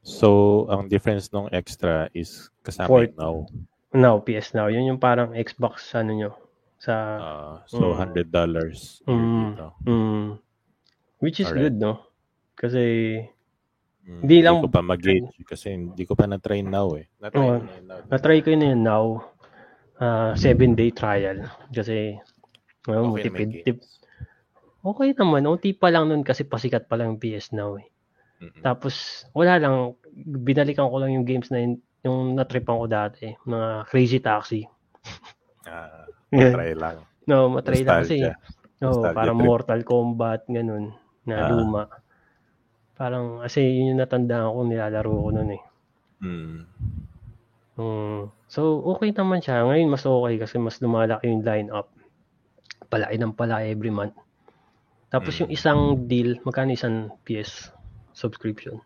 So, 0.00 0.64
ang 0.66 0.88
difference 0.88 1.28
ng 1.28 1.52
extra 1.52 2.08
is 2.10 2.48
kasama 2.62 2.88
Fourth. 2.88 3.12
yung 3.12 3.18
now. 3.18 3.34
Now, 3.92 4.14
PS 4.18 4.54
Now. 4.54 4.66
Yun 4.66 4.86
yung 4.86 5.00
parang 5.02 5.34
Xbox 5.34 5.92
ano 5.92 6.12
nyo. 6.14 6.32
Sa, 6.80 6.94
Ah, 7.20 7.54
so, 7.66 7.92
Mm. 7.92 8.24
$100 8.24 9.04
yearly 9.04 9.12
Mm. 9.12 9.50
mm, 9.84 10.26
which 11.18 11.36
is 11.38 11.50
Alright. 11.50 11.68
good, 11.68 11.76
no? 11.76 12.00
Kasi, 12.56 12.80
Hindi 14.18 14.42
lang- 14.42 14.60
ko 14.60 14.68
pa 14.68 14.82
mag-gauge 14.82 15.30
kasi 15.44 15.70
hindi 15.72 16.02
ko 16.02 16.12
pa 16.12 16.26
na-try 16.26 16.60
now 16.60 16.90
eh. 16.92 17.06
Na-try 17.16 17.38
ko 17.38 17.54
na 17.54 17.78
now. 17.80 17.98
na-try 18.08 18.38
ko 18.40 18.48
yun 18.50 18.66
yun 18.66 18.82
now. 18.82 19.06
ah 19.96 20.32
7-day 20.34 20.90
trial. 20.90 21.44
Kasi, 21.68 22.16
ano, 22.84 23.12
Okay, 23.12 23.28
tipid, 23.28 23.50
tip, 23.62 23.78
okay 24.80 25.12
naman. 25.12 25.44
OT 25.44 25.70
pa 25.72 25.88
lang 25.88 26.08
nun 26.08 26.24
kasi 26.24 26.42
pasikat 26.42 26.88
pa 26.88 26.96
lang 26.96 27.14
PS 27.14 27.52
Now 27.52 27.76
eh. 27.76 27.84
Mm-mm. 28.40 28.64
Tapos, 28.64 28.96
wala 29.30 29.60
lang. 29.60 29.92
Binalikan 30.16 30.88
ko 30.88 30.96
lang 30.96 31.12
yung 31.12 31.28
games 31.28 31.52
na 31.52 31.60
yun, 31.60 31.72
yung 32.00 32.32
natripan 32.32 32.80
ko 32.80 32.86
dati. 32.88 33.28
Mga 33.44 33.68
Crazy 33.86 34.18
Taxi. 34.18 34.64
Ah, 35.66 36.08
Yeah. 36.32 36.54
try 36.54 36.72
lang. 36.72 37.04
No, 37.26 37.50
matry 37.50 37.82
lang 37.82 38.00
kasi. 38.00 38.24
Nostalgia. 38.24 38.34
No, 38.80 38.86
Nostalgia 38.88 39.12
parang 39.12 39.36
trip. 39.36 39.46
Mortal 39.46 39.80
Kombat, 39.84 40.40
ganun, 40.48 40.84
na 41.22 41.34
Ah. 41.36 41.48
luma. 41.50 41.82
Parang, 43.00 43.40
kasi 43.40 43.64
yun 43.64 43.96
yung 43.96 44.00
natandaan 44.04 44.52
ko, 44.52 44.60
nilalaro 44.60 45.08
ko 45.08 45.28
nun 45.32 45.56
eh. 45.56 45.62
Mm. 46.20 46.58
Mm. 47.80 48.22
So, 48.44 48.60
okay 48.92 49.16
naman 49.16 49.40
siya. 49.40 49.64
Ngayon, 49.64 49.88
mas 49.88 50.04
okay 50.04 50.36
kasi 50.36 50.60
mas 50.60 50.76
lumalaki 50.84 51.32
yung 51.32 51.40
line-up. 51.40 51.88
Palaki 52.92 53.16
ng 53.16 53.32
palaki 53.32 53.72
every 53.72 53.88
month. 53.88 54.12
Tapos 55.08 55.32
Mm. 55.32 55.40
yung 55.40 55.50
isang 55.50 55.80
deal, 56.04 56.36
magkano 56.44 56.76
isang 56.76 57.08
PS 57.24 57.72
subscription? 58.12 58.84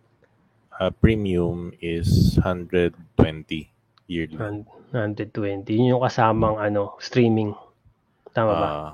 Ah, 0.70 0.94
premium 0.94 1.74
is 1.78 2.38
120 2.38 3.66
yearly. 4.06 4.38
Hun- 4.38 4.66
120. 4.94 5.74
Yun 5.74 5.98
yung 5.98 6.04
kasamang 6.06 6.62
ano, 6.62 6.94
streaming. 7.02 7.50
Tama 8.30 8.52
ba? 8.52 8.68
Ah, 8.68 8.90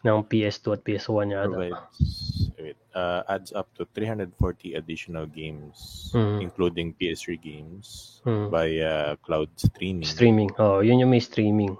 Ng 0.00 0.24
PS2 0.24 0.74
at 0.74 0.82
PS1 0.82 1.28
yata. 1.28 1.52
provides 1.52 1.76
wait, 2.56 2.79
uh, 2.92 3.22
adds 3.28 3.52
up 3.52 3.70
to 3.74 3.86
340 3.94 4.74
additional 4.74 5.26
games, 5.26 6.10
Mm. 6.14 6.42
including 6.42 6.92
PS3 6.94 7.36
games 7.36 8.18
Mm. 8.24 8.50
via 8.50 8.92
cloud 9.22 9.48
streaming. 9.56 10.06
Streaming. 10.06 10.50
Oh, 10.58 10.80
yun 10.80 10.98
yung 10.98 11.10
may 11.10 11.22
streaming. 11.22 11.76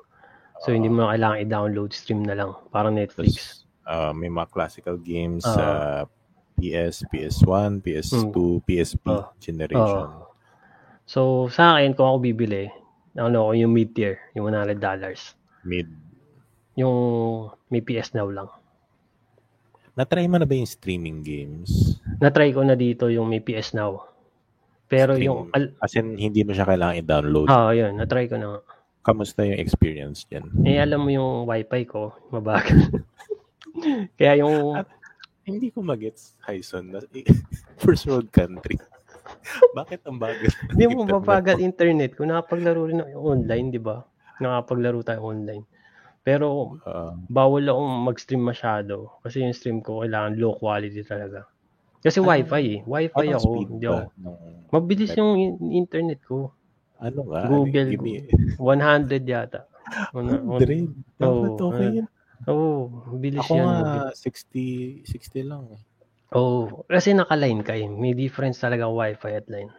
So, 0.60 0.70
Ah, 0.70 0.74
hindi 0.76 0.92
mo 0.92 1.02
na 1.02 1.16
kailangan 1.16 1.38
i-download 1.40 1.90
stream 1.96 2.20
na 2.22 2.36
lang. 2.36 2.52
Parang 2.68 2.92
Netflix. 2.94 3.34
tas, 3.34 3.56
Ah, 3.90 4.12
may 4.14 4.28
mga 4.28 4.52
classical 4.52 4.94
games 5.00 5.42
sa 5.42 6.04
PS, 6.54 7.02
PS1, 7.08 7.80
PS2, 7.80 8.60
PSP 8.62 9.08
Oo. 9.08 9.32
generation. 9.40 10.06
Oo. 10.06 10.28
So, 11.08 11.20
sa 11.50 11.74
akin, 11.74 11.96
kung 11.96 12.06
ako 12.06 12.18
bibili, 12.22 12.68
ano 13.16 13.50
yung 13.50 13.72
mid-tier, 13.74 14.20
yung 14.36 14.46
$100. 14.46 15.34
Mid. 15.64 15.88
Yung 16.76 16.96
may 17.66 17.80
PS 17.80 18.14
Now 18.14 18.28
lang. 18.30 18.46
Na-try 20.00 20.24
mo 20.24 20.40
na 20.40 20.48
ba 20.48 20.56
yung 20.56 20.64
streaming 20.64 21.20
games? 21.20 22.00
Na-try 22.24 22.56
ko 22.56 22.64
na 22.64 22.72
dito 22.72 23.12
yung 23.12 23.28
may 23.28 23.44
PS 23.44 23.76
Now. 23.76 24.08
Pero 24.88 25.12
Stream. 25.12 25.28
yung, 25.28 25.40
al- 25.52 25.76
As 25.76 25.92
in, 25.92 26.16
hindi 26.16 26.40
mo 26.40 26.56
siya 26.56 26.64
kailangan 26.64 26.96
i-download. 26.96 27.46
ah, 27.52 27.68
yun, 27.70 28.00
na-try 28.00 28.24
ko 28.24 28.40
na. 28.40 28.64
Kamusta 29.04 29.44
yung 29.44 29.60
experience 29.60 30.24
dyan? 30.24 30.48
Eh, 30.64 30.80
alam 30.80 31.04
mo 31.04 31.12
yung 31.12 31.44
wifi 31.44 31.84
ko, 31.84 32.16
mabagal. 32.32 32.96
Kaya 34.16 34.40
yung, 34.40 34.80
Hindi 35.44 35.68
ko 35.68 35.84
magets, 35.84 36.32
Hyson, 36.40 36.96
na 36.96 37.04
first 37.82 38.08
world 38.08 38.32
country. 38.32 38.80
Bakit 39.78 40.00
ang 40.08 40.16
bagal? 40.16 40.48
hindi 40.72 40.84
mo 40.88 41.04
mabagal 41.04 41.60
internet 41.60 42.16
ko. 42.16 42.24
Nakapaglaro 42.24 42.88
rin 42.88 43.04
ako 43.04 43.36
online, 43.36 43.68
di 43.68 43.80
ba? 43.80 44.00
Nakapaglaro 44.40 45.04
tayo 45.04 45.28
online. 45.28 45.68
Pero, 46.20 46.76
Ah, 46.82 47.16
bawal 47.26 47.64
akong 47.64 47.92
mag-stream 48.04 48.42
masyado. 48.42 49.16
Kasi 49.20 49.40
yung 49.40 49.56
stream 49.56 49.78
ko, 49.80 50.04
kailangan 50.04 50.36
low 50.36 50.52
quality 50.52 51.00
talaga. 51.02 51.48
Kasi 51.98 52.20
Ano- 52.20 52.28
wifi 52.28 52.64
eh. 52.66 52.80
Wifi 52.82 53.26
anong 53.26 53.36
ako. 53.36 53.50
Hindi 53.66 53.86
ba? 53.86 53.98
ako. 53.98 54.30
Mabilis 54.70 55.10
yung 55.14 55.32
in- 55.36 55.58
internet 55.78 56.20
ko. 56.22 56.52
ano 57.00 57.20
nga? 57.26 57.48
Google 57.48 57.88
Give 57.90 58.04
me, 58.04 58.28
100 58.60 59.24
yata. 59.24 59.64
Una, 60.12 60.36
una, 60.36 60.60
100. 60.60 60.92
Dapat 61.16 61.50
Oo, 61.56 61.66
okay 61.66 61.88
yun. 61.96 62.06
Oo, 62.46 62.72
mabilis 63.10 63.40
Ako 63.40 63.52
yan. 63.54 63.64
nga, 63.64 63.76
mabilis. 63.80 64.20
60, 64.20 64.64
60 65.08 65.40
lang. 65.42 65.64
eh. 65.70 65.80
Oo, 66.30 66.84
kasi 66.86 67.10
naka-line 67.10 67.60
ka 67.60 67.72
eh. 67.72 67.88
May 67.88 68.12
difference 68.12 68.60
talaga 68.60 68.84
wifi 68.86 69.32
at 69.32 69.48
line. 69.48 69.72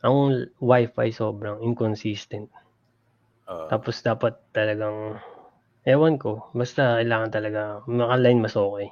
Ang 0.00 0.16
wifi 0.58 1.12
sobrang 1.12 1.60
inconsistent. 1.60 2.48
Ah, 3.44 3.68
Tapos 3.68 4.00
dapat 4.00 4.34
talagang, 4.50 5.20
ewan 5.84 6.16
ko, 6.16 6.48
basta 6.52 6.98
kailangan 7.00 7.30
talaga, 7.30 7.60
naka-line 7.86 8.40
mas 8.40 8.54
okay. 8.54 8.88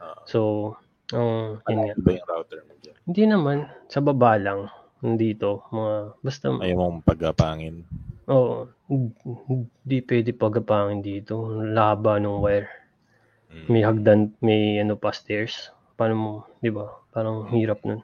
ah, 0.00 0.18
So, 0.26 0.74
ang, 1.14 1.62
yun 1.66 1.78
nga. 1.86 1.94
ano 1.94 2.02
ba 2.02 2.10
yung 2.12 2.28
router 2.28 2.60
mo 2.66 2.72
dyan? 2.82 2.96
Hindi 3.06 3.22
naman, 3.26 3.56
sa 3.86 4.02
baba 4.02 4.34
lang, 4.36 4.66
nandito, 5.00 5.62
mga, 5.70 5.94
basta, 6.20 6.46
Ayaw 6.50 6.76
mong 6.76 7.06
pagkapangin. 7.06 7.86
oo, 8.26 8.66
hindi 8.90 9.98
pwede 10.02 10.30
pagapangin 10.34 11.02
dito. 11.02 11.46
Laba 11.62 12.18
ng 12.18 12.38
wire. 12.42 12.70
Mm. 13.54 13.66
May 13.70 13.82
hagdan, 13.86 14.20
may 14.42 14.82
ano 14.82 14.98
pa 14.98 15.14
stairs. 15.14 15.70
Paano 15.94 16.14
mo, 16.18 16.32
di 16.58 16.70
ba? 16.70 16.90
Parang 17.14 17.46
hirap 17.54 17.86
nun. 17.86 18.02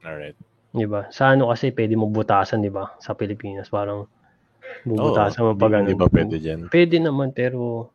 Alright. 0.00 0.34
Di 0.72 0.88
ba? 0.88 1.06
Sa 1.12 1.36
ano 1.36 1.52
kasi 1.52 1.68
pwede 1.70 1.94
mo 1.94 2.08
butasan, 2.08 2.64
di 2.64 2.72
ba? 2.72 2.96
Sa 2.98 3.12
Pilipinas, 3.12 3.68
parang 3.68 4.08
bubutasan 4.84 5.42
mo 5.42 5.52
pag 5.52 5.72
ano. 5.74 5.86
di 5.86 5.94
ba 5.94 6.06
pwede 6.06 6.36
dyan? 6.36 6.66
Pwede 6.68 6.96
naman, 6.96 7.30
pero 7.30 7.90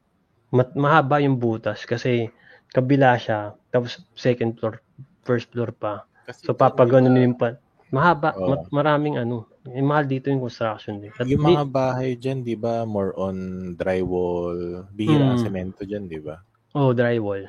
mat- 0.50 0.74
mahaba 0.74 1.20
yung 1.20 1.36
butas 1.36 1.84
kasi 1.84 2.32
kabila 2.70 3.16
siya, 3.16 3.40
tapos 3.68 3.98
second 4.14 4.56
floor, 4.56 4.80
first 5.22 5.48
floor 5.50 5.72
pa. 5.72 6.04
Kasi 6.24 6.44
So, 6.44 6.52
papaganon 6.52 7.16
yung 7.16 7.36
pa. 7.36 7.56
Mahaba, 7.88 8.36
Oo. 8.36 8.52
mat- 8.52 8.68
maraming 8.70 9.16
ano. 9.16 9.48
Eh, 9.66 9.80
mahal 9.80 10.04
dito 10.06 10.28
yung 10.28 10.40
construction 10.42 11.00
din. 11.00 11.12
At 11.14 11.24
Yung 11.24 11.40
di- 11.42 11.48
mga 11.50 11.66
bahay 11.66 12.16
dyan, 12.16 12.40
di 12.42 12.56
ba, 12.56 12.84
more 12.84 13.12
on 13.16 13.36
drywall. 13.76 14.56
Bihira 14.90 15.24
ang 15.26 15.40
Mm. 15.40 15.44
semento 15.44 15.82
dyan, 15.84 16.06
di 16.06 16.20
ba? 16.20 16.40
oh, 16.72 16.92
drywall. 16.92 17.48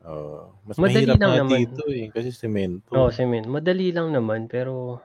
Oh, 0.00 0.54
mas 0.62 0.78
Madali 0.78 1.02
mahirap 1.02 1.16
lang 1.16 1.28
nga 1.28 1.38
naman. 1.40 1.58
dito 1.60 1.82
eh, 1.88 2.06
kasi 2.08 2.30
semento. 2.30 2.88
Oh, 2.90 3.10
cement. 3.10 3.42
Madali 3.44 3.90
lang 3.90 4.10
naman, 4.10 4.46
pero 4.46 5.02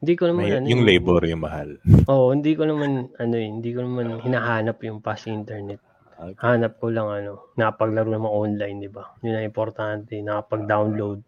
hindi 0.00 0.14
ko 0.14 0.24
naman 0.28 0.42
May- 0.44 0.56
ano. 0.60 0.66
yung 0.68 0.84
labor 0.84 1.20
yung 1.24 1.42
mahal. 1.42 1.70
Oo, 2.10 2.32
hindi 2.36 2.52
ko 2.52 2.68
naman, 2.68 3.08
ano 3.16 3.34
eh, 3.34 3.48
hindi 3.48 3.70
ko 3.72 3.80
naman 3.84 4.20
hinahanap 4.20 4.76
yung 4.84 5.00
fast 5.00 5.26
internet. 5.28 5.80
Okay. 6.16 6.32
Hanap 6.40 6.80
ko 6.80 6.88
lang 6.88 7.08
ano, 7.12 7.52
nakapaglaro 7.60 8.08
naman 8.08 8.30
online, 8.32 8.88
di 8.88 8.90
ba? 8.92 9.12
Yun 9.20 9.36
ang 9.36 9.48
importante, 9.48 10.16
nakapag-download, 10.20 11.20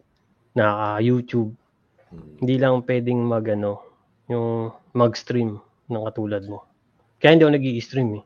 naka-YouTube. 0.57 1.53
Hmm. 2.09 2.41
Hindi 2.41 2.55
lang 2.57 2.81
pwedeng 2.85 3.19
mag, 3.21 3.45
ano, 3.53 3.85
yung 4.29 4.73
mag-stream 4.93 5.61
ng 5.89 6.03
katulad 6.09 6.45
mo. 6.45 6.65
Kaya 7.21 7.35
hindi 7.35 7.43
ako 7.45 7.53
nag 7.53 7.67
stream 7.81 8.09
eh. 8.21 8.23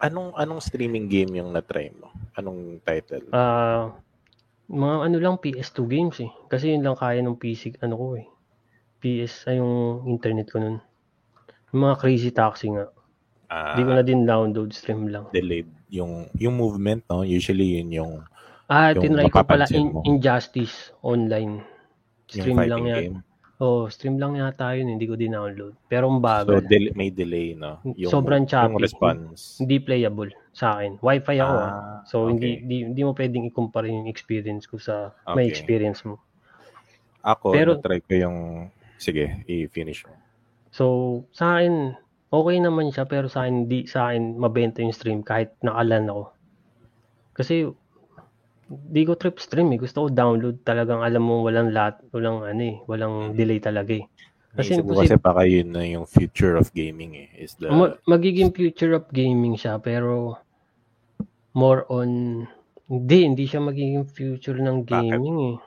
Anong 0.00 0.32
anong 0.32 0.64
streaming 0.64 1.12
game 1.12 1.36
yung 1.36 1.52
na-try 1.52 1.92
mo? 1.92 2.08
Anong 2.32 2.80
title? 2.80 3.28
Ah, 3.36 3.92
mga 4.70 4.96
ano 5.10 5.16
lang, 5.20 5.36
PS2 5.36 5.78
games 5.84 6.16
eh. 6.24 6.30
Kasi 6.48 6.72
yun 6.72 6.80
lang 6.80 6.96
kaya 6.96 7.20
ng 7.20 7.36
PC, 7.36 7.76
ano 7.84 7.94
ko 8.00 8.06
eh. 8.16 8.24
PS, 9.00 9.48
ay 9.48 9.56
yung 9.56 9.74
internet 10.06 10.46
ko 10.46 10.60
nun. 10.60 10.78
Yung 11.72 11.82
mga 11.82 11.96
crazy 11.98 12.30
taxi 12.30 12.68
nga. 12.68 12.86
Ah, 13.46 13.74
Hindi 13.74 13.82
ko 13.82 13.92
na 13.92 14.04
din 14.04 14.22
download, 14.22 14.70
stream 14.70 15.08
lang. 15.08 15.26
delayed 15.30 15.66
yung 15.90 16.30
yung 16.36 16.54
movement 16.54 17.02
no 17.08 17.22
usually 17.22 17.76
yun 17.76 17.90
yung 17.90 18.12
Ah, 18.66 18.94
Yung 18.94 19.02
tinry 19.02 19.26
ko 19.26 19.42
pala 19.42 19.66
in, 19.66 19.90
mo. 19.90 20.06
Injustice 20.06 20.94
online. 21.02 21.66
Stream 22.24 22.54
lang 22.62 22.86
yan. 22.86 22.98
game 23.02 23.18
Oh, 23.58 23.90
stream 23.90 24.16
lang 24.16 24.38
yata 24.38 24.72
yun, 24.72 24.88
hindi 24.88 25.04
ko 25.04 25.12
din-download. 25.14 25.76
Pero 25.84 26.08
ang 26.08 26.16
so 26.16 26.24
bagal. 26.24 26.64
del- 26.64 26.94
may 26.94 27.10
delay 27.10 27.52
no 27.52 27.76
yung 27.84 28.08
Sobrang 28.08 28.46
choppy. 28.46 28.70
yung 28.70 28.78
response 28.78 29.58
hindi 29.58 29.76
playable 29.78 30.30
sa 30.50 30.78
akin. 30.78 30.96
Wi-Fi 30.96 31.36
ako 31.36 31.54
ah. 31.54 31.66
Ah, 31.66 31.98
So, 32.04 32.16
okay. 32.22 32.30
hindi, 32.30 32.48
hindi 32.56 32.76
hindi 32.86 33.02
mo 33.02 33.12
pwedeng 33.12 33.44
i-compare 33.44 33.90
yung 33.90 34.06
experience 34.06 34.64
ko 34.64 34.78
sa 34.78 35.10
may 35.28 35.44
Okay. 35.44 35.50
experience 35.50 36.00
mo. 36.02 36.22
ako 37.20 37.50
Pero- 37.50 37.76
na-try 37.76 38.00
ko 38.00 38.14
yung 38.16 38.38
sige 39.00 39.42
i-finish 39.48 40.04
mo 40.04 40.14
So, 40.70 40.86
sa 41.34 41.58
akin, 41.58 41.98
okay 42.30 42.62
naman 42.62 42.94
siya, 42.94 43.02
pero 43.02 43.26
sa 43.26 43.42
akin, 43.42 43.66
hindi 43.66 43.90
sa 43.90 44.06
akin 44.06 44.38
mabenta 44.38 44.78
yung 44.78 44.94
stream 44.94 45.26
kahit 45.26 45.50
nakalan 45.66 46.06
ako. 46.06 46.24
Kasi, 47.34 47.66
di 48.70 49.02
ko 49.02 49.18
trip 49.18 49.42
stream 49.42 49.74
eh. 49.74 49.82
Gusto 49.82 50.06
ko 50.06 50.14
download 50.14 50.62
talagang 50.62 51.02
alam 51.02 51.26
mo 51.26 51.42
walang 51.42 51.74
lat, 51.74 51.98
walang 52.14 52.46
ano 52.46 52.62
eh, 52.62 52.78
walang 52.86 53.34
delay 53.34 53.58
talaga 53.58 53.98
eh. 53.98 54.06
Kasi 54.54 54.78
Naisip 54.78 54.86
ko 54.86 54.94
imposible- 54.94 55.02
kasi 55.10 55.14
baka 55.18 55.42
yun 55.42 55.68
na 55.74 55.82
yung 55.82 56.06
future 56.06 56.54
of 56.54 56.70
gaming 56.70 57.18
eh 57.18 57.28
is 57.34 57.58
the 57.58 57.66
Ma- 57.66 57.98
magiging 58.06 58.54
future 58.54 58.94
of 58.94 59.10
gaming 59.10 59.58
siya, 59.58 59.82
pero 59.82 60.38
more 61.50 61.82
on, 61.90 62.46
hindi, 62.86 63.26
hindi 63.26 63.42
siya 63.42 63.58
magiging 63.58 64.06
future 64.06 64.54
ng 64.54 64.86
Bakit? 64.86 64.90
gaming 65.18 65.38
eh. 65.50 65.58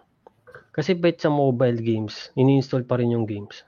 Kasi 0.75 0.91
bet 1.03 1.17
sa 1.23 1.29
mobile 1.43 1.79
games, 1.89 2.15
ini-install 2.41 2.83
pa 2.89 2.95
rin 2.99 3.13
yung 3.15 3.27
games. 3.29 3.63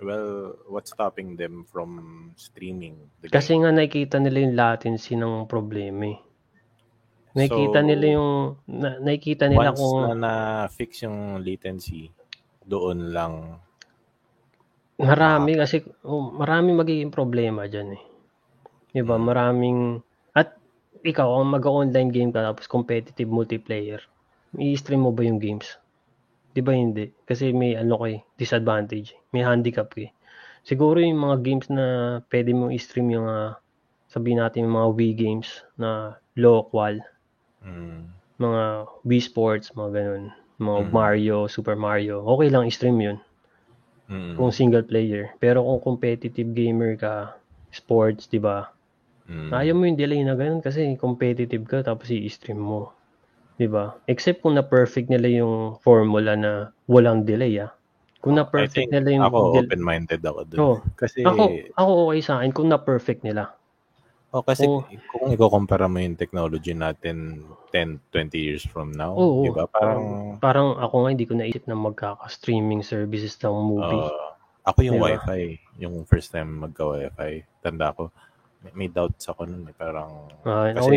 well 0.00 0.54
what's 0.68 0.90
stopping 0.90 1.36
them 1.36 1.64
from 1.72 2.32
streaming 2.36 3.10
the 3.22 3.28
Kasi 3.34 3.52
game? 3.52 3.60
nga 3.60 3.70
nakikita 3.74 4.16
nila 4.20 4.38
yung 4.44 4.56
latency 4.60 5.14
ng 5.16 5.34
problema 5.52 6.02
eh. 6.14 6.18
Nakikita 7.36 7.78
So, 7.78 7.84
nila 7.84 8.06
yung 8.16 8.30
na, 8.80 8.88
nakikita 9.04 9.44
nila 9.48 9.68
once 9.68 9.78
kung 9.78 9.98
na 9.98 10.08
na-fix 10.22 10.90
yung 11.04 11.18
latency 11.44 12.02
doon 12.72 12.98
lang 13.16 13.34
marami 14.98 15.52
kasi 15.62 15.76
oh, 16.10 16.22
marami 16.34 16.70
magiging 16.74 17.14
problema 17.14 17.62
diyan 17.72 17.88
eh. 17.98 18.02
'Di 18.92 19.02
ba? 19.06 19.16
Mm. 19.16 19.24
Maraming 19.28 19.78
ikaw 21.04 21.28
ang 21.40 21.48
mag-online 21.54 22.10
game 22.10 22.30
ka 22.34 22.40
tapos 22.42 22.66
competitive 22.70 23.28
multiplayer. 23.30 24.00
I-stream 24.56 25.04
mo 25.06 25.12
ba 25.14 25.22
yung 25.26 25.38
games? 25.42 25.78
'Di 26.54 26.60
ba 26.64 26.72
hindi? 26.74 27.12
Kasi 27.28 27.52
may 27.54 27.76
ano 27.78 27.96
kay 28.02 28.14
disadvantage, 28.40 29.14
may 29.34 29.42
handicap 29.44 29.92
kay. 29.94 30.10
Siguro 30.66 30.98
yung 31.00 31.20
mga 31.20 31.36
games 31.46 31.66
na 31.70 31.86
pwede 32.32 32.50
mo 32.56 32.68
i-stream 32.72 33.08
yung 33.14 33.26
ah, 33.28 33.56
sabihin 34.10 34.40
natin 34.42 34.66
yung 34.68 34.76
mga 34.76 34.90
Wii 34.96 35.14
games 35.16 35.48
na 35.80 36.16
low 36.36 36.66
qual, 36.68 36.98
mm, 37.64 38.00
mga 38.40 38.62
Wii 39.08 39.22
Sports, 39.22 39.72
mga 39.78 39.90
ganun, 39.96 40.24
mga 40.58 40.80
Mm. 40.88 40.92
Mario, 40.92 41.36
Super 41.48 41.76
Mario. 41.78 42.24
Okay 42.26 42.48
lang 42.50 42.66
i-stream 42.66 42.98
'yun 43.00 43.18
mm, 44.08 44.34
kung 44.36 44.50
single 44.52 44.84
player. 44.84 45.34
Pero 45.42 45.62
kung 45.64 45.80
competitive 45.94 46.50
gamer 46.54 46.96
ka, 46.98 47.36
sports, 47.70 48.26
'di 48.28 48.40
ba? 48.42 48.72
Mm. 49.28 49.52
Ayaw 49.52 49.74
mo 49.76 49.84
yung 49.86 50.00
delay 50.00 50.20
na 50.24 50.34
ganun 50.34 50.64
kasi 50.64 50.96
competitive 50.96 51.64
ka 51.68 51.84
tapos 51.84 52.08
i-stream 52.10 52.58
mo. 52.58 52.92
'Di 53.58 53.66
ba? 53.68 53.94
Except 54.06 54.40
kung 54.42 54.54
na 54.56 54.64
perfect 54.64 55.10
nila 55.10 55.28
yung 55.44 55.76
formula 55.82 56.34
na 56.38 56.52
walang 56.88 57.26
delay 57.26 57.58
ah. 57.60 57.70
Kung 58.18 58.34
na 58.34 58.42
I 58.42 58.50
perfect 58.50 58.90
think 58.90 58.94
nila 58.94 59.08
yung 59.14 59.24
ako 59.30 59.38
del- 59.54 59.68
open-minded 59.70 60.22
ako 60.26 60.40
doon. 60.48 60.58
Oo. 60.62 60.76
Kasi 60.98 61.20
ako 61.22 61.42
ako 61.78 61.90
okay 62.10 62.20
sa 62.22 62.32
akin 62.42 62.50
kung 62.54 62.68
na 62.70 62.78
perfect 62.82 63.22
nila. 63.22 63.54
oh, 64.34 64.44
kasi 64.44 64.66
Oo. 64.68 64.84
kung 65.08 65.32
ikukumpara 65.32 65.88
mo 65.88 65.98
yung 66.02 66.18
technology 66.18 66.74
natin 66.76 67.42
10, 67.72 67.98
20 68.10 68.36
years 68.38 68.64
from 68.66 68.90
now, 68.94 69.14
Oo. 69.14 69.42
'di 69.46 69.50
ba? 69.54 69.64
Parang 69.70 70.36
Parang 70.38 70.78
ako 70.78 70.94
nga 71.06 71.10
hindi 71.14 71.26
ko 71.26 71.34
naisip 71.34 71.66
na 71.66 71.74
magkaka-streaming 71.74 72.82
services 72.86 73.34
ng 73.42 73.54
movie. 73.54 73.98
uh, 73.98 74.28
ako 74.68 74.78
yung 74.84 75.00
Diba? 75.00 75.16
wifi, 75.16 75.58
yung 75.80 75.94
first 76.04 76.30
time 76.30 76.62
magka-wifi, 76.62 77.42
tanda 77.64 77.90
ko. 77.96 78.12
May, 78.60 78.72
may 78.74 78.88
doubts 78.88 79.26
ako 79.26 79.46
nun. 79.46 79.66
Eh. 79.66 79.74
Parang, 79.74 80.28
ako 80.42 80.76
kasi, 80.78 80.96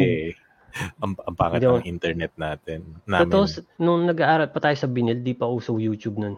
ang, 1.03 1.11
ang 1.19 1.35
pangit 1.35 1.61
ng 1.61 1.83
internet 1.83 2.31
natin. 2.35 2.79
Namin. 3.05 3.27
Totoo, 3.27 3.43
nung 3.77 4.07
nag-aaral 4.07 4.49
pa 4.49 4.59
tayo 4.59 4.75
sa 4.75 4.87
Binil, 4.87 5.19
di 5.19 5.33
pa 5.33 5.45
uso 5.45 5.75
YouTube 5.75 6.17
nun. 6.17 6.35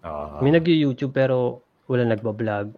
Ah, 0.00 0.38
May 0.38 0.54
nag-YouTube 0.54 1.10
pero 1.10 1.60
wala 1.90 2.06
nagbablog. 2.06 2.70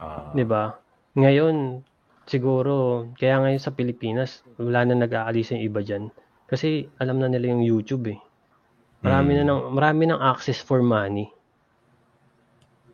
ah, 0.00 0.32
'di 0.32 0.44
ba? 0.44 0.72
Ngayon, 1.16 1.84
siguro, 2.24 3.06
kaya 3.16 3.40
ngayon 3.40 3.60
sa 3.60 3.72
Pilipinas, 3.72 4.40
wala 4.56 4.84
na 4.84 4.96
nag-aalis 4.96 5.52
yung 5.52 5.64
iba 5.64 5.80
dyan. 5.80 6.08
Kasi 6.46 6.88
alam 6.96 7.18
na 7.18 7.28
nila 7.28 7.52
yung 7.52 7.60
YouTube 7.60 8.12
eh. 8.12 8.20
Marami 9.00 9.32
Mm. 9.32 9.38
na 9.38 9.44
ng, 9.46 9.60
marami 9.72 10.02
ng 10.06 10.20
access 10.20 10.60
for 10.60 10.80
money. 10.80 11.28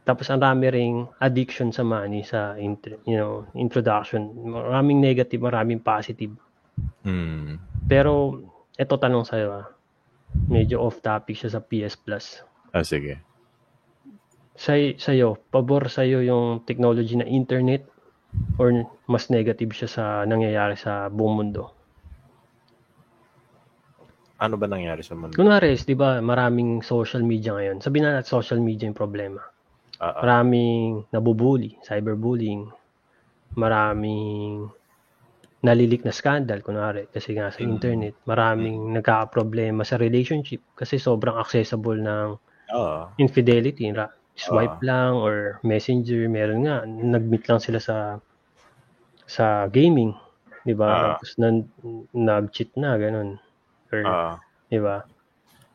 Tapos 0.02 0.26
ang 0.28 0.42
rami 0.42 0.66
ring 0.66 0.94
addiction 1.22 1.70
sa 1.70 1.86
money 1.86 2.26
sa 2.26 2.58
inter, 2.58 2.98
you 3.06 3.14
know, 3.14 3.46
introduction. 3.54 4.34
Maraming 4.34 4.98
negative, 4.98 5.38
maraming 5.38 5.78
positive. 5.78 6.34
mm, 7.06 7.58
Pero 7.86 8.42
eto 8.74 8.98
tanong 8.98 9.22
sa'yo 9.22 9.48
ah. 9.62 9.66
Medyo 10.50 10.82
off 10.82 10.98
topic 11.04 11.38
siya 11.38 11.54
sa 11.54 11.60
PS 11.62 11.94
Plus. 12.02 12.42
ah, 12.74 12.82
sige. 12.82 13.22
Sa 14.58 14.74
sa'yo, 14.74 15.38
pabor 15.54 15.86
sa'yo 15.86 16.18
yung 16.24 16.66
technology 16.66 17.14
na 17.14 17.28
internet 17.28 17.86
or 18.58 18.72
mas 19.06 19.28
negative 19.30 19.70
siya 19.76 19.88
sa 19.88 20.04
nangyayari 20.26 20.74
sa 20.74 21.06
buong 21.12 21.36
mundo? 21.36 21.70
Ano 24.42 24.58
ba 24.58 24.66
nangyari 24.66 25.06
sa 25.06 25.14
mundo? 25.14 25.38
Kunwari, 25.38 25.78
di 25.78 25.94
ba, 25.94 26.18
maraming 26.18 26.82
social 26.82 27.22
media 27.22 27.54
ngayon. 27.54 27.78
Sabihin 27.78 28.10
na 28.10 28.18
natin 28.18 28.42
social 28.42 28.58
media 28.58 28.90
yung 28.90 28.98
problema. 28.98 29.51
Maraming 30.02 31.06
nabubuli, 31.14 31.78
cyberbullying. 31.86 32.66
Maraming 33.54 34.66
nalilik 35.62 36.02
na 36.02 36.10
scandal, 36.10 36.58
kunwari, 36.58 37.06
kasi 37.06 37.38
nga 37.38 37.54
sa 37.54 37.62
Mm. 37.62 37.70
internet. 37.70 38.14
Maraming 38.26 38.98
nagkakaproblema 38.98 39.86
sa 39.86 39.94
relationship 39.94 40.58
kasi 40.74 40.98
sobrang 40.98 41.38
accessible 41.38 42.02
ng 42.02 42.34
ah, 42.72 43.12
infidelity. 43.20 43.86
Ra- 43.92 44.10
Swipe 44.32 44.80
Ah. 44.80 44.86
lang 44.88 45.12
or 45.14 45.60
messenger. 45.60 46.24
Meron 46.24 46.64
nga, 46.64 46.82
nag-meet 46.88 47.44
lang 47.46 47.60
sila 47.60 47.76
sa 47.78 48.16
sa 49.28 49.68
gaming. 49.68 50.16
Di 50.64 50.72
ba? 50.72 50.88
Ah. 50.88 51.00
Tapos 51.14 51.36
nan, 51.36 51.68
nag-cheat 52.10 52.72
na, 52.80 52.96
ganun. 52.96 53.36
Or, 53.92 54.00
ah. 54.08 54.34
di 54.66 54.80
ba? 54.80 55.04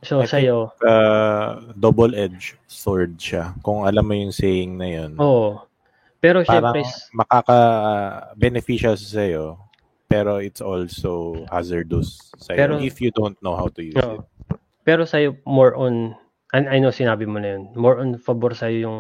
So, 0.08 0.24
I 0.24 0.28
sa'yo, 0.32 0.72
uh, 0.82 1.76
double-edged 1.76 2.56
sword 2.66 3.20
siya. 3.20 3.52
Kung 3.60 3.84
alam 3.84 4.08
mo 4.08 4.16
yung 4.16 4.32
saying 4.32 4.80
na 4.80 4.88
yun. 4.88 5.12
oo. 5.20 5.60
Pero 6.18 6.42
parang 6.42 6.74
syempre, 6.74 6.82
makaka-beneficial 7.14 8.96
sa'yo, 8.98 9.60
pero 10.08 10.40
it's 10.40 10.64
also 10.64 11.44
hazardous 11.52 12.32
sa'yo 12.40 12.58
Pero- 12.58 12.80
if 12.80 13.04
you 13.04 13.12
don't 13.12 13.36
know 13.44 13.54
how 13.54 13.68
to 13.68 13.84
use 13.84 14.00
Oo. 14.00 14.24
it. 14.24 14.58
pero 14.82 15.04
sa'yo, 15.04 15.36
more 15.44 15.76
on, 15.76 16.16
I, 16.56 16.64
I 16.66 16.80
know 16.80 16.90
sinabi 16.90 17.28
mo 17.28 17.38
na 17.38 17.60
yun, 17.60 17.70
more 17.76 18.00
on 18.00 18.16
favor 18.18 18.56
sa'yo 18.56 18.88
yung 18.88 19.00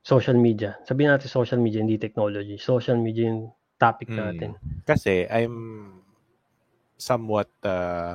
social 0.00 0.38
media. 0.38 0.78
Sabihin 0.86 1.10
natin 1.10 1.26
social 1.26 1.58
media, 1.58 1.82
hindi 1.82 1.98
technology. 1.98 2.54
Social 2.58 2.94
media 2.96 3.26
yung 3.30 3.50
topic 3.78 4.08
Mm. 4.10 4.18
natin. 4.18 4.50
Kasi 4.86 5.26
I'm 5.26 5.90
somewhat 6.96 7.50
uh, 7.66 8.14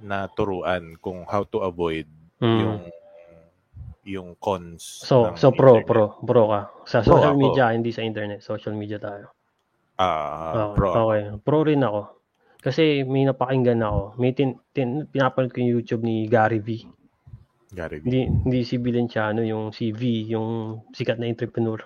naturuan 0.00 0.96
kung 0.96 1.24
how 1.24 1.42
to 1.42 1.60
avoid 1.60 2.06
Mm. 2.38 2.58
yung 2.58 2.78
yung 4.02 4.28
cons 4.34 4.80
So, 5.02 5.36
so 5.36 5.50
pro, 5.50 5.76
internet. 5.76 5.86
pro, 5.86 6.04
pro 6.18 6.42
ka. 6.46 6.60
Sa 6.84 6.98
Pro 6.98 7.14
social 7.14 7.30
ako. 7.30 7.42
media, 7.42 7.64
hindi 7.68 7.90
sa 7.90 8.00
internet. 8.00 8.40
Social 8.40 8.72
media 8.72 8.96
tayo. 8.96 9.28
Ah, 9.94 10.72
Okay, 10.72 10.74
pro. 10.74 10.88
ako. 10.88 11.00
okay. 11.06 11.22
Pro 11.38 11.58
rin 11.62 11.80
ako. 11.80 12.00
Kasi 12.58 12.84
may 13.02 13.22
napakinggan 13.22 13.78
ako. 13.78 14.16
May 14.16 14.32
tin, 14.32 14.56
tin, 14.70 15.04
pinapanood 15.06 15.48
ko 15.48 15.60
yung 15.60 15.72
YouTube 15.74 16.00
ni 16.00 16.24
Gary 16.26 16.58
V. 16.58 16.88
Gary 17.70 18.00
V. 18.00 18.04
Hindi, 18.04 18.20
hindi 18.26 18.60
si 18.62 18.76
Valenciano, 18.76 19.40
yung 19.40 19.68
si 19.70 19.92
V, 19.92 20.00
yung 20.26 20.48
sikat 20.90 21.16
na 21.16 21.24
entrepreneur. 21.24 21.78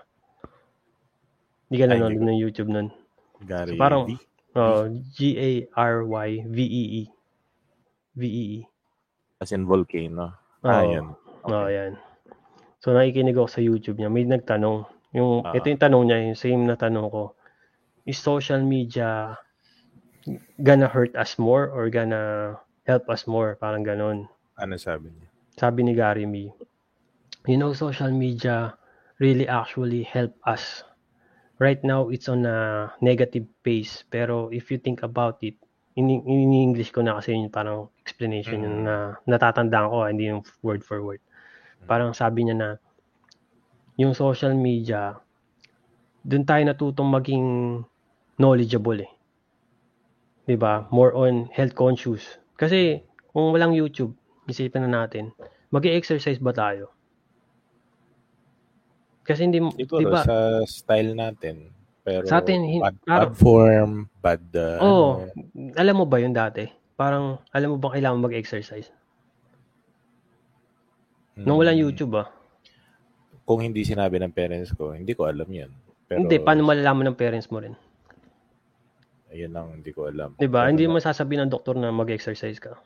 Hindi 1.65 1.77
ka 1.77 1.87
nanonood 1.89 2.23
ng 2.25 2.39
YouTube 2.41 2.71
nun. 2.71 2.89
Gary 3.41 3.75
So, 3.75 3.77
parang- 3.77 4.07
V. 4.07 4.15
Oh, 4.55 4.87
G-A-R-Y-V-E-E. 5.13 7.03
V-E-E. 8.15 8.67
As 9.43 9.51
in 9.51 9.67
volcano. 9.67 10.35
Oo. 10.63 10.71
Ah, 10.71 10.85
yun. 10.87 11.13
Oo, 11.45 11.67
yan. 11.69 11.99
So, 12.81 12.95
nakikinig 12.95 13.37
ako 13.37 13.49
sa 13.49 13.61
YouTube 13.65 13.99
niya. 13.99 14.09
May 14.13 14.25
nagtanong. 14.25 14.87
Yung, 15.15 15.43
Ah. 15.45 15.53
ito 15.55 15.69
yung 15.69 15.83
tanong 15.83 16.05
niya, 16.09 16.19
yung 16.31 16.39
same 16.39 16.63
na 16.65 16.77
tanong 16.79 17.09
ko. 17.11 17.23
Is 18.05 18.21
social 18.21 18.61
media 18.61 19.37
gonna 20.61 20.89
hurt 20.89 21.13
us 21.17 21.37
more 21.37 21.69
or 21.69 21.89
gonna 21.89 22.55
help 22.85 23.09
us 23.09 23.25
more? 23.25 23.57
Parang 23.57 23.85
ganon. 23.85 24.29
Ano 24.61 24.77
sabi 24.77 25.11
niya? 25.13 25.29
Sabi 25.55 25.87
ni 25.87 25.95
Gary 25.95 26.27
Mee, 26.27 26.51
you 27.47 27.57
know, 27.57 27.73
social 27.73 28.11
media 28.11 28.75
really 29.23 29.47
actually 29.47 30.03
help 30.05 30.35
us. 30.45 30.83
Right 31.63 31.79
now, 31.87 32.11
it's 32.11 32.27
on 32.27 32.43
a 32.45 32.91
negative 32.99 33.47
pace. 33.63 34.03
Pero 34.11 34.51
if 34.51 34.69
you 34.75 34.77
think 34.83 35.07
about 35.07 35.39
it, 35.47 35.55
in, 35.95 36.11
in 36.11 36.51
English 36.51 36.91
ko 36.91 37.01
na 37.01 37.23
kasi 37.23 37.33
yun 37.39 37.47
parang 37.49 37.89
explanation 38.05 38.61
yun 38.61 38.85
Mm. 38.85 38.85
na 38.85 38.95
natatandaan 39.25 39.89
ko, 39.89 39.97
ah, 40.05 40.09
hindi 40.13 40.29
yung 40.29 40.45
word 40.61 40.85
for 40.85 41.01
word. 41.01 41.25
Parang 41.89 42.13
sabi 42.13 42.45
niya 42.45 42.57
na, 42.57 42.69
yung 43.97 44.13
social 44.13 44.53
media, 44.53 45.17
dun 46.21 46.45
tayo 46.45 46.61
natutong 46.65 47.09
maging 47.09 47.47
knowledgeable 48.37 49.01
eh. 49.01 49.13
'Di 50.45 50.57
ba? 50.61 50.85
More 50.93 51.17
on 51.17 51.49
health 51.49 51.73
conscious. 51.73 52.37
Kasi 52.61 53.01
kung 53.33 53.51
walang 53.57 53.73
YouTube, 53.73 54.13
isipin 54.45 54.85
na 54.85 55.05
natin, 55.05 55.33
mag-exercise 55.73 56.37
ba 56.37 56.53
tayo? 56.53 56.93
Kasi 59.25 59.49
hindi, 59.49 59.65
Siguro 59.81 60.05
'di 60.05 60.07
ba? 60.13 60.21
sa 60.21 60.37
style 60.69 61.17
natin. 61.17 61.73
Pero 62.05 62.29
Sa 62.29 62.45
atin, 62.45 62.61
bad, 62.85 62.97
bad 63.09 63.33
form, 63.33 64.13
bad 64.21 64.45
uh, 64.53 64.77
Oo. 64.85 65.09
ano, 65.25 65.73
Alam 65.81 65.95
mo 65.97 66.05
ba 66.05 66.21
yun 66.21 66.37
dati? 66.37 66.69
Parang, 66.95 67.43
alam 67.51 67.75
mo 67.75 67.77
ba 67.83 67.91
kailangan 67.91 68.23
mag-exercise? 68.23 68.95
Nung 71.35 71.59
walang 71.59 71.75
YouTube 71.75 72.15
ah. 72.15 72.31
Kung 73.43 73.61
hindi 73.61 73.83
sinabi 73.83 74.23
ng 74.23 74.31
parents 74.31 74.71
ko, 74.79 74.95
hindi 74.95 75.13
ko 75.19 75.27
alam 75.27 75.51
yun. 75.51 75.75
Pero, 76.07 76.23
Hindi, 76.23 76.39
paano 76.39 76.63
malalaman 76.63 77.11
ng 77.11 77.19
parents 77.19 77.51
mo 77.51 77.59
rin? 77.59 77.75
Ayun 79.35 79.51
lang, 79.51 79.67
hindi 79.83 79.91
ko 79.91 80.07
alam. 80.07 80.39
'Di 80.39 80.47
ba? 80.47 80.63
Pero 80.63 80.71
Hindi 80.71 80.87
mo 80.87 81.03
sasabihin 81.03 81.43
ng 81.45 81.51
doktor 81.51 81.75
na 81.75 81.91
mag-exercise 81.91 82.63
ka. 82.63 82.79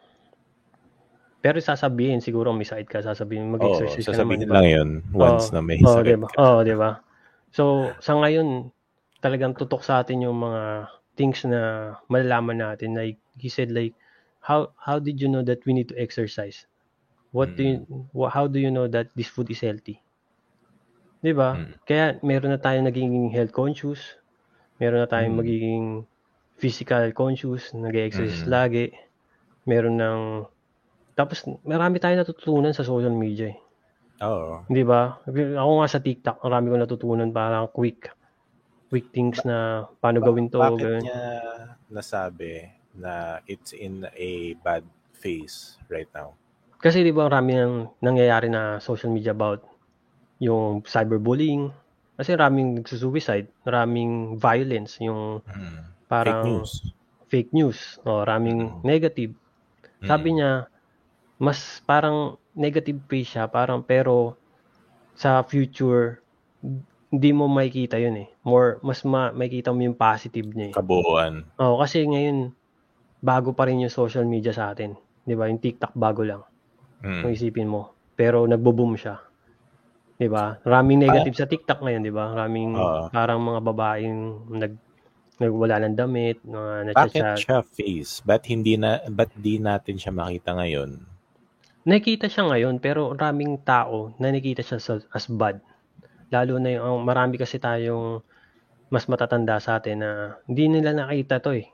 Pero 1.44 1.60
sasabihin, 1.60 2.24
siguro 2.24 2.50
may 2.56 2.64
sakit 2.64 2.88
ka, 2.88 2.98
sasabihin 3.04 3.52
mag-exercise 3.52 4.08
ka 4.08 4.16
naman, 4.16 4.42
sasabihin 4.42 4.48
lang 4.48 4.66
yun 4.66 4.88
once 5.12 5.52
na 5.52 5.60
may 5.60 5.78
Oo, 5.84 6.00
sakit 6.00 6.08
'di 6.08 6.16
ba? 6.18 6.28
ka. 6.32 6.36
Oo, 6.40 6.58
'di 6.64 6.74
ba? 6.74 6.90
So, 7.52 7.64
sa 8.00 8.16
ngayon, 8.16 8.72
talagang 9.20 9.54
tutok 9.54 9.84
sa 9.84 10.00
atin 10.00 10.24
yung 10.24 10.40
mga 10.40 10.88
things 11.14 11.44
na 11.44 11.94
malalaman 12.08 12.58
natin. 12.64 12.96
Like, 12.96 13.20
he 13.40 13.48
said 13.48 13.70
like, 13.72 13.94
how 14.40 14.72
how 14.78 14.98
did 14.98 15.20
you 15.22 15.28
know 15.28 15.42
that 15.42 15.64
we 15.66 15.72
need 15.74 15.88
to 15.90 15.96
exercise? 15.98 16.66
What 17.32 17.56
do 17.56 17.62
you, 17.64 17.76
Mm. 17.90 18.30
how 18.32 18.46
do 18.48 18.58
you 18.60 18.70
know 18.72 18.88
that 18.88 19.12
this 19.16 19.28
food 19.28 19.50
is 19.50 19.60
healthy? 19.60 20.02
'Di 21.22 21.32
ba? 21.34 21.50
Mm. 21.58 21.74
Kaya 21.88 22.04
meron 22.22 22.50
na 22.54 22.60
tayong 22.62 22.86
naging 22.88 23.14
health 23.34 23.50
conscious. 23.54 24.00
Meron 24.80 25.02
na 25.04 25.10
tayong 25.10 25.34
Mm. 25.36 25.40
magiging 25.40 25.84
physical 26.58 27.04
conscious, 27.14 27.74
nag-exercise 27.74 28.46
Mm. 28.46 28.50
lagi. 28.50 28.86
Meron 29.68 29.96
ng 29.98 30.20
tapos 31.18 31.44
marami 31.66 31.98
tayong 32.00 32.22
natutunan 32.22 32.72
sa 32.74 32.86
social 32.86 33.12
media 33.14 33.52
eh. 33.54 33.58
Oo. 34.22 34.66
Di 34.68 34.84
ba? 34.84 35.18
Ako 35.26 35.72
nga 35.82 35.88
sa 35.88 36.00
TikTok, 36.04 36.44
marami 36.44 36.66
ko 36.72 36.76
natutunan 36.78 37.30
parang 37.32 37.66
quick 37.72 38.12
quick 38.92 39.12
things 39.12 39.42
na 39.44 39.88
paano 40.00 40.20
Ba- 40.20 40.26
gawin 40.28 40.48
to, 40.52 40.60
bakit 40.60 40.80
ganun. 40.80 41.04
niya 41.04 41.20
nasabi 41.90 42.68
na 42.98 43.38
it's 43.46 43.70
in 43.72 44.04
a 44.18 44.54
bad 44.66 44.84
phase 45.14 45.78
right 45.88 46.10
now? 46.14 46.34
Kasi 46.78 47.02
di 47.02 47.10
ba 47.10 47.26
marami 47.26 47.58
nang 47.58 47.90
nangyayari 47.98 48.46
na 48.50 48.78
social 48.78 49.10
media 49.10 49.34
about 49.34 49.66
yung 50.42 50.82
cyberbullying. 50.86 51.70
Kasi 52.18 52.34
maraming 52.34 52.82
nagsusuicide, 52.82 53.50
maraming 53.66 54.38
violence, 54.38 54.98
yung 55.02 55.42
Mm. 55.46 55.82
parang 56.10 56.42
Fake 56.42 56.50
news. 56.58 56.72
fake 57.30 57.52
news, 57.54 57.78
o 58.08 58.22
maraming 58.26 58.60
Mm. 58.72 58.82
negative. 58.86 59.32
Sabi 60.06 60.28
Mm. 60.30 60.36
niya, 60.38 60.52
mas 61.38 61.80
parang 61.86 62.38
negative 62.56 62.98
phase 63.06 63.30
siya, 63.36 63.46
parang 63.50 63.84
pero 63.86 64.38
sa 65.14 65.42
future, 65.46 66.22
hindi 67.14 67.30
mo 67.32 67.46
makikita 67.46 67.98
yun 68.02 68.16
eh. 68.26 68.28
More, 68.44 68.82
mas 68.82 69.02
ma 69.06 69.30
makikita 69.34 69.70
mo 69.70 69.82
yung 69.86 69.98
positive 69.98 70.48
niya 70.54 70.68
eh. 70.72 70.76
kabuuan. 70.76 71.46
Oo, 71.62 71.78
kasi 71.82 72.02
ngayon, 72.06 72.57
bago 73.18 73.54
pa 73.54 73.66
rin 73.66 73.82
yung 73.82 73.92
social 73.92 74.24
media 74.24 74.54
sa 74.54 74.70
atin. 74.72 74.94
Di 75.26 75.34
ba? 75.34 75.50
Yung 75.50 75.60
TikTok 75.60 75.92
bago 75.98 76.22
lang. 76.24 76.42
Mm. 77.02 77.22
Kung 77.22 77.32
isipin 77.34 77.68
mo. 77.68 77.94
Pero 78.18 78.46
nagbo-boom 78.46 78.98
siya. 78.98 79.22
'Di 80.18 80.26
ba? 80.26 80.58
Maraming 80.66 81.06
negative 81.06 81.38
sa 81.38 81.46
TikTok 81.46 81.78
ngayon, 81.78 82.02
'di 82.02 82.10
ba? 82.12 82.34
Maraming 82.34 82.74
Oo. 82.74 83.06
parang 83.14 83.38
mga 83.38 83.60
babaeng 83.62 84.18
nag 84.50 84.74
nagwala 85.38 85.78
ng 85.86 85.94
damit, 85.94 86.42
mga 86.42 86.98
Bakit 86.98 87.24
siya 87.38 87.62
face? 87.62 88.26
Ba't 88.26 88.42
hindi 88.50 88.74
na 88.74 88.98
ba't 89.06 89.30
di 89.38 89.62
natin 89.62 89.94
siya 89.94 90.10
makita 90.10 90.58
ngayon? 90.58 90.98
Nakikita 91.86 92.26
siya 92.26 92.50
ngayon 92.50 92.82
pero 92.82 93.14
maraming 93.14 93.62
tao 93.62 94.10
na 94.18 94.34
nakikita 94.34 94.66
siya 94.66 94.78
sa, 94.82 94.98
as 95.14 95.30
bad. 95.30 95.62
Lalo 96.34 96.58
na 96.58 96.74
yung 96.74 97.06
marami 97.06 97.38
kasi 97.38 97.62
tayong 97.62 98.18
mas 98.90 99.06
matatanda 99.06 99.62
sa 99.62 99.78
atin 99.78 100.02
na 100.02 100.10
hindi 100.50 100.66
nila 100.66 100.90
nakita 100.90 101.38
to 101.38 101.54
eh. 101.54 101.70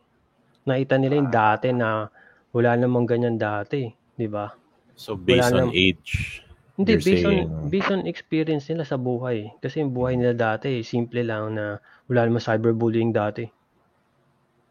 Nakita 0.65 0.95
nila 0.97 1.15
yung 1.21 1.31
dati 1.33 1.69
na 1.73 2.09
wala 2.55 2.71
namang 2.79 3.05
ganyan 3.05 3.37
dati, 3.37 3.91
'di 4.17 4.29
ba? 4.31 4.53
So 4.95 5.19
based 5.19 5.51
Wala 5.51 5.69
on 5.69 5.69
nam- 5.69 5.75
age, 5.75 6.41
Hindi, 6.75 6.99
based 6.99 7.23
on, 7.23 7.35
saying 7.39 7.47
based 7.71 7.91
on 7.95 8.03
experience 8.11 8.67
nila 8.67 8.83
sa 8.83 8.99
buhay. 8.99 9.55
Kasi 9.63 9.79
yung 9.79 9.95
buhay 9.95 10.19
nila 10.19 10.35
dati, 10.35 10.83
simple 10.83 11.23
lang 11.23 11.55
na 11.55 11.79
wala 12.11 12.27
namang 12.27 12.43
cyberbullying 12.43 13.15
dati. 13.15 13.47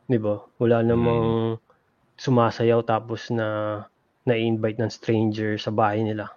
Di 0.04 0.20
ba? 0.20 0.36
Wala 0.60 0.84
namang 0.84 1.56
sumasayaw 2.20 2.84
tapos 2.84 3.32
na 3.32 3.80
na-invite 4.28 4.80
ng 4.84 4.92
stranger 4.92 5.56
sa 5.56 5.72
bahay 5.72 6.04
nila. 6.04 6.28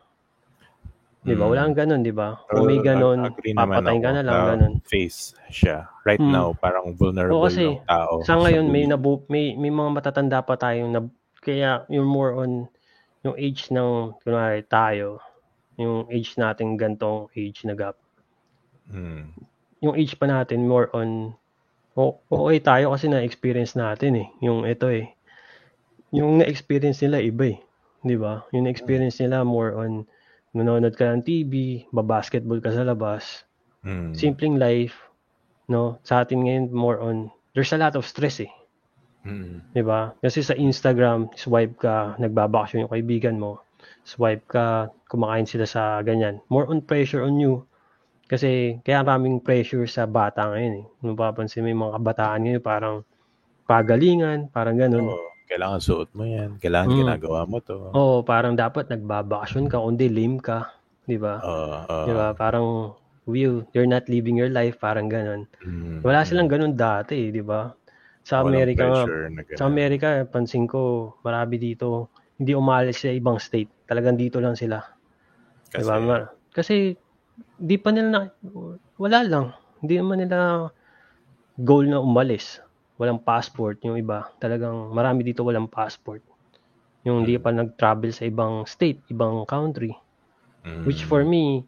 Di 1.27 1.35
ba? 1.35 1.45
Mm. 1.45 1.51
Wala 1.51 1.61
kang 1.67 1.79
ganun, 1.83 2.01
di 2.07 2.15
ba? 2.15 2.39
Kung 2.47 2.71
may 2.71 2.79
ganun, 2.79 3.19
papatayin 3.35 3.99
ka 3.99 4.11
na 4.15 4.23
lang, 4.23 4.37
na 4.39 4.51
ganun. 4.55 4.75
face 4.87 5.35
siya. 5.51 5.91
Right 6.07 6.23
Mm. 6.23 6.31
now, 6.31 6.55
parang 6.55 6.95
vulnerable 6.95 7.43
Oo, 7.43 7.51
kasi 7.51 7.75
ng 7.75 7.83
tao. 7.83 8.23
Sa 8.23 8.39
ngayon, 8.39 8.71
may, 8.71 8.87
nabu, 8.87 9.27
may, 9.27 9.59
may 9.59 9.75
mga 9.75 9.91
matatanda 9.91 10.39
pa 10.47 10.55
tayong 10.55 10.95
na, 10.95 11.03
kaya 11.43 11.83
yung 11.91 12.07
more 12.07 12.39
on 12.39 12.71
yung 13.27 13.35
age 13.35 13.75
ng, 13.75 14.15
kunwari 14.23 14.63
tayo, 14.71 15.19
yung 15.75 16.07
age 16.09 16.39
natin 16.39 16.79
gantong 16.79 17.27
age 17.35 17.67
na 17.67 17.75
gap. 17.75 17.99
Mm. 18.87 19.35
yung 19.83 19.99
age 19.99 20.15
pa 20.15 20.31
natin 20.31 20.65
more 20.71 20.89
on 20.95 21.35
o 21.99 22.17
okay 22.31 22.63
tayo 22.63 22.95
kasi 22.95 23.11
na-experience 23.11 23.75
natin 23.75 24.15
eh. 24.15 24.29
Yung 24.41 24.63
ito 24.63 24.87
eh. 24.89 25.11
Yung 26.15 26.39
na-experience 26.41 27.03
nila 27.03 27.19
iba 27.21 27.51
eh. 27.51 27.59
'Di 28.01 28.17
ba? 28.17 28.47
Yung 28.55 28.65
na-experience 28.71 29.19
nila 29.21 29.43
more 29.43 29.75
on 29.75 30.07
nanonood 30.57 30.97
ka 30.97 31.13
ng 31.13 31.23
TV, 31.23 31.85
babasketball 31.93 32.65
ka 32.65 32.73
sa 32.73 32.83
labas. 32.83 33.45
Mm. 33.85 34.17
Simpleng 34.17 34.57
life, 34.57 34.97
no? 35.69 36.01
Sa 36.03 36.25
atin 36.25 36.49
ngayon 36.49 36.73
more 36.73 36.99
on 36.99 37.29
there's 37.53 37.77
a 37.77 37.79
lot 37.79 37.95
of 37.95 38.09
stress 38.09 38.41
eh. 38.41 38.53
Mm. 39.29 39.63
'Di 39.77 39.83
ba? 39.85 40.17
Kasi 40.19 40.41
sa 40.41 40.57
Instagram, 40.57 41.31
swipe 41.37 41.77
ka, 41.77 42.17
nagbabakasyon 42.17 42.89
yung 42.89 42.95
kaibigan 42.95 43.37
mo. 43.37 43.63
Swipe 44.07 44.47
ka, 44.49 44.91
kumakain 45.11 45.47
sila 45.47 45.67
sa 45.67 46.01
ganyan. 46.01 46.41
More 46.49 46.67
on 46.71 46.81
pressure 46.81 47.27
on 47.27 47.37
you. 47.37 47.67
Kasi 48.27 48.83
kaya 48.83 49.07
maraming 49.07 49.39
pressure 49.39 49.87
sa 49.87 50.07
bata 50.07 50.51
ngayon 50.51 50.75
eh. 50.83 50.87
Kung 50.99 51.15
papansin 51.15 51.63
mo 51.63 51.71
yung 51.71 51.83
mga 51.87 51.95
kabataan 52.03 52.41
ngayon, 52.43 52.63
parang 52.63 52.97
pagalingan, 53.67 54.39
parang 54.51 54.79
ganun. 54.79 55.11
Oo, 55.11 55.36
kailangan 55.47 55.81
suot 55.81 56.11
mo 56.13 56.27
yan. 56.27 56.59
Kailangan 56.59 56.91
Mm. 56.91 56.99
ginagawa 57.03 57.41
mo 57.47 57.59
to. 57.63 57.77
Oo, 57.95 58.23
parang 58.27 58.55
dapat 58.59 58.91
nagbabakasyon 58.91 59.71
ka, 59.71 59.79
kundi 59.79 60.11
lame 60.11 60.39
ka. 60.43 60.75
'Di 61.07 61.17
ba? 61.17 61.39
Oo, 61.43 61.77
oo. 61.87 62.05
'Di 62.07 62.13
ba? 62.13 62.35
Parang 62.35 62.93
you, 63.31 63.63
you're 63.75 63.89
not 63.91 64.07
living 64.11 64.39
your 64.39 64.51
life, 64.51 64.79
parang 64.79 65.07
ganun. 65.11 65.47
Mm, 65.63 66.03
Wala 66.03 66.27
silang 66.27 66.51
ganun 66.51 66.75
dati, 66.75 67.31
'di 67.31 67.43
ba? 67.43 67.71
Sa 68.27 68.43
Amerika 68.43 68.83
nga, 68.91 69.03
Sa. 69.55 69.71
Amerika, 69.71 70.27
pansin 70.27 70.67
ko, 70.67 71.15
marami 71.23 71.63
dito, 71.63 72.11
hindi 72.43 72.59
umalis 72.59 73.07
sa 73.07 73.15
ibang 73.15 73.39
state. 73.39 73.71
Talagang 73.87 74.19
dito 74.19 74.43
lang 74.43 74.59
sila. 74.59 74.83
Kasi, 75.71 75.87
Diba? 75.87 75.95
Ma- 76.03 76.29
Kasi, 76.51 76.99
di 77.55 77.77
pa 77.79 77.95
nila, 77.95 78.09
na, 78.11 78.21
wala 78.99 79.23
lang. 79.23 79.47
Hindi 79.79 79.95
naman 80.03 80.27
nila 80.27 80.39
goal 81.55 81.87
na 81.87 82.03
umalis. 82.03 82.59
Walang 82.97 83.21
passport 83.21 83.81
yung 83.85 84.01
iba. 84.01 84.33
Talagang 84.41 84.93
marami 84.93 85.21
dito 85.25 85.45
walang 85.45 85.69
passport. 85.69 86.25
Yung 87.05 87.23
hindi 87.23 87.37
pa 87.39 87.53
nag-travel 87.53 88.11
sa 88.11 88.25
ibang 88.27 88.65
state, 88.67 89.05
ibang 89.13 89.45
country. 89.47 89.95
mm, 90.65 90.83
Which 90.89 91.07
for 91.07 91.23
me, 91.23 91.63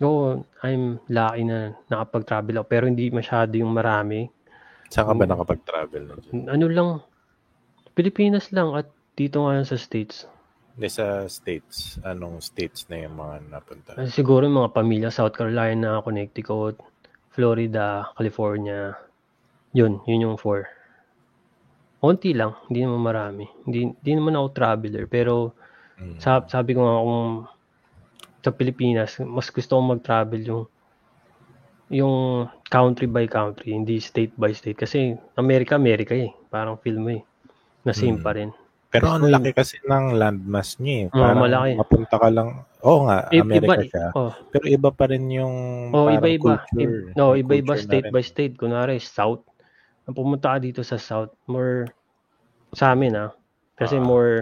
oh, 0.00 0.42
I'm 0.64 0.98
lucky 1.06 1.44
na 1.46 1.76
nakapag-travel 1.92 2.60
ako. 2.60 2.66
Pero 2.66 2.84
hindi 2.88 3.06
masyado 3.12 3.54
yung 3.54 3.70
marami. 3.70 4.26
Saan 4.90 5.06
ka 5.06 5.14
ba 5.14 5.24
nakapag-travel 5.28 6.02
na? 6.10 6.14
Ano 6.50 6.66
lang, 6.66 6.88
Pilipinas 7.94 8.50
lang 8.50 8.74
at 8.74 8.88
dito 9.14 9.44
nga 9.46 9.62
sa 9.62 9.76
States. 9.78 10.26
Hindi 10.80 10.88
sa 10.88 11.28
states. 11.28 12.00
Anong 12.06 12.40
states 12.40 12.88
na 12.88 13.04
yung 13.04 13.20
mga 13.20 13.34
napunta? 13.52 13.90
Siguro 14.08 14.48
yung 14.48 14.64
mga 14.64 14.72
pamilya, 14.72 15.08
South 15.12 15.36
Carolina, 15.36 16.00
Connecticut, 16.00 16.80
Florida, 17.34 18.08
California. 18.16 18.96
Yun, 19.72 20.02
yun 20.04 20.24
yung 20.24 20.36
four. 20.36 20.66
Konti 22.00 22.32
lang, 22.32 22.56
hindi 22.66 22.80
naman 22.82 23.04
marami. 23.04 23.44
Hindi, 23.62 23.92
hindi 23.92 24.12
naman 24.12 24.34
ako 24.34 24.46
traveler, 24.50 25.04
pero 25.06 25.52
Mm. 26.00 26.16
sa, 26.16 26.40
sabi 26.42 26.72
ko 26.72 26.80
nga 26.80 26.96
kung 26.98 27.24
sa 28.40 28.50
Pilipinas, 28.50 29.20
mas 29.20 29.52
gusto 29.52 29.76
kong 29.76 29.90
mag-travel 29.94 30.40
yung 30.42 30.64
yung 31.90 32.46
country 32.70 33.04
by 33.04 33.26
country, 33.26 33.74
hindi 33.74 33.98
state 33.98 34.30
by 34.38 34.54
state. 34.54 34.78
Kasi 34.78 35.10
Amerika, 35.34 35.74
Amerika 35.74 36.14
eh. 36.14 36.30
Parang 36.46 36.78
film 36.78 37.02
eh. 37.10 37.20
Na 37.82 37.90
same 37.90 38.14
Mm. 38.16 38.22
pa 38.22 38.30
rin. 38.30 38.54
Pero 38.88 39.10
ang 39.10 39.26
laki 39.26 39.50
kasi 39.50 39.74
ng 39.82 40.14
landmass 40.14 40.78
niya 40.78 40.94
eh. 40.96 41.06
Parang 41.10 41.42
malaki. 41.42 41.74
mapunta 41.74 42.14
ka 42.14 42.30
lang. 42.30 42.62
Oo 42.80 43.04
nga, 43.04 43.26
I- 43.28 43.42
Amerika 43.42 43.74
iba, 43.74 43.82
siya. 43.84 44.06
oh, 44.14 44.30
Pero 44.48 44.64
iba 44.66 44.90
pa 44.90 45.04
rin 45.04 45.26
yung 45.28 45.54
Oh, 45.90 46.06
parang 46.06 46.14
iba-iba. 46.22 46.62
culture. 46.62 46.78
Ib- 46.80 47.10
no, 47.12 47.34
iba-iba 47.34 47.74
state 47.74 48.06
by 48.08 48.22
state. 48.22 48.54
Kunwari, 48.54 49.02
South. 49.02 49.42
Ang 50.08 50.14
pumunta 50.16 50.56
ka 50.56 50.58
dito 50.62 50.80
sa 50.84 50.96
South, 50.96 51.32
more 51.50 51.90
sa 52.72 52.92
amin 52.94 53.14
ah. 53.18 53.30
Kasi 53.76 53.96
Ah. 53.98 54.04
more 54.04 54.32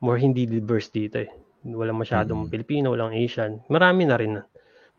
more 0.00 0.18
hindi 0.20 0.44
diverse 0.44 0.90
dito 0.92 1.20
eh. 1.22 1.30
Walang 1.64 1.96
masyadong 1.96 2.46
Mm. 2.46 2.50
Pilipino, 2.52 2.86
walang 2.92 3.16
Asian. 3.16 3.64
Marami 3.72 4.04
na 4.04 4.16
rin. 4.20 4.36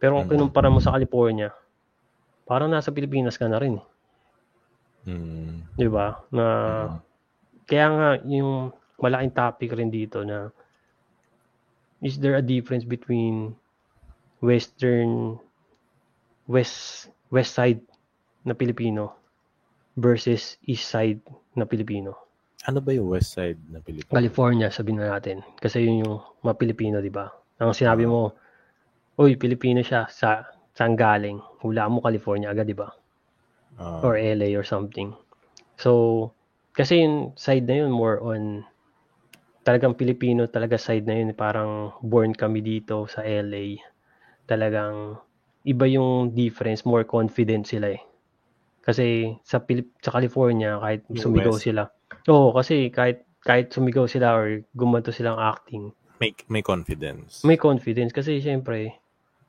Pero 0.02 0.18
kung 0.18 0.26
Mm. 0.26 0.32
kinumpara 0.34 0.68
mo 0.74 0.82
sa 0.82 0.94
California, 0.98 1.54
parang 2.50 2.70
nasa 2.74 2.90
Pilipinas 2.90 3.38
ka 3.38 3.46
na 3.46 3.62
rin. 3.62 3.78
eh. 3.78 3.86
Mm. 5.06 5.62
'Di 5.78 5.88
ba? 5.92 6.18
Na 6.34 6.46
Mm. 6.90 6.98
kaya 7.70 7.88
nga 7.94 8.10
yung 8.26 8.74
malaking 8.98 9.36
topic 9.36 9.70
rin 9.78 9.92
dito 9.94 10.26
na 10.26 10.50
is 12.02 12.18
there 12.18 12.38
a 12.38 12.42
difference 12.46 12.86
between 12.86 13.54
western 14.42 15.38
west 16.46 17.10
west 17.34 17.54
side 17.54 17.82
na 18.46 18.54
Pilipino 18.54 19.14
versus 19.96 20.60
east 20.68 20.92
side 20.92 21.24
na 21.56 21.64
Pilipino? 21.64 22.16
Ano 22.68 22.82
ba 22.84 22.92
yung 22.92 23.12
west 23.12 23.38
side 23.38 23.60
na 23.72 23.80
Pilipinas? 23.80 24.12
California, 24.12 24.68
sabihin 24.74 25.00
na 25.00 25.16
natin. 25.16 25.46
Kasi 25.60 25.86
yun 25.86 26.04
yung 26.04 26.16
mga 26.44 26.56
Pilipino, 26.60 26.98
di 27.00 27.14
ba? 27.14 27.30
Ang 27.62 27.72
sinabi 27.72 28.04
mo, 28.04 28.36
uy, 29.16 29.40
Pilipino 29.40 29.80
siya, 29.80 30.10
sa 30.12 30.44
saan 30.76 31.00
galing? 31.00 31.40
Hula 31.64 31.88
mo 31.88 32.04
California 32.04 32.52
agad, 32.52 32.68
di 32.68 32.76
ba? 32.76 32.92
Ah, 33.80 34.04
or 34.04 34.20
LA 34.20 34.56
or 34.56 34.64
something. 34.64 35.16
So, 35.80 36.32
kasi 36.76 37.04
yung 37.04 37.36
side 37.40 37.68
na 37.68 37.86
yun 37.86 37.92
more 37.92 38.20
on 38.20 38.64
talagang 39.66 39.98
Pilipino 39.98 40.46
talaga 40.46 40.78
side 40.78 41.10
na 41.10 41.18
yun 41.18 41.34
parang 41.34 41.96
born 42.04 42.36
kami 42.36 42.62
dito 42.62 43.08
sa 43.10 43.26
LA. 43.26 43.80
Talagang 44.46 45.18
iba 45.66 45.86
yung 45.90 46.36
difference, 46.38 46.86
more 46.86 47.08
confident 47.08 47.66
sila 47.66 47.98
eh. 47.98 48.02
Kasi 48.86 49.34
sa 49.42 49.58
Pilip 49.60 49.98
sa 49.98 50.14
California 50.14 50.78
kahit 50.78 51.02
sumigaw 51.12 51.58
sila. 51.58 51.90
Oo, 52.28 52.54
kasi 52.54 52.88
kahit 52.88 53.26
kahit 53.42 53.70
sumigaw 53.70 54.06
sila 54.06 54.34
or 54.34 54.62
gumanto 54.72 55.10
silang 55.10 55.38
acting, 55.38 55.90
may, 56.16 56.32
may 56.48 56.62
confidence. 56.62 57.42
may 57.42 57.58
confidence 57.58 58.10
kasi 58.10 58.40
syempre 58.40 58.94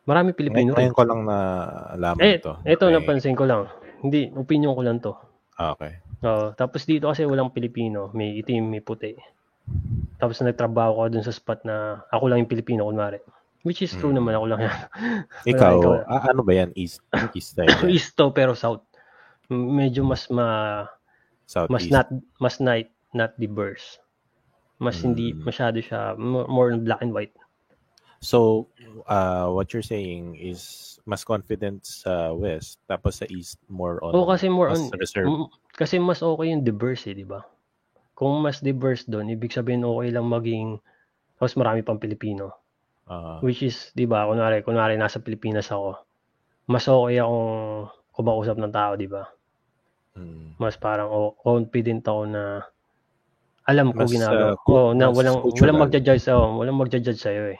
marami 0.02 0.32
Pilipino 0.32 0.72
rin. 0.72 0.90
ko 0.90 1.02
lang 1.02 1.22
na 1.22 1.36
alaman 1.92 2.20
Eh, 2.20 2.36
to. 2.38 2.56
ito 2.62 2.84
Okay. 2.84 2.92
napansin 2.92 3.32
ko 3.32 3.44
lang. 3.44 3.68
Hindi, 3.98 4.32
opinion 4.32 4.72
ko 4.72 4.82
lang 4.82 4.98
to. 4.98 5.12
Ah, 5.54 5.72
Okay. 5.72 6.00
Oo, 6.18 6.52
tapos 6.52 6.82
dito 6.82 7.06
kasi 7.06 7.22
walang 7.22 7.50
Pilipino, 7.50 8.08
may 8.10 8.34
itim, 8.34 8.66
may 8.66 8.80
puti. 8.80 9.12
Tapos 10.16 10.38
nagtrabaho 10.38 10.96
ko 10.96 11.02
dun 11.08 11.20
sa 11.20 11.30
spot 11.30 11.60
na 11.62 12.00
ako 12.08 12.24
lang 12.26 12.40
yung 12.40 12.48
Pilipino 12.48 12.84
kunwari. 12.84 13.20
Which 13.62 13.82
is 13.82 13.90
true 13.92 14.14
Mm. 14.14 14.22
naman 14.22 14.32
ako 14.32 14.46
lang 14.46 14.60
yan. 14.62 14.76
Ikaw, 15.52 15.74
ikaw. 15.76 15.94
ah, 16.06 16.22
ano 16.24 16.40
ba 16.40 16.54
yan? 16.54 16.70
East, 16.72 17.02
east 17.32 17.52
side? 17.52 17.66
East 17.90 18.14
to 18.14 18.30
pero 18.30 18.54
south. 18.54 18.85
Medyo 19.50 20.02
mas 20.02 20.26
ma 20.30 20.48
Southeast? 21.46 21.70
mas 21.70 21.84
not 21.90 22.06
mas 22.42 22.56
not 22.58 22.86
not 23.14 23.30
diverse. 23.38 23.98
Mas 24.76 25.00
hindi 25.00 25.32
Mm. 25.32 25.40
masyado 25.46 25.78
siya 25.80 26.14
mo- 26.20 26.48
more 26.50 26.68
on 26.74 26.84
black 26.84 27.00
and 27.00 27.16
white. 27.16 27.32
So, 28.20 28.68
uh, 29.06 29.48
what 29.52 29.72
you're 29.72 29.84
saying 29.86 30.36
is 30.40 30.96
mas 31.06 31.22
confident 31.24 31.84
sa 31.86 32.32
west, 32.32 32.80
tapos 32.88 33.20
sa 33.22 33.26
east 33.30 33.60
more 33.70 34.02
on 34.02 34.12
Oo, 34.16 34.26
kasi 34.26 34.48
more 34.50 34.72
on 34.72 34.90
reserved. 34.96 35.28
Mm, 35.30 35.46
kasi 35.76 35.96
mas 36.00 36.20
okay 36.24 36.50
yung 36.50 36.64
diverse 36.64 37.06
eh, 37.12 37.16
di 37.16 37.24
ba? 37.24 37.44
Kung 38.16 38.40
mas 38.40 38.64
diverse 38.64 39.04
doon, 39.06 39.28
ibig 39.30 39.52
sabihin 39.52 39.84
okay 39.84 40.08
lang 40.10 40.26
maging 40.26 40.80
tapos 41.36 41.54
marami 41.60 41.84
pang 41.84 42.00
Pilipino. 42.00 42.56
Ah, 43.06 43.38
Which 43.44 43.60
is, 43.62 43.92
di 43.92 44.08
ba, 44.08 44.24
kunwari, 44.26 44.64
kunwari 44.64 44.96
nasa 44.96 45.20
Pilipinas 45.20 45.68
ako, 45.68 46.00
mas 46.72 46.88
okay 46.88 47.20
akong 47.20 47.86
kumausap 48.16 48.56
ng 48.58 48.72
tao, 48.72 48.96
di 48.96 49.06
ba? 49.06 49.28
Mm. 50.16 50.56
Mas 50.58 50.74
parang 50.80 51.12
oh, 51.12 51.36
confident 51.36 52.02
ako 52.02 52.22
na 52.26 52.64
alam 53.66 53.90
ko 53.90 54.06
Mas, 54.06 54.10
ginagawa 54.14 54.54
uh, 54.54 54.56
ko. 54.62 54.70
cu- 54.70 54.94
na 54.94 55.10
walang 55.10 55.42
cultural. 55.42 55.60
walang 55.62 55.80
magja-judge 55.82 56.22
sa 56.22 56.38
walang 56.38 56.78
magja-judge 56.78 57.20
sa 57.20 57.30
eh. 57.34 57.58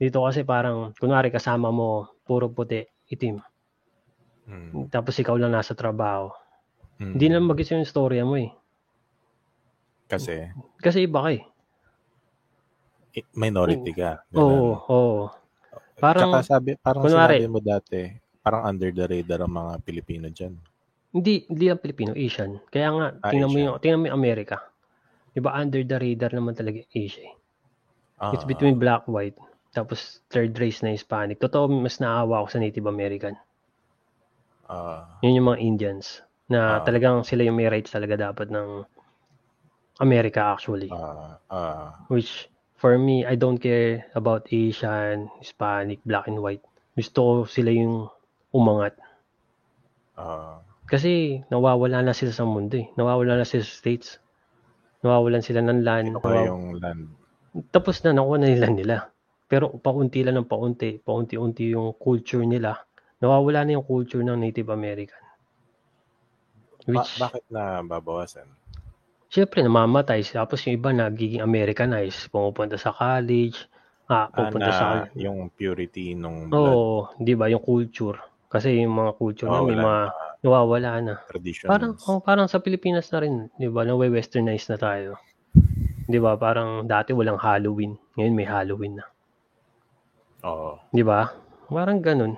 Dito 0.00 0.24
kasi 0.24 0.42
parang 0.42 0.96
kunwari 0.96 1.28
kasama 1.28 1.68
mo 1.68 2.10
puro 2.24 2.48
puti, 2.50 2.80
itim. 3.12 3.38
Mm. 4.48 4.88
Tapos 4.88 5.14
ikaw 5.20 5.36
lang 5.36 5.52
nasa 5.52 5.76
trabaho. 5.76 6.32
Mm. 6.98 7.12
Hindi 7.16 7.26
na 7.28 7.38
mag-isa 7.44 7.76
yung 7.76 7.88
storya 7.88 8.24
mo 8.24 8.40
eh. 8.40 8.50
Kasi 10.08 10.48
Kasi 10.80 11.04
iba 11.04 11.20
ka 11.24 11.30
eh. 11.32 11.44
minority 13.38 13.94
ka. 13.94 14.26
Oo, 14.34 14.74
oo. 14.90 15.30
Parang 16.02 16.34
Tsaka 16.34 16.42
sabi, 16.42 16.74
parang 16.74 17.06
kunwari- 17.06 17.38
sinabi 17.38 17.52
mo 17.52 17.60
dati, 17.62 18.10
parang 18.42 18.66
under 18.66 18.90
the 18.90 19.04
radar 19.06 19.46
ang 19.46 19.54
mga 19.54 19.72
Pilipino 19.86 20.26
dyan. 20.26 20.58
Hindi 21.16 21.34
hindi 21.50 21.64
lang 21.70 21.80
Pilipino, 21.84 22.12
Asian. 22.26 22.52
Kaya 22.72 22.88
nga 22.96 23.06
Ah, 23.22 23.30
tingnan 23.30 23.50
mo 23.52 23.56
Asian. 23.56 23.64
yung 23.64 23.76
tingnan 23.82 24.00
mo 24.00 24.06
yung 24.10 24.18
Amerika. 24.22 24.56
'Di 25.34 25.40
ba 25.44 25.52
under 25.62 25.82
the 25.90 25.96
radar 26.04 26.32
naman 26.34 26.54
talaga 26.58 26.80
Asia. 27.04 27.28
Ah, 28.18 28.30
It's 28.34 28.44
between 28.44 28.78
black, 28.78 29.08
white. 29.08 29.38
Tapos 29.72 30.20
third 30.28 30.52
race 30.60 30.82
na 30.84 30.92
Hispanic. 30.92 31.40
Totoo, 31.40 31.68
mas 31.72 31.96
naawa 32.04 32.44
ako 32.44 32.48
sa 32.52 32.58
Native 32.60 32.86
American. 32.86 33.34
ah, 34.68 35.06
Yun 35.22 35.36
yung 35.42 35.48
mga 35.50 35.60
Indians. 35.70 36.06
Na 36.52 36.60
Ah. 36.68 36.84
talagang 36.86 37.24
sila 37.26 37.42
yung 37.46 37.56
may 37.58 37.66
rights 37.72 37.90
talaga 37.94 38.14
dapat 38.30 38.46
ng 38.54 38.68
America 40.00 40.40
actually. 40.54 40.90
ah, 40.90 41.38
ah, 41.50 42.08
Which, 42.08 42.48
for 42.76 42.96
me, 42.98 43.26
I 43.26 43.34
don't 43.34 43.58
care 43.58 44.06
about 44.14 44.48
Asian, 44.50 45.28
Hispanic, 45.38 46.00
black 46.06 46.28
and 46.28 46.40
white. 46.40 46.64
Gusto 46.96 47.20
ko 47.20 47.44
sila 47.44 47.70
yung 47.70 48.08
umangat. 48.56 48.96
ah, 50.16 50.62
Kasi 50.84 51.40
nawawala 51.48 52.04
na 52.04 52.12
sila 52.12 52.32
sa 52.32 52.44
mundo 52.44 52.76
eh. 52.76 52.92
Nawawala 52.94 53.40
na 53.40 53.46
sila 53.48 53.64
sa 53.64 53.74
states. 53.74 54.20
Nawawalan 55.00 55.44
sila 55.44 55.60
ng 55.64 55.80
land. 55.84 56.08
nawaw- 56.16 56.48
yung 56.48 56.80
land. 56.80 57.08
Tapos 57.72 58.02
na, 58.02 58.12
nakuha 58.12 58.40
na 58.40 58.48
nila 58.50 58.68
nila. 58.68 58.96
Pero 59.46 59.76
paunti 59.76 60.24
lang 60.24 60.40
ng 60.40 60.48
paunti, 60.48 60.96
paunti-unti 60.98 61.76
yung 61.76 61.94
culture 61.96 62.42
nila. 62.42 62.84
Nawawala 63.20 63.64
na 63.64 63.76
yung 63.78 63.86
culture 63.86 64.24
ng 64.24 64.36
Native 64.36 64.68
American. 64.72 65.20
Ba- 66.84 67.00
Which, 67.00 67.16
bakit 67.16 67.44
na 67.48 67.80
babawasan? 67.80 68.48
syempre, 69.28 69.64
namamatay. 69.64 70.22
Tapos 70.30 70.62
yung 70.64 70.76
iba 70.78 70.90
nagiging 70.92 71.40
Americanized. 71.40 72.28
Pumupunta 72.30 72.76
sa 72.76 72.92
college. 72.92 73.66
Ah, 74.04 74.28
Ah, 74.28 74.52
pupunta 74.52 74.68
na 74.68 74.74
sa... 74.74 74.86
yung 75.16 75.48
purity 75.48 76.12
nung 76.12 76.52
blood 76.52 76.76
Oo, 76.76 76.96
di 77.16 77.32
ba? 77.32 77.48
Yung 77.48 77.64
culture. 77.64 78.20
Kasi 78.52 78.78
yung 78.84 78.94
mga 78.94 79.12
culture 79.16 79.48
na 79.48 79.64
may 79.64 79.74
mga 79.74 80.02
nawawala 80.44 81.00
na. 81.00 81.14
traditions. 81.32 81.72
Parang, 81.72 81.96
oh, 82.04 82.20
parang 82.20 82.46
sa 82.46 82.60
Pilipinas 82.60 83.08
na 83.08 83.24
rin, 83.24 83.48
di 83.56 83.66
ba? 83.72 83.88
Nawe-westernize 83.88 84.68
na 84.68 84.76
tayo. 84.76 85.16
Di 86.04 86.20
ba? 86.20 86.36
Parang 86.36 86.84
dati 86.84 87.16
walang 87.16 87.40
Halloween. 87.40 87.96
Ngayon 88.20 88.34
may 88.36 88.44
Halloween 88.44 89.00
na. 89.00 89.08
Oo. 90.44 90.76
Di 90.92 91.00
ba? 91.00 91.32
Parang 91.72 92.04
ganun. 92.04 92.36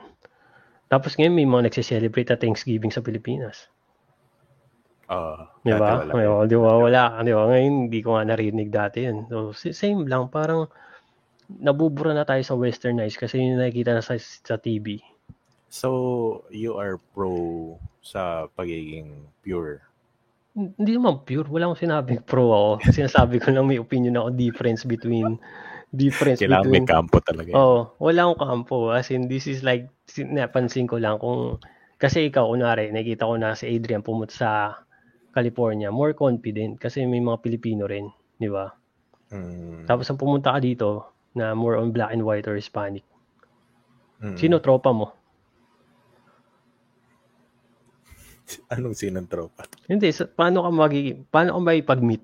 Tapos 0.87 1.19
ngayon 1.19 1.35
may 1.35 1.49
mga 1.51 1.67
nagse-celebrate 1.67 2.31
na 2.31 2.39
Thanksgiving 2.39 2.95
sa 2.95 3.03
Pilipinas. 3.03 3.67
Oo. 5.11 5.51
Di 5.67 5.75
Dati 5.75 5.83
ba? 5.83 5.91
wala 6.07 6.47
Di 6.47 6.55
ba? 6.55 6.71
Di? 6.71 6.79
Wala. 6.79 7.05
Di 7.27 7.33
ba? 7.35 7.43
Ngayon 7.51 7.91
hindi 7.91 7.99
ko 8.07 8.15
nga 8.15 8.23
narinig 8.23 8.71
dati 8.71 8.99
yun. 9.03 9.27
So, 9.27 9.51
same 9.55 10.07
lang. 10.07 10.31
Parang 10.31 10.71
nabubura 11.51 12.15
na 12.15 12.23
tayo 12.23 12.43
sa 12.47 12.55
westernized 12.55 13.19
kasi 13.19 13.43
yun 13.43 13.59
yung 13.59 13.67
nakikita 13.67 13.99
na 13.99 14.03
sa, 14.03 14.15
sa 14.19 14.55
TV. 14.59 15.03
So, 15.67 16.47
you 16.55 16.79
are 16.79 17.03
pro 17.15 17.75
sa 18.07 18.47
pagiging 18.55 19.27
pure. 19.43 19.83
Hindi 20.57 20.97
naman 20.97 21.27
pure. 21.27 21.51
Wala 21.51 21.69
akong 21.69 21.83
sinabing 21.83 22.23
pro 22.25 22.49
ako. 22.55 22.71
Sinasabi 22.97 23.43
ko 23.43 23.51
lang 23.53 23.67
may 23.67 23.83
opinion 23.83 24.17
ako 24.17 24.29
difference 24.33 24.87
between 24.87 25.37
difference 25.93 26.41
Kailangan 26.41 26.71
may 26.71 26.81
between 26.81 26.87
kampo 26.87 27.19
talaga. 27.21 27.51
Oo, 27.57 27.93
wala 28.01 28.21
akong 28.31 28.41
kampo. 28.41 28.79
As 28.93 29.09
in, 29.13 29.29
this 29.29 29.49
is 29.49 29.65
like, 29.67 29.89
sin- 30.09 30.37
napansin 30.37 30.87
ko 30.89 31.01
lang 31.01 31.17
kung, 31.21 31.57
kasi 31.97 32.29
ikaw, 32.29 32.49
kunwari, 32.53 32.93
nakita 32.93 33.25
ko 33.29 33.35
na 33.41 33.57
si 33.57 33.69
Adrian 33.69 34.05
pumunta 34.05 34.35
sa 34.37 34.51
California, 35.33 35.89
more 35.93 36.13
confident 36.13 36.77
kasi 36.81 37.05
may 37.09 37.21
mga 37.21 37.41
Pilipino 37.41 37.89
rin, 37.89 38.09
di 38.37 38.49
ba? 38.49 38.69
Mm, 39.33 39.89
Tapos 39.89 40.09
ang 40.09 40.21
pumunta 40.21 40.53
ka 40.53 40.61
dito, 40.61 40.89
na 41.37 41.53
more 41.53 41.77
on 41.77 41.93
black 41.93 42.13
and 42.13 42.25
white 42.25 42.49
or 42.49 42.57
Hispanic. 42.57 43.05
mm. 44.21 44.37
Sino 44.37 44.61
tropa 44.61 44.93
mo? 44.93 45.16
Anong 48.75 48.95
sinong 48.95 49.27
tropa? 49.27 49.67
Hindi, 49.87 50.11
sa, 50.11 50.27
paano 50.27 50.63
ka 50.63 50.71
magiging, 50.71 51.27
paano 51.29 51.57
ka 51.57 51.61
may 51.61 51.83
pag-meet? 51.83 52.23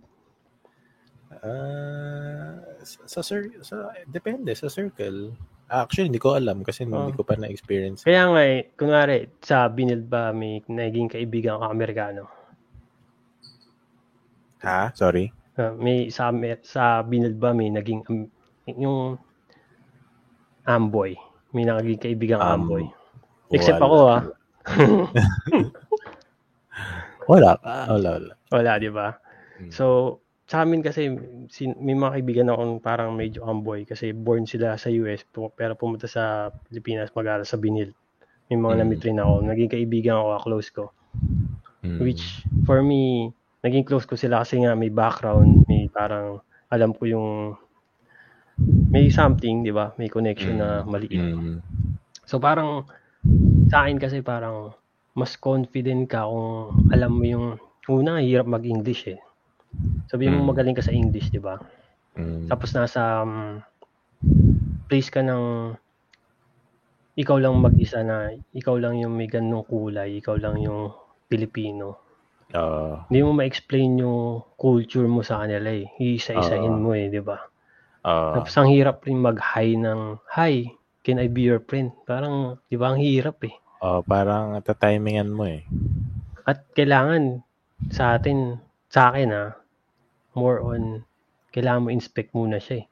Ah, 1.43 2.55
sa, 2.85 3.21
sa, 3.21 3.35
sa, 3.63 3.77
depende, 4.07 4.55
sa 4.55 4.71
circle. 4.71 5.35
Actually, 5.67 6.13
hindi 6.13 6.21
ko 6.23 6.37
alam 6.37 6.61
kasi 6.63 6.85
hindi 6.85 6.95
Oh. 6.95 7.11
ko 7.11 7.25
pa 7.25 7.35
na-experience. 7.35 8.05
Kaya 8.05 8.29
nga 8.29 8.43
eh, 8.45 8.71
kunwari, 8.77 9.27
sa 9.41 9.67
Binil 9.67 10.05
ba 10.05 10.31
may 10.31 10.61
naging 10.69 11.09
kaibigan 11.09 11.59
ka 11.59 11.73
Amerikano? 11.73 12.29
Ha? 14.63 14.93
Sorry? 14.95 15.33
Ah, 15.59 15.75
may 15.75 16.07
sa 16.09 16.31
sa 16.63 17.03
Binil 17.03 17.35
ba 17.35 17.51
may 17.51 17.69
naging 17.69 18.05
um, 18.07 18.29
yung 18.69 18.99
Amboy. 20.63 21.19
May 21.51 21.67
naging 21.67 21.99
kaibigan 21.99 22.39
ka 22.39 22.55
Um, 22.55 22.69
Amboy. 22.69 22.85
Except 23.51 23.81
wala. 23.81 23.89
ako 23.89 23.97
ah. 24.07 24.23
Wala. 27.33 27.57
Ah, 27.65 27.89
wala, 27.89 28.09
wala. 28.21 28.33
Wala, 28.53 28.73
di 28.77 28.91
ba? 28.93 29.17
Mm. 29.57 29.73
So, 29.73 30.21
sa 30.45 30.69
amin 30.69 30.85
kasi, 30.85 31.09
sin- 31.49 31.81
may 31.81 31.97
mga 31.97 32.21
kaibigan 32.21 32.53
akong 32.53 32.85
parang 32.85 33.17
medyo 33.17 33.49
amboy 33.49 33.89
kasi 33.89 34.13
born 34.13 34.45
sila 34.45 34.77
sa 34.77 34.93
US 34.93 35.25
pero 35.57 35.73
pumunta 35.73 36.05
sa 36.05 36.53
Pilipinas 36.69 37.09
mag-aral 37.17 37.49
sa 37.49 37.57
Binil. 37.57 37.97
May 38.53 38.61
mga 38.61 38.75
Mm. 38.77 38.81
na-meet 38.85 39.03
rin 39.09 39.23
ako. 39.23 39.35
Naging 39.49 39.73
kaibigan 39.73 40.21
ako, 40.21 40.29
close 40.45 40.69
ko. 40.69 40.85
Mm. 41.81 42.05
Which, 42.05 42.45
for 42.69 42.85
me, 42.85 43.33
naging 43.65 43.89
close 43.89 44.05
ko 44.05 44.13
sila 44.21 44.45
kasi 44.45 44.61
nga 44.61 44.77
may 44.77 44.93
background, 44.93 45.65
may 45.73 45.89
parang, 45.89 46.45
alam 46.69 46.93
ko 46.93 47.09
yung, 47.09 47.57
may 48.93 49.09
something, 49.09 49.65
di 49.65 49.73
ba? 49.73 49.97
May 49.97 50.13
connection 50.13 50.61
na 50.61 50.85
maliit. 50.85 51.17
Mm. 51.17 51.65
So 52.29 52.37
parang 52.37 52.85
sa 53.73 53.85
akin 53.89 53.97
kasi 53.97 54.21
parang 54.21 54.77
mas 55.19 55.37
confident 55.37 56.09
ka 56.09 56.25
kung 56.25 56.73
alam 56.95 57.13
mo 57.19 57.25
yung 57.25 57.47
una 57.89 58.23
hirap 58.23 58.47
mag-English 58.49 59.13
eh. 59.13 59.21
Sabihin 60.11 60.37
mo 60.37 60.43
Mm. 60.45 60.51
magaling 60.53 60.77
ka 60.77 60.85
sa 60.85 60.95
English, 60.95 61.29
'di 61.33 61.41
ba? 61.41 61.57
Mm. 62.17 62.49
Tapos 62.49 62.71
nasa 62.77 63.25
um, 63.25 63.61
place 64.89 65.09
ka 65.09 65.21
ng 65.25 65.75
ikaw 67.17 67.37
lang 67.37 67.61
mag-isa 67.61 68.01
na 68.01 68.33
ikaw 68.57 68.77
lang 68.81 68.97
yung 69.01 69.13
may 69.17 69.29
ganung 69.29 69.65
kulay, 69.69 70.21
ikaw 70.21 70.37
lang 70.41 70.61
yung 70.65 70.93
Pilipino. 71.29 72.01
Ah, 72.53 73.05
Hindi 73.09 73.21
mo 73.25 73.33
ma-explain 73.37 74.01
yung 74.05 74.41
culture 74.57 75.09
mo 75.09 75.21
sa 75.25 75.45
kanila 75.45 75.69
eh. 75.73 75.89
Iisa-isahin 76.01 76.73
Ah. 76.77 76.83
mo 76.85 76.93
eh, 76.97 77.09
'di 77.13 77.21
ba? 77.25 77.39
ah, 78.05 78.33
Tapos 78.37 78.53
ang 78.57 78.69
hirap 78.73 79.05
rin 79.05 79.21
mag-hi 79.21 79.77
ng, 79.77 80.21
Hi, 80.37 80.69
can 81.05 81.21
I 81.21 81.29
be 81.29 81.45
your 81.49 81.61
friend? 81.65 81.93
Parang, 82.09 82.57
di 82.69 82.77
ba, 82.81 82.93
ang 82.93 83.01
hirap 83.01 83.41
eh. 83.45 83.55
Ah, 83.83 84.01
parang 84.01 84.55
tatimingan 84.63 85.29
mo 85.29 85.45
eh. 85.45 85.67
At 86.43 86.63
kailangan 86.73 87.43
sa 87.91 88.15
atin, 88.15 88.59
sa 88.89 89.11
akin 89.11 89.29
ah, 89.31 89.51
more 90.33 90.63
on, 90.63 91.03
kailangan 91.51 91.83
mo 91.83 91.89
inspect 91.91 92.31
muna 92.33 92.57
siya 92.57 92.83
eh. 92.83 92.87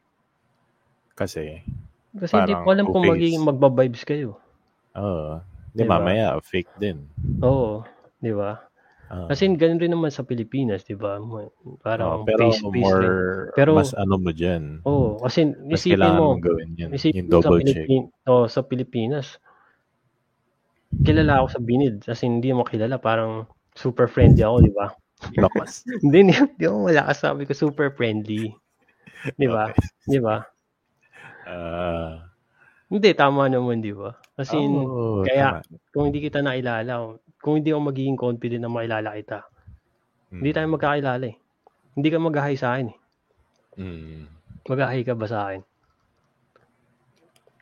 Kasi, 1.15 1.61
Kasi 2.13 2.33
hindi 2.35 2.55
ko 2.55 2.69
alam 2.69 2.87
kung 2.89 3.07
magiging 3.07 3.41
magba-vibes 3.41 4.03
kayo. 4.03 4.41
oh, 4.93 5.39
di 5.71 5.85
Diba? 5.85 5.97
mamaya, 5.97 6.35
fake 6.41 6.73
din. 6.77 7.07
Oo, 7.39 7.87
di 8.19 8.35
ba? 8.35 8.59
Ah. 9.07 9.27
Kasi 9.27 9.51
ganun 9.53 9.79
rin 9.79 9.91
naman 9.91 10.09
sa 10.09 10.23
Pilipinas, 10.23 10.83
di 10.83 10.95
ba? 10.95 11.19
Oh, 11.19 11.51
Parang 11.81 12.23
pero 12.23 12.47
face-face 12.47 12.63
rin. 12.65 12.83
more, 12.83 13.11
Pero- 13.55 13.75
mas 13.75 13.91
ano 13.93 14.15
mo 14.17 14.31
dyan. 14.31 14.83
Oo, 14.83 15.19
kasi 15.19 15.51
Mas 15.67 15.83
isipin 15.83 16.15
mo, 16.15 16.39
gawin 16.39 16.71
yan. 16.75 16.91
isipin 16.91 17.27
Yung 17.27 17.29
mo 17.29 17.35
sa, 17.37 17.43
double 17.45 17.63
check. 17.65 17.87
Pilipin- 17.87 18.11
oh, 18.27 18.47
sa 18.47 18.61
Pilipinas, 18.63 19.27
kilala 21.03 21.41
ako 21.41 21.47
sa 21.55 21.61
binid. 21.63 22.03
Kasi 22.03 22.27
hindi 22.27 22.51
mo 22.51 22.67
kilala, 22.67 22.99
parang 22.99 23.47
super 23.75 24.11
friendly 24.11 24.43
ako, 24.43 24.57
di 24.67 24.73
ba? 24.75 24.87
Lakas. 25.37 25.85
Hindi, 26.03 26.33
hindi, 26.33 26.65
ako 26.65 26.89
malakas. 26.89 27.21
Sabi 27.21 27.45
ko, 27.45 27.53
super 27.53 27.93
friendly. 27.93 28.57
Di 29.37 29.45
ba? 29.45 29.69
Di 30.09 30.17
ba? 30.17 30.41
Ah, 31.45 32.25
Hindi, 32.89 33.13
tama 33.13 33.45
naman, 33.45 33.85
di 33.85 33.93
ba? 33.93 34.17
Kasi 34.33 34.57
oh, 34.57 35.21
kaya- 35.23 35.61
tama. 35.61 35.93
kung 35.93 36.09
hindi 36.09 36.25
kita 36.25 36.41
nakilala, 36.41 37.21
kung 37.37 37.61
hindi 37.61 37.69
ako 37.69 37.81
magiging 37.93 38.17
confident 38.17 38.65
na 38.65 38.73
makilala 38.73 39.13
kita, 39.13 39.45
Mm. 40.33 40.41
hindi 40.41 40.51
tayo 40.57 40.67
magkakilala 40.73 41.25
eh. 41.29 41.37
Hindi 41.95 42.09
ka 42.09 42.19
mag-hi 42.19 42.55
sa 42.57 42.69
akin 42.75 42.87
eh. 42.89 42.99
Mm. 43.77 44.25
Mag-hi 44.73 45.01
ka 45.05 45.13
ba 45.13 45.27
sa 45.29 45.39
akin? 45.53 45.61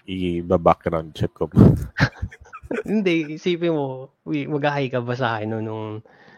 i-background 0.09 1.13
check 1.13 1.35
ko. 1.37 1.53
Hindi, 2.85 3.35
isipin 3.35 3.73
mo, 3.73 3.85
uy, 4.23 4.45
mag-hi 4.45 4.89
ka 4.89 5.01
ba 5.01 5.15
sa 5.15 5.37
akin 5.37 5.49
no, 5.49 5.61
nung, 5.61 5.87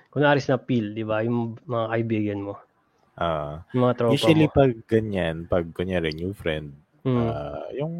kunwari 0.09 0.39
na 0.40 0.59
pill, 0.59 0.94
di 0.94 1.02
ba? 1.02 1.23
Yung 1.23 1.59
mga 1.65 1.86
kaibigan 1.89 2.40
mo. 2.43 2.55
Ah, 3.15 3.66
Yung 3.74 3.82
mga 3.85 3.94
tropa 3.97 4.15
usually 4.15 4.47
mo. 4.47 4.55
pag 4.55 4.73
ganyan, 4.86 5.44
pag 5.44 5.66
kunyari 5.70 6.11
new 6.12 6.32
friend, 6.32 6.73
Mm. 7.01 7.16
ah, 7.28 7.65
yung 7.73 7.94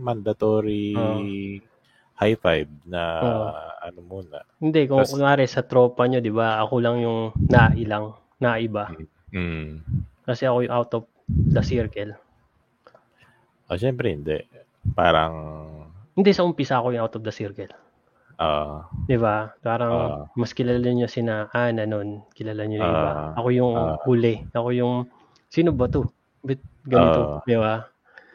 mandatory 0.00 0.96
Oo. 0.96 1.20
high 2.14 2.36
five 2.36 2.68
na 2.84 3.02
Oo. 3.20 3.48
ano 3.84 4.00
muna. 4.00 4.38
Hindi, 4.56 4.88
kung 4.88 5.04
tas- 5.04 5.12
kunwari 5.12 5.44
sa 5.44 5.60
tropa 5.60 6.04
nyo, 6.04 6.20
di 6.20 6.32
ba? 6.32 6.60
Ako 6.60 6.80
lang 6.80 7.00
yung 7.00 7.32
nailang, 7.44 8.16
naiba. 8.38 8.88
Mm. 9.28 9.80
Kasi 10.24 10.44
ako 10.44 10.64
yung 10.64 10.72
out 10.72 10.92
of 10.94 11.04
the 11.28 11.60
circle. 11.60 12.16
Ah, 13.64 13.76
syempre 13.76 14.12
hindi. 14.12 14.40
Parang 14.92 15.32
Hindi 16.14 16.30
sa 16.30 16.42
umpisa 16.42 16.78
ako 16.78 16.94
yung 16.94 17.02
out 17.02 17.14
of 17.14 17.22
the 17.22 17.34
circle. 17.34 17.70
ah, 18.34 18.90
Di 19.06 19.14
ba? 19.14 19.54
Parang 19.62 19.92
Ah. 19.94 20.22
mas 20.34 20.50
kilala 20.50 20.82
nyo 20.82 21.06
sina 21.06 21.46
Ana 21.50 21.86
nun. 21.86 22.26
Kilala 22.34 22.66
nyo 22.66 22.78
yung 22.78 22.90
iba. 22.90 23.10
Ah. 23.10 23.30
Ako 23.38 23.48
yung 23.50 23.72
Ah. 23.74 23.94
huli. 24.02 24.42
Ako 24.50 24.68
yung, 24.70 24.94
sino 25.46 25.70
ba 25.70 25.86
to? 25.86 26.02
Bit 26.42 26.58
ganito. 26.82 27.20
Ah. 27.38 27.42
di 27.42 27.54
ba? 27.54 27.74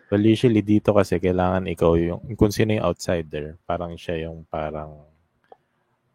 well 0.10 0.26
usually 0.26 0.66
dito 0.66 0.90
kasi 0.90 1.22
kailangan 1.22 1.70
ikaw 1.70 1.94
yung 1.94 2.34
kung 2.34 2.50
sino 2.50 2.74
yung 2.74 2.82
outsider, 2.84 3.62
parang 3.62 3.94
siya 3.94 4.26
yung 4.26 4.42
parang 4.50 5.06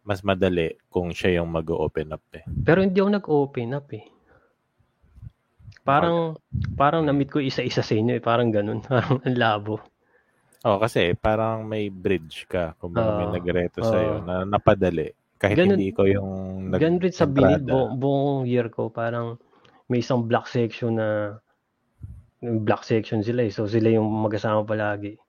mas 0.03 0.19
madali 0.19 0.75
kung 0.91 1.15
siya 1.15 1.39
yung 1.39 1.47
mag-open 1.49 2.11
up 2.11 2.25
eh. 2.35 2.43
Pero 2.61 2.83
hindi 2.83 2.99
ako 2.99 3.09
nag-open 3.15 3.69
up 3.71 3.87
eh. 3.95 4.03
Parang, 5.85 6.33
parang 6.73 7.05
na-meet 7.05 7.29
ko 7.29 7.37
isa-isa 7.37 7.85
sa 7.85 7.93
inyo 7.93 8.17
eh. 8.17 8.21
Parang 8.21 8.49
ganun. 8.49 8.81
Parang 8.89 9.21
ang 9.21 9.37
labo. 9.37 9.77
Oh, 10.65 10.81
kasi 10.81 11.13
parang 11.13 11.61
may 11.63 11.87
bridge 11.87 12.49
ka. 12.49 12.73
Kung 12.75 12.91
may 12.91 13.05
Ah, 13.05 13.29
nagreto 13.29 13.79
ah. 13.79 13.87
sa'yo 13.87 14.13
na 14.19 14.35
napadali. 14.43 15.13
Kahit 15.37 15.55
Ganun- 15.55 15.77
hindi 15.77 15.93
ko 15.93 16.03
yung 16.03 16.29
nag 16.73 16.81
Ganun 16.81 16.97
rin 16.99 17.13
sa 17.13 17.29
binid, 17.29 17.63
bu- 17.63 17.93
buong 17.93 18.49
year 18.49 18.65
ko, 18.67 18.89
parang 18.89 19.37
may 19.85 20.01
isang 20.01 20.25
black 20.25 20.49
section 20.49 20.97
na 20.97 21.37
black 22.41 22.81
section 22.81 23.21
sila 23.21 23.45
eh. 23.45 23.53
So 23.53 23.65
sila 23.65 23.89
yung 23.89 24.09
magkasama 24.09 24.65
palagi. 24.65 25.21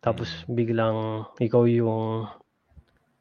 Tapos 0.00 0.44
Mm. 0.44 0.54
biglang 0.54 0.96
ikaw 1.38 1.62
yung 1.64 2.26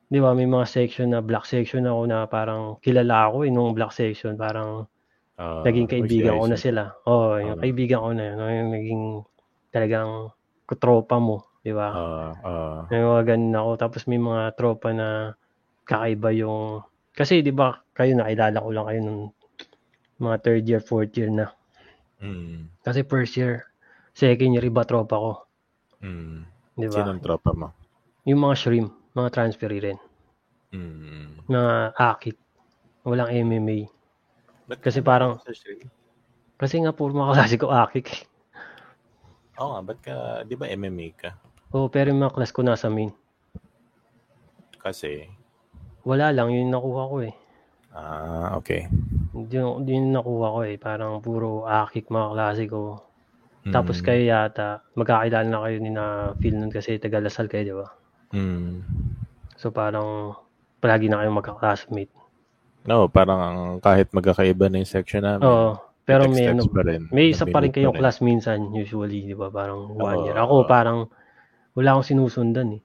di 0.07 0.19
ba 0.19 0.31
may 0.31 0.43
mga 0.45 0.67
section 0.67 1.07
na 1.09 1.19
black 1.19 1.43
section 1.43 1.83
ako 1.83 2.01
na 2.05 2.27
parang 2.27 2.75
kilala 2.79 3.27
ako 3.27 3.43
eh 3.43 3.51
nung 3.51 3.71
black 3.71 3.91
section 3.91 4.35
parang 4.35 4.87
Ah, 5.35 5.65
naging 5.65 5.89
kaibigan 5.89 6.37
ko 6.37 6.45
na 6.45 6.55
sila. 6.55 6.93
Oh, 7.03 7.33
yung 7.35 7.57
Ah. 7.57 7.61
kaibigan 7.61 7.99
ko 7.99 8.09
na 8.13 8.23
yun. 8.23 8.37
Yung 8.37 8.71
naging 8.71 9.03
talagang 9.67 10.29
tropa 10.77 11.17
mo, 11.17 11.47
di 11.63 11.71
ba? 11.75 11.89
Ah, 11.91 12.31
ah, 12.43 12.79
May 12.91 13.01
mga 13.01 13.21
ganun 13.35 13.55
ako. 13.57 13.71
Tapos 13.79 14.01
may 14.07 14.19
mga 14.21 14.55
tropa 14.55 14.89
na 14.91 15.33
kakaiba 15.87 16.29
yung... 16.35 16.83
Kasi 17.11 17.43
di 17.43 17.51
ba 17.51 17.75
kayo 17.91 18.15
nakilala 18.15 18.57
ko 18.63 18.69
lang 18.71 18.85
kayo 18.87 18.99
nung 19.03 19.21
mga 20.21 20.37
third 20.45 20.63
year, 20.69 20.81
fourth 20.81 21.13
year 21.17 21.29
na. 21.33 21.51
mm, 22.23 22.69
Kasi 22.85 23.03
first 23.03 23.35
year, 23.35 23.67
second 24.15 24.53
year 24.55 24.63
iba 24.65 24.85
tropa 24.87 25.15
ko. 25.17 25.31
mm. 26.01 26.37
Di 26.77 26.87
ba? 26.87 26.95
Sinong 27.03 27.19
tropa 27.19 27.51
mo? 27.51 27.67
Yung 28.25 28.41
mga 28.41 28.55
shrimp, 28.55 28.89
mga 29.17 29.29
transferee 29.33 29.81
rin. 29.81 29.99
Mm. 30.71 31.43
Mga 31.51 31.73
akit. 31.99 32.37
Walang 33.03 33.33
MMA. 33.33 33.89
Ba't 34.69 34.79
Kasi 34.79 35.03
ka 35.03 35.07
parang-? 35.11 35.41
Kasi 36.61 36.75
nga 36.79 36.93
puro 36.93 37.11
mga 37.11 37.33
klase 37.35 37.55
ko 37.57 37.73
akik. 37.73 38.29
Oo 39.61 39.77
nga, 39.77 39.81
ba't 39.85 39.99
ka, 40.01 40.15
di 40.49 40.57
ba 40.57 40.65
MMA 40.65 41.07
ka? 41.13 41.29
Oo, 41.77 41.85
pero 41.93 42.09
yung 42.09 42.25
mga 42.25 42.33
class 42.33 42.49
ko 42.49 42.65
nasa 42.65 42.89
main. 42.89 43.13
Kasi, 44.81 45.29
Wala 46.01 46.33
lang, 46.33 46.49
yun 46.49 46.73
nakuha 46.73 47.03
ko 47.05 47.17
eh. 47.21 47.33
ah, 47.93 48.57
okay. 48.57 48.89
Yun, 49.37 49.85
yun 49.85 50.09
nakuha 50.09 50.47
ko 50.49 50.59
eh. 50.65 50.75
Parang 50.81 51.21
puro 51.21 51.69
akik 51.69 52.09
mga 52.09 52.27
klase 52.33 52.63
ko. 52.65 53.05
Tapos 53.69 54.01
Mm, 54.01 54.05
kayo 54.09 54.21
yata, 54.25 54.81
magkakilala 54.97 55.45
na 55.45 55.61
kayo 55.61 55.77
ni 55.77 55.91
na 55.93 56.05
Phil 56.41 56.57
nun 56.57 56.73
kasi 56.73 56.97
taga 56.97 57.21
Lasal 57.21 57.45
kayo, 57.45 57.63
di 57.63 57.75
ba? 57.77 57.87
Mm. 58.33 58.81
So 59.61 59.69
parang 59.69 60.33
palagi 60.81 61.05
na 61.05 61.21
kayong 61.21 61.37
magka-classmate. 61.37 62.09
No, 62.89 63.05
parang 63.05 63.39
ang 63.39 63.59
kahit 63.77 64.09
magkakaiba 64.09 64.65
na 64.73 64.81
yung 64.81 64.89
section 64.89 65.21
namin. 65.21 65.45
Oo. 65.45 65.77
Pero 66.07 66.25
may 66.27 66.45
ano, 66.49 66.65
pa 66.67 66.81
rin. 66.83 67.01
may 67.13 67.31
isa 67.31 67.45
pa 67.45 67.61
rin 67.61 67.71
kayong 67.71 67.95
class 67.95 68.19
minsan 68.19 68.73
usually, 68.73 69.25
di 69.25 69.35
ba? 69.37 69.47
Parang 69.53 69.93
one 69.95 70.21
Oo. 70.21 70.25
year. 70.25 70.37
Ako 70.37 70.65
parang 70.65 70.99
wala 71.77 71.95
akong 71.95 72.07
sinusundan 72.11 72.77
eh. 72.77 72.81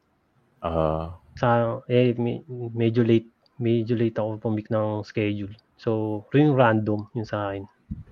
Ah, 0.63 1.17
Sa, 1.37 1.81
eh, 1.89 2.17
me- 2.17 2.45
medyo 2.73 3.05
late, 3.05 3.29
medyo 3.61 3.93
late 3.97 4.17
ako 4.17 4.41
pumik 4.41 4.69
ng 4.73 5.05
schedule. 5.05 5.53
So, 5.77 6.25
yung 6.33 6.57
random 6.57 7.09
yun 7.13 7.29
sa 7.29 7.53
akin. 7.53 7.65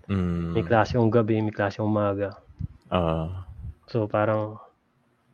mm, 0.08 0.52
May 0.52 0.64
klase 0.64 0.96
yung 1.00 1.08
gabi, 1.08 1.40
may 1.40 1.52
klase 1.54 1.80
yung 1.80 1.88
umaga. 1.88 2.36
ah, 2.90 3.48
So, 3.88 4.04
parang, 4.08 4.60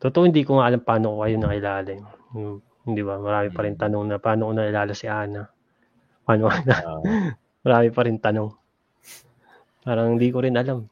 totoo 0.02 0.26
hindi 0.26 0.42
ko 0.46 0.58
nga 0.58 0.70
alam 0.70 0.82
paano 0.82 1.14
ko 1.18 1.26
kayo 1.26 1.36
nakilala. 1.38 1.90
eh. 1.90 2.02
Hmm, 2.34 2.58
Hindi 2.86 3.02
ba? 3.04 3.20
Marami 3.20 3.48
pa 3.52 3.60
rin 3.66 3.76
Mm. 3.76 3.82
tanong 3.82 4.04
na 4.08 4.16
paano 4.18 4.48
ko 4.48 4.52
nakilala 4.56 4.92
si 4.96 5.06
Ana. 5.10 5.44
Paano 6.24 6.48
na? 6.48 6.76
ah, 6.78 7.00
Marami 7.66 7.88
pa 7.92 8.02
rin 8.06 8.18
tanong. 8.22 8.50
Parang 9.80 10.14
hindi 10.14 10.28
ko 10.28 10.40
rin 10.40 10.54
alam. 10.54 10.84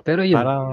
Pero 0.00 0.22
yun, 0.22 0.38
parang, 0.38 0.64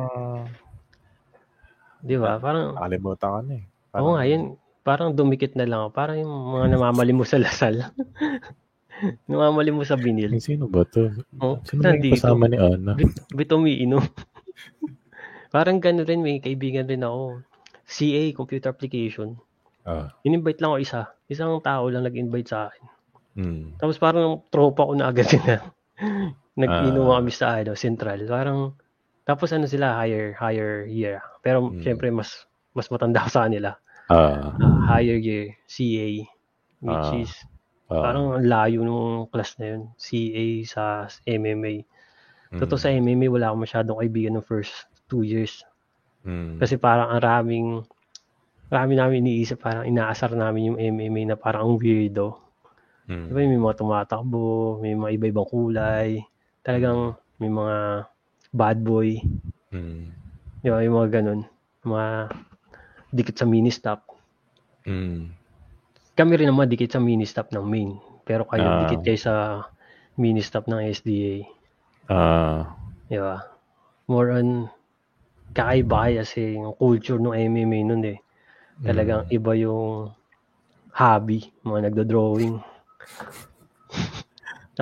di 1.99 2.15
ba? 2.15 2.38
Parang, 2.38 2.73
nakalimutan 2.73 3.30
ka 3.30 3.40
na 3.41 3.53
eh. 3.56 3.64
oo 3.95 4.10
nga, 4.14 4.23
yun. 4.23 4.44
Parang 4.82 5.10
dumikit 5.11 5.57
na 5.57 5.65
lang 5.65 5.80
ako. 5.82 5.90
Parang 5.91 6.18
yung 6.18 6.30
mga 6.30 6.68
namamali 6.72 7.10
mo 7.10 7.26
sa 7.26 7.36
lasal. 7.36 7.90
namamali 9.30 9.73
mo 9.73 9.82
sa 9.82 9.98
binil. 9.98 10.38
Sino 10.38 10.69
ba 10.69 10.86
to? 10.86 11.10
Oh, 11.38 11.57
Sino 11.65 11.82
nandito. 11.82 12.14
kasama 12.15 12.45
ni 12.45 12.56
Ana? 12.56 12.94
Bit, 12.94 13.34
bit 13.34 13.49
umiinom. 13.49 14.06
Parang 15.56 15.82
gano'n 15.82 16.06
rin, 16.06 16.22
may 16.22 16.38
kaibigan 16.38 16.86
rin 16.86 17.02
ako. 17.02 17.41
CA, 17.84 18.23
computer 18.32 18.69
application. 18.69 19.34
Ah, 19.82 20.14
In-invite 20.22 20.61
lang 20.61 20.72
ako 20.72 20.80
isa. 20.80 21.02
Isang 21.26 21.57
tao 21.60 21.90
lang 21.90 22.06
nag-invite 22.06 22.48
sa 22.48 22.69
akin. 22.69 22.84
mm, 23.36 23.64
Tapos 23.77 23.98
parang 23.98 24.45
tropa 24.48 24.86
ko 24.86 24.94
na 24.94 25.10
agad 25.10 25.26
sila. 25.34 25.65
Nag-inom 26.56 27.07
Ah. 27.11 27.19
kami 27.19 27.32
sa 27.36 27.60
ano, 27.60 27.76
Central. 27.76 28.23
Parang, 28.27 28.76
tapos 29.27 29.52
ano 29.52 29.68
sila, 29.68 29.99
higher, 29.99 30.36
higher 30.40 30.88
year. 30.88 31.19
Pero 31.44 31.72
Mm. 31.72 31.82
syempre, 31.84 32.07
mas 32.11 32.48
mas 32.76 32.88
matanda 32.91 33.23
sa 33.27 33.48
kanila. 33.48 33.76
ah, 34.10 34.56
Ah, 34.60 34.80
higher 34.99 35.18
year, 35.19 35.56
CA. 35.68 36.10
Which 36.84 37.07
Ah. 37.11 37.22
is, 37.23 37.32
parang 37.90 38.36
ang 38.40 38.45
layo 38.48 38.80
nung 38.84 39.27
class 39.32 39.56
na 39.60 39.76
yun. 39.76 39.82
CA 39.98 40.45
sa 40.68 40.84
MMA. 41.27 41.84
mm, 42.52 42.60
Totoo 42.61 42.77
sa 42.80 42.91
MMA, 42.91 43.27
wala 43.32 43.52
akong 43.52 43.64
masyadong 43.68 43.99
kaibigan 43.99 44.40
ng 44.40 44.45
first 44.48 44.88
two 45.11 45.23
years. 45.23 45.64
mm, 46.26 46.60
Kasi 46.61 46.76
parang 46.80 47.11
ang 47.11 47.22
raming, 47.23 47.68
marami 48.72 48.94
namin 48.95 49.23
iniisip, 49.26 49.60
parang 49.61 49.86
inaasar 49.88 50.32
namin 50.36 50.73
yung 50.73 50.80
MMA 50.80 51.22
na 51.34 51.38
parang 51.40 51.64
ang 51.68 51.76
weirdo. 51.82 52.38
mm, 53.10 53.32
Diba 53.32 53.40
may 53.41 53.60
mga 53.60 53.77
tumatakbo, 53.80 54.77
may 54.82 54.94
mga 54.94 55.11
iba-ibang 55.19 55.48
kulay, 55.49 56.22
talagang 56.65 57.13
may 57.37 57.51
mga 57.51 58.09
bad 58.49 58.77
boy, 58.81 59.21
mm, 59.69 60.03
di 60.65 60.69
ba, 60.73 60.81
yung 60.81 60.97
mga 60.97 61.21
ganun, 61.21 61.45
mga 61.85 62.33
dikit 63.13 63.35
sa 63.37 63.45
mini-stop. 63.45 64.01
mm, 64.89 65.29
Kami 66.15 66.31
rin 66.39 66.49
naman 66.49 66.71
dikit 66.71 66.95
sa 66.95 67.03
mini-stop 67.03 67.53
ng 67.53 67.65
main, 67.67 67.91
pero 68.25 68.47
kayo 68.49 68.65
Ah. 68.65 68.79
dikit 68.87 69.03
kayo 69.05 69.19
sa 69.19 69.35
mini-stop 70.17 70.65
ng 70.65 70.81
SDA, 70.89 71.45
ah, 72.09 72.73
di 73.11 73.19
ba? 73.19 73.45
More 74.09 74.31
on, 74.33 74.71
kakaiba 75.53 76.09
kasi 76.17 76.57
yung 76.57 76.73
culture 76.79 77.19
ng 77.19 77.35
MMA 77.35 77.79
nun 77.85 78.03
eh. 78.05 78.17
Talagang 78.83 79.27
mm. 79.27 79.35
iba 79.35 79.51
yung 79.55 80.11
hobby, 80.95 81.51
mga 81.63 81.91
nagdo-drawing. 81.91 82.59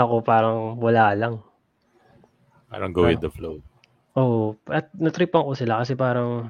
Ako 0.01 0.25
parang 0.25 0.81
wala 0.81 1.13
lang. 1.13 1.37
Parang 2.73 2.91
go 2.91 3.05
with 3.05 3.21
the 3.21 3.29
flow. 3.29 3.61
Oo, 4.17 4.57
at 4.69 4.89
natripan 4.97 5.45
ko 5.45 5.53
sila 5.53 5.85
kasi 5.85 5.93
parang 5.93 6.49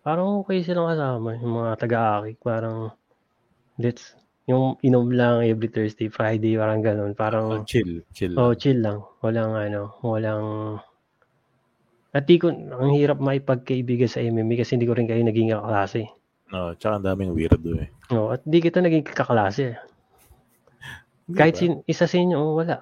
parang 0.00 0.40
okay 0.40 0.64
silang 0.64 0.88
kasama, 0.88 1.36
yung 1.36 1.54
mga 1.60 1.72
taga-akik, 1.76 2.40
parang 2.40 2.92
let's 3.76 4.16
yung 4.48 4.80
inom 4.80 5.12
lang 5.12 5.44
every 5.44 5.68
Thursday, 5.68 6.08
Friday, 6.08 6.56
parang 6.56 6.80
ganun, 6.80 7.12
Oh, 7.12 7.18
parang 7.20 7.46
chill, 7.68 8.00
chill. 8.16 8.32
oh, 8.40 8.56
chill 8.56 8.80
lang. 8.80 9.04
Walang 9.20 9.52
ano, 9.52 9.92
walang 10.00 10.44
at 12.16 12.24
di 12.24 12.40
ko, 12.40 12.48
ang 12.48 12.96
hirap 12.96 13.20
maipagkaibigan 13.20 14.08
sa 14.08 14.24
MMA 14.24 14.64
kasi 14.64 14.80
hindi 14.80 14.88
ko 14.88 14.96
rin 14.96 15.04
kayo 15.04 15.20
naging 15.20 15.52
kaklase. 15.52 16.08
No, 16.48 16.72
tsaka 16.72 16.96
ang 16.96 17.04
daming 17.04 17.36
weirdo 17.36 17.76
eh. 17.76 17.92
No, 18.08 18.32
at 18.32 18.40
di 18.48 18.64
kita 18.64 18.80
naging 18.80 19.04
kaklase. 19.04 19.76
Kahit 21.38 21.60
sin, 21.60 21.84
isa 21.84 22.08
sa 22.08 22.16
inyo, 22.16 22.36
oh, 22.40 22.56
wala. 22.56 22.80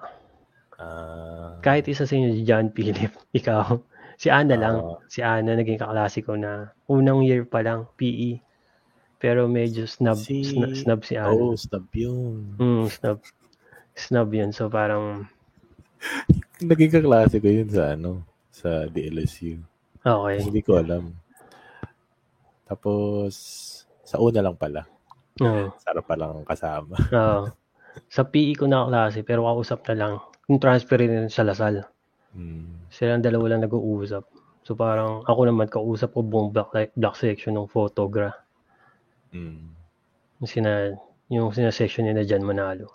Ah, 0.77 1.57
Kahit 1.65 1.89
isa 1.89 2.05
sa 2.05 2.13
inyo, 2.13 2.45
John 2.45 2.69
Philip, 2.71 3.13
ikaw, 3.39 3.81
Si 4.17 4.33
Ana 4.33 4.57
lang. 4.57 4.77
Ah. 4.81 4.97
Si 5.13 5.21
Ana 5.21 5.53
naging 5.53 5.77
kaklase 5.77 6.25
ko 6.25 6.41
na 6.41 6.73
unang 6.89 7.21
year 7.21 7.45
pa 7.45 7.61
lang, 7.61 7.85
PE. 8.01 8.41
Pero 9.21 9.45
medyo 9.45 9.85
snub, 9.85 10.17
Si- 10.17 10.45
snub, 10.45 10.73
snub 10.73 11.01
si 11.05 11.21
Ana. 11.21 11.33
Oh, 11.37 11.53
stop 11.57 11.85
yun. 11.93 12.57
Mm, 12.57 12.89
snub. 12.89 13.21
Snub 13.93 14.29
yun. 14.33 14.51
So 14.57 14.73
parang, 14.73 15.29
Naging 16.65 16.93
kaklase 16.93 17.41
ko 17.41 17.49
yun 17.49 17.69
sa 17.69 17.93
ano, 17.93 18.25
sa 18.49 18.89
DLSU. 18.89 19.61
okay. 20.01 20.41
Hindi 20.41 20.61
ko 20.65 20.81
alam. 20.81 21.13
Tapos, 22.65 23.33
sa 24.01 24.17
una 24.17 24.41
lang 24.41 24.57
pala. 24.57 24.89
Oo. 25.45 25.77
Sarap 25.77 26.09
palang 26.09 26.41
kasama. 26.49 26.97
Oo. 27.13 27.53
Sa 28.09 28.25
PE 28.25 28.57
ko 28.57 28.65
na 28.65 28.89
klase, 28.89 29.21
pero 29.25 29.45
kausap 29.45 29.85
na 29.93 29.95
lang. 29.97 30.15
Yung 30.47 30.63
transfer 30.63 30.99
rin 30.99 31.27
sa 31.27 31.43
Lasal. 31.43 31.83
Mm. 32.37 32.87
Silang 32.89 33.25
dalawa 33.25 33.55
lang 33.55 33.67
nag-uusap. 33.67 34.23
So 34.63 34.75
parang 34.75 35.23
ako 35.27 35.41
naman 35.47 35.71
kausap 35.71 36.15
ko 36.15 36.23
buong 36.23 36.51
black, 36.51 36.95
black 36.95 37.15
section 37.15 37.55
ng 37.55 37.71
photogra. 37.71 38.35
Mm. 39.35 39.75
Yung 40.39 40.51
sina, 40.51 40.95
yung 41.27 41.51
sina 41.51 41.71
section 41.71 42.07
nila 42.07 42.23
dyan 42.23 42.47
Manalo. 42.47 42.93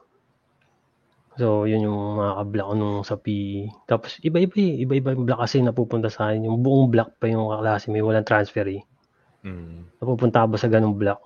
So, 1.39 1.63
yun 1.63 1.87
yung 1.87 2.19
mga 2.19 2.43
ko 2.43 2.73
nung 2.75 3.07
sa 3.07 3.15
PE. 3.15 3.71
Tapos, 3.87 4.19
iba-iba 4.19 4.51
eh. 4.59 4.83
Iba-iba 4.83 5.15
yung 5.15 5.23
block 5.23 5.39
kasi 5.39 5.63
napupunta 5.63 6.11
sa 6.11 6.27
akin. 6.27 6.43
Yung 6.43 6.59
buong 6.59 6.91
block 6.91 7.15
pa 7.17 7.31
yung 7.31 7.47
kaklase. 7.47 7.87
May 7.87 8.03
walang 8.03 8.27
transfer 8.27 8.67
eh. 8.67 8.83
Mm. 9.47 9.95
Napupunta 10.03 10.43
ba 10.43 10.59
sa 10.59 10.67
ganung 10.67 10.99
block? 10.99 11.23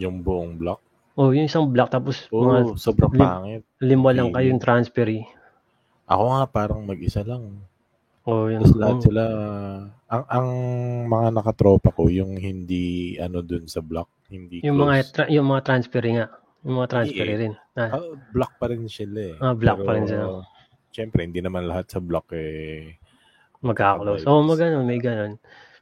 Yung 0.00 0.24
buong 0.24 0.56
block. 0.56 0.80
Oh, 1.12 1.36
yung 1.36 1.44
isang 1.44 1.68
block. 1.68 1.92
Tapos, 1.92 2.24
mga 2.32 2.72
Oh, 2.72 2.80
sobrang 2.80 3.12
lim- 3.12 3.20
pangit. 3.20 3.62
lima 3.84 4.10
lang 4.16 4.32
PE. 4.32 4.34
kayong 4.40 4.62
transfer 4.64 5.06
eh. 5.12 5.24
Ako 6.08 6.22
nga 6.26 6.44
parang 6.46 6.80
mag-isa 6.82 7.20
lang. 7.20 7.60
Oh, 8.24 8.48
yun. 8.48 8.60
Tapos 8.60 8.76
lahat 8.76 8.96
Oh. 8.98 9.04
sila, 9.04 9.22
ang, 10.06 10.24
ang 10.26 10.48
mga 11.06 11.28
nakatropa 11.32 11.88
ko, 11.90 12.08
yung 12.08 12.36
hindi 12.36 13.16
ano 13.16 13.40
dun 13.40 13.64
sa 13.64 13.80
block, 13.80 14.08
hindi 14.28 14.60
Yung 14.60 14.76
mga, 14.78 14.94
close. 14.98 15.12
tra- 15.14 15.30
yung 15.30 15.46
mga 15.46 15.62
transfer 15.62 16.04
nga. 16.04 16.26
Yung 16.60 16.76
mga 16.76 16.88
transfer 16.90 17.24
Eh, 17.26 17.36
rin. 17.38 17.52
Ah, 17.74 17.88
Ah, 17.94 18.04
block 18.30 18.52
pa 18.58 18.66
rin 18.66 18.84
sila 18.86 19.20
eh. 19.22 19.36
Ah, 19.38 19.54
block 19.54 19.78
pa 19.80 19.92
rin 19.94 20.04
sila. 20.04 20.44
Siyempre, 20.90 21.22
hindi 21.22 21.40
naman 21.40 21.64
lahat 21.64 21.88
sa 21.88 22.00
block 22.00 22.32
eh. 22.32 22.96
magkaklose. 23.58 24.22
Avoid. 24.22 24.28
Oo, 24.28 24.38
oh, 24.38 24.44
maganon, 24.44 24.84
may 24.84 24.98
ganon. 24.98 25.34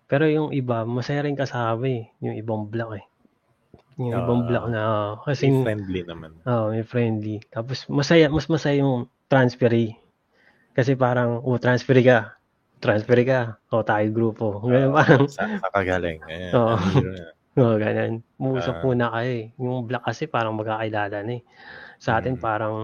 Pero 0.07 0.24
yung 0.24 0.48
iba, 0.51 0.82
masaya 0.82 1.20
rin 1.23 1.35
kasama 1.35 1.85
eh. 1.85 2.09
Yung 2.20 2.32
ibang 2.35 2.65
block 2.65 2.94
eh. 2.94 3.05
Yung 3.98 4.12
Ah, 4.12 4.23
ibang 4.23 4.43
block 4.44 4.65
na, 4.66 4.81
ah, 4.81 5.11
kasi, 5.20 5.48
Kasi 5.48 5.61
friendly 5.61 6.01
naman. 6.03 6.31
oh, 6.43 6.70
may 6.70 6.81
friendly. 6.82 7.36
Tapos, 7.47 7.85
masaya, 7.86 8.28
mas 8.28 8.47
masaya 8.47 8.81
yung 8.81 9.05
transfer 9.27 9.69
eh. 9.70 9.93
Kasi 10.77 10.93
parang, 10.93 11.40
oh, 11.40 11.57
transfer 11.57 11.97
ka. 12.05 12.36
Transfer 12.78 13.16
ka. 13.24 13.40
O, 13.73 13.81
tayo 13.81 14.05
grupo. 14.12 14.61
Ganun 14.61 14.93
Ah, 14.93 15.01
parang, 15.01 15.24
sa, 15.27 15.48
sa 15.48 15.69
kagaling. 15.73 16.20
Ayan, 16.28 16.53
Oo. 16.53 16.77
hero 16.77 17.11
na. 17.16 17.27
oh, 17.57 17.74
ganun. 17.81 18.12
Muusap 18.36 18.77
Ah. 18.77 18.82
muna 18.85 19.07
kayo 19.16 19.31
eh. 19.32 19.47
Yung 19.57 19.89
block 19.89 20.05
kasi 20.05 20.28
parang 20.28 20.53
magkakilala 20.53 21.24
na 21.24 21.40
eh. 21.40 21.43
Sa 21.97 22.20
atin 22.20 22.36
Mm. 22.36 22.43
parang, 22.44 22.74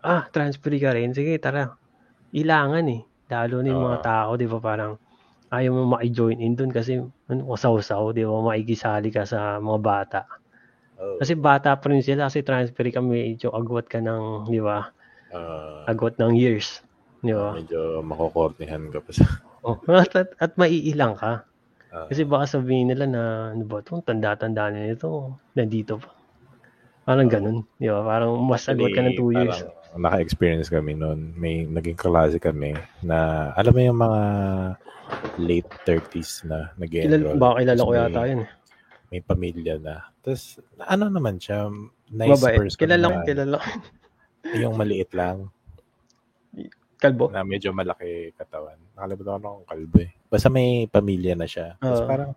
ah, 0.00 0.24
transfer 0.32 0.72
ka 0.80 0.96
rin. 0.96 1.12
Sige, 1.12 1.36
tara. 1.36 1.76
Ilangan 2.32 2.88
eh. 2.88 3.04
Lalo 3.28 3.60
na 3.60 3.68
yung 3.68 3.84
mga 3.84 4.00
Ah. 4.00 4.04
tao, 4.24 4.30
di 4.40 4.48
ba, 4.48 4.58
parang 4.58 4.96
ayaw 5.52 5.76
mo 5.76 5.82
maki-join 5.92 6.40
in 6.40 6.56
dun 6.56 6.72
kasi 6.72 6.96
ano, 7.28 7.42
kasaw-saw, 7.52 8.16
di 8.16 8.24
ba, 8.24 8.40
makikisali 8.40 9.12
ka 9.12 9.28
sa 9.28 9.60
mga 9.60 9.78
bata. 9.84 10.20
Oh, 10.96 11.20
Kasi 11.20 11.36
bata 11.36 11.76
pa 11.76 11.86
rin 11.92 12.00
sila 12.00 12.32
kasi 12.32 12.40
transfer 12.40 12.88
ka, 12.88 13.04
medyo 13.04 13.52
agwat 13.52 13.86
ka 13.92 14.00
ng, 14.00 14.48
di 14.48 14.58
ba, 14.64 14.88
ah, 15.36 15.84
agwat 15.84 16.16
ng 16.16 16.32
years. 16.32 16.80
Di 17.20 17.32
ba? 17.36 17.52
medyo 17.52 18.00
makokornihan 18.00 18.88
ka 18.88 19.00
pa 19.04 19.12
sa... 19.12 19.24
Oh, 19.60 19.76
at, 19.92 20.08
at, 20.16 20.32
at 20.40 20.52
maiilang 20.56 21.20
ka. 21.20 21.44
ah, 21.92 22.08
Kasi 22.08 22.24
baka 22.24 22.48
sabihin 22.48 22.88
nila 22.88 23.04
na, 23.04 23.22
ano 23.52 23.68
ba 23.68 23.84
ito, 23.84 24.00
tanda-tanda 24.00 24.72
na 24.72 24.88
ito, 24.88 25.36
nandito 25.52 26.00
pa. 26.00 26.16
Parang 27.04 27.28
ganun. 27.28 27.58
Di 27.76 27.92
ba? 27.92 28.00
Parang 28.00 28.40
mas 28.40 28.64
agwat 28.64 28.96
ka 28.96 29.04
ng 29.04 29.20
2 29.20 29.36
years. 29.36 29.60
Parang 29.60 30.00
naka-experience 30.00 30.72
kami 30.72 30.96
noon. 30.96 31.36
May 31.36 31.68
naging 31.68 31.98
klase 32.00 32.40
kami 32.40 32.72
na, 33.04 33.50
alam 33.52 33.72
mo 33.76 33.80
yung 33.84 34.00
mga 34.00 34.22
late 35.42 35.70
30s 35.84 36.48
na 36.48 36.72
nag 36.80 36.88
Kilala, 36.88 37.36
baka 37.36 37.54
kilala 37.60 37.82
ko 37.84 37.92
yata 37.92 38.20
yun. 38.32 38.40
May 39.10 39.20
pamilya 39.20 39.74
na. 39.76 40.08
Tapos, 40.22 40.56
ano 40.78 41.10
naman 41.10 41.36
siya, 41.36 41.68
nice 42.08 42.38
Mabait. 42.38 42.56
person 42.64 42.78
Kilala 42.80 43.06
ko, 43.10 43.18
kilala 43.26 43.56
ko. 43.58 43.68
yung 44.56 44.74
maliit 44.78 45.10
lang, 45.12 45.50
Kalbo? 47.00 47.26
na 47.28 47.40
medyo 47.42 47.72
malaki 47.72 48.30
katawan. 48.34 48.76
Nakalimutan 48.92 49.32
ko 49.32 49.38
na 49.38 49.54
kung 49.56 49.66
kalbo 49.66 49.98
eh. 49.98 50.10
Basta 50.26 50.46
may 50.46 50.68
pamilya 50.86 51.32
na 51.32 51.44
siya. 51.44 51.74
Tapos 51.76 51.98
Oo. 51.98 52.06
parang, 52.06 52.32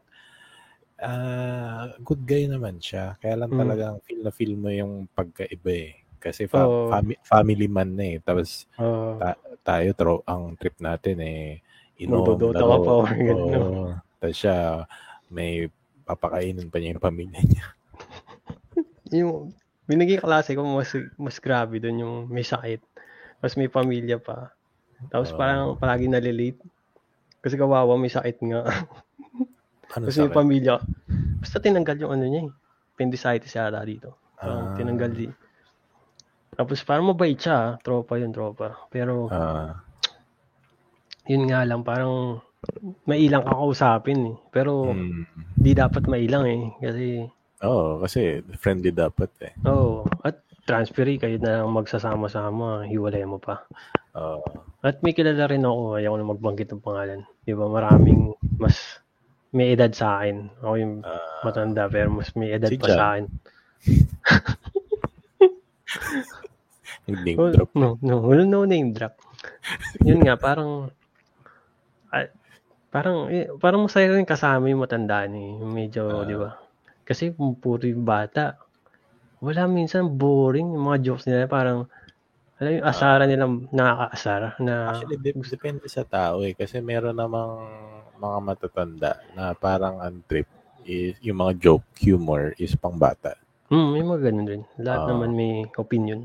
ah 0.98 1.92
good 2.00 2.24
guy 2.24 2.48
naman 2.48 2.80
siya. 2.80 3.20
Kaya 3.20 3.36
lang 3.38 3.52
Mm. 3.52 3.60
talagang 3.60 3.96
feel 4.02 4.22
na 4.22 4.32
feel 4.32 4.56
mo 4.56 4.70
yung 4.70 5.06
pagkaiba 5.10 5.72
eh. 5.74 5.92
Kasi 6.18 6.48
fa- 6.48 6.64
Oo. 6.64 6.88
fami- 6.88 7.20
family 7.22 7.68
man 7.68 7.92
na 7.92 8.06
eh. 8.08 8.18
Tapos 8.18 8.66
Oo. 8.78 9.20
tayo, 9.62 9.90
tro, 9.94 10.14
ang 10.24 10.56
trip 10.56 10.80
natin 10.80 11.20
eh, 11.20 11.60
inom, 11.98 12.24
Magdodota 12.24 12.58
ka 12.58 12.78
pa. 12.80 12.92
Oo. 13.04 13.92
Tapos 14.18 14.38
siya, 14.38 14.88
may 15.28 15.68
papakainin 16.04 16.68
pa 16.68 16.80
niya 16.80 16.96
yung 16.96 17.04
pamilya 17.04 17.42
niya. 17.42 17.66
yung 19.20 19.52
binigay 19.84 20.18
klase 20.18 20.56
ko 20.56 20.64
mas 20.64 20.90
mas 21.18 21.38
grabe 21.38 21.78
doon 21.78 22.02
yung 22.02 22.16
may 22.26 22.42
sakit. 22.42 22.80
Tapos 23.44 23.60
may 23.60 23.68
pamilya 23.68 24.24
pa. 24.24 24.56
Tapos 25.12 25.36
Oo. 25.36 25.38
parang 25.38 25.76
palagi 25.76 26.08
nalilate. 26.08 26.64
Kasi 27.44 27.60
kawawa 27.60 28.00
may 28.00 28.08
sakit 28.08 28.40
nga. 28.48 28.64
Ano 29.94 30.10
Tapos 30.10 30.18
may 30.26 30.32
pamilya. 30.34 30.82
Basta 31.38 31.62
tinanggal 31.62 32.00
yung 32.02 32.16
ano 32.18 32.26
niya 32.26 32.42
eh. 32.48 32.52
Appendicitis 32.96 33.54
yata 33.54 33.84
dito. 33.86 34.16
Ah. 34.42 34.74
tinanggal 34.74 35.12
di. 35.14 35.28
Tapos 36.56 36.82
parang 36.82 37.14
mabait 37.14 37.38
siya. 37.38 37.54
ah. 37.54 37.70
Tropa 37.78 38.18
yun, 38.18 38.34
tropa. 38.34 38.74
Pero 38.90 39.30
Ah, 39.30 39.86
yun 41.30 41.46
nga 41.46 41.62
lang, 41.62 41.86
parang 41.86 42.42
mailang 43.06 43.46
ka 43.46 43.54
kausapin 43.54 44.34
eh. 44.34 44.36
Pero 44.50 44.98
mm. 44.98 45.62
di 45.62 45.78
dapat 45.78 46.10
mailang 46.10 46.48
eh. 46.50 46.62
Kasi 46.82 47.30
Oo, 47.62 48.02
kasi 48.02 48.42
friendly 48.58 48.90
dapat 48.90 49.30
eh. 49.46 49.54
Oo. 49.70 50.10
At 50.26 50.42
transfer 50.64 51.06
eh, 51.06 51.18
kayo 51.18 51.36
na 51.38 51.62
lang 51.62 51.72
magsasama-sama, 51.72 52.88
hiwalay 52.88 53.24
mo 53.24 53.38
pa. 53.38 53.64
Oo. 54.16 54.42
At 54.80 55.00
may 55.00 55.12
kilala 55.12 55.48
rin 55.48 55.64
ako, 55.64 55.96
ayaw 55.96 56.12
ko 56.12 56.18
na 56.18 56.28
magbanggit 56.28 56.68
ng 56.70 56.82
pangalan. 56.82 57.20
Di 57.42 57.52
ba, 57.52 57.66
maraming 57.68 58.36
mas 58.56 59.00
may 59.52 59.72
edad 59.72 59.92
sa 59.92 60.20
akin. 60.20 60.48
Ako 60.60 60.74
yung 60.76 60.94
Ah, 61.04 61.40
matanda, 61.44 61.88
pero 61.88 62.10
mas 62.10 62.32
may 62.34 62.52
edad 62.52 62.68
Si 62.68 62.78
pa 62.78 62.88
sa 62.90 63.04
akin. 63.14 63.24
name 67.08 67.38
Oh, 67.38 67.52
drop. 67.52 67.70
no, 67.76 68.00
no, 68.00 68.16
no, 68.24 68.44
no 68.44 68.60
name 68.64 68.92
drop. 68.92 69.14
Yun 70.02 70.24
nga, 70.24 70.36
parang, 70.36 70.88
ah, 72.10 72.26
parang, 72.90 73.28
eh, 73.28 73.46
parang 73.60 73.84
masaya 73.84 74.10
rin 74.10 74.26
kasama 74.26 74.72
yung 74.72 74.82
matanda 74.82 75.28
ni, 75.28 75.54
medyo, 75.60 76.24
Ah. 76.24 76.26
di 76.26 76.34
ba? 76.34 76.56
Kasi 77.04 77.36
kung 77.36 77.60
puro 77.60 77.84
yung 77.84 78.08
bata, 78.08 78.56
wala 79.44 79.68
minsan 79.68 80.08
boring 80.08 80.72
yung 80.72 80.88
mga 80.88 81.00
jokes 81.04 81.28
nila, 81.28 81.52
parang, 81.52 81.84
alam 82.64 82.80
yung 82.80 82.88
asara 82.88 83.28
nilang 83.28 83.68
nakakaasar 83.76 84.56
na 84.64 84.96
Actually, 84.96 85.20
dep- 85.20 85.44
depende 85.44 85.86
sa 85.92 86.08
tao 86.08 86.48
eh. 86.48 86.56
Kasi 86.56 86.80
meron 86.80 87.20
namang 87.20 87.60
mga 88.16 88.38
matatanda 88.40 89.20
na 89.36 89.52
parang 89.52 90.00
ang 90.00 90.24
trip 90.24 90.48
is 90.88 91.20
yung 91.20 91.44
mga 91.44 91.60
joke, 91.60 91.84
humor 92.00 92.56
is 92.56 92.72
pang 92.80 92.96
bata. 92.96 93.36
Hmm, 93.68 93.92
may 93.92 94.04
mga 94.06 94.32
ganun 94.32 94.48
rin. 94.48 94.64
Lahat 94.80 95.04
Ah. 95.04 95.10
naman 95.12 95.36
may 95.36 95.68
opinion. 95.76 96.24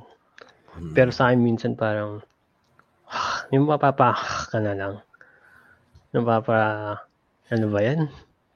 Mm. 0.78 0.94
Pero 0.94 1.10
sa 1.10 1.30
akin 1.30 1.42
minsan 1.42 1.74
parang 1.74 2.22
yung 3.50 3.66
mapapa 3.66 4.14
ka 4.46 4.62
na 4.62 4.78
lang. 4.78 4.94
Napapa 6.14 6.58
ano 7.48 7.66
ba 7.72 7.80
yan? 7.82 8.06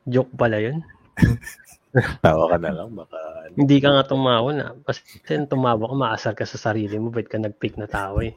Joke 0.07 0.31
pala 0.39 0.63
yun. 0.63 0.87
tawa 2.25 2.45
ka 2.49 2.57
na 2.57 2.71
lang, 2.73 2.91
baka 2.97 3.19
Hindi 3.53 3.77
ka 3.85 3.89
nga 3.93 4.05
tumawa 4.09 4.49
na. 4.57 4.67
Kasi 4.87 5.03
tumawa 5.45 5.85
ka, 5.91 5.95
maasar 5.97 6.33
ka 6.39 6.45
sa 6.49 6.57
sarili 6.57 6.97
mo. 6.97 7.13
Ba't 7.13 7.29
ka 7.29 7.37
nag-pick 7.37 7.77
na 7.77 7.85
tawa 7.85 8.25
eh? 8.25 8.35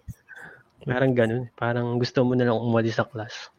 Parang 0.84 1.14
ganun. 1.16 1.50
Parang 1.56 1.98
gusto 2.02 2.24
mo 2.28 2.34
na 2.36 2.46
lang 2.50 2.60
umalis 2.60 3.00
sa 3.00 3.08
class. 3.08 3.52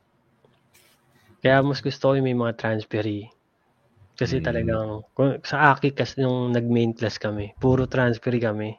Kaya 1.45 1.61
mas 1.61 1.81
gusto 1.85 2.13
ko 2.13 2.13
yung 2.17 2.27
may 2.29 2.37
mga 2.37 2.57
transferee. 2.57 3.29
Kasi 4.17 4.41
Mm. 4.41 4.45
talagang, 4.45 4.89
sa 5.45 5.73
Aki 5.77 5.93
kasi 5.97 6.21
nung 6.25 6.53
nag-main 6.53 6.93
class 6.97 7.17
kami, 7.21 7.53
puro 7.61 7.85
transferee 7.89 8.41
kami. 8.45 8.77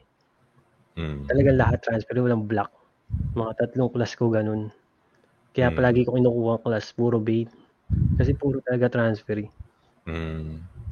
Mm. 0.98 1.27
Talagang 1.30 1.57
lahat 1.61 1.80
transfer, 1.85 2.18
walang 2.22 2.45
block. 2.49 2.72
Mga 3.38 3.52
tatlong 3.60 3.91
class 3.94 4.14
ko 4.18 4.30
ganun. 4.34 4.73
Kaya 5.53 5.69
Mm. 5.73 5.77
palagi 5.77 6.02
ko 6.07 6.18
kinukuha 6.18 6.53
ang 6.57 6.64
class, 6.65 6.94
puro 6.94 7.18
bait. 7.22 7.49
Kasi 8.18 8.34
puro 8.38 8.61
talaga 8.65 8.88
transfer. 8.94 9.38
eh. 9.45 9.49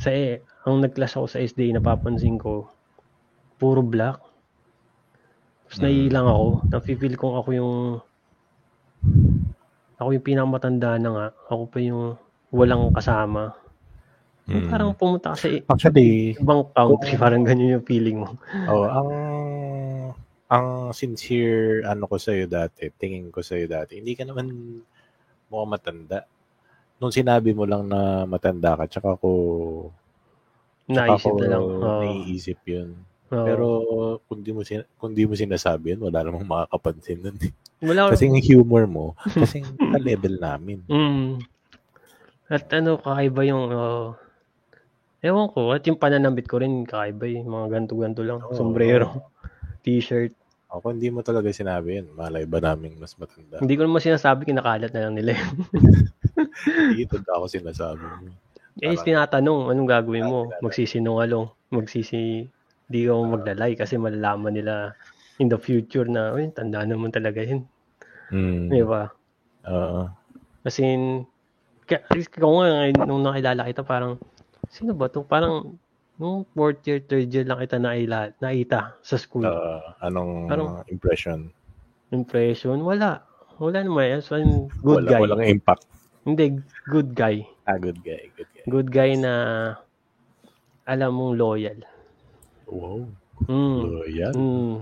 Sa 0.01 0.09
eh, 0.11 0.43
ang 0.65 0.81
nag-class 0.83 1.15
ako 1.15 1.25
sa 1.29 1.39
SDA, 1.39 1.75
napapansin 1.75 2.35
ko, 2.37 2.67
puro 3.55 3.79
block. 3.79 4.19
Tapos 5.65 5.77
Mm. 5.79 5.83
naiilang 5.85 6.27
ako, 6.29 6.45
nafe-feel 6.69 7.15
kong 7.17 7.35
ako 7.39 7.49
yung 7.55 7.73
ako 9.95 10.09
yung 10.11 10.25
pinakamatanda 10.27 10.99
na 10.99 11.09
nga. 11.09 11.25
Ako 11.47 11.63
pa 11.71 11.79
yung 11.79 12.19
walang 12.51 12.91
kasama. 12.91 13.55
Mm. 14.45 14.69
Parang 14.69 14.91
pumunta 14.93 15.33
ka 15.33 15.37
sa 15.39 15.47
Actually, 15.71 16.37
ibang 16.37 16.69
country, 16.69 17.17
parang 17.17 17.41
ganyan 17.41 17.79
yung 17.79 17.87
feeling 17.87 18.21
mo. 18.21 18.35
oh, 18.69 18.85
ang 18.85 19.09
ang 20.45 20.67
sincere 20.93 21.81
ano 21.81 22.05
ko 22.05 22.21
sa'yo 22.21 22.45
dati, 22.45 22.93
tingin 22.93 23.33
ko 23.33 23.41
sa'yo 23.41 23.65
dati, 23.65 23.97
hindi 23.97 24.13
ka 24.13 24.21
naman 24.29 24.45
mukhang 25.49 25.71
matanda. 25.73 26.29
Nung 26.95 27.11
sinabi 27.11 27.51
mo 27.51 27.67
lang 27.67 27.83
na 27.85 28.23
matanda 28.23 28.79
ka, 28.79 28.87
tsaka 28.87 29.19
ko, 29.19 29.29
tsaka 30.87 31.11
Naisip 31.11 31.33
ko 31.33 31.39
na 31.41 31.47
lang. 31.51 31.61
Oo. 31.61 32.01
naiisip 32.01 32.59
yun. 32.63 32.89
Oo. 33.33 33.45
Pero 33.45 33.65
kung 34.29 34.39
di 34.45 34.51
mo, 34.53 34.61
sin- 34.61 34.87
kung 34.95 35.11
di 35.11 35.27
mo 35.27 35.35
sinasabi 35.35 35.95
yun, 35.97 36.07
wala 36.07 36.23
namang 36.23 36.47
makakapansin 36.47 37.19
nun. 37.19 37.37
eh. 37.41 37.51
wala 37.83 38.13
Kasi 38.13 38.31
yung 38.31 38.39
humor 38.39 38.85
mo, 38.87 39.05
kasi 39.35 39.65
ka-level 39.65 40.39
namin. 40.39 40.79
Mm. 40.87 41.41
At 42.47 42.69
ano, 42.71 43.01
kakaiba 43.01 43.41
yung, 43.43 43.63
uh, 43.73 44.13
ewan 45.25 45.49
ko, 45.51 45.73
at 45.73 45.83
yung 45.89 45.97
pananambit 45.97 46.45
ko 46.45 46.61
rin, 46.61 46.85
kakaiba 46.85 47.25
yung 47.27 47.49
mga 47.49 47.67
ganto-ganto 47.75 48.21
lang. 48.21 48.39
Oo. 48.39 48.55
Sombrero, 48.55 49.33
t-shirt. 49.83 50.31
Ako, 50.69 50.91
hindi 50.91 51.07
mo 51.07 51.23
talaga 51.23 51.49
sinabi 51.49 52.03
yun. 52.03 52.07
Malay 52.13 52.43
ba 52.43 52.59
namin 52.59 52.99
mas 52.99 53.15
matanda? 53.15 53.63
Hindi 53.63 53.73
ko 53.73 53.87
naman 53.87 54.01
sinasabi, 54.01 54.43
kinakalat 54.43 54.91
na 54.91 55.07
lang 55.07 55.15
nila 55.15 55.31
yun. 55.39 55.53
Hindi 56.63 57.03
tanda 57.05 57.31
ako 57.35 57.45
sinasabi 57.51 58.03
mo. 58.03 58.31
eh, 58.79 58.91
Parang- 58.91 59.03
tinatanong, 59.03 59.59
anong 59.71 59.89
gagawin 59.89 60.27
mo? 60.27 60.39
Magsisinungalong, 60.59 61.47
magsisi, 61.71 62.47
di 62.85 62.99
ka 63.03 63.11
mo 63.11 63.35
maglalay 63.35 63.73
kasi 63.73 63.95
malalaman 63.95 64.55
nila 64.55 64.95
in 65.39 65.51
the 65.51 65.59
future 65.59 66.07
na, 66.07 66.31
uy, 66.31 66.47
tanda 66.51 66.83
naman 66.83 67.11
talaga 67.11 67.43
yun. 67.43 67.63
Mm. 68.31 68.67
Di 68.71 68.83
ba? 68.83 69.11
Oo. 69.67 70.07
Kasi, 70.63 70.83
kaya, 71.85 71.99
ikaw 72.11 72.51
nga, 72.63 72.67
nung 73.03 73.23
nakilala 73.23 73.67
kita, 73.67 73.83
parang, 73.83 74.15
sino 74.67 74.95
ba 74.95 75.11
to? 75.11 75.23
Parang, 75.23 75.75
nung 76.15 76.47
fourth 76.55 76.79
year, 76.87 77.03
third 77.03 77.27
year 77.27 77.43
lang 77.43 77.59
kita 77.59 77.75
naila, 77.75 78.31
naita 78.39 78.95
sa 79.03 79.19
school. 79.19 79.43
Uh, 79.43 79.83
anong 79.99 80.47
Parang- 80.47 80.83
impression? 80.87 81.51
Impression, 82.11 82.79
wala. 82.83 83.23
Wala 83.55 83.83
naman. 83.83 84.19
As 84.19 84.31
in, 84.35 84.67
good 84.83 85.03
Wala, 85.03 85.09
guy. 85.09 85.19
Walang 85.23 85.43
impact. 85.47 85.87
Hindi, 86.25 86.57
good 86.89 87.13
guy. 87.13 87.45
Ah, 87.69 87.77
good 87.77 88.01
guy. 88.01 88.33
Good 88.33 88.49
guy. 88.49 88.65
Good 88.65 88.89
guy 88.89 89.11
na 89.13 89.33
alam 90.89 91.13
mong 91.13 91.37
loyal. 91.37 91.79
Wow. 92.65 93.05
Mm. 93.45 93.79
Loyal. 93.85 94.33
Mm. 94.33 94.75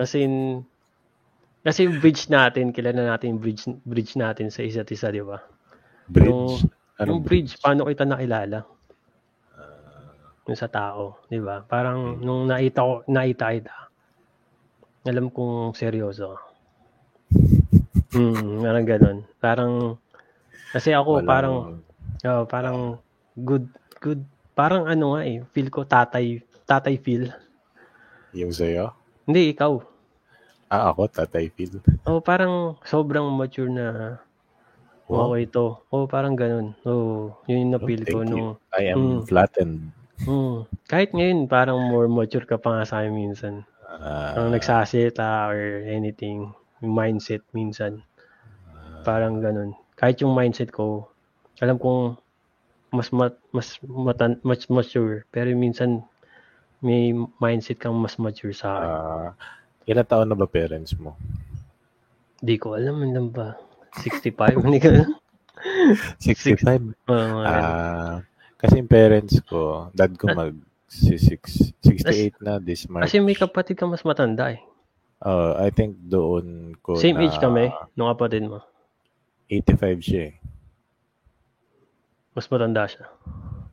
Kasi, 0.00 0.18
kasi 1.60 1.78
yung 1.84 2.00
bridge 2.00 2.32
natin, 2.32 2.72
kilala 2.72 3.04
natin 3.04 3.36
yung 3.36 3.42
bridge, 3.44 3.68
bridge 3.84 4.16
natin 4.16 4.48
sa 4.48 4.64
isa't 4.64 4.88
isa, 4.88 5.12
di 5.12 5.20
ba? 5.20 5.44
Bridge. 6.08 6.28
yung 6.28 6.72
Anong 6.96 7.20
bridge, 7.20 7.60
paano 7.60 7.84
kita 7.84 8.08
nakilala? 8.08 8.64
Yung 10.48 10.56
sa 10.56 10.70
tao, 10.72 11.20
di 11.28 11.36
ba? 11.36 11.60
Parang 11.60 12.16
nung 12.24 12.48
naita 12.48 12.80
ko, 12.80 13.04
naita 13.04 13.52
kita, 13.52 13.76
alam 15.04 15.28
kong 15.28 15.76
seryoso. 15.76 16.40
Hmm, 18.16 18.64
parang 18.64 18.86
ganun. 18.88 19.18
Parang, 19.36 19.72
kasi 20.76 20.92
ako, 20.92 21.18
Walang- 21.18 21.28
parang, 21.28 21.54
oh, 22.22 22.44
parang 22.44 22.78
good, 23.34 23.64
good, 23.98 24.20
parang 24.52 24.84
ano 24.84 25.16
nga 25.16 25.22
eh, 25.24 25.40
feel 25.50 25.72
ko 25.72 25.88
tatay, 25.88 26.38
tatay 26.68 27.00
feel. 27.00 27.32
Yung 28.36 28.52
sa'yo? 28.52 28.92
Hindi, 29.24 29.56
ikaw. 29.56 29.80
Ah, 30.68 30.90
ako, 30.90 31.06
tatay 31.08 31.46
Phil. 31.48 31.78
Oh, 32.04 32.18
parang 32.18 32.74
sobrang 32.82 33.24
mature 33.32 33.70
na 33.70 34.18
Wow. 35.06 35.30
okay 35.30 35.46
to. 35.46 35.78
Oh, 35.94 36.10
parang 36.10 36.34
ganun. 36.34 36.74
Oh, 36.82 37.30
yun 37.46 37.70
yung 37.70 37.72
na-feel 37.78 38.02
ko 38.02 38.20
Thank 38.20 38.34
you. 38.34 38.34
nung, 38.34 38.48
I 38.74 38.90
am 38.90 38.98
Mm. 38.98 39.18
flattened. 39.24 39.94
hmm, 40.26 40.66
kahit 40.90 41.14
ngayon, 41.14 41.46
parang 41.46 41.78
more 41.78 42.10
mature 42.10 42.42
ka 42.42 42.58
pa 42.58 42.74
nga 42.74 42.84
sa 42.84 43.06
minsan. 43.06 43.62
Ah, 43.86 44.34
Ang 44.42 44.50
nagsasalita 44.52 45.46
or 45.46 45.86
anything, 45.86 46.50
mindset 46.82 47.46
minsan. 47.54 48.02
Parang 49.06 49.38
ganun. 49.38 49.78
Kahit 49.96 50.20
yung 50.20 50.36
mindset 50.36 50.70
ko, 50.70 51.08
alam 51.58 51.80
kong 51.80 52.20
mas 52.92 53.08
mat, 53.10 53.34
mas 53.50 53.80
matan, 53.82 54.38
mas 54.44 54.68
mature, 54.68 55.24
pero 55.32 55.48
minsan 55.56 56.04
may 56.84 57.12
mindset 57.40 57.80
kang 57.80 57.96
mas 57.96 58.20
mature 58.20 58.52
sa 58.52 58.68
akin. 58.76 58.92
ah, 58.92 59.28
ilan 59.88 60.06
taon 60.06 60.28
na 60.28 60.36
ba 60.36 60.46
parents 60.46 60.92
mo? 61.00 61.16
Di 62.38 62.60
ko 62.60 62.76
alam, 62.76 63.00
alam 63.00 63.32
ba? 63.32 63.56
65? 64.04 64.60
Hindi 64.60 64.78
ko 64.78 64.88
alam. 64.92 65.08
65. 66.20 66.92
Oo, 67.08 67.24
mga 67.32 67.44
ganun. 67.48 67.64
Ah, 67.64 68.14
kasi 68.60 68.74
yung 68.78 68.90
parents 68.92 69.40
ko, 69.48 69.88
dad 69.96 70.12
ko 70.20 70.28
mag 70.30 70.52
si 70.86 71.16
six- 71.18 71.72
68 71.82 72.38
na 72.44 72.60
this 72.60 72.86
March. 72.86 73.08
Kasi 73.08 73.18
may 73.18 73.34
kapatid 73.34 73.74
ka 73.80 73.88
mas 73.88 74.04
matanda 74.04 74.52
eh. 74.52 74.60
Uh, 75.24 75.56
I 75.56 75.72
think 75.72 75.96
doon 75.96 76.76
ko 76.84 77.00
Same 77.00 77.16
na 77.16 77.24
age 77.24 77.40
kami, 77.40 77.72
nung 77.96 78.12
kapatid 78.12 78.44
mo. 78.44 78.60
85 79.48 80.02
siya 80.02 80.22
eh. 80.30 80.34
Mas 82.32 82.46
matanda 82.46 82.84
siya. 82.84 83.06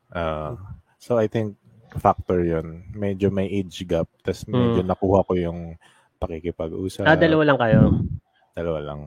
Ah, 0.10 0.56
so 0.96 1.18
I 1.18 1.28
think 1.28 1.58
factor 1.94 2.42
yon 2.42 2.88
Medyo 2.92 3.28
may 3.28 3.50
age 3.50 3.84
gap. 3.84 4.08
Tapos 4.22 4.46
medyo 4.48 4.82
Mm. 4.82 4.88
nakuha 4.88 5.20
ko 5.26 5.34
yung 5.36 5.60
pakikipag-usap. 6.18 7.04
Ah, 7.04 7.18
dalawa 7.18 7.44
lang 7.44 7.60
kayo. 7.60 7.80
Dalawa 8.54 8.80
lang. 8.80 9.00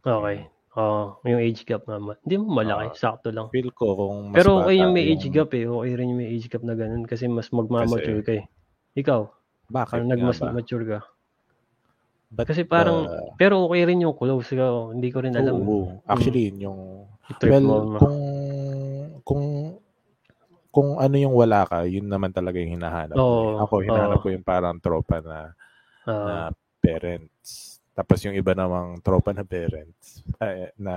Okay. 0.00 0.48
Oo, 0.74 1.22
yung 1.22 1.38
age 1.38 1.62
gap 1.62 1.86
naman. 1.86 2.18
Hindi 2.26 2.34
mo 2.36 2.58
malaki, 2.58 2.90
Ah. 2.90 2.98
sakto 2.98 3.30
lang. 3.30 3.46
Feel 3.50 3.70
ko 3.70 3.94
kung 3.94 4.34
mas 4.34 4.42
Pero 4.42 4.58
okay 4.58 4.74
yung 4.76 4.90
may 4.90 5.06
age 5.06 5.30
gap 5.30 5.54
eh. 5.54 5.62
Okay 5.64 5.92
rin 5.94 6.10
yung 6.10 6.18
may 6.18 6.30
age 6.30 6.50
gap 6.50 6.66
na 6.66 6.74
ganun 6.74 7.06
kasi 7.06 7.30
mas 7.30 7.46
magmamature 7.50 8.22
ka 8.22 8.32
eh. 8.42 8.44
Ikaw, 8.94 9.20
Bakit 9.70 9.90
parang 9.90 10.06
nga 10.08 10.14
nagmas 10.18 10.38
ba? 10.38 10.50
mature 10.50 10.82
ka. 10.84 10.98
Ba't 12.34 12.50
Kasi 12.50 12.66
parang, 12.66 13.06
ba- 13.06 13.38
pero 13.38 13.62
okay 13.64 13.86
rin 13.86 14.02
yung 14.02 14.18
close 14.18 14.50
ka. 14.52 14.90
Hindi 14.90 15.08
ko 15.14 15.22
rin 15.22 15.38
alam. 15.38 15.62
Oo. 15.62 16.02
Actually, 16.04 16.50
yun 16.50 16.70
yung... 16.70 16.80
Trip 17.38 17.50
well, 17.56 17.64
mo. 17.64 17.76
kung... 17.98 18.18
Kung 19.24 19.44
kung 20.74 20.98
ano 20.98 21.14
yung 21.14 21.38
wala 21.38 21.62
ka, 21.70 21.86
yun 21.86 22.10
naman 22.10 22.34
talaga 22.34 22.58
yung 22.58 22.74
hinahanap. 22.74 23.14
Oo, 23.14 23.54
mo. 23.54 23.62
Ako, 23.62 23.74
hinahanap 23.86 24.18
oo. 24.18 24.24
ko 24.26 24.28
yung 24.34 24.42
parang 24.42 24.82
tropa 24.82 25.22
na, 25.22 25.54
Ah, 26.04 26.26
na 26.26 26.34
parents. 26.82 27.78
Tapos 27.94 28.18
yung 28.26 28.34
iba 28.34 28.52
namang 28.52 29.00
tropa 29.00 29.30
na 29.30 29.46
parents, 29.46 30.26
eh, 30.42 30.74
na 30.76 30.94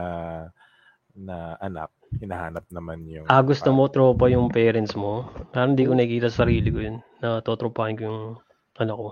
na 1.18 1.58
anak, 1.62 1.90
hinahanap 2.22 2.66
naman 2.70 3.06
yung... 3.06 3.26
ah, 3.26 3.42
gusto 3.42 3.70
mo 3.74 3.90
tropa 3.90 4.30
yung 4.30 4.50
parents 4.54 4.94
mo? 4.94 5.30
Parang 5.54 5.74
hindi 5.74 5.86
ko 5.86 5.94
nakikita 5.94 6.30
sa 6.30 6.46
sarili 6.46 6.70
ko 6.70 6.80
yun. 6.82 6.98
Na 7.22 7.42
totropahin 7.42 7.98
ko 7.98 8.04
yung 8.06 8.22
anak 8.78 8.98
ko. 8.98 9.10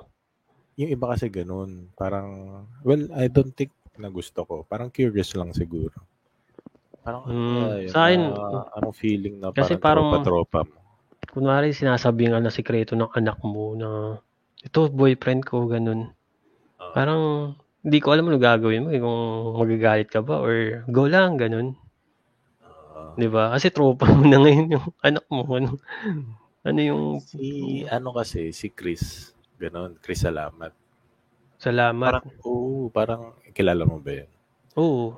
Yung 0.76 0.92
iba 0.92 1.06
kasi 1.08 1.32
ganun. 1.32 1.88
Parang, 1.96 2.28
well, 2.84 3.08
I 3.16 3.28
don't 3.28 3.52
think 3.52 3.72
na 3.96 4.12
gusto 4.12 4.44
ko. 4.44 4.68
Parang 4.68 4.92
curious 4.92 5.32
lang 5.34 5.56
siguro. 5.56 5.96
Parang, 7.00 7.24
Mm, 7.26 7.88
yun? 7.88 7.92
sa 7.92 8.00
akin, 8.06 8.22
Ah, 8.34 8.66
anong 8.76 8.96
feeling 8.96 9.40
na 9.40 9.56
kasi 9.56 9.80
parang, 9.80 10.12
parang- 10.12 10.24
tropa-tropa 10.24 10.60
mo? 10.68 10.78
Kunwari 11.32 11.72
sinasabi 11.72 12.28
nga 12.28 12.40
na 12.40 12.52
sikreto 12.52 12.96
ng 12.96 13.12
anak 13.12 13.40
mo 13.42 13.72
na 13.72 14.20
ito 14.60 14.88
boyfriend 14.90 15.44
ko, 15.44 15.68
ganun. 15.68 16.12
Ah. 16.76 16.92
Parang 16.92 17.22
hindi 17.80 18.02
ko 18.02 18.12
alam 18.12 18.26
ano 18.26 18.36
gagawin 18.36 18.84
mo 18.84 18.90
eh, 18.90 19.00
kung 19.00 19.20
magagalit 19.56 20.10
ka 20.10 20.20
ba 20.20 20.42
or 20.42 20.82
go 20.90 21.06
lang, 21.06 21.38
ganun. 21.38 21.76
Ah, 22.64 23.14
'Di 23.14 23.28
ba? 23.28 23.52
Kasi 23.54 23.70
tropa 23.70 24.08
mo 24.10 24.24
na 24.24 24.42
ngayon 24.42 24.76
yung 24.80 24.88
anak 25.00 25.26
mo. 25.30 25.44
Ano, 25.46 25.76
ano 26.64 26.80
yung 26.82 27.04
si, 27.22 27.84
ano 27.86 28.10
kasi, 28.12 28.50
si 28.50 28.72
Chris. 28.72 29.35
Ganon, 29.56 29.96
Chris 29.98 30.20
Salamat. 30.20 30.72
salamat? 31.56 32.10
Parang, 32.12 32.26
oo, 32.44 32.88
parang, 32.90 33.22
kilala 33.52 33.84
mo 33.84 33.98
ba 33.98 34.12
yun? 34.14 34.30
Oo. 34.76 35.16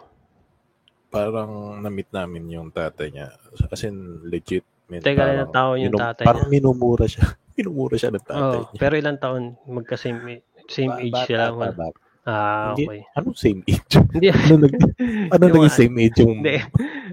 Parang, 1.07 1.79
na-meet 1.79 2.11
namin 2.11 2.45
yung 2.51 2.69
tatay 2.69 3.09
niya. 3.09 3.33
As 3.67 3.81
in, 3.81 4.21
legit. 4.23 4.61
Man, 4.87 5.01
Teka, 5.01 5.19
ilang 5.27 5.51
taon 5.51 5.77
yung 5.81 5.95
tatay 5.95 6.23
Parang 6.23 6.47
minumura 6.47 7.03
siya. 7.03 7.25
minumura 7.57 7.97
siya 7.97 8.07
ng 8.09 8.23
tatay 8.23 8.39
Oh, 8.55 8.63
niya. 8.69 8.79
pero 8.79 8.93
ilang 8.95 9.17
taon 9.17 9.43
magka-same 9.65 10.39
same 10.69 10.87
Ba- 10.87 11.01
age 11.01 11.11
bata 11.11 11.27
sila? 11.27 11.43
Wala. 11.51 11.71
bata. 11.73 11.97
Ah, 12.23 12.71
Hindi. 12.71 12.83
okay. 12.85 13.01
Anong 13.15 13.35
same 13.35 13.61
age? 13.65 13.83
Hindi. 14.13 14.27
ano 14.29 14.53
nag, 14.61 14.73
ano 15.33 15.43
naging 15.43 15.65
ano- 15.65 15.75
same 15.75 15.95
age 15.97 16.17
yung... 16.21 16.33
Hindi. 16.39 16.55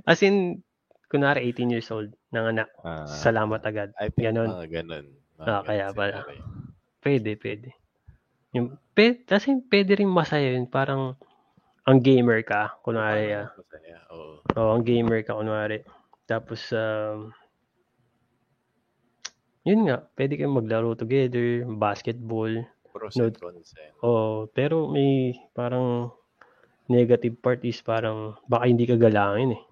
As 0.04 0.20
in, 0.22 0.36
kunwari 1.08 1.40
18 1.48 1.72
years 1.72 1.88
old 1.88 2.10
ng 2.30 2.44
anak. 2.46 2.68
Ah, 2.78 3.06
Salamat 3.06 3.62
agad. 3.62 3.90
I 3.96 4.10
think 4.10 4.30
Ganon. 4.30 4.50
mga 4.52 4.68
ganon. 4.70 5.06
Ah, 5.34 5.62
ganon 5.62 5.64
kaya 5.64 5.86
pala. 5.90 6.18
yun. 6.28 6.38
Pwede, 7.04 7.36
pwede. 7.36 7.76
Yung, 8.56 8.80
pe, 8.96 9.20
kasi 9.28 9.52
pwede 9.68 10.00
rin 10.00 10.08
masaya 10.08 10.56
yun. 10.56 10.64
Parang, 10.64 11.20
ang 11.84 12.00
gamer 12.00 12.40
ka, 12.40 12.80
kunwari. 12.80 13.36
ah. 13.36 13.52
Masaya, 13.52 13.98
oo. 14.08 14.40
Oo, 14.56 14.70
ang 14.72 14.84
gamer 14.88 15.20
ka, 15.20 15.36
kunwari. 15.36 15.84
Tapos, 16.24 16.72
um, 16.72 17.28
yun 19.68 19.84
nga, 19.84 20.08
pwede 20.16 20.40
kayong 20.40 20.64
maglaro 20.64 20.96
together, 20.96 21.68
basketball. 21.76 22.64
Pros 22.88 23.20
No. 23.20 23.28
and 23.28 23.36
cons 23.36 23.76
eh. 23.76 23.92
Oo, 24.00 24.48
pero 24.48 24.88
may 24.88 25.36
parang, 25.52 26.08
negative 26.88 27.36
part 27.40 27.60
is 27.64 27.80
parang 27.80 28.36
baka 28.44 28.64
hindi 28.68 28.84
ka 28.84 28.96
galangin 28.96 29.56
eh. 29.56 29.62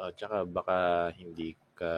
Oh, 0.00 0.08
tsaka 0.12 0.48
baka 0.48 1.08
hindi 1.16 1.52
ka 1.76 1.92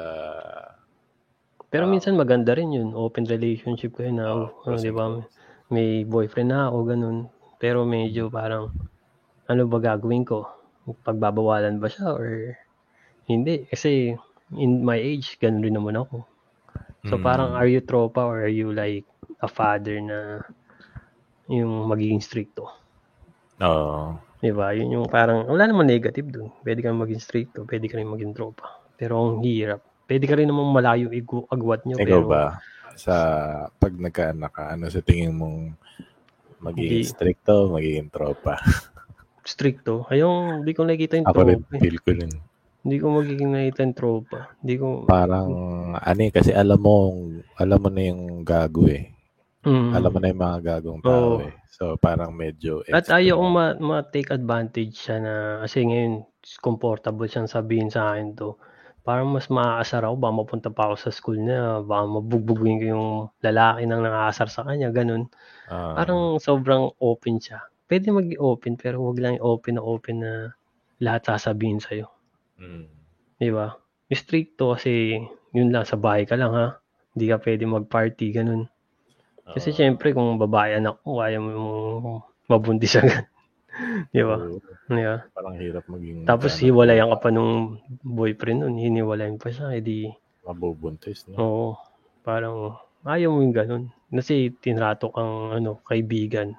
Pero 1.72 1.88
Ah. 1.88 1.90
minsan 1.90 2.20
maganda 2.20 2.52
rin 2.52 2.68
yun. 2.76 2.92
Open 2.92 3.24
relationship 3.24 3.96
kayo 3.96 4.12
na, 4.12 4.28
Oo, 4.28 4.68
oh, 4.68 4.76
di 4.76 4.92
ba? 4.92 5.08
May 5.72 6.04
boyfriend 6.04 6.52
na 6.52 6.68
ako, 6.68 6.78
ganun. 6.84 7.18
Pero 7.56 7.88
medyo 7.88 8.28
parang, 8.28 8.68
ano 9.48 9.62
ba 9.64 9.80
gagawin 9.80 10.28
ko? 10.28 10.44
Pagbabawalan 11.00 11.80
ba 11.80 11.88
siya 11.88 12.12
or 12.12 12.52
hindi? 13.24 13.64
Kasi 13.72 14.12
in 14.52 14.84
my 14.84 15.00
age, 15.00 15.40
ganun 15.40 15.64
rin 15.64 15.72
naman 15.80 15.96
ako. 15.96 16.28
So 17.08 17.16
Mm. 17.16 17.24
parang 17.24 17.50
are 17.56 17.66
you 17.66 17.80
tropa 17.80 18.20
or 18.22 18.44
are 18.44 18.52
you 18.52 18.68
like 18.70 19.08
a 19.40 19.48
father 19.48 19.96
na 19.98 20.44
yung 21.48 21.88
magiging 21.88 22.20
stricto? 22.20 22.68
Oo. 23.64 24.20
Di 24.42 24.50
ba? 24.50 24.74
Yun 24.74 25.00
yung 25.00 25.06
parang, 25.08 25.46
wala 25.46 25.70
namang 25.70 25.88
negative 25.88 26.28
dun. 26.28 26.50
Pwede 26.66 26.82
kang 26.82 26.98
maging 26.98 27.22
stricto, 27.22 27.62
pwede 27.64 27.86
ka 27.88 27.96
rin 27.96 28.10
maging 28.10 28.34
tropa. 28.34 28.66
Pero 28.98 29.16
ang 29.22 29.40
hirap. 29.40 29.91
Pwede 30.04 30.24
ka 30.24 30.34
rin 30.34 30.46
namang 30.46 30.70
malayo 30.70 31.08
igu- 31.08 31.46
agwat 31.46 31.84
nyo. 31.84 31.96
Ikaw 31.96 32.04
pero, 32.04 32.26
ba? 32.26 32.58
Sa 32.94 33.14
pag 33.72 33.92
nagkaanak 33.92 34.52
ka, 34.52 34.64
ano 34.68 34.86
sa 34.86 35.00
tingin 35.00 35.32
mong 35.32 35.72
magiging 36.60 37.02
Hindi. 37.02 37.08
stricto, 37.08 37.70
magiging 37.70 38.08
tropa? 38.08 38.60
stricto. 39.42 40.06
Ayong, 40.06 40.62
hindi 40.62 40.72
ko 40.72 40.84
nakikita 40.84 41.18
yung 41.18 41.26
Ako 41.26 41.40
rin, 41.42 41.58
tropa. 41.58 41.74
eh. 41.74 41.80
feel 41.80 41.98
ko 41.98 42.10
rin. 42.12 42.32
Hindi 42.82 42.96
ko 42.98 43.06
magiging 43.14 43.50
nakita 43.50 43.80
yung 43.82 43.96
tropa. 43.96 44.38
Hindi 44.58 44.74
ko, 44.76 44.86
Parang, 45.06 45.48
ano 45.94 46.20
eh, 46.20 46.30
kasi 46.30 46.50
alam 46.50 46.78
mo, 46.78 47.14
alam 47.56 47.78
mo 47.78 47.88
na 47.88 48.02
yung 48.04 48.22
gago 48.42 48.86
eh. 48.86 49.10
mm. 49.62 49.90
Alam 49.94 50.10
mo 50.10 50.18
na 50.18 50.28
yung 50.28 50.42
mga 50.42 50.58
gagong 50.60 51.00
tao 51.00 51.38
Oo. 51.38 51.42
eh. 51.42 51.54
So, 51.72 51.96
parang 51.96 52.30
medyo... 52.30 52.84
At 52.86 53.06
extra. 53.06 53.18
ayaw 53.18 53.38
kong 53.38 53.52
ma- 53.52 53.78
ma-take 53.80 54.30
advantage 54.30 54.94
siya 54.94 55.18
na, 55.18 55.34
kasi 55.64 55.82
ngayon, 55.82 56.22
comfortable 56.60 57.26
siyang 57.26 57.48
sabihin 57.48 57.88
sa 57.88 58.12
akin 58.12 58.36
to. 58.36 58.54
Parang 59.06 59.28
mas 59.34 59.46
maaasar 59.56 60.02
ako, 60.06 60.14
baka 60.22 60.34
mapunta 60.40 60.68
pa 60.76 60.82
ako 60.90 60.94
sa 61.04 61.10
school 61.18 61.38
niya, 61.42 61.82
baka 61.90 62.04
mabugbugin 62.16 62.78
ko 62.80 62.86
yung 62.94 63.06
lalaki 63.46 63.82
nang 63.86 64.02
nangaasar 64.06 64.48
sa 64.50 64.62
kanya, 64.66 64.88
ganun. 64.98 65.22
Ah, 65.66 65.94
Parang 65.96 66.38
sobrang 66.46 66.84
open 67.10 67.36
siya. 67.44 67.58
Pwede 67.90 68.08
maging 68.14 68.40
open, 68.40 68.74
pero 68.82 68.96
wag 69.06 69.18
lang 69.22 69.36
open 69.42 69.74
na 69.78 69.82
open 69.84 70.16
na 70.24 70.32
lahat 71.04 71.22
sasabihin 71.34 71.80
sa'yo. 71.82 72.06
mm. 72.60 72.86
Di 73.40 73.50
ba? 73.52 73.66
Stricto 74.12 74.72
kasi 74.76 75.16
yun 75.56 75.68
lang, 75.72 75.84
sa 75.88 75.96
bahay 76.00 76.24
ka 76.28 76.36
lang 76.40 76.52
ha. 76.56 76.66
Hindi 77.12 77.24
ka 77.32 77.36
pwede 77.44 77.64
mag-party, 77.68 78.26
ganun. 78.32 78.62
Kasi 79.54 79.68
Oo. 79.72 79.76
syempre 79.76 80.08
kung 80.16 80.36
babae 80.40 80.78
anak 80.80 80.96
mo, 81.04 81.20
kaya 81.20 81.38
mo 81.40 81.52
mabuntis 82.50 82.96
agad. 83.00 83.24
Di 84.12 84.22
ba? 84.24 84.36
Di 84.88 85.02
ba? 85.04 85.16
Parang 85.32 85.54
hirap 85.56 85.84
maging... 85.88 86.28
Tapos 86.28 86.52
ano, 86.56 86.62
hiwalayan 86.68 87.08
ka 87.16 87.18
pa 87.24 87.28
nung 87.32 87.80
boyfriend 88.04 88.64
nun, 88.64 88.76
hiniwalayan 88.76 89.40
pa 89.40 89.48
siya, 89.48 89.72
edi, 89.72 90.12
Mabubuntis, 90.42 91.30
no? 91.30 91.38
oo, 91.38 91.66
parang 92.26 92.74
ayaw 93.06 93.30
mo 93.30 93.46
yung 93.46 93.54
ganun. 93.54 93.84
Kasi 94.10 94.50
tinrato 94.58 95.14
kang 95.14 95.54
ano, 95.54 95.78
kaibigan. 95.86 96.58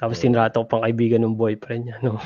Tapos 0.00 0.18
Oo. 0.18 0.24
tinrato 0.24 0.64
pang 0.64 0.82
kaibigan 0.82 1.20
ng 1.22 1.36
boyfriend 1.36 1.82
niya, 1.84 1.98
no? 2.00 2.18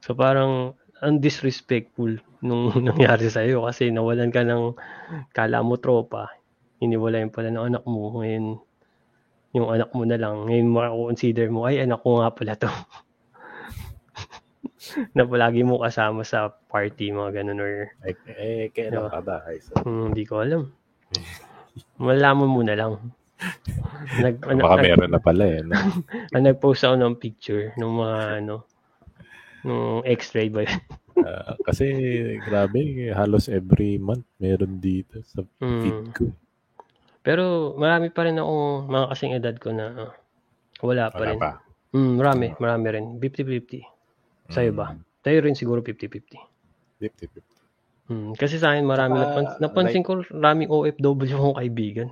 So 0.00 0.16
parang 0.16 0.74
ang 1.00 1.20
disrespectful 1.20 2.20
nung 2.40 2.72
nangyari 2.88 3.28
sa 3.28 3.44
iyo 3.44 3.68
kasi 3.68 3.92
nawalan 3.92 4.32
ka 4.32 4.44
ng 4.44 4.76
kala 5.36 5.60
mo 5.60 5.76
tropa, 5.76 6.32
iniwalayan 6.80 7.32
pala 7.32 7.52
ng 7.52 7.64
anak 7.72 7.84
mo 7.84 8.20
ngayon 8.20 8.56
yung 9.50 9.66
anak 9.70 9.90
mo 9.92 10.06
na 10.06 10.14
lang 10.14 10.46
ngayon 10.46 10.70
mako-consider 10.70 11.50
mo 11.50 11.66
ay 11.66 11.82
anak 11.82 11.98
ko 12.06 12.22
nga 12.22 12.30
pala 12.30 12.54
to 12.54 12.70
na 15.16 15.26
palagi 15.26 15.66
mo 15.66 15.82
kasama 15.82 16.22
sa 16.22 16.54
party 16.70 17.10
mga 17.10 17.42
ganun 17.42 17.62
or 17.62 17.90
Eh, 18.06 18.14
eh, 18.30 18.62
kailan 18.70 19.06
Diba? 19.06 19.10
ka 19.10 19.20
ba? 19.22 19.36
Ay, 19.44 19.58
so, 19.60 19.74
hmm, 19.82 20.14
hindi 20.14 20.24
ko 20.24 20.40
alam 20.42 20.70
malaman 22.00 22.48
mo 22.48 22.60
na 22.64 22.74
lang 22.78 22.92
nag, 24.24 24.36
ano, 24.44 24.60
baka 24.68 24.84
meron 24.84 25.12
na 25.12 25.20
pala 25.20 25.44
eh. 25.48 25.64
No? 25.64 25.72
ah, 26.36 26.40
nag-post 26.40 26.84
ako 26.84 26.94
ng 27.00 27.14
picture 27.16 27.72
ng 27.80 27.90
mga 27.90 28.18
ano 28.44 28.54
nung 29.64 30.00
x-ray 30.04 30.48
ba 30.48 30.64
yun? 30.64 30.80
Ah, 31.20 31.52
kasi 31.60 31.84
grabe, 32.40 33.12
halos 33.12 33.52
every 33.52 34.00
month 34.00 34.24
meron 34.40 34.80
dito 34.80 35.20
sa 35.24 35.44
feed 35.60 36.00
Hmm. 36.00 36.12
ko. 36.16 36.24
Pero 37.20 37.44
marami 37.76 38.08
pa 38.08 38.24
rin 38.24 38.36
akong 38.36 38.88
mga 38.88 39.06
kasing 39.08 39.32
edad 39.34 39.54
ko 39.56 39.68
na 39.70 39.86
ah, 40.00 40.12
wala 40.80 41.12
pa 41.12 41.18
Wala 41.18 41.28
rin. 41.28 41.38
pa. 41.38 41.50
Mm, 41.90 42.12
marami, 42.16 42.46
marami 42.56 42.86
rin. 42.88 43.06
50-50. 43.18 43.84
Sa'yo 44.48 44.72
ba? 44.72 44.94
Mm, 44.94 45.02
Tayo 45.20 45.38
rin 45.42 45.54
siguro 45.54 45.80
50-50. 45.80 46.38
50-50. 46.98 47.44
Mm, 48.08 48.30
kasi 48.34 48.56
sa 48.56 48.72
akin 48.72 48.82
marami 48.82 49.14
Saka, 49.14 49.26
napan- 49.28 49.56
napansin 49.60 50.02
ko 50.02 50.12
maraming 50.30 50.66
OFW 50.66 51.06
akong 51.30 51.58
kaibigan. 51.58 52.08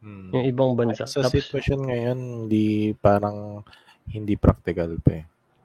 Mm. 0.00 0.28
Yung 0.32 0.44
ibang 0.46 0.72
bansa. 0.72 1.04
Sa 1.04 1.20
Tapos, 1.20 1.34
sitwasyon 1.36 1.80
ngayon, 1.82 2.18
hindi 2.40 2.66
parang 2.94 3.60
hindi 4.06 4.34
practical 4.34 4.96
pa 4.96 5.12
eh. 5.12 5.24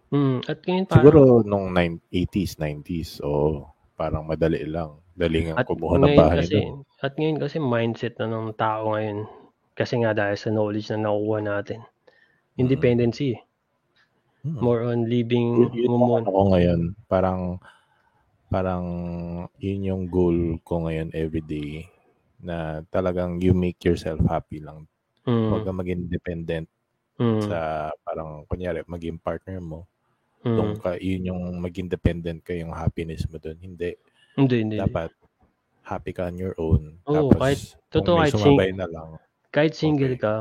mm, 0.10 0.38
at 0.44 0.58
ngayon 0.60 0.86
parang, 0.86 0.98
Siguro 1.00 1.20
nung 1.42 1.70
nine- 1.70 2.04
80s, 2.10 2.58
90s, 2.58 3.22
o 3.22 3.64
parang 3.94 4.26
madali 4.26 4.66
lang. 4.66 4.92
Dali 5.16 5.40
nga 5.48 5.56
at 5.60 5.68
kumuha 5.68 5.96
ng 6.00 6.14
bahay 6.14 6.44
kasi, 6.44 6.60
doon. 6.60 6.84
at 7.06 7.12
ngayon 7.16 7.40
kasi 7.44 7.58
mindset 7.60 8.14
na 8.20 8.28
ng 8.28 8.52
tao 8.60 8.94
ngayon. 8.94 9.20
Kasi 9.80 9.94
nga 10.04 10.12
dahil 10.16 10.38
sa 10.40 10.50
knowledge 10.52 10.88
na 10.92 11.08
nakukuha 11.08 11.40
natin. 11.44 11.80
Independency. 12.62 13.32
Hmm. 14.44 14.60
More 14.64 14.82
on 14.92 15.10
living 15.10 15.50
Yun- 15.58 15.74
yun 15.74 15.92
mo 15.92 15.98
muna. 16.08 16.28
ano 16.28 16.42
ngayon. 16.54 16.82
Parang, 17.12 17.42
parang 18.54 18.86
yun 19.60 19.82
yung 19.90 20.04
goal 20.08 20.60
ko 20.68 20.86
ngayon 20.86 21.10
everyday 21.16 21.88
na 22.40 22.86
talagang 22.94 23.42
you 23.42 23.52
make 23.58 23.80
yourself 23.84 24.20
happy 24.30 24.62
lang. 24.62 24.86
Huwag 25.50 25.64
Mm, 25.64 25.66
ka 25.66 25.74
maging 25.74 26.02
dependent 26.12 26.68
mm, 27.20 27.42
sa 27.50 27.90
parang 28.06 28.46
kunyari 28.50 28.86
maging 28.86 29.18
partner 29.18 29.58
mo. 29.60 29.88
mm. 30.46 30.56
Doon 30.58 30.72
ka, 30.78 30.90
yun 31.02 31.30
yung 31.34 31.42
maging 31.62 31.90
dependent 31.90 32.40
ka 32.46 32.54
yung 32.54 32.74
happiness 32.74 33.26
mo 33.32 33.38
doon. 33.42 33.58
Hindi. 33.60 33.98
Hindi, 34.36 34.56
hindi. 34.62 34.78
Dapat 34.78 35.12
happy 35.84 36.12
ka 36.12 36.28
on 36.28 36.36
your 36.36 36.56
own. 36.58 37.00
Oo, 37.06 37.32
Tapos, 37.32 37.40
kahit- 37.40 37.68
totoo, 37.90 38.20
kahit 38.20 38.34
sumabay 38.34 38.70
na 38.72 38.86
lang. 38.86 39.10
kahit 39.50 39.72
single 39.74 40.14
Okay. 40.14 40.22
ka, 40.22 40.36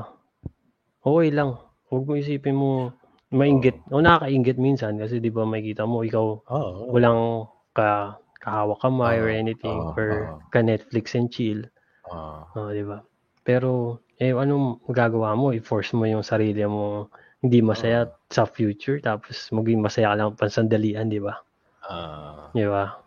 okay 1.01 1.29
lang. 1.31 1.55
Huwag 1.87 2.05
mo 2.05 2.13
isipin 2.19 2.57
mo, 2.57 2.91
mainggit. 3.31 3.79
O 3.91 4.03
nakakaingit 4.03 4.59
minsan 4.59 4.99
kasi 4.99 5.19
di 5.19 5.31
ba 5.31 5.47
makikita 5.47 5.87
mo, 5.87 6.03
ikaw 6.03 6.43
Oo. 6.43 6.91
walang 6.91 7.47
ka 7.71 8.19
kahawak 8.43 8.77
kamay 8.79 9.17
or 9.17 9.31
Oo, 9.31 9.39
anything 9.39 9.79
oo, 9.79 9.95
or 9.95 10.09
oo. 10.29 10.37
ka 10.51 10.61
Netflix 10.61 11.15
and 11.15 11.31
chill. 11.31 11.63
Ah, 12.05 12.45
Oh, 12.53 12.71
di 12.71 12.83
ba? 12.83 13.01
Pero, 13.41 14.01
eh, 14.19 14.31
anong 14.31 14.85
magagawa 14.85 15.33
mo? 15.35 15.51
I-force 15.51 15.93
mo 15.93 16.05
yung 16.05 16.21
sarili 16.21 16.61
mo 16.65 17.09
hindi 17.41 17.61
masaya 17.61 18.09
sa 18.33 18.49
future 18.49 18.99
tapos 18.99 19.53
maging 19.53 19.79
masaya 19.79 20.13
ka 20.13 20.17
lang 20.17 20.33
pansandalian, 20.35 21.07
di 21.09 21.21
ba? 21.21 21.37
ah, 21.85 22.49
Di 22.51 22.65
ba? 22.65 23.04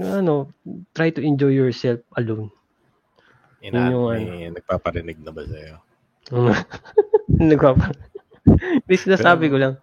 Ano, 0.00 0.50
try 0.92 1.10
to 1.10 1.20
enjoy 1.20 1.50
yourself 1.50 2.00
alone. 2.14 2.50
ina- 3.60 3.90
Yun 3.90 3.92
yung 3.92 4.04
may 4.08 4.24
nagpaparinig 4.50 5.20
na 5.20 5.30
ba 5.30 5.42
sa'yo? 5.44 5.76
Nagpapa. 7.50 7.92
Hindi 8.46 8.94
sinasabi 8.96 9.46
ko 9.48 9.56
lang. 9.58 9.74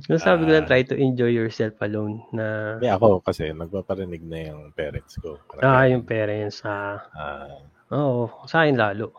Sinasabi 0.00 0.46
ko 0.46 0.50
lang 0.52 0.64
Ah. 0.64 0.70
try 0.70 0.82
to 0.82 0.94
enjoy 0.94 1.28
yourself 1.28 1.74
alone 1.80 2.22
na 2.30 2.76
Hindi 2.78 2.86
ako 2.88 3.18
kasi 3.20 3.50
nagpaparinig 3.50 4.22
na 4.22 4.38
yung 4.46 4.70
parents 4.70 5.18
ko. 5.18 5.42
Parang 5.48 5.66
ah 5.66 5.84
yung 5.86 6.04
parents 6.04 6.62
ah 6.62 7.02
Ah, 7.10 7.50
oo 7.90 8.30
sa 8.46 8.62
akin 8.62 8.78
lalo. 8.78 9.10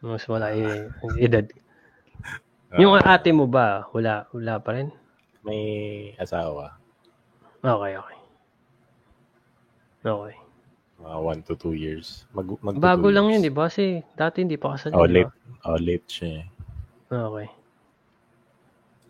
Mas 0.00 0.22
wala 0.24 0.54
yung 0.54 0.94
edad. 1.18 1.44
ah, 2.70 2.78
Yung 2.78 2.94
ate 2.96 3.30
mo 3.30 3.44
ba 3.44 3.88
wala 3.90 4.30
wala 4.30 4.62
pa 4.62 4.78
rin? 4.78 4.88
may 5.40 5.64
asawa. 6.14 6.76
Okay, 7.60 7.96
okay. 7.96 8.18
Okay. 10.00 10.36
Mga 11.00 11.18
one 11.20 11.40
to 11.44 11.56
two 11.56 11.76
years. 11.76 12.24
Mag, 12.32 12.48
mag 12.60 12.76
Bago 12.76 13.08
lang 13.08 13.32
yun, 13.32 13.40
di 13.44 13.52
ba? 13.52 13.68
Kasi 13.68 14.04
dati 14.16 14.44
hindi 14.44 14.56
pa 14.56 14.76
kasal. 14.76 14.92
Oh, 14.92 15.04
di 15.04 15.20
late. 15.20 15.32
Oh, 15.64 15.76
late 15.80 16.08
siya. 16.08 16.28
eh. 16.40 16.44
Okay. 17.08 17.48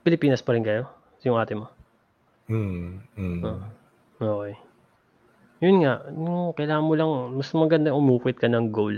Pilipinas 0.02 0.42
pa 0.42 0.54
rin 0.56 0.64
kayo? 0.64 0.88
Yung 1.22 1.36
ate 1.36 1.54
mo? 1.54 1.68
Mm, 2.50 3.04
mm. 3.14 3.40
Ah. 3.44 3.62
Okay. 4.18 4.54
Yun 5.60 5.84
nga, 5.84 6.00
yung 6.08 6.56
kailangan 6.56 6.86
mo 6.88 6.94
lang, 6.96 7.10
mas 7.36 7.52
maganda 7.52 7.92
umukit 7.92 8.40
ka 8.40 8.48
ng 8.48 8.72
goal. 8.72 8.96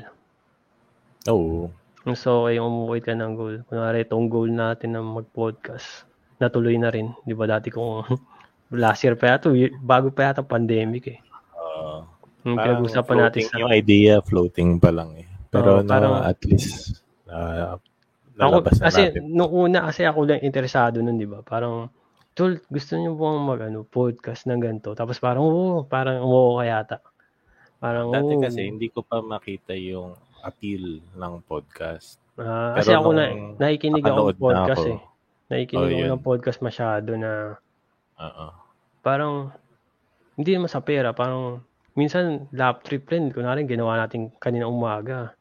Oo. 1.26 1.68
Mas 2.06 2.22
okay 2.22 2.56
yung 2.56 2.70
umukit 2.70 3.10
ka 3.10 3.14
ng 3.18 3.34
goal. 3.34 3.56
Kunwari, 3.66 4.06
itong 4.06 4.30
goal 4.30 4.48
natin 4.48 4.94
na 4.94 5.02
mag-podcast, 5.02 6.06
natuloy 6.38 6.78
na 6.78 6.94
rin. 6.94 7.10
Di 7.26 7.34
ba 7.34 7.50
dati 7.50 7.68
kung 7.68 8.06
last 8.70 9.02
year 9.02 9.18
pa 9.18 9.34
yata, 9.36 9.50
bago 9.82 10.14
pa 10.14 10.30
yata 10.30 10.46
pandemic 10.46 11.04
eh. 11.10 11.18
Ah, 11.72 12.04
Yung 12.44 12.58
pinag-usapan 12.58 13.16
natin 13.18 13.42
sa... 13.48 13.56
yung 13.56 13.70
idea, 13.70 14.20
floating 14.20 14.76
pa 14.76 14.92
lang 14.92 15.16
eh. 15.16 15.26
Pero 15.48 15.78
Oo, 15.78 15.82
na, 15.82 15.88
parang- 15.88 16.20
at 16.22 16.38
least, 16.44 17.00
ah, 17.26 17.80
Ako, 18.36 18.60
lalabas 18.60 18.76
na 18.76 18.84
kasi 18.88 19.02
natin. 19.08 19.22
nung 19.30 19.48
una 19.48 19.78
kasi 19.88 20.02
ako 20.02 20.18
lang 20.24 20.40
interesado 20.42 21.00
nun, 21.00 21.16
di 21.16 21.24
ba? 21.24 21.40
Parang, 21.40 21.88
tol, 22.32 22.58
gusto 22.66 22.92
niyo 22.96 23.12
bang 23.14 23.38
mag 23.40 23.60
ano, 23.62 23.84
podcast 23.84 24.44
ng 24.44 24.58
ganito? 24.58 24.92
Tapos 24.92 25.16
parang, 25.16 25.44
oo, 25.44 25.84
parang 25.84 26.20
oo 26.20 26.56
ka 26.56 26.64
yata. 26.64 26.96
Parang, 27.78 28.10
Dati 28.10 28.34
oo. 28.34 28.42
kasi 28.42 28.60
hindi 28.66 28.88
ko 28.88 29.00
pa 29.00 29.20
makita 29.20 29.72
yung 29.72 30.12
appeal 30.40 30.98
ng 31.14 31.34
podcast. 31.46 32.18
Ah, 32.34 32.72
Pero 32.74 32.76
kasi 32.80 32.90
ako 32.92 33.08
na, 33.12 33.24
nakikinig 33.56 34.02
ako 34.02 34.10
ng 34.10 34.26
na 34.26 34.34
podcast 34.34 34.80
ako, 34.80 34.90
eh. 34.90 35.00
Nakikinig 35.46 35.84
Oh, 35.84 35.92
ako 35.92 36.08
ng 36.10 36.24
podcast 36.24 36.58
masyado 36.58 37.10
na 37.14 37.60
Oo. 38.16 38.46
parang 38.98 39.52
hindi 40.36 40.50
naman 40.54 40.70
sa 40.70 40.80
pera, 40.80 41.12
parang 41.12 41.60
minsan 41.94 42.48
lap 42.52 42.82
trip 42.82 43.04
rin. 43.08 43.28
Kunwari, 43.30 43.64
ginawa 43.64 44.00
natin 44.00 44.32
kanina 44.38 44.66
umaga. 44.66 45.32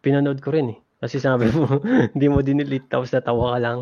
Pinanood 0.00 0.38
ko 0.38 0.54
rin 0.54 0.74
eh. 0.74 0.78
Kasi 0.96 1.20
sabi 1.20 1.50
mo, 1.52 1.66
hindi 2.14 2.26
mo 2.26 2.40
dinilit 2.40 2.88
tapos 2.88 3.12
natawa 3.12 3.54
ka 3.54 3.58
lang. 3.60 3.78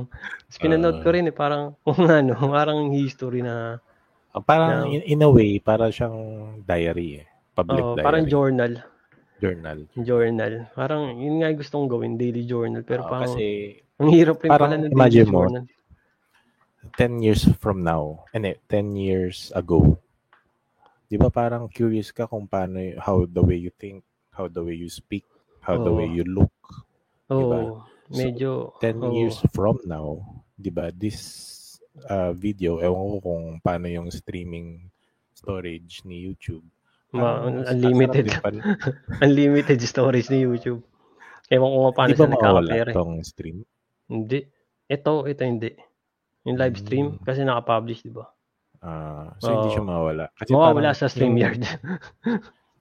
Tapos 0.51 0.59
pinanood 0.59 0.99
ko 1.05 1.09
Ah. 1.11 1.15
rin 1.15 1.25
eh, 1.31 1.35
parang 1.35 1.63
kung 1.87 2.05
ano, 2.05 2.35
parang 2.51 2.91
history 2.91 3.41
na, 3.41 3.79
Ah, 4.35 4.43
Parang 4.43 4.91
Yeah. 4.91 5.07
in, 5.07 5.23
in 5.23 5.23
a 5.23 5.31
way, 5.31 5.63
para 5.63 5.95
siyang 5.95 6.19
diary 6.67 7.23
eh. 7.23 7.27
Public 7.55 7.85
oh, 7.87 7.95
diary. 7.95 8.03
parang 8.03 8.25
journal. 8.27 8.73
journal. 9.39 9.79
Journal. 9.95 10.53
Parang 10.75 11.23
yun 11.23 11.39
nga 11.39 11.55
yung 11.55 11.61
gustong 11.63 11.87
gawin, 11.87 12.19
daily 12.19 12.43
journal. 12.43 12.83
Pero 12.83 13.07
Oo, 13.07 13.11
parang, 13.15 13.31
kasi 13.31 13.79
ang 13.95 14.11
hirap 14.11 14.43
rin 14.43 14.51
parang 14.51 14.71
pala 14.75 14.77
ng 14.83 14.91
daily 14.91 15.23
mo, 15.31 15.47
journal. 15.47 15.65
10 16.99 17.23
years 17.23 17.47
from 17.63 17.87
now, 17.87 18.27
and 18.35 18.43
10 18.67 18.99
years 18.99 19.55
ago, 19.55 20.03
di 21.15 21.23
ba 21.23 21.31
parang 21.31 21.71
curious 21.71 22.11
ka 22.11 22.27
kung 22.27 22.43
paano, 22.43 22.83
how 22.99 23.23
the 23.23 23.39
way 23.39 23.55
you 23.55 23.71
think, 23.71 24.03
how 24.35 24.51
the 24.51 24.59
way 24.59 24.75
you 24.75 24.91
speak, 24.91 25.23
how 25.63 25.79
the 25.79 25.87
Oo. 25.87 26.03
way 26.03 26.11
you 26.11 26.27
look. 26.27 26.51
Oo, 27.31 27.39
diba? 27.39 27.59
So, 28.11 28.19
medyo, 28.19 28.51
10 28.83 28.99
oo. 28.99 29.15
years 29.15 29.39
from 29.55 29.79
now, 29.87 30.19
di 30.59 30.75
ba, 30.75 30.91
this 30.91 31.23
uh, 32.11 32.35
video, 32.35 32.83
ewan 32.83 32.99
ko 33.15 33.17
kung 33.23 33.45
paano 33.63 33.87
yung 33.87 34.11
streaming 34.11 34.91
storage 35.31 36.03
ni 36.03 36.19
YouTube. 36.19 36.67
Ma- 37.15 37.47
Parang 37.47 37.63
unlimited. 37.71 38.35
unlimited 39.25 39.79
storage 39.87 40.35
ni 40.35 40.43
YouTube. 40.43 40.83
Ewan 41.47 41.71
ko 41.71 41.79
nga 41.79 41.95
paano 41.95 42.11
Di 42.11 42.19
ba 42.19 42.27
sila 42.27 42.35
mawawala 42.35 42.71
nakakapera. 42.75 42.91
eh. 42.91 43.23
stream? 43.23 43.59
Hindi. 44.11 44.41
Ito, 44.91 45.31
ito 45.31 45.43
hindi. 45.47 45.71
Yung 46.43 46.59
live 46.59 46.75
stream, 46.75 47.07
Mm. 47.15 47.23
kasi 47.23 47.47
naka-publish, 47.47 48.03
di 48.03 48.11
ba? 48.11 48.27
Ah, 48.85 49.33
so 49.41 49.49
hindi 49.49 49.69
Oo. 49.69 49.75
siya 49.75 49.83
mawawala. 49.83 50.25
Kasi 50.37 50.51
Mawawala 50.53 50.93
parang 50.93 51.01
sa 51.01 51.09
StreamYard. 51.09 51.63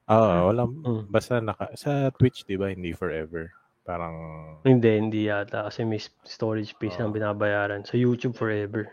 Ah, 0.04 0.44
wala 0.52 0.68
Mm. 0.68 1.08
basta 1.08 1.40
naka 1.40 1.72
sa 1.74 2.12
Twitch 2.12 2.44
'di 2.44 2.60
ba 2.60 2.68
hindi 2.68 2.92
forever. 2.92 3.56
Parang 3.84 4.16
hindi, 4.64 4.90
hindi 5.00 5.32
yata. 5.32 5.64
Kasi 5.68 5.84
may 5.84 6.00
storage 6.24 6.72
space 6.72 7.00
Oo. 7.00 7.08
ang 7.08 7.12
binabayaran. 7.12 7.84
Sa 7.84 7.96
YouTube 7.96 8.36
forever. 8.36 8.92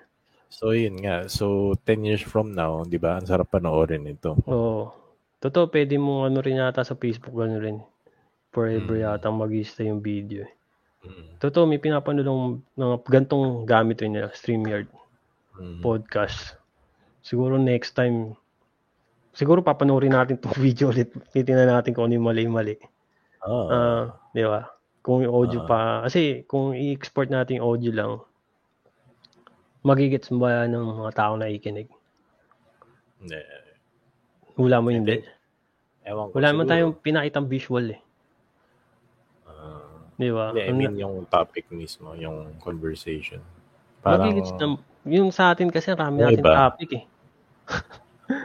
so 0.51 0.71
yun 0.71 0.99
nga. 0.99 1.27
So 1.27 1.75
10 1.83 2.03
years 2.03 2.23
from 2.23 2.55
now, 2.55 2.83
'di 2.83 2.99
ba? 2.99 3.19
Ang 3.19 3.27
sarap 3.27 3.51
panoorin 3.51 4.07
ito. 4.07 4.39
Oo. 4.47 4.95
Totoo, 5.41 5.67
pwede 5.67 5.97
mo 5.97 6.27
ano 6.27 6.39
rin 6.39 6.61
yata 6.61 6.85
sa 6.85 6.95
Facebook, 6.95 7.33
ano 7.39 7.59
rin. 7.59 7.79
Forever 8.51 8.99
Mm. 8.99 9.03
yata 9.03 9.31
mag-stay 9.31 9.89
yung 9.89 9.99
video. 9.99 10.45
eh. 10.45 10.53
Mm. 11.01 11.41
Totoo, 11.41 11.65
may 11.65 11.81
pinapanood 11.81 12.23
ng 12.23 12.43
mga 12.77 12.97
gantong 13.09 13.65
gamit 13.65 13.99
rin 13.99 14.13
nila, 14.13 14.29
StreamYard, 14.31 14.85
Mm. 15.57 15.81
podcast. 15.81 16.60
Siguro 17.21 17.57
next 17.57 17.93
time, 17.93 18.33
siguro 19.31 19.61
papanoorin 19.61 20.13
natin 20.13 20.37
itong 20.37 20.57
video 20.65 20.89
ulit. 20.89 21.13
Titingnan 21.31 21.69
natin 21.71 21.93
kung 21.93 22.09
ano 22.09 22.15
yung 22.15 22.27
mali-mali. 22.27 22.77
Ah, 23.41 23.67
Ah, 23.67 24.03
di 24.31 24.43
ba? 24.43 24.69
Kung 25.01 25.25
yung 25.25 25.33
audio 25.35 25.65
Ah. 25.65 25.69
pa, 25.69 25.79
kasi 26.05 26.45
kung 26.45 26.73
i-export 26.73 27.29
natin 27.29 27.61
yung 27.61 27.67
audio 27.71 27.91
lang, 27.91 28.13
magigits 29.81 30.29
ba 30.31 30.65
ng 30.65 30.77
mga 30.99 31.13
tao 31.15 31.33
na 31.35 31.49
ikinig? 31.49 31.89
hindi. 33.17 33.37
Wala 34.57 34.81
mo 34.81 34.89
hindi. 34.89 35.21
Ewan 36.05 36.29
ko. 36.29 36.37
Wala 36.37 36.49
siguro. 36.57 36.57
tayong 36.69 36.95
pinakitang 36.97 37.45
visual 37.47 37.87
eh. 37.91 38.01
Ah, 39.45 40.09
Di 40.17 40.29
ba? 40.29 40.53
hindi, 40.53 40.61
I 40.61 40.69
Ang- 40.69 40.79
mean 40.79 40.95
yung 40.97 41.17
topic 41.27 41.69
mismo, 41.69 42.13
yung 42.15 42.57
conversation. 42.59 43.41
Parang 44.01 44.25
magigits 44.27 44.53
na, 44.55 44.81
yung 45.05 45.29
sa 45.29 45.53
atin 45.53 45.69
kasi 45.69 45.93
Yung 46.13 46.29
natin 46.29 46.41
iba, 46.41 46.53
topic 46.67 46.91
eh. 46.93 47.05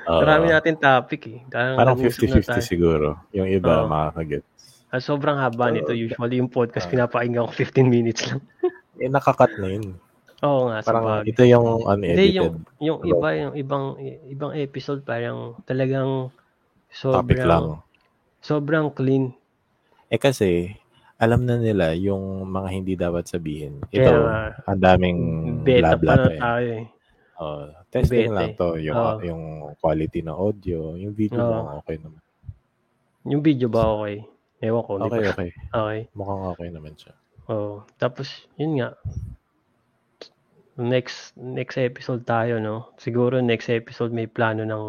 Ah, 0.06 0.19
Marami 0.22 0.45
natin 0.49 0.76
topic 0.76 1.22
eh. 1.27 1.39
Parang, 1.47 1.76
parang 1.76 1.95
nag-uusap 1.95 2.22
na 2.23 2.39
50-50 2.39 2.47
tayo. 2.47 2.61
siguro. 2.61 3.07
Yung 3.31 3.47
iba 3.47 3.84
Oo. 3.84 3.89
makakaget. 3.89 4.43
Ah, 4.88 5.02
sobrang 5.02 5.35
haba 5.35 5.69
nito. 5.69 5.91
Usually 5.91 6.38
yung 6.38 6.47
podcast, 6.47 6.88
ah. 6.88 6.91
pinapakinggan 6.91 7.45
ko 7.45 7.53
15 7.53 7.85
minutes 7.85 8.22
lang. 8.26 8.41
Eh 8.95 9.11
nakakat 9.11 9.60
na 9.60 9.68
yun. 9.68 9.99
Oo 10.39 10.72
nga, 10.72 10.80
Parang 10.80 11.03
bagay. 11.19 11.27
ito 11.27 11.43
yung 11.43 11.84
Hindi, 11.84 12.15
unedited 12.15 12.31
yung, 12.31 12.47
yung 12.80 12.99
Hello. 13.03 13.11
iba, 13.11 13.27
yung 13.35 13.53
ibang, 13.56 13.85
ibang 14.26 14.52
episode, 14.56 15.03
parang 15.03 15.60
talagang 15.65 16.31
topic 16.89 17.43
lang. 17.43 17.84
sobrang, 17.84 17.84
sobrang 18.39 18.88
clean. 18.89 19.35
Eh 20.07 20.15
kasi, 20.15 20.80
alam 21.15 21.43
na 21.43 21.56
nila 21.56 21.91
yung 21.91 22.47
mga 22.47 22.69
hindi 22.72 22.93
dapat 22.95 23.27
sabihin. 23.27 23.84
Ito, 23.85 23.99
Kaya 23.99 24.64
ang 24.64 24.80
daming 24.80 25.19
beta 25.60 25.91
pa 25.91 25.99
bla-bla 25.99 26.14
na 26.14 26.23
pa 26.23 26.31
eh. 26.31 26.39
tayo 26.39 26.69
eh. 26.72 26.85
Oh, 27.36 27.68
testing 27.91 28.32
lang 28.32 28.56
to. 28.56 28.80
Yung, 28.80 28.95
Oo. 28.95 29.20
yung 29.20 29.44
quality 29.84 30.24
ng 30.24 30.32
audio. 30.36 30.95
Yung 30.95 31.12
video 31.12 31.44
Oo. 31.44 31.52
mo, 31.52 31.84
okay 31.84 31.99
naman. 31.99 32.22
Yung 33.28 33.41
video 33.44 33.68
ba 33.68 33.84
okay? 33.99 34.24
Ewan 34.64 34.84
ko. 34.88 34.91
Okay, 35.03 35.20
ba? 35.20 35.32
okay. 35.36 35.49
Okay. 35.76 35.99
Mukhang 36.16 36.41
okay 36.56 36.70
naman 36.72 36.94
siya. 36.95 37.14
Oh, 37.52 37.84
tapos 37.99 38.48
yun 38.56 38.80
nga. 38.80 38.95
Next 40.76 41.36
next 41.36 41.80
episode 41.80 42.24
tayo, 42.24 42.60
no? 42.60 42.91
Siguro 42.99 43.40
next 43.40 43.68
episode 43.72 44.12
may 44.12 44.28
plano 44.28 44.64
ng 44.64 44.84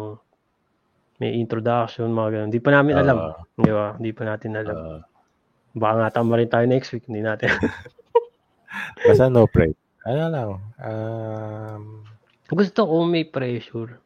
may 1.17 1.35
introduction, 1.35 2.11
mga 2.13 2.29
ganun. 2.31 2.51
Di 2.53 2.61
pa 2.61 2.71
namin 2.71 2.95
alam. 2.95 3.17
Ah, 3.17 3.35
Di 3.57 3.71
ba? 3.71 3.87
Di 3.97 4.11
pa 4.13 4.23
natin 4.23 4.51
alam. 4.55 4.75
ah, 4.75 5.01
Baka 5.73 5.93
nga 5.99 6.09
tama 6.21 6.37
rin 6.37 6.49
tayo 6.49 6.65
next 6.69 6.93
week. 6.93 7.05
Hindi 7.09 7.25
natin. 7.25 7.49
basta 9.07 9.27
no 9.27 9.49
pride. 9.49 9.75
Ano 10.07 10.23
lang. 10.31 10.49
Um, 10.79 12.06
Gusto 12.49 12.81
ko 12.83 13.03
may 13.03 13.23
pressure. 13.23 13.99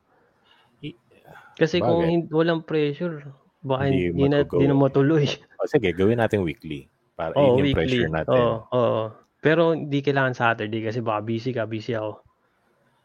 Kasi 1.54 1.78
kung 1.78 2.02
bagay. 2.02 2.10
hin- 2.10 2.32
walang 2.32 2.64
pressure, 2.64 3.28
baka 3.62 3.86
Hindi 3.86 4.10
hindi, 4.10 4.26
na, 4.28 4.42
hindi 4.42 4.66
na 4.66 4.74
matuloy. 4.74 5.26
oh, 5.62 5.68
sige, 5.70 5.92
gawin 5.92 6.18
natin 6.18 6.42
weekly. 6.42 6.90
Para 7.14 7.36
Oo, 7.36 7.54
yun 7.54 7.62
yung 7.62 7.66
weekly. 7.68 7.78
pressure 7.78 8.10
natin. 8.10 8.34
Oo, 8.34 8.56
oo. 8.72 9.04
Pero 9.38 9.74
hindi 9.74 10.00
kailangan 10.00 10.34
Saturday 10.34 10.82
kasi 10.82 11.02
baka 11.02 11.20
busy 11.22 11.52
ka, 11.52 11.66
busy 11.66 11.94
ako. 11.94 12.22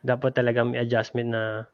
Dapat 0.00 0.32
talaga 0.32 0.62
may 0.62 0.78
adjustment 0.78 1.32
na 1.32 1.66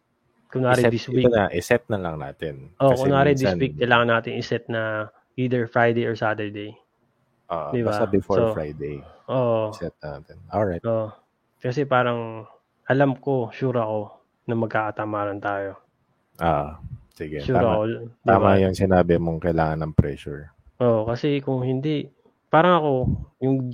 kunwari 0.49 0.83
iset, 0.83 0.91
this 0.91 1.07
week. 1.07 1.27
na, 1.29 1.47
iset 1.51 1.83
na 1.87 1.99
lang 1.99 2.19
natin. 2.19 2.71
Oh, 2.79 2.91
Kasi 2.91 3.03
kunwari 3.05 3.31
this 3.33 3.43
minsan, 3.45 3.59
week 3.59 3.75
kailangan 3.77 4.09
natin 4.11 4.33
iset 4.35 4.65
na 4.67 5.07
either 5.37 5.67
Friday 5.67 6.03
or 6.03 6.15
Saturday. 6.15 6.75
ah, 7.47 7.71
Di 7.71 7.83
ba? 7.83 7.95
Basta 7.95 8.07
before 8.07 8.39
So, 8.41 8.55
Friday. 8.55 9.03
Oo. 9.29 9.71
Set 9.73 9.95
natin. 10.01 10.41
Alright. 10.49 10.83
Oo. 10.83 11.11
Kasi 11.59 11.85
parang 11.85 12.49
alam 12.87 13.15
ko, 13.17 13.51
sure 13.51 13.79
ako 13.79 14.01
na 14.47 14.55
magkakatamaran 14.55 15.39
tayo. 15.39 15.79
Ah, 16.39 16.81
sige. 17.15 17.39
Sure 17.41 17.57
tama. 17.57 17.71
ako. 17.71 17.83
Di 17.87 17.97
Tama 18.27 18.49
yung 18.59 18.75
sinabi 18.75 19.15
mong 19.17 19.39
kailangan 19.41 19.79
ng 19.87 19.93
pressure. 19.95 20.51
Oo, 20.83 21.07
kasi 21.07 21.39
kung 21.39 21.63
hindi, 21.63 22.11
parang 22.49 22.75
ako, 22.83 22.93
yung, 23.41 23.71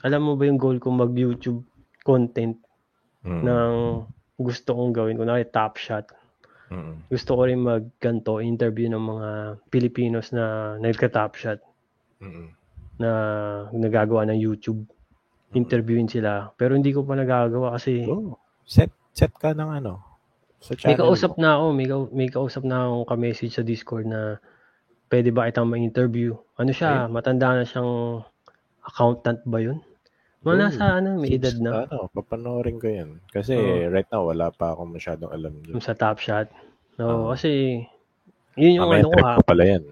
alam 0.00 0.20
mo 0.24 0.32
ba 0.34 0.48
yung 0.48 0.56
goal 0.56 0.80
ko 0.80 0.88
mag-YouTube 0.88 1.60
content 2.00 2.56
Mm. 3.20 3.44
ng 3.44 3.72
gusto 4.40 4.72
kong 4.72 4.96
gawin. 4.96 5.20
Kunwari, 5.20 5.44
top 5.44 5.76
shot. 5.76 6.08
Mm. 6.72 7.04
Gusto 7.12 7.36
ko 7.36 7.44
rin 7.44 7.60
magganto, 7.60 8.40
interview 8.40 8.88
ng 8.88 9.04
mga 9.04 9.28
Pilipinos 9.68 10.32
na 10.32 10.74
nagka-top 10.80 11.36
shot 11.36 11.60
Mm. 12.24 12.48
na 12.96 13.10
nagagawa 13.76 14.24
ng 14.24 14.40
YouTube. 14.40 14.88
Interviewin 15.52 16.06
sila. 16.06 16.52
Pero 16.54 16.72
hindi 16.72 16.90
ko 16.90 17.02
pa 17.02 17.14
nagagawa 17.14 17.74
kasi 17.74 18.04
Oh, 18.04 18.38
set 18.62 18.88
set 19.10 19.34
ka 19.34 19.50
ng 19.50 19.70
ano 19.76 19.98
sa 20.58 20.72
may 20.72 20.94
channel 20.94 21.00
kausap 21.02 21.32
mo. 21.32 21.40
na 21.40 21.50
ako. 21.52 21.64
May, 21.72 21.86
ka- 21.86 22.12
may 22.12 22.28
kausap 22.28 22.62
na 22.62 22.76
akong 22.84 23.08
ka-message 23.08 23.52
sa 23.52 23.62
Discord 23.62 24.04
na 24.04 24.36
pwede 25.08 25.28
ba 25.28 25.46
itang 25.46 25.66
ma-interview. 25.66 26.36
Ano 26.54 26.70
siya, 26.70 27.06
matanda 27.06 27.50
na 27.52 27.64
siyang 27.64 28.22
accountant 28.80 29.40
ba 29.42 29.58
yun? 29.58 29.80
Mga 30.40 30.46
Oh, 30.46 30.56
nasa 30.56 30.84
ano, 30.94 31.16
may 31.16 31.34
edad 31.34 31.56
na. 31.58 31.84
Ano, 31.84 32.08
papanoorin 32.08 32.76
ko 32.76 32.86
yan. 32.86 33.20
Kasi 33.26 33.52
Oo. 33.52 33.90
right 33.90 34.08
now, 34.08 34.24
wala 34.24 34.48
pa 34.48 34.70
ako 34.70 34.88
masyadong 34.88 35.28
alam 35.28 35.52
dyan. 35.60 35.76
Sa 35.78 35.92
Top 35.92 36.16
Shot. 36.16 36.48
Oo, 36.96 37.26
Ah. 37.26 37.34
kasi 37.34 37.82
yun 38.54 38.78
yung 38.78 38.86
Mamaya 38.86 39.00
ano 39.00 39.08
ko 39.10 39.18
ha. 39.18 39.32
ko 39.34 39.42
pala 39.42 39.64
yan. 39.66 39.82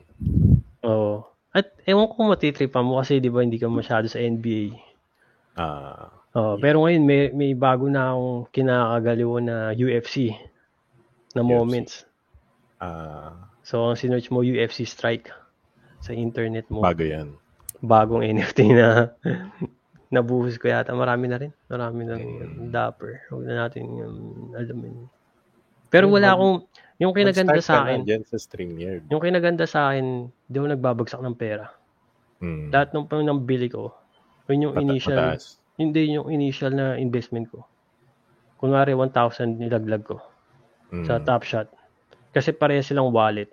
Oo. 0.82 1.12
At 1.51 1.68
ewan 1.82 2.06
ko 2.06 2.28
matitripan 2.28 2.80
mo 2.82 2.97
kasi 2.97 3.18
di 3.18 3.26
ba 3.26 3.40
hindi 3.40 3.56
ka 3.56 3.66
masyado 3.66 4.05
sa 4.06 4.16
NBA. 4.18 4.76
Ah, 5.59 6.14
Oo, 6.32 6.55
pero 6.56 6.86
ngayon 6.86 7.02
may 7.02 7.20
may 7.35 7.51
bago 7.52 7.90
na 7.90 8.14
akong 8.14 8.47
kinakagaliwan 8.55 9.44
na 9.44 9.56
UFC 9.72 10.30
na 11.35 11.43
UFC. 11.43 11.51
moments. 11.51 11.94
ah, 12.78 13.51
So 13.60 13.85
ang 13.85 13.98
sinearch 13.98 14.30
mo 14.30 14.40
UFC 14.40 14.86
Strike 14.86 15.28
sa 16.01 16.14
internet 16.14 16.70
mo. 16.70 16.80
bago 16.80 17.02
yan. 17.02 17.35
Bagong 17.78 18.22
NFT 18.22 18.72
na 18.72 19.12
nabuhos 20.14 20.56
ko 20.56 20.66
yata. 20.66 20.94
Marami 20.94 21.26
na 21.26 21.36
rin. 21.39 21.52
Marami 21.66 22.02
na 22.06 22.14
rin. 22.16 22.28
yung 22.39 22.70
Dapper. 22.70 23.28
Huwag 23.28 23.44
na 23.44 23.66
natin 23.66 23.82
yung 23.93 24.16
alamin. 24.56 25.05
Pero 25.89 26.09
wala 26.09 26.32
akong, 26.32 26.64
yung 27.01 27.12
kinaganda 27.12 27.60
sa 27.60 27.82
akin, 27.82 28.05
na 28.05 28.24
sa 28.24 28.36
StreamYard. 28.36 29.09
yung 29.09 29.22
kinaganda 29.22 29.64
sa 29.64 29.89
akin, 29.89 30.28
di 30.44 30.56
mo 30.59 30.68
nagbabagsak 30.68 31.20
ng 31.20 31.36
pera. 31.39 31.72
Hmm. 32.40 32.68
Lahat 32.68 32.93
nung 32.93 33.09
pang 33.09 33.24
nang 33.24 33.40
bili 33.43 33.72
ko, 33.72 33.93
yun 34.48 34.64
yung 34.64 34.74
Mata- 34.74 34.84
initial, 34.84 35.18
mataas. 35.18 35.44
hindi 35.76 36.02
yung 36.10 36.28
initial 36.28 36.72
na 36.72 36.96
investment 36.96 37.48
ko. 37.48 37.64
Kunwari 38.56 38.92
1,000 38.92 39.56
nilaglag 39.56 40.02
ko 40.02 40.18
Hmm. 40.88 41.04
sa 41.04 41.20
Top 41.20 41.44
Shot. 41.44 41.68
Kasi 42.30 42.50
pareha 42.50 42.80
silang 42.80 43.12
wallet. 43.12 43.52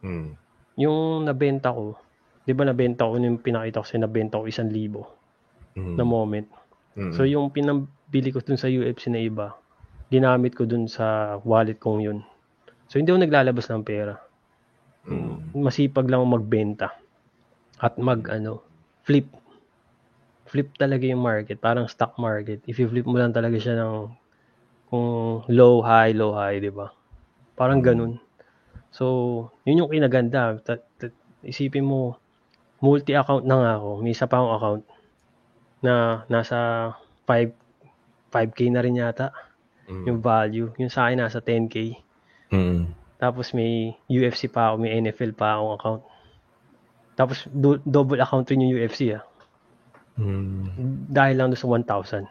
Hmm. 0.00 0.36
Yung 0.76 1.22
nabenta 1.22 1.70
ko, 1.70 1.96
di 2.42 2.52
ba 2.52 2.64
nabenta 2.64 3.04
ko 3.04 3.16
yung 3.16 3.38
pinakita 3.38 3.80
ko 3.80 3.86
sa 3.86 3.96
nabenta 3.96 4.36
ko 4.36 4.44
isang 4.44 4.68
libo 4.68 5.04
Hmm. 5.72 5.94
na 5.94 6.02
moment. 6.02 6.48
Hmm. 6.94 7.10
So 7.10 7.24
yung 7.24 7.50
pinambili 7.50 8.30
ko 8.30 8.38
dun 8.38 8.56
sa 8.56 8.66
UFC 8.66 9.08
na 9.08 9.18
iba, 9.18 9.52
ginamit 10.08 10.54
ko 10.54 10.64
dun 10.64 10.86
sa 10.86 11.36
wallet 11.40 11.76
kong 11.76 12.00
yun. 12.00 12.18
So 12.86 12.96
hindi 12.96 13.10
ako 13.10 13.20
naglalabas 13.20 13.66
ng 13.68 13.82
pera. 13.82 14.14
Hmm. 15.04 15.52
Masipag 15.52 16.08
lang 16.08 16.24
magbenta 16.24 16.94
at 17.76 17.98
mag 17.98 18.24
ano, 18.28 18.64
flip. 19.02 19.28
Flip 20.54 20.70
talaga 20.78 21.02
yung 21.02 21.18
market, 21.18 21.58
parang 21.58 21.90
stock 21.90 22.14
market. 22.14 22.62
If 22.70 22.78
you 22.78 22.86
flip 22.86 23.02
mo 23.10 23.18
lang 23.18 23.34
talaga 23.34 23.58
siya 23.58 23.74
ng 23.74 24.06
kung 24.86 25.42
low, 25.50 25.82
high, 25.82 26.14
low, 26.14 26.38
high, 26.38 26.62
di 26.62 26.70
ba? 26.70 26.94
Parang 27.58 27.82
Mm. 27.82 27.86
ganun. 27.90 28.12
So, 28.94 29.04
yun 29.66 29.82
yung 29.82 29.90
kinaganda. 29.90 30.62
Ta- 30.62 30.78
ta- 30.94 31.10
isipin 31.42 31.82
mo, 31.82 32.22
multi-account 32.78 33.42
na 33.42 33.56
nga 33.58 33.72
ako. 33.82 33.90
May 33.98 34.14
isa 34.14 34.30
pa 34.30 34.38
akong 34.38 34.54
account 34.54 34.82
na 35.82 35.94
nasa 36.30 36.56
5 37.26 37.50
5k 38.30 38.70
na 38.70 38.82
rin 38.82 38.98
yata 38.98 39.34
Hmm. 39.90 40.06
yung 40.06 40.18
value. 40.22 40.70
Yung 40.78 40.90
sa 40.90 41.10
akin 41.10 41.18
nasa 41.18 41.42
10k. 41.42 41.98
Hmm. 42.54 42.94
Tapos 43.18 43.50
may 43.50 43.94
UFC 44.06 44.46
pa 44.46 44.70
ako, 44.70 44.78
may 44.78 44.94
NFL 44.94 45.34
pa 45.34 45.58
akong 45.58 45.74
account. 45.74 46.02
Tapos 47.14 47.46
do- 47.50 47.82
double 47.82 48.18
account 48.18 48.46
rin 48.50 48.62
yung 48.62 48.74
UFC 48.78 49.14
ah. 49.14 49.22
Hmm. 50.14 50.70
Dahil 51.08 51.34
lang 51.36 51.50
sa 51.52 51.66
1,000. 51.66 52.30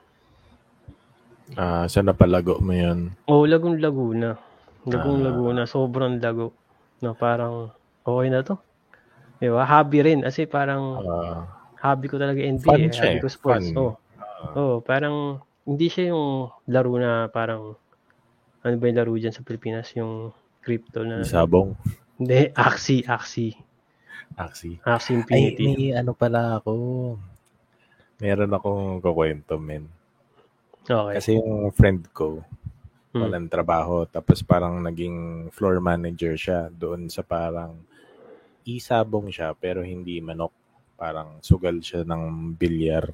Ah, 1.53 1.85
saan 1.85 2.07
napalago 2.07 2.57
mo 2.57 2.72
yun? 2.72 3.11
Oh, 3.27 3.43
Lagong 3.43 3.77
Laguna. 3.77 4.39
Lagong 4.84 5.19
Ah. 5.19 5.26
Laguna, 5.30 5.61
sobrang 5.65 6.18
lago. 6.18 6.55
Na 6.99 7.11
parang 7.14 7.69
okay 8.01 8.27
na 8.27 8.41
to. 8.41 8.55
Di 9.38 9.51
ba? 9.51 9.64
Hobby 9.64 9.99
rin. 10.01 10.23
Kasi 10.23 10.47
parang 10.47 11.03
Ah, 11.03 11.43
hobby 11.81 12.07
ko 12.07 12.15
talaga 12.15 12.39
NBA. 12.39 12.64
Fun 12.64 12.80
eh. 12.81 12.89
siya 12.89 13.03
hobby 13.05 13.19
eh. 13.19 13.22
ko 13.22 13.27
sports. 13.27 13.68
Fun. 13.69 13.77
Oh. 13.77 13.93
oh, 14.55 14.76
parang 14.80 15.39
hindi 15.64 15.88
siya 15.88 16.11
yung 16.11 16.47
laro 16.65 16.95
na 16.95 17.27
parang 17.27 17.76
ano 18.60 18.73
ba 18.76 18.85
yung 18.85 18.97
laro 18.97 19.11
dyan 19.14 19.31
sa 19.31 19.43
Pilipinas? 19.43 19.91
Yung 19.93 20.31
crypto 20.60 21.03
na 21.03 21.19
Isabong. 21.19 21.76
hindi, 22.15 22.47
Axie, 22.53 23.03
Axie. 23.03 23.55
Axie. 24.34 24.80
Axie 24.81 25.19
Ay, 25.27 25.51
Infinity. 25.51 25.64
may 25.65 25.91
ano 25.93 26.11
pala 26.11 26.57
ako. 26.57 26.72
Meron 28.23 28.55
akong 28.55 29.03
kukwento, 29.03 29.59
men. 29.59 29.91
Okay. 30.81 31.15
Kasi 31.19 31.29
yung 31.35 31.67
friend 31.69 32.07
ko, 32.09 32.39
Hmm. 33.11 33.21
walang 33.21 33.45
trabaho. 33.45 34.07
Tapos 34.07 34.41
parang 34.41 34.79
naging 34.79 35.13
floor 35.51 35.77
manager 35.77 36.33
siya 36.33 36.71
doon 36.71 37.05
sa 37.07 37.21
parang 37.21 37.77
isabong 38.63 39.27
siya 39.27 39.53
pero 39.53 39.83
hindi 39.83 40.17
manok. 40.17 40.49
Parang 40.95 41.37
sugal 41.39 41.77
siya 41.77 42.01
ng 42.01 42.55
bilyar. 42.55 43.05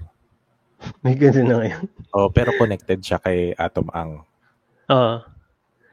May 1.03 1.17
ganun 1.17 1.47
na 1.47 1.55
ngayon. 1.59 1.83
Oh, 2.15 2.29
pero 2.29 2.55
connected 2.55 3.01
siya 3.01 3.19
kay 3.19 3.51
Atom 3.53 3.91
Ang. 3.91 4.11
Oo. 4.87 5.15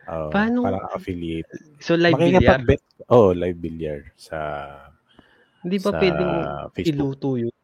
Oh, 0.07 0.29
Paano- 0.31 0.63
Parang 0.63 0.87
affiliate. 0.93 1.51
So 1.83 1.99
live 1.99 2.15
billiard, 2.15 2.63
Makikipag-bet. 2.63 2.83
Oh, 3.11 3.35
live 3.35 3.59
billiard 3.59 4.07
sa 4.15 4.39
hindi 5.61 5.83
ba 5.83 5.91
sa 5.91 5.99
pwedeng 5.99 6.33
Facebook. 6.71 6.91
iluto 6.95 7.31
yun? 7.35 7.55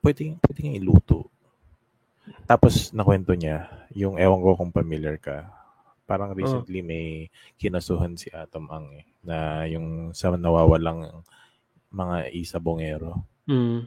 Pwede, 0.00 0.32
pwede 0.40 0.58
nga 0.64 0.74
iluto. 0.80 1.28
Tapos, 2.48 2.90
nakwento 2.96 3.36
niya, 3.36 3.68
yung 3.92 4.16
ewan 4.16 4.40
ko 4.40 4.56
kung 4.56 4.72
familiar 4.72 5.20
ka, 5.20 5.44
parang 6.08 6.34
recently 6.34 6.82
may 6.82 7.28
kinasuhan 7.60 8.16
si 8.18 8.32
Atom 8.34 8.66
Ang 8.72 8.86
eh, 8.98 9.04
na 9.22 9.62
yung 9.68 10.10
sa 10.16 10.32
nawawalang 10.34 11.22
mga 11.92 12.32
isabongero. 12.34 13.22
Mm. 13.46 13.86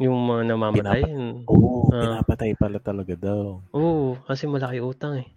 Yung 0.00 0.18
mga 0.18 0.42
namamatay. 0.52 1.02
Oo, 1.46 1.88
Ah. 1.92 2.20
pinapatay 2.20 2.52
pala 2.56 2.76
talaga 2.82 3.14
daw. 3.16 3.60
Oo, 3.72 4.18
kasi 4.26 4.50
malaki 4.50 4.82
utang 4.82 5.20
eh. 5.22 5.28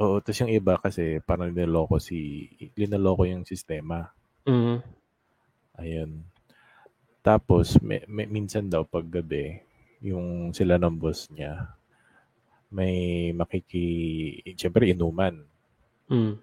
Oo, 0.00 0.16
tapos 0.24 0.40
yung 0.40 0.50
iba 0.54 0.80
kasi 0.80 1.20
parang 1.20 1.52
linaloko 1.52 2.00
si, 2.00 2.48
linaloko 2.72 3.28
yung 3.28 3.44
sistema. 3.44 4.08
Mm. 4.48 4.80
Ayun. 5.76 6.10
Tapos, 7.20 7.76
may, 7.84 8.00
may, 8.08 8.24
minsan 8.24 8.68
daw 8.68 8.84
pag 8.84 9.04
gabi, 9.04 9.60
yung 10.00 10.56
sila 10.56 10.80
ng 10.80 10.96
boss 10.96 11.28
niya, 11.28 11.68
may 12.72 13.30
makiki, 13.36 13.86
siyempre 14.56 14.88
inuman. 14.88 15.44
Mm. 16.08 16.40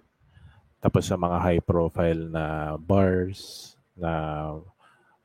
Tapos 0.77 1.09
sa 1.09 1.17
mga 1.17 1.37
high 1.41 1.63
profile 1.63 2.29
na 2.29 2.75
bars, 2.77 3.73
na 3.97 4.53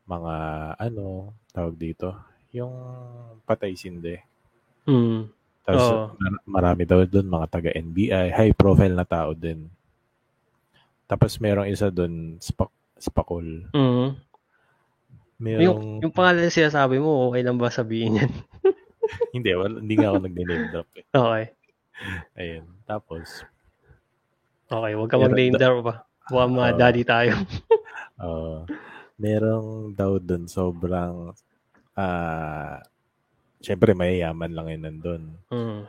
mga 0.09 0.35
ano, 0.81 1.37
tawag 1.53 1.77
dito, 1.77 2.16
yung 2.55 2.73
patay 3.45 3.77
sinde. 3.77 4.24
Mm. 4.89 5.29
Tapos 5.62 5.85
Oo. 5.85 6.05
mar- 6.16 6.45
marami 6.49 6.83
daw 6.89 7.05
doon 7.05 7.29
mga 7.29 7.47
taga 7.51 7.70
NBI, 7.77 8.33
high 8.33 8.57
profile 8.57 8.97
na 8.97 9.07
tao 9.07 9.37
din. 9.37 9.69
Tapos 11.07 11.37
merong 11.37 11.69
isa 11.69 11.93
doon, 11.93 12.41
Spak, 12.41 12.73
Spakol. 12.97 13.69
Mm. 13.74 14.16
Merong, 15.43 15.62
Yung, 15.66 15.78
yung 16.06 16.14
pangalan 16.14 16.47
na 16.47 16.55
sinasabi 16.55 17.02
mo, 17.02 17.27
okay 17.28 17.43
lang 17.43 17.59
ba 17.59 17.66
sabihin 17.66 18.23
yan? 18.23 18.32
hindi, 19.35 19.51
wala, 19.52 19.82
hindi 19.82 19.94
nga 19.98 20.14
ako 20.14 20.19
nag-name 20.23 20.66
drop 20.70 20.89
eh. 20.94 21.05
okay. 21.19 21.44
Ayun. 22.39 22.64
Tapos, 22.86 23.43
Okay, 24.73 24.97
huwag 24.97 25.10
ka 25.10 25.20
mag-name 25.20 25.52
da- 25.52 25.69
drop 25.69 25.85
pa. 25.85 25.94
Baka 26.32 26.47
mga 26.48 26.70
Oo. 26.73 26.78
daddy 26.78 27.02
tayo. 27.05 27.32
uh, 28.16 28.64
merong 29.23 29.93
daw 29.93 30.16
doon 30.16 30.48
sobrang, 30.48 31.36
ah, 31.93 32.81
syempre 33.60 33.93
mayayaman 33.93 34.48
lang 34.48 34.66
yun 34.70 34.82
nandun. 34.82 35.23
Mm. 35.52 35.81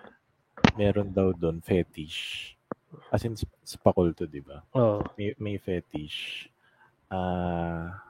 Meron 0.76 1.10
daw 1.14 1.32
doon 1.32 1.64
fetish. 1.64 2.52
As 3.08 3.24
in, 3.24 3.40
sp- 3.40 3.56
spakol 3.64 4.12
to, 4.12 4.28
di 4.28 4.44
ba? 4.44 4.66
Oo. 4.76 5.00
May, 5.16 5.32
may 5.40 5.56
fetish. 5.56 6.50
Ah, 7.08 8.04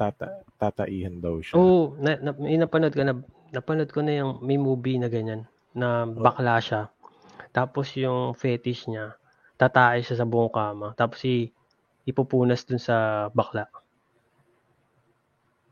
tata, 0.00 0.40
tataihan 0.56 1.20
daw 1.20 1.36
siya. 1.44 1.60
Oo, 1.60 2.00
na, 2.00 2.16
na, 2.16 2.32
may 2.40 2.56
napanood 2.56 2.96
ko 2.96 3.04
na, 3.04 3.20
napanood 3.52 3.92
ko 3.92 4.00
na 4.00 4.16
yung 4.16 4.40
may 4.40 4.56
movie 4.56 4.96
na 4.96 5.12
ganyan, 5.12 5.44
na 5.76 6.08
bakla 6.08 6.56
siya. 6.56 6.88
Tapos 7.52 7.92
yung 8.00 8.32
fetish 8.32 8.88
niya, 8.88 9.20
tatae 9.60 10.00
siya 10.00 10.24
sa 10.24 10.26
buong 10.26 10.48
kama. 10.48 10.96
Tapos 10.96 11.20
i, 11.28 11.52
ipupunas 12.08 12.64
dun 12.64 12.80
sa 12.80 13.28
bakla. 13.36 13.68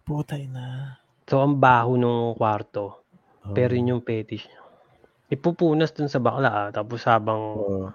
Putay 0.04 0.44
na. 0.44 1.00
So, 1.24 1.40
ang 1.40 1.56
baho 1.56 1.96
nung 1.96 2.36
kwarto. 2.36 3.04
Oh. 3.48 3.56
Pero 3.56 3.72
yun 3.72 3.96
yung 3.96 4.04
fetish 4.04 4.44
niya. 4.44 4.60
Ipupunas 5.32 5.96
dun 5.96 6.12
sa 6.12 6.20
bakla 6.20 6.48
ah, 6.52 6.68
tapos 6.68 7.00
habang 7.08 7.40
Oo. 7.56 7.88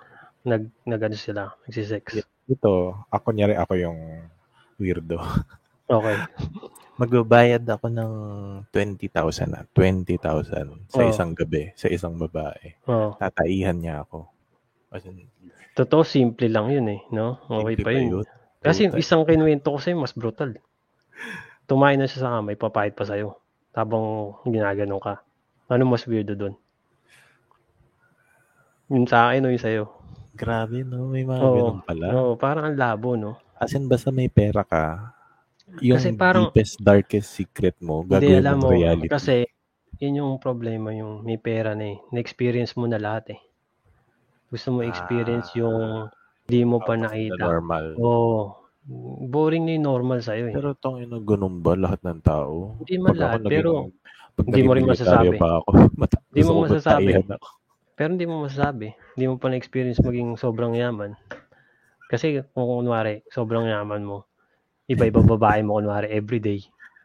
nag, 0.45 0.69
nag 0.85 1.01
ano 1.01 1.17
sila, 1.17 1.53
nagsisex. 1.69 2.25
ito, 2.43 2.73
ako 3.09 3.27
nyari 3.33 3.53
ako 3.57 3.73
yung 3.77 3.99
weirdo. 4.81 5.17
Okay. 5.87 6.15
Magbabayad 6.93 7.65
ako 7.65 7.89
ng 7.89 8.11
20,000 8.69 9.49
na. 9.49 9.65
20,000 9.73 10.87
sa 10.87 11.01
Oo. 11.01 11.09
isang 11.09 11.33
gabi, 11.33 11.73
sa 11.73 11.89
isang 11.89 12.15
babae. 12.15 12.77
Oh. 12.85 13.17
Tataihan 13.17 13.75
niya 13.75 14.05
ako. 14.05 14.29
As 14.93 15.03
in, 15.09 15.25
Totoo, 15.73 16.05
simple 16.05 16.45
lang 16.53 16.69
yun 16.69 16.85
eh, 16.85 17.01
no? 17.09 17.41
Okay 17.49 17.81
pa 17.81 17.89
yun. 17.89 18.21
yun? 18.21 18.25
Kasi 18.61 18.93
isang 18.93 19.25
kinuwento 19.25 19.73
ko 19.73 19.81
sa'yo, 19.81 19.97
mas 19.97 20.13
brutal. 20.13 20.53
Tumayo 21.65 21.97
na 21.97 22.05
siya 22.05 22.29
sa 22.29 22.31
kamay, 22.37 22.53
papayad 22.53 22.93
pa 22.93 23.03
sa'yo. 23.09 23.41
Habang 23.73 24.37
ginaganon 24.45 25.01
ka. 25.01 25.25
Ano 25.73 25.89
mas 25.89 26.05
weirdo 26.05 26.37
doon? 26.37 26.53
Yung 28.93 29.09
sa 29.09 29.33
akin 29.33 29.49
o 29.49 29.51
yung 29.51 29.65
sa'yo? 29.65 29.83
Grabe, 30.37 30.85
no? 30.85 31.09
May 31.09 31.25
mga 31.25 31.41
Oo. 31.41 31.55
ganun 31.57 31.81
pala. 31.81 32.05
Oo, 32.13 32.31
parang 32.37 32.69
ang 32.69 32.77
labo, 32.77 33.17
no? 33.17 33.41
As 33.57 33.73
in, 33.73 33.89
basta 33.89 34.13
may 34.13 34.29
pera 34.29 34.61
ka, 34.61 35.09
yung 35.79 35.97
Kasi 35.97 36.09
parang- 36.13 36.49
deepest, 36.49 36.79
darkest 36.79 37.29
secret 37.31 37.75
mo, 37.79 38.01
Hindi, 38.01 38.11
gagawin 38.29 38.39
alam 38.39 38.57
mo 38.57 38.67
reality. 38.69 39.07
kasi 39.07 39.35
yun 39.97 40.19
yung 40.19 40.31
problema, 40.37 40.91
yung 40.91 41.21
may 41.21 41.37
pera 41.37 41.71
na 41.71 41.85
eh. 41.89 41.97
Na-experience 42.09 42.75
mo 42.75 42.85
na 42.85 42.97
lahat 42.97 43.31
eh. 43.31 43.41
Gusto 44.49 44.69
mo 44.71 44.79
experience 44.81 45.49
Ah. 45.51 45.59
yung 45.59 45.77
di 46.43 46.61
mo 46.61 46.77
pa 46.77 46.93
nakita. 46.95 47.39
normal. 47.39 47.95
Oo. 47.97 48.59
boring 49.23 49.63
na 49.63 49.79
yung 49.79 49.87
normal 49.87 50.19
sa'yo 50.19 50.51
eh. 50.51 50.53
Pero 50.53 50.75
tong 50.75 50.99
ina, 50.99 51.15
ganun 51.17 51.63
ba 51.63 51.71
lahat 51.73 52.03
ng 52.03 52.19
tao? 52.19 52.75
Hindi 52.77 52.99
man 52.99 53.09
Pag 53.09 53.21
lahat, 53.23 53.39
naging, 53.39 53.51
pero- 53.55 53.87
Pag 54.33 54.45
Hindi 54.49 54.61
mo 54.61 54.71
rin 54.73 54.83
masasabi. 54.83 55.37
pa 55.37 55.49
ako, 55.55 55.69
mata- 55.95 56.23
Hindi 56.27 56.41
mo 56.43 56.53
masasabi. 56.59 57.11
ako. 57.15 57.47
Pero 57.93 58.09
hindi 58.11 58.25
mo 58.25 58.35
masasabi. 58.41 58.87
Hindi 59.13 59.25
mo 59.29 59.35
pa 59.37 59.47
na-experience 59.47 60.01
maging 60.01 60.35
sobrang 60.35 60.73
yaman. 60.73 61.15
Kasi 62.05 62.43
kung 62.51 62.67
kunwari, 62.67 63.23
sobrang 63.29 63.63
yaman 63.63 64.03
mo, 64.03 64.27
iba-iba 64.93 65.21
babae 65.21 65.61
mo 65.61 65.77
kunwari 65.77 66.07
everyday. 66.09 66.61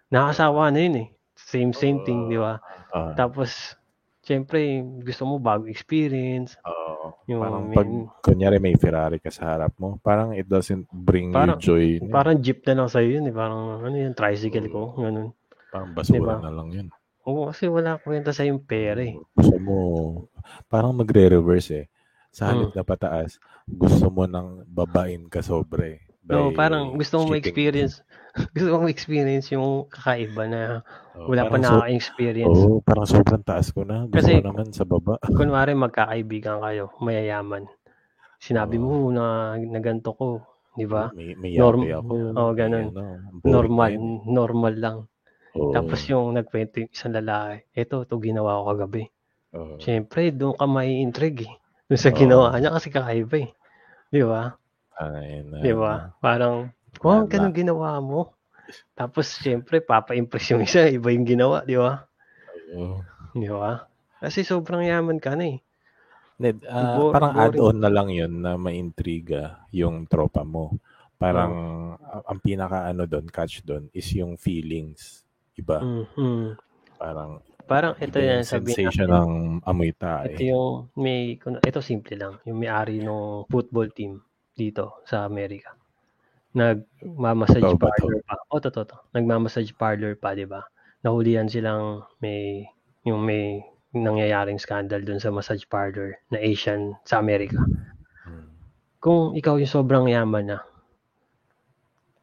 Nakakasawa 0.08 0.70
na 0.70 0.80
yun 0.80 0.96
eh. 0.98 1.08
Same, 1.34 1.72
same 1.72 2.02
thing, 2.02 2.26
di 2.26 2.36
ba? 2.36 2.58
Ah, 2.90 3.12
Tapos, 3.14 3.76
syempre, 4.20 4.58
gusto 5.00 5.22
mo 5.24 5.36
bago 5.38 5.64
experience. 5.64 6.56
oo. 6.62 7.14
Yung 7.26 7.40
parang 7.40 7.64
may- 7.64 7.76
pag, 7.76 7.88
kunyari 8.22 8.56
may 8.56 8.74
Ferrari 8.74 9.16
ka 9.16 9.28
sa 9.28 9.54
harap 9.54 9.72
mo, 9.76 9.96
parang 9.98 10.32
it 10.32 10.44
doesn't 10.44 10.88
bring 10.90 11.28
Parang- 11.30 11.56
you 11.56 11.64
joy. 11.64 11.86
Parang, 12.08 12.36
jeep 12.38 12.64
na 12.64 12.74
lang 12.74 12.88
sa'yo 12.88 13.20
yun 13.20 13.28
eh. 13.28 13.34
Parang, 13.34 13.80
ano 13.80 13.94
yun, 13.94 14.12
tricycle 14.12 14.68
ko. 14.68 14.92
Ganun. 14.94 15.32
parang 15.68 15.92
basura 15.92 16.16
Diba? 16.16 16.34
na 16.40 16.48
lang 16.48 16.68
yun. 16.72 16.88
Oo, 17.28 17.52
kasi 17.52 17.68
wala 17.68 18.00
kwenta 18.00 18.32
sa 18.32 18.40
yung 18.40 18.56
pera 18.58 19.04
eh. 19.04 19.12
Gusto 19.36 19.60
mo, 19.60 19.76
parang 20.64 20.96
magre-reverse 20.96 21.70
eh. 21.76 21.86
Sa 22.32 22.48
halip 22.48 22.72
Mm. 22.72 22.74
na 22.74 22.82
pataas, 22.82 23.36
gusto 23.66 24.08
mo 24.08 24.24
nang 24.24 24.64
babain 24.64 25.28
ka 25.28 25.44
sobre. 25.44 26.07
No, 26.28 26.52
parang 26.52 26.94
gusto 26.94 27.18
mo 27.18 27.24
skipping. 27.24 27.32
ma-experience. 27.40 27.94
gusto 28.54 28.68
mo 28.70 28.78
ma-experience 28.84 29.46
yung 29.50 29.88
kakaiba 29.88 30.44
na 30.44 30.60
Oo, 31.16 31.32
wala 31.32 31.42
pa 31.44 31.56
parang 31.56 31.64
so- 31.64 31.72
nakaka-experience. 31.80 32.58
Oo, 32.60 32.78
parang 32.80 33.06
sobrang 33.08 33.42
taas 33.42 33.66
ko 33.72 33.82
na. 33.82 34.04
Gusto 34.04 34.14
Kasi- 34.14 34.38
ko 34.38 34.46
naman 34.46 34.68
sa 34.70 34.84
baba. 34.84 35.14
kunwari 35.38 35.72
magkakaibigan 35.72 36.60
kayo, 36.60 36.92
mayayaman. 37.00 37.64
Sinabi 38.38 38.76
Oo. 38.78 38.84
mo 38.84 39.10
na, 39.10 39.24
na 39.56 39.80
ganito 39.80 40.12
ko, 40.12 40.44
di 40.74 40.86
ba? 40.86 41.10
May, 41.10 41.34
may 41.34 41.56
Norm- 41.56 41.82
ako. 41.82 42.12
Oo, 42.36 42.50
may 42.52 42.56
ganun. 42.56 42.86
ano, 42.92 43.02
Normal, 43.42 43.90
din. 43.96 44.04
normal 44.28 44.74
lang. 44.78 44.98
Oo, 45.58 45.72
Tapos 45.74 46.04
yung 46.06 46.36
nagkwento 46.36 46.78
yung 46.78 46.92
isang 46.92 47.16
lalaki, 47.16 47.66
eto, 47.74 48.04
ito 48.04 48.14
ginawa 48.20 48.62
ko 48.62 48.76
kagabi. 48.76 49.02
oo. 49.56 49.80
Siyempre, 49.80 50.30
doon 50.30 50.54
ka 50.54 50.68
may 50.68 51.00
intrigue 51.00 51.48
eh. 51.48 51.54
Doon 51.88 51.98
sa 51.98 52.12
Oo. 52.12 52.18
ginawa 52.20 52.52
niya 52.54 52.70
kasi 52.70 52.92
kakaiba 52.92 53.36
eh. 53.42 53.50
Di 54.08 54.20
ba? 54.22 54.54
Ay, 54.98 55.42
na, 55.42 55.62
Di 55.62 55.72
ba? 55.72 56.10
Parang, 56.18 56.74
oh, 56.98 57.22
Tama. 57.22 57.30
ganun 57.30 57.54
ginawa 57.54 57.98
mo. 57.98 58.34
Tapos, 58.92 59.30
siyempre, 59.32 59.78
papa-impress 59.78 60.52
yung 60.52 60.62
isa, 60.62 60.84
iba 60.90 61.08
yung 61.08 61.24
ginawa, 61.24 61.62
di 61.62 61.78
ba? 61.78 62.02
Oo. 62.74 62.98
Di 63.32 63.46
ba? 63.46 63.86
Kasi 64.18 64.42
sobrang 64.42 64.82
yaman 64.82 65.16
ka 65.16 65.38
na 65.38 65.46
eh. 65.48 65.58
Ned, 66.38 66.62
ah, 66.66 66.94
Bo- 66.94 67.10
parang 67.10 67.32
boring. 67.32 67.46
add-on 67.50 67.76
na 67.78 67.90
lang 67.90 68.08
yun 68.10 68.32
na 68.38 68.54
maintriga 68.54 69.62
yung 69.70 70.06
tropa 70.06 70.42
mo. 70.42 70.74
Parang 71.16 71.50
a- 71.98 72.26
ang 72.26 72.38
pinaka 72.38 72.86
ano 72.86 73.02
doon, 73.02 73.26
catch 73.26 73.62
doon 73.62 73.90
is 73.90 74.06
yung 74.12 74.34
feelings. 74.34 75.26
Iba. 75.54 75.82
Mhm. 75.82 76.54
Parang 76.94 77.42
Parang 77.66 77.92
ito 77.98 78.16
yung 78.16 78.46
sabihin 78.46 78.86
sensation 78.86 79.06
natin. 79.06 79.18
ng 79.20 79.32
amoy 79.60 79.90
Ito 79.90 79.98
tae. 80.00 80.40
yung 80.40 80.88
may 80.94 81.36
ito 81.36 81.80
simple 81.80 82.14
lang, 82.14 82.38
yung 82.42 82.56
may-ari 82.56 83.02
ng 83.02 83.44
football 83.44 83.90
team 83.90 84.22
dito 84.58 84.98
sa 85.06 85.22
Amerika. 85.22 85.78
Nagmamassage 86.58 87.78
parlor 87.78 88.18
pa. 88.26 88.34
O 88.50 88.58
totoo 88.58 88.84
to. 88.88 88.96
Nagmamassage 89.14 89.70
parlor 89.78 90.18
pa, 90.18 90.34
'di 90.34 90.50
ba? 90.50 90.66
Nahulihan 91.06 91.46
silang 91.46 92.02
may 92.18 92.66
yung 93.06 93.22
may 93.22 93.62
nangyayaring 93.94 94.58
scandal 94.58 95.00
dun 95.06 95.22
sa 95.22 95.30
massage 95.30 95.64
parlor 95.70 96.18
na 96.34 96.42
Asian 96.42 96.98
sa 97.06 97.22
Amerika. 97.22 97.62
Hmm. 98.26 98.50
Kung 98.98 99.38
ikaw 99.38 99.56
yung 99.56 99.70
sobrang 99.70 100.10
yaman 100.10 100.50
na, 100.52 100.58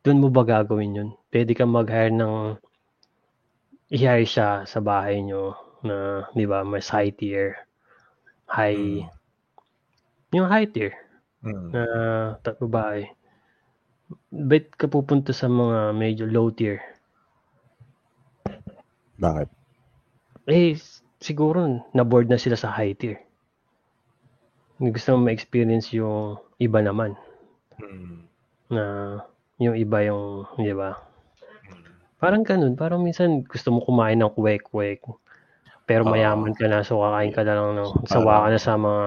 dun 0.03 0.21
mo 0.21 0.29
ba 0.29 0.45
gagawin 0.45 0.99
yun? 0.99 1.09
Pwede 1.33 1.57
kang 1.57 1.73
mag-hire 1.73 2.13
ng 2.13 2.59
i-hire 3.89 4.27
siya 4.29 4.67
sa 4.69 4.79
bahay 4.83 5.25
nyo 5.25 5.57
na, 5.81 6.27
di 6.37 6.45
ba, 6.45 6.61
mas 6.61 6.85
high 6.93 7.09
tier. 7.09 7.65
High, 8.45 9.09
yung 10.29 10.45
high 10.45 10.69
tier 10.69 11.04
Hmm. 11.45 11.69
na 11.69 11.83
ta- 12.41 12.57
babae. 12.57 13.05
Bet 14.33 14.73
ka 14.73 14.89
pupunta 14.89 15.29
sa 15.29 15.45
mga 15.45 15.93
medyo 15.93 16.25
low 16.25 16.49
tier? 16.49 16.81
Bakit? 19.21 19.49
Eh, 20.49 20.73
siguro 21.21 21.85
na-board 21.93 22.29
na 22.29 22.41
sila 22.41 22.57
sa 22.57 22.73
high 22.73 22.97
tier. 22.97 23.21
Gusto 24.81 25.15
mo 25.15 25.29
ma-experience 25.29 25.93
yung 25.93 26.41
iba 26.57 26.81
naman. 26.81 27.13
Hmm. 27.75 28.25
na 28.71 28.83
yung 29.61 29.77
iba 29.77 30.01
yung, 30.01 30.47
di 30.57 30.73
ba? 30.73 30.97
Parang 32.17 32.41
ganun, 32.41 32.73
parang 32.73 33.03
minsan 33.03 33.45
gusto 33.45 33.69
mo 33.69 33.83
kumain 33.83 34.17
ng 34.17 34.33
kwek-kwek. 34.33 35.05
Pero 35.85 36.01
mayaman 36.01 36.57
ka 36.57 36.65
na, 36.65 36.81
so 36.81 37.03
kakain 37.03 37.29
ka 37.29 37.45
na 37.45 37.53
lang 37.53 37.77
ng, 37.77 38.09
sawa 38.09 38.47
ka 38.47 38.47
na 38.49 38.59
sa 38.59 38.73
mga 38.73 39.05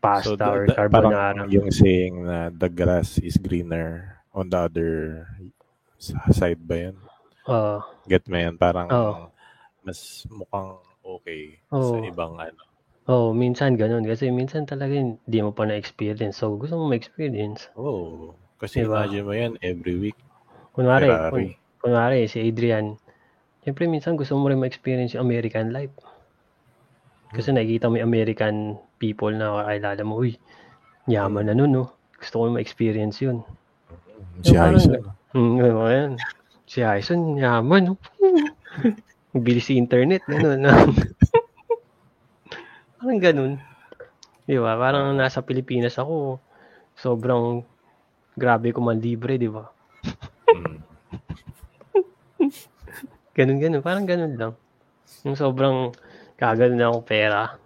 pasta 0.00 0.34
the- 0.34 0.48
or 0.48 0.64
carbonara. 0.66 1.44
Yung 1.52 1.68
saying 1.70 2.24
na 2.24 2.48
the 2.48 2.66
grass 2.66 3.20
is 3.20 3.36
greener 3.36 4.18
on 4.32 4.48
the 4.48 4.58
other 4.58 4.90
side 6.32 6.60
ba 6.64 6.88
yun? 6.90 6.96
Oo. 7.46 7.84
Get 8.08 8.24
mo 8.26 8.36
yan? 8.36 8.56
Parang 8.56 8.88
Oo. 8.88 9.28
mas 9.84 10.24
mukhang 10.28 10.80
okay 11.04 11.60
Oo. 11.70 11.92
sa 11.92 11.96
ibang 12.04 12.34
ano. 12.40 12.62
oh, 13.10 13.34
minsan 13.34 13.74
ganun. 13.74 14.06
Kasi 14.06 14.30
minsan 14.30 14.64
talaga 14.64 14.94
hindi 14.94 15.38
mo 15.42 15.50
pa 15.50 15.66
na-experience. 15.66 16.38
So, 16.38 16.54
gusto 16.54 16.78
mo 16.78 16.86
ma-experience. 16.88 17.66
Oh, 17.74 18.38
kasi 18.56 18.86
Diba? 18.86 19.02
imagine 19.02 19.24
mo 19.26 19.34
yan 19.34 19.52
every 19.60 19.98
week. 19.98 20.18
Kunwari, 20.70 21.10
kun, 21.10 21.58
kunwari 21.82 22.30
si 22.30 22.38
Adrian, 22.38 22.94
siyempre 23.66 23.90
minsan 23.90 24.14
gusto 24.14 24.38
mo 24.38 24.46
rin 24.46 24.62
ma-experience 24.62 25.18
yung 25.18 25.26
American 25.26 25.74
life. 25.74 25.90
Kasi 27.30 27.54
nakikita 27.54 27.86
mo 27.86 27.98
yung 27.98 28.10
American 28.10 28.74
people 28.98 29.30
na 29.30 29.62
kakilala 29.66 30.02
mo, 30.02 30.18
uy, 30.18 30.34
yaman 31.06 31.46
na 31.46 31.54
nun, 31.54 31.70
no? 31.70 31.94
Gusto 32.18 32.42
ko 32.42 32.44
ma-experience 32.50 33.22
yun. 33.22 33.46
Si 34.42 34.58
Hyson. 34.58 34.98
Hmm, 35.30 35.62
ano 35.62 35.86
yan. 35.86 36.18
Si 36.66 36.82
Hyson, 36.82 37.38
yaman, 37.38 37.94
no? 37.94 37.96
Bilis 39.46 39.70
si 39.70 39.78
internet, 39.78 40.26
gano'n. 40.26 40.66
parang 42.98 43.20
ganun. 43.22 43.52
Di 44.42 44.58
ba? 44.58 44.74
Parang 44.74 45.14
nasa 45.14 45.46
Pilipinas 45.46 46.02
ako, 46.02 46.42
sobrang 46.98 47.62
grabe 48.34 48.74
ko 48.74 48.82
man 48.82 48.98
libre, 48.98 49.38
di 49.38 49.46
ba? 49.46 49.70
Mm. 50.50 50.82
Ganun, 53.38 53.62
ganun. 53.62 53.80
Parang 53.80 54.04
ganun 54.04 54.34
lang. 54.36 54.52
Yung 55.22 55.38
sobrang 55.38 55.94
kagano 56.40 56.74
na 56.74 56.88
akong 56.88 57.04
pera, 57.04 57.60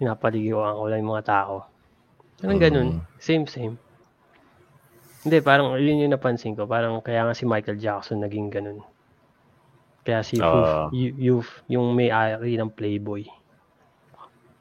pinapaligiwan 0.00 0.72
ko 0.74 0.84
lang 0.88 1.04
yung 1.04 1.12
mga 1.12 1.26
tao. 1.28 1.68
Parang 2.40 2.56
ganun. 2.56 2.88
Mm. 2.96 3.00
Same, 3.20 3.44
same. 3.44 3.76
Hindi, 5.20 5.44
parang 5.44 5.76
yun 5.76 6.08
yung 6.08 6.16
napansin 6.16 6.56
ko. 6.56 6.64
Parang 6.64 6.96
kaya 7.04 7.28
nga 7.28 7.36
si 7.36 7.44
Michael 7.44 7.76
Jackson 7.76 8.24
naging 8.24 8.48
ganun. 8.48 8.80
Kaya 10.00 10.24
si 10.24 10.40
Ah. 10.40 10.88
Youth, 10.88 11.20
Youth, 11.20 11.50
yung 11.68 11.92
may-ari 11.92 12.56
ng 12.56 12.72
Playboy. 12.72 13.28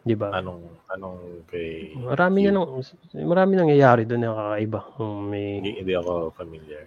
Di 0.03 0.15
ba? 0.19 0.35
Anong, 0.35 0.67
anong 0.91 1.47
kay... 1.47 1.95
Marami 1.95 2.43
na 2.43 2.59
nang, 2.59 2.83
marami 3.23 3.51
nangyayari 3.55 4.03
doon 4.03 4.27
na 4.27 4.35
kakaiba. 4.35 4.79
Kung 4.99 5.31
may, 5.31 5.63
Hindi, 5.63 5.79
hindi 5.79 5.93
ako 5.95 6.35
familiar. 6.35 6.83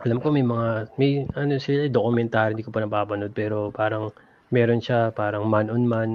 alam 0.00 0.16
ko 0.16 0.32
may 0.32 0.40
mga, 0.40 0.68
may 0.96 1.28
ano 1.36 1.60
sila, 1.60 1.92
documentary, 1.92 2.56
hindi 2.56 2.64
ko 2.64 2.72
pa 2.72 2.80
napapanood, 2.80 3.36
pero 3.36 3.68
parang 3.68 4.08
meron 4.50 4.80
siya, 4.82 5.12
parang 5.14 5.46
man 5.48 5.68
on 5.70 5.84
man. 5.86 6.10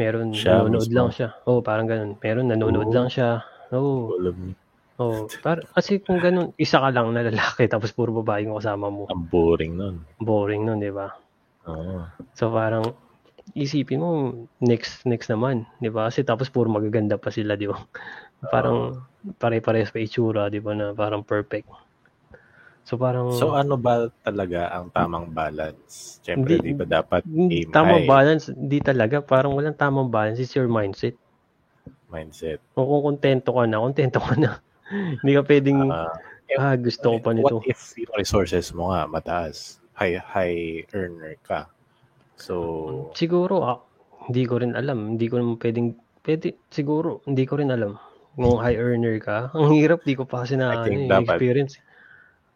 Meron, 0.00 0.32
Siya 0.32 0.64
nanonood 0.64 0.88
mismo? 0.88 0.96
lang 0.96 1.08
siya. 1.12 1.28
Oo, 1.44 1.60
parang 1.60 1.84
ganun. 1.84 2.16
Meron, 2.24 2.48
nanonood 2.48 2.88
Oo. 2.88 2.96
lang 2.96 3.08
siya. 3.12 3.44
Oo. 3.76 4.16
Alam 4.16 4.36
niyo, 4.40 4.54
Oh, 5.00 5.26
par 5.42 5.64
kasi 5.74 5.98
kung 6.04 6.20
ganun, 6.20 6.52
isa 6.60 6.78
ka 6.78 6.92
lang 6.92 7.10
na 7.16 7.24
lalaki 7.26 7.64
tapos 7.72 7.90
puro 7.96 8.12
babae 8.22 8.44
yung 8.46 8.60
kasama 8.60 8.92
mo. 8.92 9.08
ang 9.10 9.24
boring 9.26 9.74
nun. 9.74 9.96
Boring 10.20 10.62
nun, 10.68 10.78
'di 10.78 10.92
ba? 10.94 11.10
Oo. 11.66 12.04
So 12.36 12.52
parang 12.52 12.92
isipin 13.56 13.98
mo 14.04 14.10
next 14.62 15.02
next 15.08 15.32
naman, 15.32 15.64
'di 15.80 15.90
ba? 15.90 16.06
Kasi 16.12 16.22
tapos 16.22 16.52
puro 16.52 16.68
magaganda 16.70 17.16
pa 17.18 17.32
sila, 17.32 17.56
'di 17.56 17.66
ba? 17.72 17.76
Parang 18.52 19.00
pare-parehas 19.42 19.90
pa 19.90 19.98
itsura, 19.98 20.46
'di 20.52 20.60
ba, 20.62 20.76
na 20.76 20.92
parang 20.94 21.24
perfect. 21.24 21.66
So 22.82 22.98
parang 22.98 23.30
So 23.30 23.54
ano 23.54 23.78
ba 23.78 24.10
talaga 24.26 24.68
ang 24.74 24.90
tamang 24.90 25.30
balance? 25.30 26.18
Siyempre, 26.22 26.58
Hindi- 26.58 26.74
di 26.74 26.78
ba 26.78 26.84
dapat 26.84 27.22
aim 27.24 27.70
tamang 27.70 28.02
high 28.02 28.10
balance, 28.10 28.50
hindi 28.50 28.78
talaga, 28.82 29.22
parang 29.22 29.54
walang 29.54 29.78
tamang 29.78 30.10
balance, 30.10 30.42
it's 30.42 30.54
your 30.58 30.66
mindset. 30.66 31.14
mindset? 32.10 32.60
O 32.76 32.84
kung 32.84 33.16
kontento 33.16 33.54
ka 33.56 33.64
na, 33.64 33.80
kontento 33.80 34.18
ka 34.20 34.34
na. 34.36 34.58
hindi 35.22 35.32
ka 35.32 35.42
pwedeng, 35.46 35.78
Ah, 35.88 36.12
ah, 36.58 36.76
gusto 36.76 37.16
ko 37.16 37.18
pa 37.22 37.30
nito. 37.32 37.56
What 37.62 37.70
if 37.70 37.96
yung 37.96 38.12
resources 38.18 38.74
mo 38.76 38.92
nga 38.92 39.08
mataas? 39.08 39.80
High, 39.96 40.18
high 40.20 40.84
earner 40.92 41.38
ka. 41.40 41.70
So, 42.36 43.12
Siguro, 43.14 43.62
ah, 43.64 43.78
hindi 44.28 44.44
ko 44.44 44.58
rin 44.60 44.74
alam. 44.74 45.14
Hindi 45.16 45.30
ko 45.30 45.38
naman 45.40 45.56
pwedeng, 45.62 45.94
pwede, 46.26 46.58
siguro, 46.68 47.22
hindi 47.24 47.46
ko 47.46 47.56
rin 47.62 47.70
alam. 47.70 47.96
Kung 48.34 48.58
high 48.60 48.76
earner 48.76 49.16
ka, 49.22 49.48
ang 49.56 49.72
hirap, 49.72 50.02
di 50.04 50.16
ko 50.16 50.24
pa 50.28 50.42
kasi 50.44 50.56
na 50.58 50.74
I 50.74 50.84
think 50.84 50.96
ano, 50.96 51.06
eh, 51.06 51.08
dapat- 51.08 51.38
experience. 51.38 51.74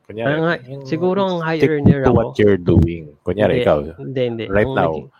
Kunyari, 0.06 0.38
nga, 0.38 0.54
yung 0.70 0.86
siguro 0.86 1.18
ang 1.20 1.42
high 1.42 1.58
earner 1.60 2.00
to 2.00 2.10
ako. 2.10 2.14
what 2.14 2.30
you're 2.38 2.56
doing. 2.56 3.10
Kunyari, 3.20 3.58
Hindi, 3.58 3.64
ikaw, 3.64 3.78
Hindi, 3.98 4.20
hindi. 4.22 4.44
right 4.46 4.62
Kung 4.64 4.78
now, 4.78 4.92
naging- 4.94 5.10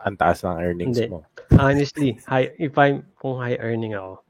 ang 0.00 0.16
taas 0.16 0.38
ng 0.40 0.56
earnings 0.58 0.96
Hindi. 0.96 1.12
mo. 1.12 1.18
honestly, 1.54 2.16
high, 2.24 2.48
if 2.56 2.72
I'm, 2.74 3.04
kung 3.14 3.36
high 3.36 3.60
earning 3.60 3.92
ako, 3.92 4.24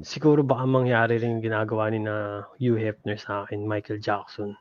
siguro 0.00 0.40
baka 0.40 0.64
mangyari 0.64 1.18
rin 1.18 1.42
ginagawa 1.42 1.90
ni 1.90 1.98
na 1.98 2.46
Hugh 2.56 2.78
Hefner 2.78 3.18
sa 3.18 3.42
akin, 3.42 3.60
Michael 3.60 3.98
Jackson. 3.98 4.54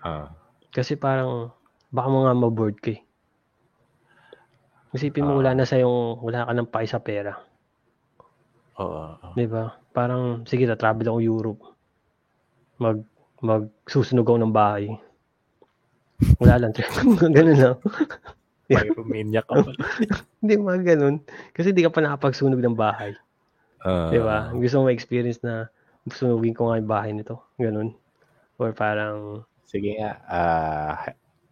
Ah, 0.00 0.32
Kasi 0.72 0.96
parang, 0.96 1.52
baka 1.88 2.08
mo 2.08 2.24
nga 2.24 2.32
maboard 2.32 2.80
ka 2.80 2.92
eh. 2.92 3.00
Isipin 4.92 5.24
mo 5.24 5.36
Ah. 5.36 5.38
wala 5.38 5.52
na 5.54 5.64
sa 5.64 5.76
yung, 5.76 6.20
wala 6.20 6.44
ka 6.44 6.52
ng 6.52 6.68
pay 6.68 6.86
sa 6.86 6.98
pera. 6.98 7.36
oo. 8.76 9.12
oo. 9.12 9.28
Di 9.32 9.44
ba? 9.44 9.76
Parang, 9.90 10.44
sige, 10.44 10.64
na-travel 10.64 11.04
ako 11.06 11.18
Europe. 11.18 11.60
Mag, 12.76 13.00
mag, 13.46 13.70
susunog 13.86 14.26
ako 14.26 14.38
ng 14.42 14.54
bahay. 14.54 14.90
Wala 16.42 16.66
lang. 16.66 16.72
ganun 17.36 17.58
lang. 17.58 17.76
Pyromaniac 18.66 19.46
ka 19.46 19.62
pala. 19.62 19.78
Hindi, 20.42 20.54
mga 20.58 20.82
ganun. 20.82 21.22
Kasi 21.54 21.70
di 21.70 21.86
ka 21.86 21.90
pa 21.94 22.02
nakapagsunog 22.02 22.58
ng 22.58 22.74
bahay. 22.74 23.14
Ah, 23.86 24.10
Di 24.10 24.18
ba? 24.18 24.50
Gusto 24.50 24.82
mo 24.82 24.90
ma-experience 24.90 25.38
na 25.46 25.70
sunugin 26.10 26.54
ko 26.56 26.70
nga 26.70 26.78
yung 26.82 26.90
bahay 26.90 27.10
nito. 27.14 27.38
Ganun. 27.62 27.94
Or 28.58 28.74
parang, 28.74 29.46
Sige 29.66 29.98
nga, 29.98 30.18
ah, 30.26 30.94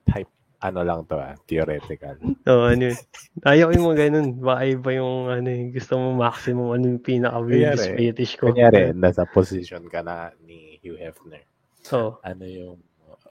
type, 0.07 0.31
ano 0.63 0.81
lang 0.83 1.07
to 1.07 1.19
ah, 1.19 1.35
theoretical. 1.47 2.15
oh, 2.51 2.67
ano 2.67 2.91
yun. 2.91 2.99
Ayaw 3.47 3.71
yung 3.75 3.87
mga 3.91 4.11
ganun. 4.11 4.29
Baka 4.43 4.63
iba 4.67 4.91
yung, 4.99 5.31
ano 5.31 5.47
yung 5.51 5.71
gusto 5.71 5.95
mo 5.99 6.19
maximum, 6.19 6.75
ano 6.75 6.85
yung 6.95 7.03
pinaka-weirdest 7.05 7.95
fetish 7.95 8.35
ko. 8.41 8.51
Kunyari, 8.51 8.91
nasa 8.97 9.23
position 9.29 9.87
ka 9.87 10.03
na 10.03 10.35
ni 10.43 10.83
Hugh 10.83 10.99
Hefner. 10.99 11.47
So, 11.85 12.19
Ano 12.25 12.45
yung, 12.49 12.81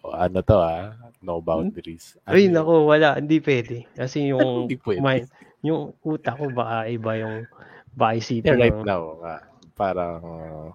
ano 0.05 0.37
to 0.39 0.57
ah, 0.61 0.93
no 1.19 1.41
boundaries. 1.41 2.15
Ano 2.23 2.37
ay, 2.37 2.45
nako, 2.47 2.85
wala. 2.85 3.17
Hindi 3.17 3.41
pwede. 3.41 3.89
Kasi 3.91 4.25
yung, 4.31 4.69
Hindi 4.69 4.77
pwede. 4.77 5.01
mind, 5.01 5.25
yung 5.65 5.97
utak 5.99 6.37
ko 6.37 6.53
baka 6.53 6.85
iba 6.87 7.11
yung, 7.17 7.49
baka 7.91 8.11
isipin 8.15 8.53
Yeah, 8.53 8.61
right 8.61 8.77
ng- 8.77 8.85
now, 8.85 9.03
nga, 9.19 9.35
parang 9.73 10.21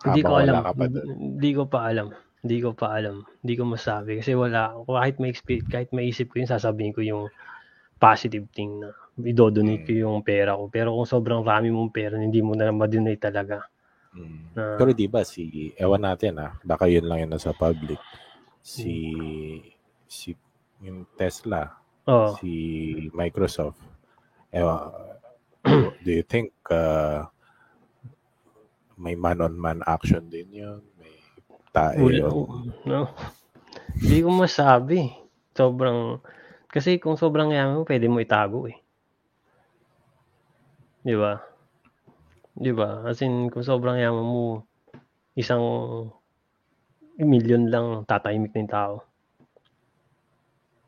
Hindi 0.02 0.20
ko 0.20 0.32
alam. 0.36 0.54
ka 0.60 0.72
pa 0.74 0.86
doon. 0.90 1.06
Hindi 1.38 1.50
ko 1.54 1.62
pa 1.64 1.78
alam. 1.86 2.08
Hindi 2.38 2.56
ko 2.58 2.70
pa 2.74 2.86
alam. 2.94 3.16
Hindi 3.42 3.54
ko 3.54 3.62
masabi. 3.64 4.10
Kasi 4.18 4.34
wala. 4.34 4.74
Kahit 4.82 5.18
may 5.18 5.30
experience, 5.30 5.68
kahit 5.68 5.90
may 5.90 6.10
isip 6.10 6.30
ko 6.30 6.42
yun, 6.42 6.50
sasabihin 6.50 6.94
ko 6.94 7.02
yung 7.02 7.24
positive 7.98 8.46
thing 8.54 8.78
na 8.78 8.94
idodonate 9.18 9.82
ko 9.84 9.92
yung 9.92 10.22
pera 10.22 10.54
ko. 10.54 10.70
Pero 10.70 10.94
kung 10.94 11.06
sobrang 11.06 11.42
rami 11.42 11.70
mong 11.70 11.90
pera, 11.90 12.14
hindi 12.14 12.38
mo 12.38 12.54
na 12.54 12.70
ma-donate 12.70 13.18
talaga. 13.18 13.66
Mm. 14.14 14.56
Pero 14.56 14.90
di 14.96 15.06
ba 15.06 15.22
si 15.22 15.72
ewan 15.76 16.02
natin 16.02 16.40
ah, 16.40 16.52
baka 16.64 16.88
yun 16.88 17.06
lang 17.06 17.26
yun 17.26 17.30
nasa 17.32 17.52
public. 17.52 18.00
Si 18.64 18.94
si 20.08 20.32
yung 20.82 21.04
Tesla, 21.18 21.74
Oo. 22.06 22.38
si 22.38 22.52
Microsoft. 23.12 23.82
Ewan, 24.54 24.94
do 26.04 26.10
you 26.10 26.24
think 26.24 26.54
uh, 26.70 27.26
may 28.96 29.14
man-on-man 29.14 29.82
action 29.84 30.26
din 30.30 30.48
yun? 30.50 30.80
May 30.96 31.14
tae 31.74 31.98
Wala, 32.00 32.30
yun? 32.30 32.72
no? 32.86 33.00
Hindi 34.00 34.18
ko 34.22 34.30
masabi. 34.30 35.10
Sobrang, 35.52 36.22
kasi 36.70 37.02
kung 37.02 37.18
sobrang 37.18 37.50
yaman 37.50 37.82
mo, 37.82 37.84
pwede 37.84 38.06
mo 38.06 38.22
itago 38.22 38.70
eh. 38.70 38.78
Di 41.02 41.14
ba? 41.18 41.42
Di 42.58 42.74
ba? 42.74 43.06
As 43.06 43.22
in, 43.22 43.48
kung 43.48 43.62
sobrang 43.62 43.96
yaman 43.96 44.26
mo, 44.26 44.66
isang 45.38 45.62
million 47.16 47.70
lang 47.70 47.86
tatahimik 48.02 48.50
na 48.50 48.60
yung 48.62 48.72
tao. 48.72 48.94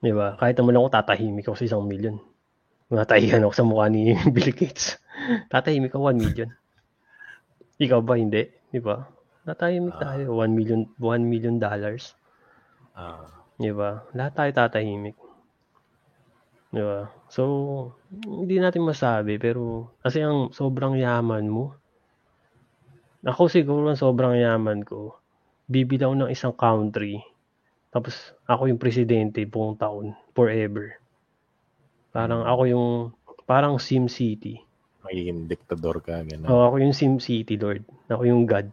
Di 0.00 0.10
ba? 0.10 0.34
Kahit 0.34 0.58
naman 0.58 0.74
ako 0.74 0.86
tatahimik 0.90 1.46
ako 1.46 1.56
sa 1.56 1.66
isang 1.66 1.86
million. 1.86 2.18
Matahihan 2.90 3.46
ako 3.46 3.54
sa 3.54 3.62
mukha 3.62 3.86
ni 3.86 4.10
Bill 4.34 4.50
Gates. 4.50 4.98
tatahimik 5.46 5.94
ako 5.94 6.10
1 6.10 6.18
million. 6.18 6.50
Ikaw 7.78 8.00
ba 8.02 8.18
hindi? 8.18 8.50
Di 8.74 8.82
ba? 8.82 9.06
Tatahimik 9.46 9.94
Ah. 10.02 10.18
tayo. 10.18 10.34
1 10.34 10.50
million, 10.50 10.90
1 10.98 11.22
million 11.22 11.56
dollars. 11.56 12.18
Ah, 12.98 13.30
Di 13.54 13.70
ba? 13.70 14.02
Lahat 14.10 14.34
tayo 14.34 14.50
tatahimik. 14.50 15.14
Di 16.70 16.78
ba? 16.78 17.10
So, 17.26 17.42
hindi 18.22 18.62
natin 18.62 18.86
masabi, 18.86 19.42
pero 19.42 19.90
kasi 20.06 20.22
ang 20.22 20.54
sobrang 20.54 20.94
yaman 20.94 21.50
mo, 21.50 21.74
ako 23.26 23.50
siguro 23.50 23.90
ang 23.90 23.98
sobrang 23.98 24.38
yaman 24.38 24.86
ko, 24.86 25.18
bibilaw 25.66 26.14
ng 26.14 26.30
isang 26.30 26.54
country, 26.54 27.18
tapos 27.90 28.32
ako 28.46 28.70
yung 28.70 28.78
presidente 28.78 29.42
buong 29.50 29.74
taon, 29.74 30.14
forever. 30.30 30.94
Parang 32.14 32.46
ako 32.46 32.62
yung, 32.70 32.88
parang 33.50 33.82
Sim 33.82 34.06
City. 34.06 34.62
magiging 35.00 35.50
diktador 35.50 35.98
ka, 35.98 36.22
gano'n. 36.22 36.46
Oh, 36.46 36.70
ako 36.70 36.76
yung 36.86 36.94
Sim 36.94 37.18
City, 37.18 37.58
Lord. 37.58 37.82
Ako 38.06 38.22
yung 38.22 38.46
God. 38.46 38.70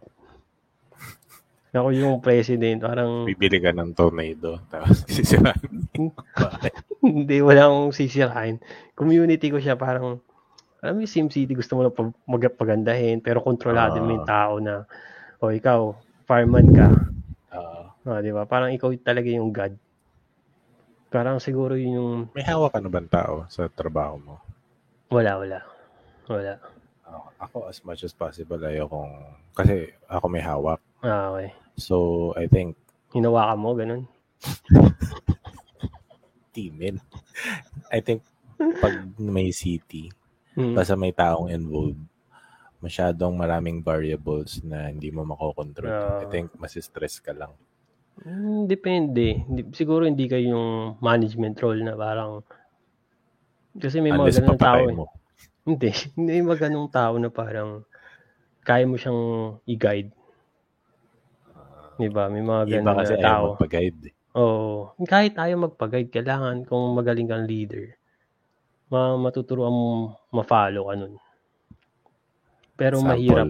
Ako 1.74 1.92
yung 1.92 2.22
president, 2.22 2.80
parang... 2.80 3.26
Bibili 3.26 3.58
ka 3.58 3.74
ng 3.74 3.90
tornado, 3.92 4.62
tapos 4.70 5.02
sisirahan. 5.12 5.66
Hindi, 6.98 7.38
wala 7.38 7.70
akong 7.70 7.94
sisirain. 7.94 8.58
Community 8.98 9.54
ko 9.54 9.62
siya 9.62 9.78
parang, 9.78 10.18
alam 10.82 10.92
mo 10.98 11.00
yung 11.02 11.10
SimCity, 11.10 11.54
gusto 11.54 11.78
mo 11.78 11.86
lang 11.86 11.94
pag- 11.94 12.18
magpagandahin, 12.26 13.22
pero 13.22 13.38
kontrolado 13.42 14.02
mo 14.02 14.10
yung 14.10 14.26
tao 14.26 14.58
na, 14.58 14.82
o 15.38 15.54
ikaw, 15.54 15.94
fireman 16.26 16.68
ka, 16.74 16.88
Ah, 17.48 17.88
ah, 18.04 18.20
di 18.20 18.28
ba? 18.28 18.44
Parang 18.44 18.68
ikaw 18.68 18.92
talaga 19.00 19.30
yung 19.32 19.54
God. 19.54 19.72
Parang 21.08 21.40
siguro 21.40 21.72
yun 21.78 21.96
yung, 21.96 22.12
may 22.36 22.44
hawak 22.44 22.76
ka 22.76 22.80
na 22.84 22.92
bang 22.92 23.08
tao 23.08 23.48
sa 23.48 23.70
trabaho 23.72 24.20
mo? 24.20 24.34
wala, 25.08 25.40
wala. 25.40 25.58
Wala. 26.28 26.60
Ako, 27.08 27.18
ako 27.40 27.56
as 27.72 27.80
much 27.80 28.04
as 28.04 28.12
possible 28.12 28.60
ayokong 28.60 29.16
kasi 29.56 29.88
ako 30.04 30.28
may 30.28 30.44
hawak. 30.44 30.76
Ah, 31.00 31.32
okay. 31.32 31.56
So 31.80 32.36
I 32.36 32.44
think 32.44 32.76
Hinawakan 33.16 33.58
mo, 33.64 33.72
ganun. 33.72 34.02
teamin. 36.58 36.98
I 37.94 38.02
think 38.02 38.26
pag 38.82 38.98
may 39.14 39.54
city, 39.54 40.10
Hmm. 40.52 40.74
basta 40.74 40.98
may 40.98 41.14
taong 41.14 41.46
involved, 41.48 42.02
masyadong 42.78 43.38
maraming 43.38 43.78
variables 43.78 44.58
na 44.60 44.90
hindi 44.90 45.06
mo 45.08 45.22
makokontrol. 45.22 45.86
Ah. 45.86 46.18
I 46.18 46.26
think 46.26 46.50
mas-stress 46.54 47.22
ka 47.22 47.30
lang. 47.30 47.54
Hmm, 48.18 48.66
depende. 48.66 49.46
Siguro 49.70 50.02
hindi 50.02 50.26
kayo 50.26 50.50
yung 50.50 50.68
management 50.98 51.54
role 51.58 51.78
na 51.78 51.94
parang, 51.94 52.42
kasi 53.72 54.02
may 54.02 54.10
mga 54.10 54.18
Unless 54.18 54.38
ganun 54.40 54.50
tao 54.50 54.58
papatay 54.74 54.82
eh. 54.84 54.96
mo. 54.96 55.06
Hindi. 55.68 55.90
Hindi 56.16 56.32
mga 56.40 56.60
ganung 56.64 56.88
tao 56.88 57.14
na 57.14 57.28
parang 57.28 57.84
kaya 58.64 58.82
mo 58.82 58.96
siyang 58.96 59.20
i-guide. 59.62 60.10
Di 61.94 62.08
ba? 62.08 62.26
May 62.26 62.40
mga 62.40 62.62
Iba 62.64 62.74
ganun 62.82 62.98
kasi 62.98 63.14
na 63.14 63.22
tao. 63.22 63.44
magpag-guide. 63.54 64.00
eh. 64.02 64.14
Oo. 64.36 64.92
Kahit 65.08 65.38
tayo 65.38 65.56
magpag-guide, 65.56 66.12
kailangan 66.12 66.68
kung 66.68 66.92
magaling 66.92 67.28
kang 67.30 67.48
leader, 67.48 67.96
ma 68.92 69.16
matuturuan 69.16 69.72
mo 69.72 69.88
ma-follow 70.32 70.88
ka 70.88 70.94
nun. 70.96 71.14
Pero 72.76 73.00
Sample. 73.00 73.10
mahirap. 73.16 73.48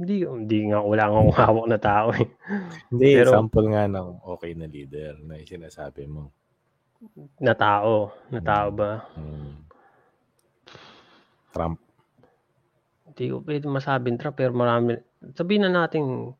Hindi, 0.00 0.24
hindi 0.24 0.58
nga, 0.72 0.80
wala 0.80 1.04
nga 1.12 1.18
akong 1.20 1.36
hawak 1.44 1.66
na 1.68 1.78
tao 1.78 2.08
eh. 2.16 2.28
Hindi, 2.88 3.08
Pero- 3.20 3.32
sample 3.36 3.66
nga 3.68 3.84
ng 3.84 4.08
okay 4.24 4.52
na 4.56 4.64
leader 4.64 5.20
na 5.20 5.36
sinasabi 5.44 6.08
mo. 6.08 6.32
Na 7.36 7.52
tao. 7.52 8.08
Na 8.32 8.40
tao 8.40 8.68
ba? 8.72 9.04
Hmm. 9.12 9.60
Trump. 11.52 11.76
Hindi 13.12 13.24
ko 13.28 13.36
pwede 13.44 13.64
masabing 13.68 14.16
Trump, 14.16 14.40
pero 14.40 14.56
marami. 14.56 14.96
Sabihin 15.36 15.68
na 15.68 15.84
natin, 15.84 16.32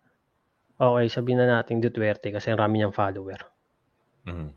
okay, 0.81 1.07
sabihin 1.13 1.45
na 1.45 1.61
natin 1.61 1.85
Duterte 1.85 2.33
kasi 2.33 2.49
ang 2.49 2.59
rami 2.65 2.81
niyang 2.81 2.97
follower. 2.97 3.41
Mhm. 4.25 4.49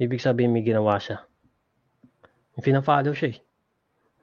Ibig 0.00 0.22
sabihin 0.22 0.54
may 0.54 0.62
ginawa 0.62 0.96
siya. 0.96 1.26
May 2.54 2.62
Pina-follow 2.62 3.12
siya 3.12 3.34
eh. 3.34 3.38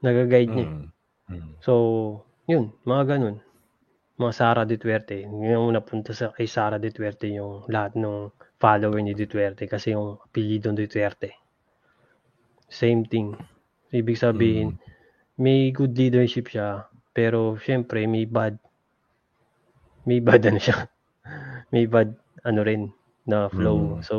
Nag-guide 0.01 0.51
niya. 0.55 0.67
Mhm. 0.71 0.85
Mhm. 1.27 1.51
So, 1.59 1.73
yun, 2.47 2.71
mga 2.87 3.03
ganun. 3.17 3.37
Mga 4.17 4.33
Sara 4.33 4.63
Duterte. 4.65 5.27
Yung 5.27 5.75
napunta 5.75 6.15
sa 6.15 6.33
kay 6.33 6.49
Sara 6.49 6.81
Duterte 6.81 7.29
yung 7.29 7.67
lahat 7.69 7.93
ng 7.99 8.33
follower 8.57 9.03
ni 9.03 9.13
Duterte 9.13 9.69
kasi 9.69 9.93
yung 9.93 10.17
apelyido 10.17 10.73
Duterte. 10.73 11.37
Same 12.65 13.05
thing. 13.05 13.37
Ibig 13.93 14.17
sabihin, 14.17 14.81
may 15.37 15.69
good 15.71 15.93
leadership 15.93 16.49
siya, 16.49 16.89
pero 17.13 17.55
syempre 17.61 18.03
may 18.09 18.25
bad 18.25 18.57
may 20.03 20.19
bad 20.19 20.41
ano 20.49 20.59
siya. 20.59 20.89
May 21.73 21.85
bad 21.89 22.15
ano 22.45 22.61
rin 22.63 22.91
na 23.27 23.51
flow. 23.51 23.99
Mm. 23.99 24.03
So, 24.07 24.15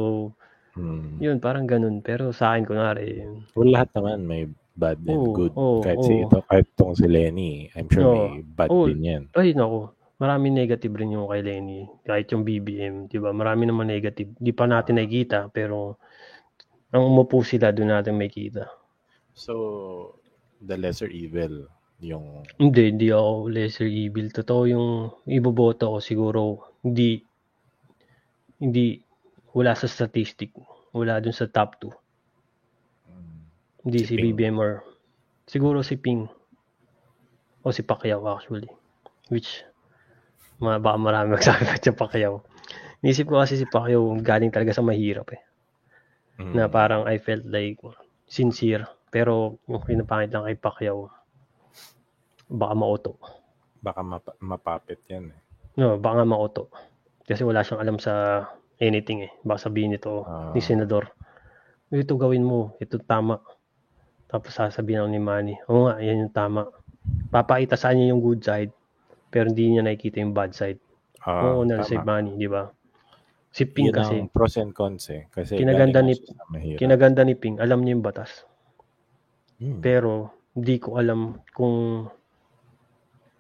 Mhm. 0.76 1.18
yun, 1.18 1.36
parang 1.42 1.66
ganun. 1.66 2.04
Pero 2.04 2.30
sa 2.30 2.54
akin, 2.54 2.68
kunwari, 2.68 3.24
Well, 3.58 3.74
lahat 3.74 3.90
naman 3.96 4.28
may 4.28 4.46
bad 4.78 5.02
and 5.02 5.18
Oo, 5.18 5.34
good. 5.34 5.54
oo, 5.58 5.82
kahit 5.82 5.98
si 6.04 6.12
oo. 6.22 6.24
ito, 6.28 6.38
kahit 6.46 6.66
tong 6.78 6.94
si 6.94 7.06
Lenny, 7.10 7.66
I'm 7.74 7.90
sure 7.90 8.06
Oo. 8.06 8.14
may 8.14 8.46
bad 8.46 8.70
Oo. 8.70 8.86
din 8.86 9.00
yan. 9.02 9.22
ay 9.34 9.50
nako, 9.56 9.98
marami 10.22 10.54
negative 10.54 10.94
rin 10.94 11.14
yung 11.14 11.26
kay 11.26 11.42
Lenny. 11.42 11.90
Kahit 12.06 12.30
yung 12.30 12.46
BBM, 12.46 13.10
di 13.10 13.18
ba? 13.18 13.34
Marami 13.34 13.66
naman 13.66 13.90
negative. 13.90 14.30
Di 14.38 14.54
pa 14.54 14.70
natin 14.70 14.98
nakikita, 15.02 15.50
pero 15.50 15.98
ang 16.94 17.04
umupo 17.10 17.42
sila, 17.42 17.74
doon 17.74 17.90
natin 17.90 18.14
makita. 18.14 18.70
So, 19.34 20.18
the 20.62 20.74
lesser 20.78 21.10
evil, 21.10 21.70
yung... 21.98 22.46
Hindi, 22.58 22.94
hindi 22.94 23.08
ako 23.10 23.50
lesser 23.50 23.90
evil. 23.90 24.30
Totoo 24.30 24.60
yung 24.70 24.88
iboboto 25.26 25.90
ko 25.94 25.98
siguro, 25.98 26.40
hindi, 26.86 27.18
hindi, 28.62 29.02
wala 29.54 29.74
sa 29.74 29.90
statistic. 29.90 30.54
Wala 30.94 31.18
dun 31.18 31.34
sa 31.34 31.50
top 31.50 31.78
2. 31.82 31.90
mm, 33.10 33.38
Hindi 33.86 33.98
Si 34.06 34.14
si. 34.14 34.22
BBM 34.22 34.56
or, 34.58 34.82
siguro 35.44 35.82
si 35.82 35.98
Ping. 35.98 36.26
O 37.66 37.74
si 37.74 37.82
Pacquiao 37.82 38.22
actually. 38.30 38.70
Which, 39.28 39.66
ma 40.62 40.78
baka 40.78 40.96
marami 40.98 41.34
magsabi 41.34 41.66
pa 41.68 41.76
si 41.76 41.90
Pacquiao. 41.90 42.46
Nisip 43.02 43.26
ko 43.30 43.42
kasi 43.42 43.58
si 43.58 43.66
Pacquiao 43.66 44.14
galing 44.22 44.50
talaga 44.54 44.74
sa 44.74 44.82
mahirap 44.86 45.34
eh. 45.34 45.42
mm, 46.38 46.54
Na 46.54 46.70
parang 46.70 47.06
I 47.10 47.18
felt 47.18 47.42
like 47.46 47.78
sincere. 48.30 48.86
Pero 49.10 49.58
yung 49.66 49.82
pinapangit 49.82 50.30
lang 50.30 50.46
kay 50.46 50.56
Pacquiao, 50.58 51.10
baka 52.48 52.74
mauto. 52.74 53.12
Baka 53.78 54.00
mapa- 54.02 54.36
mapapit 54.40 54.98
yan 55.06 55.30
eh. 55.30 55.38
No, 55.76 55.96
baka 55.96 56.24
mauto. 56.24 56.72
Kasi 57.22 57.44
wala 57.44 57.62
siyang 57.62 57.78
alam 57.78 57.96
sa 57.96 58.44
anything 58.76 59.22
eh. 59.22 59.32
Baka 59.40 59.68
sabihin 59.68 59.92
nito 59.92 60.24
Ah. 60.24 60.50
ni 60.50 60.58
Senador, 60.58 61.12
ito 61.88 62.14
gawin 62.16 62.42
mo, 62.42 62.74
ito 62.78 62.98
tama. 62.98 63.38
Tapos 64.26 64.52
sasabihin 64.52 65.00
ako 65.00 65.08
ni 65.08 65.20
Manny, 65.20 65.54
oo 65.66 65.86
nga, 65.86 66.00
yan 66.00 66.26
yung 66.26 66.34
tama. 66.34 66.68
Papakita 67.30 67.76
sa 67.76 67.92
kanya 67.92 68.12
yung 68.12 68.20
good 68.20 68.40
side, 68.40 68.72
pero 69.28 69.48
hindi 69.48 69.72
niya 69.72 69.80
nakikita 69.80 70.20
yung 70.20 70.36
bad 70.36 70.52
side. 70.52 70.76
Ah, 71.22 71.44
oo, 71.46 71.64
na 71.64 71.80
si. 71.80 71.96
Manny, 71.96 72.36
di 72.36 72.44
ba? 72.44 72.68
Si 73.48 73.64
Ping 73.64 73.88
Yun 73.88 73.96
kasi, 73.96 74.14
ang 74.20 74.28
pros 74.28 74.60
and 74.60 74.76
cons 74.76 75.08
eh. 75.08 75.24
Kasi 75.28 75.56
Kinaganda 75.56 76.04
ni- 76.04 76.20
kinaganda 76.76 77.24
ni 77.24 77.32
Ping, 77.32 77.56
alam 77.56 77.80
niya 77.80 77.96
yung 77.96 78.04
batas. 78.04 78.44
Mm, 79.56 79.80
Pero, 79.80 80.30
hindi 80.52 80.76
ko 80.76 81.00
alam 81.00 81.40
kung 81.50 82.06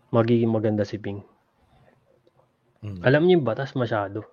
magiging 0.08 0.50
maganda 0.52 0.84
si 0.84 0.96
Ping. 0.96 1.20
mm. 2.84 3.04
Alam 3.04 3.24
niya 3.24 3.34
yung 3.38 3.46
batas 3.46 3.76
masyado. 3.76 4.24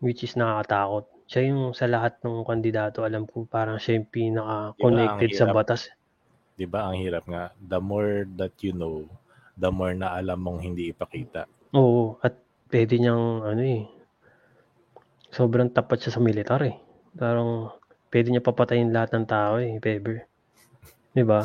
Which 0.00 0.24
is 0.24 0.36
nakakatakot. 0.36 1.08
Siya 1.24 1.48
yung 1.48 1.72
sa 1.72 1.88
lahat 1.88 2.20
ng 2.20 2.44
kandidato, 2.44 3.00
alam 3.04 3.24
ko 3.24 3.48
parang 3.48 3.80
siya 3.80 3.96
yung 3.96 4.08
pinaka-connected 4.12 5.32
Diba, 5.32 5.40
sa 5.40 5.46
batas. 5.48 5.88
Di 6.54 6.68
ba 6.68 6.88
ang 6.88 7.00
hirap 7.00 7.24
nga? 7.24 7.50
The 7.56 7.80
more 7.80 8.28
that 8.36 8.52
you 8.60 8.76
know, 8.76 9.08
the 9.56 9.72
more 9.72 9.96
na 9.96 10.12
alam 10.12 10.44
mong 10.44 10.60
hindi 10.60 10.92
ipakita. 10.92 11.48
Oo, 11.72 12.20
at 12.20 12.36
pwede 12.68 13.00
niyang 13.00 13.40
ano 13.40 13.62
eh, 13.64 13.88
sobrang 15.32 15.72
tapat 15.72 16.04
siya 16.04 16.14
sa 16.14 16.20
militar 16.20 16.60
eh. 16.62 16.76
Parang 17.16 17.72
pwede 18.12 18.30
niya 18.30 18.44
papatayin 18.44 18.94
lahat 18.94 19.16
ng 19.16 19.26
tao 19.26 19.58
eh, 19.58 19.74
if 19.74 19.84
ever. 19.88 20.22
Di 21.10 21.24
ba? 21.24 21.42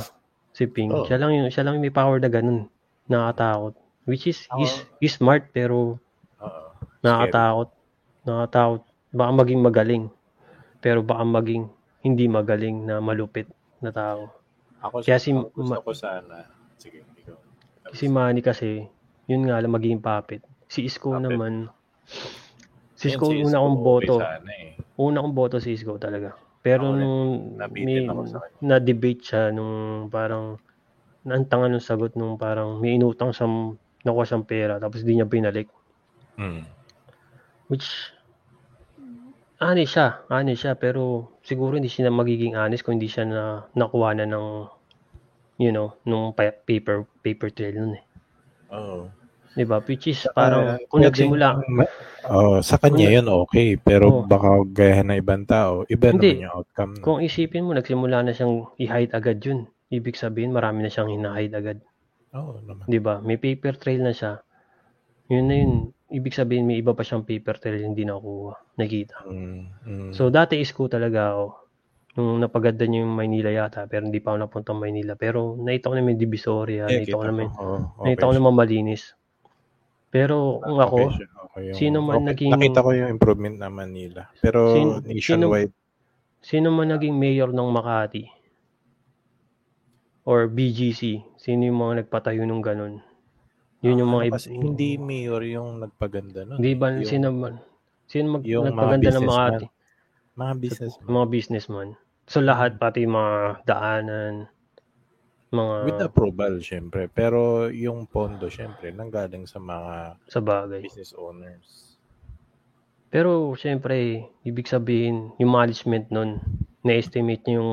Si 0.54 0.68
Ping. 0.68 0.92
Oo. 0.92 1.06
Siya 1.08 1.18
lang 1.18 1.32
yung 1.34 1.50
siya 1.50 1.64
lang 1.66 1.80
yung 1.80 1.86
may 1.88 1.94
power 1.94 2.20
na 2.20 2.30
ganun. 2.30 2.68
Nakakatakot. 3.10 3.74
Which 4.06 4.26
is 4.26 4.46
he's, 4.56 4.74
Oo. 4.76 4.98
he's 5.00 5.14
smart 5.14 5.50
pero 5.50 5.98
Oo. 6.40 6.70
nakakatakot. 7.02 7.70
Nakakatakot. 8.24 8.82
Baka 9.10 9.32
maging 9.36 9.60
magaling. 9.60 10.04
Pero 10.80 11.02
baka 11.02 11.22
maging 11.22 11.68
hindi 12.00 12.26
magaling 12.26 12.86
na 12.86 12.98
malupit 12.98 13.50
na 13.80 13.90
tao. 13.90 14.32
Ako, 14.80 15.04
Kaya 15.04 15.20
si- 15.20 15.36
ako 15.36 15.52
gusto 15.52 15.74
ma- 15.74 15.84
ko 15.84 15.92
sana. 15.92 16.36
Sige, 16.78 17.04
ikaw. 17.18 17.36
Si 17.92 18.06
Manny 18.08 18.40
kasi, 18.40 18.88
yun 19.26 19.44
nga 19.44 19.60
lang 19.60 19.74
maging 19.74 20.00
puppet. 20.00 20.40
Si 20.66 20.86
Isko 20.86 21.12
Puppet. 21.12 21.26
naman, 21.28 21.68
si 22.96 23.12
Isko 23.12 23.28
si 23.28 23.42
una 23.42 23.50
Isko, 23.50 23.60
kong 23.60 23.76
okay 23.76 23.84
boto. 23.84 24.16
sana 24.18 24.52
eh. 24.56 24.70
Una 24.96 25.18
kong 25.20 25.36
boto 25.36 25.58
si 25.58 25.74
Isko 25.74 25.98
talaga. 25.98 26.32
Pero 26.60 26.92
Ako 26.92 26.96
nung 26.96 27.32
may, 27.58 28.04
na-debate 28.62 29.22
siya 29.22 29.42
nung 29.50 30.08
parang 30.08 30.60
naantangan 31.24 31.76
ng 31.76 31.84
sagot 31.84 32.16
nung 32.16 32.36
parang 32.36 32.80
may 32.80 32.96
inutang 32.96 33.32
siyang 33.32 33.76
nakuha 34.02 34.24
siyang 34.24 34.48
pera 34.48 34.80
tapos 34.80 35.04
di 35.04 35.16
niya 35.16 35.28
binalik. 35.28 35.68
Mm. 36.40 36.64
Which 37.68 37.88
honest 39.60 39.94
siya, 39.94 40.24
honest 40.32 40.64
siya 40.64 40.74
pero 40.74 41.34
siguro 41.44 41.76
hindi 41.76 41.92
siya 41.92 42.08
na 42.08 42.16
magiging 42.16 42.56
honest 42.56 42.82
kung 42.82 42.96
hindi 42.98 43.12
siya 43.12 43.28
na 43.28 43.42
nakuha 43.76 44.16
na 44.16 44.26
ng 44.26 44.48
you 45.60 45.76
know, 45.76 45.92
nung 46.08 46.32
pa- 46.32 46.56
paper 46.56 47.04
paper 47.20 47.52
trail 47.52 47.76
nun 47.76 48.00
eh. 48.00 48.04
Oo. 48.72 49.12
'Di 49.52 49.68
ba? 49.68 49.84
Which 49.84 50.08
is 50.08 50.24
parang 50.32 50.78
Ah, 50.78 50.80
kung 50.88 51.04
nagsimula 51.04 51.60
Oh, 52.30 52.60
sa 52.62 52.76
kanya 52.78 53.08
Kung- 53.10 53.16
yun 53.16 53.28
okay, 53.44 53.68
pero 53.76 54.22
Oo. 54.22 54.24
baka 54.24 54.62
gaya 54.70 55.02
na 55.02 55.18
ibang 55.18 55.44
tao, 55.44 55.84
iba 55.88 56.12
Hindi. 56.12 56.36
naman 56.40 56.46
yung 56.46 56.54
outcome. 56.54 56.92
Kung 57.00 57.20
isipin 57.20 57.64
mo, 57.66 57.72
nagsimula 57.74 58.22
na 58.22 58.36
siyang 58.36 58.70
i-hide 58.76 59.16
agad 59.16 59.40
yun. 59.40 59.66
Ibig 59.90 60.14
sabihin, 60.14 60.54
marami 60.54 60.86
na 60.86 60.90
siyang 60.94 61.10
hina-hide 61.10 61.56
agad. 61.58 61.78
Oo 62.38 62.62
naman. 62.62 62.86
Di 62.86 63.02
ba? 63.02 63.18
May 63.26 63.42
paper 63.42 63.74
trail 63.74 64.06
na 64.06 64.14
siya. 64.14 64.38
Yun 65.34 65.46
na 65.50 65.56
yun. 65.58 65.74
Ibig 66.10 66.34
sabihin, 66.34 66.70
may 66.70 66.78
iba 66.78 66.94
pa 66.94 67.02
siyang 67.02 67.26
paper 67.26 67.58
trail 67.58 67.82
hindi 67.82 68.06
nakuha. 68.06 68.54
Nakita. 68.78 69.26
Mm, 69.26 69.62
mm. 69.86 70.12
So, 70.14 70.30
dati 70.30 70.62
is 70.62 70.70
ko 70.70 70.86
talaga 70.86 71.34
ako. 71.34 71.46
Nung 72.18 72.42
napaganda 72.42 72.86
niyo 72.86 73.06
yung 73.06 73.18
Maynila 73.18 73.50
yata, 73.50 73.86
pero 73.86 74.06
hindi 74.06 74.22
pa 74.22 74.34
ako 74.34 74.38
napunta 74.46 74.72
Maynila. 74.78 75.14
Pero 75.18 75.58
nakita 75.58 75.90
ko 75.90 75.96
naman 75.98 76.18
yung 76.18 76.22
Divisoria, 76.22 76.84
Eh, 76.86 77.02
nakita 77.02 77.18
ko 77.18 77.26
naman, 77.26 77.48
ko. 77.50 77.58
Oo, 77.58 77.78
okay 77.82 78.06
nakita 78.06 78.24
ko 78.26 78.34
naman 78.34 78.54
malinis. 78.58 79.04
Pero 80.10 80.36
kung 80.62 80.82
ako, 80.82 80.98
Okay 81.14 81.26
okay 81.50 81.62
yung- 81.70 81.78
sino 81.78 81.98
man 82.06 82.22
okay. 82.22 82.30
naging- 82.30 82.54
Nakita 82.54 82.86
ko 82.86 82.90
yung 82.94 83.10
improvement 83.10 83.58
na 83.58 83.70
Manila. 83.70 84.30
Pero 84.42 84.60
Sin- 84.74 85.02
nationwide, 85.06 85.74
sino 86.42 86.70
man 86.70 86.94
naging 86.94 87.14
mayor 87.14 87.50
ng 87.50 87.70
Makati 87.70 88.39
or 90.30 90.46
BGC, 90.46 91.26
sino 91.42 91.66
yung 91.66 91.82
mga 91.82 92.06
nagpatayo 92.06 92.46
ng 92.46 92.62
ganun? 92.62 93.02
Yun 93.82 94.06
yung 94.06 94.12
ano 94.14 94.16
mga 94.22 94.26
ib- 94.30 94.36
kasi 94.38 94.50
hindi 94.54 94.90
mayor 95.02 95.42
yung 95.42 95.82
nagpaganda 95.82 96.46
nun. 96.46 96.62
Di 96.62 96.78
ba 96.78 96.94
Yung 96.94 97.10
sino 97.10 97.34
man? 97.34 97.58
Sino 98.06 98.38
mag, 98.38 98.44
yung 98.46 98.70
mga 98.70 98.78
nagpaganda 98.78 99.10
ng 99.10 99.26
businessman. 99.26 99.34
Makati? 99.34 99.66
Mga 100.38 100.54
business. 100.62 100.94
Mga 101.02 101.26
businessman. 101.34 101.90
So 102.30 102.38
lahat 102.46 102.78
pati 102.78 103.10
yung 103.10 103.18
mga 103.18 103.66
daanan, 103.66 104.46
mga 105.50 105.76
With 105.90 106.02
approval, 106.06 106.54
syempre. 106.62 107.10
Pero 107.10 107.74
yung 107.74 108.06
pondo, 108.06 108.54
syempre, 108.54 108.94
nanggaling 108.94 109.50
sa 109.50 109.58
mga 109.58 110.22
sa 110.30 110.40
bagay. 110.46 110.86
business 110.86 111.18
owners. 111.18 111.98
Pero 113.10 113.58
syempre, 113.58 114.30
ibig 114.46 114.70
sabihin, 114.70 115.34
yung 115.42 115.50
management 115.50 116.14
nun, 116.14 116.38
na-estimate 116.86 117.42
nyo 117.50 117.56
yung, 117.58 117.72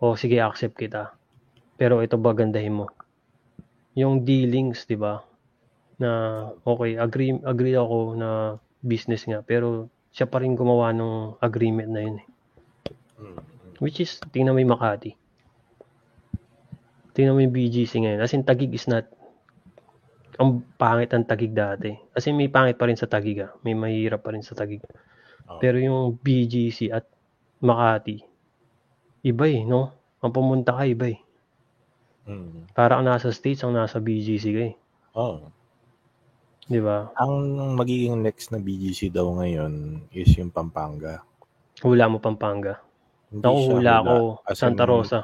oh 0.00 0.16
sige, 0.16 0.40
accept 0.40 0.80
kita. 0.80 1.12
Pero 1.76 2.00
ito 2.00 2.16
ba 2.16 2.32
gandahin 2.32 2.80
mo? 2.84 2.88
Yung 3.96 4.24
dealings, 4.24 4.84
di 4.88 4.96
ba? 4.96 5.20
Na, 6.00 6.10
okay, 6.64 7.00
agree, 7.00 7.36
agree 7.44 7.76
ako 7.76 8.16
na 8.16 8.60
business 8.84 9.24
nga, 9.24 9.40
pero 9.40 9.88
siya 10.12 10.28
pa 10.28 10.40
rin 10.40 10.56
gumawa 10.56 10.92
ng 10.96 11.40
agreement 11.40 11.92
na 11.92 12.00
yun. 12.00 12.16
eh. 12.20 12.26
Mm. 13.20 13.38
Which 13.80 14.00
is, 14.00 14.16
tingnan 14.32 14.56
mo 14.56 14.60
yung 14.64 14.72
Makati. 14.72 15.12
Tingnan 17.12 17.36
mo 17.36 17.40
yung 17.44 17.52
BGC 17.52 17.92
ngayon. 18.04 18.20
As 18.24 18.32
in, 18.32 18.44
Tagig 18.44 18.72
is 18.72 18.88
not, 18.88 19.04
ang 20.40 20.64
pangit 20.80 21.12
ang 21.12 21.24
Tagig 21.28 21.52
dati. 21.52 21.92
As 22.16 22.24
in, 22.28 22.36
may 22.36 22.48
pangit 22.48 22.80
pa 22.80 22.88
rin 22.88 22.96
sa 22.96 23.08
Tagig 23.08 23.44
ah. 23.44 23.52
May 23.64 23.76
mahirap 23.76 24.24
pa 24.24 24.32
rin 24.32 24.44
sa 24.44 24.56
Tagig. 24.56 24.80
Oo. 25.48 25.60
Pero 25.60 25.76
yung 25.76 26.16
BGC 26.16 26.92
at 26.92 27.04
Makati, 27.60 28.20
iba 29.24 29.44
eh, 29.48 29.64
no? 29.64 29.92
Ang 30.20 30.32
pumunta 30.32 30.72
ka, 30.76 30.84
iba 30.88 31.12
eh. 31.12 31.20
Mm. 32.26 32.74
Para 32.74 32.98
ang 32.98 33.06
nasa 33.06 33.30
States, 33.30 33.62
ang 33.62 33.74
nasa 33.74 34.02
BGC 34.02 34.44
ka 34.50 34.62
eh. 34.66 34.74
Oo. 35.14 35.48
Di 36.66 36.82
ba? 36.82 37.14
Ang 37.22 37.78
magiging 37.78 38.18
next 38.18 38.50
na 38.50 38.58
BGC 38.58 39.14
daw 39.14 39.30
ngayon 39.38 40.02
is 40.10 40.34
yung 40.34 40.50
Pampanga. 40.50 41.22
Hula 41.78 42.10
mo 42.10 42.18
Pampanga. 42.18 42.82
Hindi 43.30 43.46
Naku, 43.46 43.58
siya 43.62 43.74
hula 43.78 43.94
ako. 44.02 44.14
As 44.42 44.56
Santa 44.58 44.84
in, 44.84 44.90
Rosa. 44.90 45.20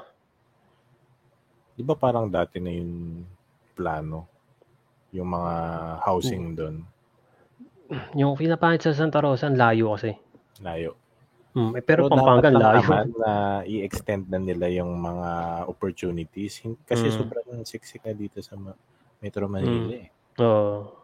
Di 1.75 1.83
ba 1.83 1.95
parang 1.99 2.31
dati 2.31 2.63
na 2.63 2.71
yung 2.71 3.27
plano? 3.75 4.31
Yung 5.11 5.29
mga 5.35 5.55
housing 6.07 6.55
doon. 6.55 6.77
Yung 8.15 8.39
pinapangit 8.39 8.87
sa 8.87 8.95
Santa 8.95 9.19
Rosa, 9.19 9.51
ang 9.51 9.59
layo 9.59 9.99
kasi. 9.99 10.15
Layo. 10.63 11.02
Hmm, 11.53 11.77
eh, 11.77 11.85
pero, 11.85 12.09
dapat 12.09 12.17
Pampanga, 12.17 12.49
layo. 12.49 13.13
na 13.21 13.33
i-extend 13.63 14.25
na 14.27 14.41
nila 14.41 14.73
yung 14.73 14.97
mga 14.97 15.31
opportunities. 15.69 16.65
Kasi 16.83 17.13
Mm. 17.13 17.15
sobrang 17.15 17.49
siksik 17.63 18.01
na 18.03 18.17
dito 18.17 18.41
sa 18.41 18.57
Metro 19.21 19.45
Manila 19.47 19.93
eh. 19.93 20.09
Oo. 20.41 20.97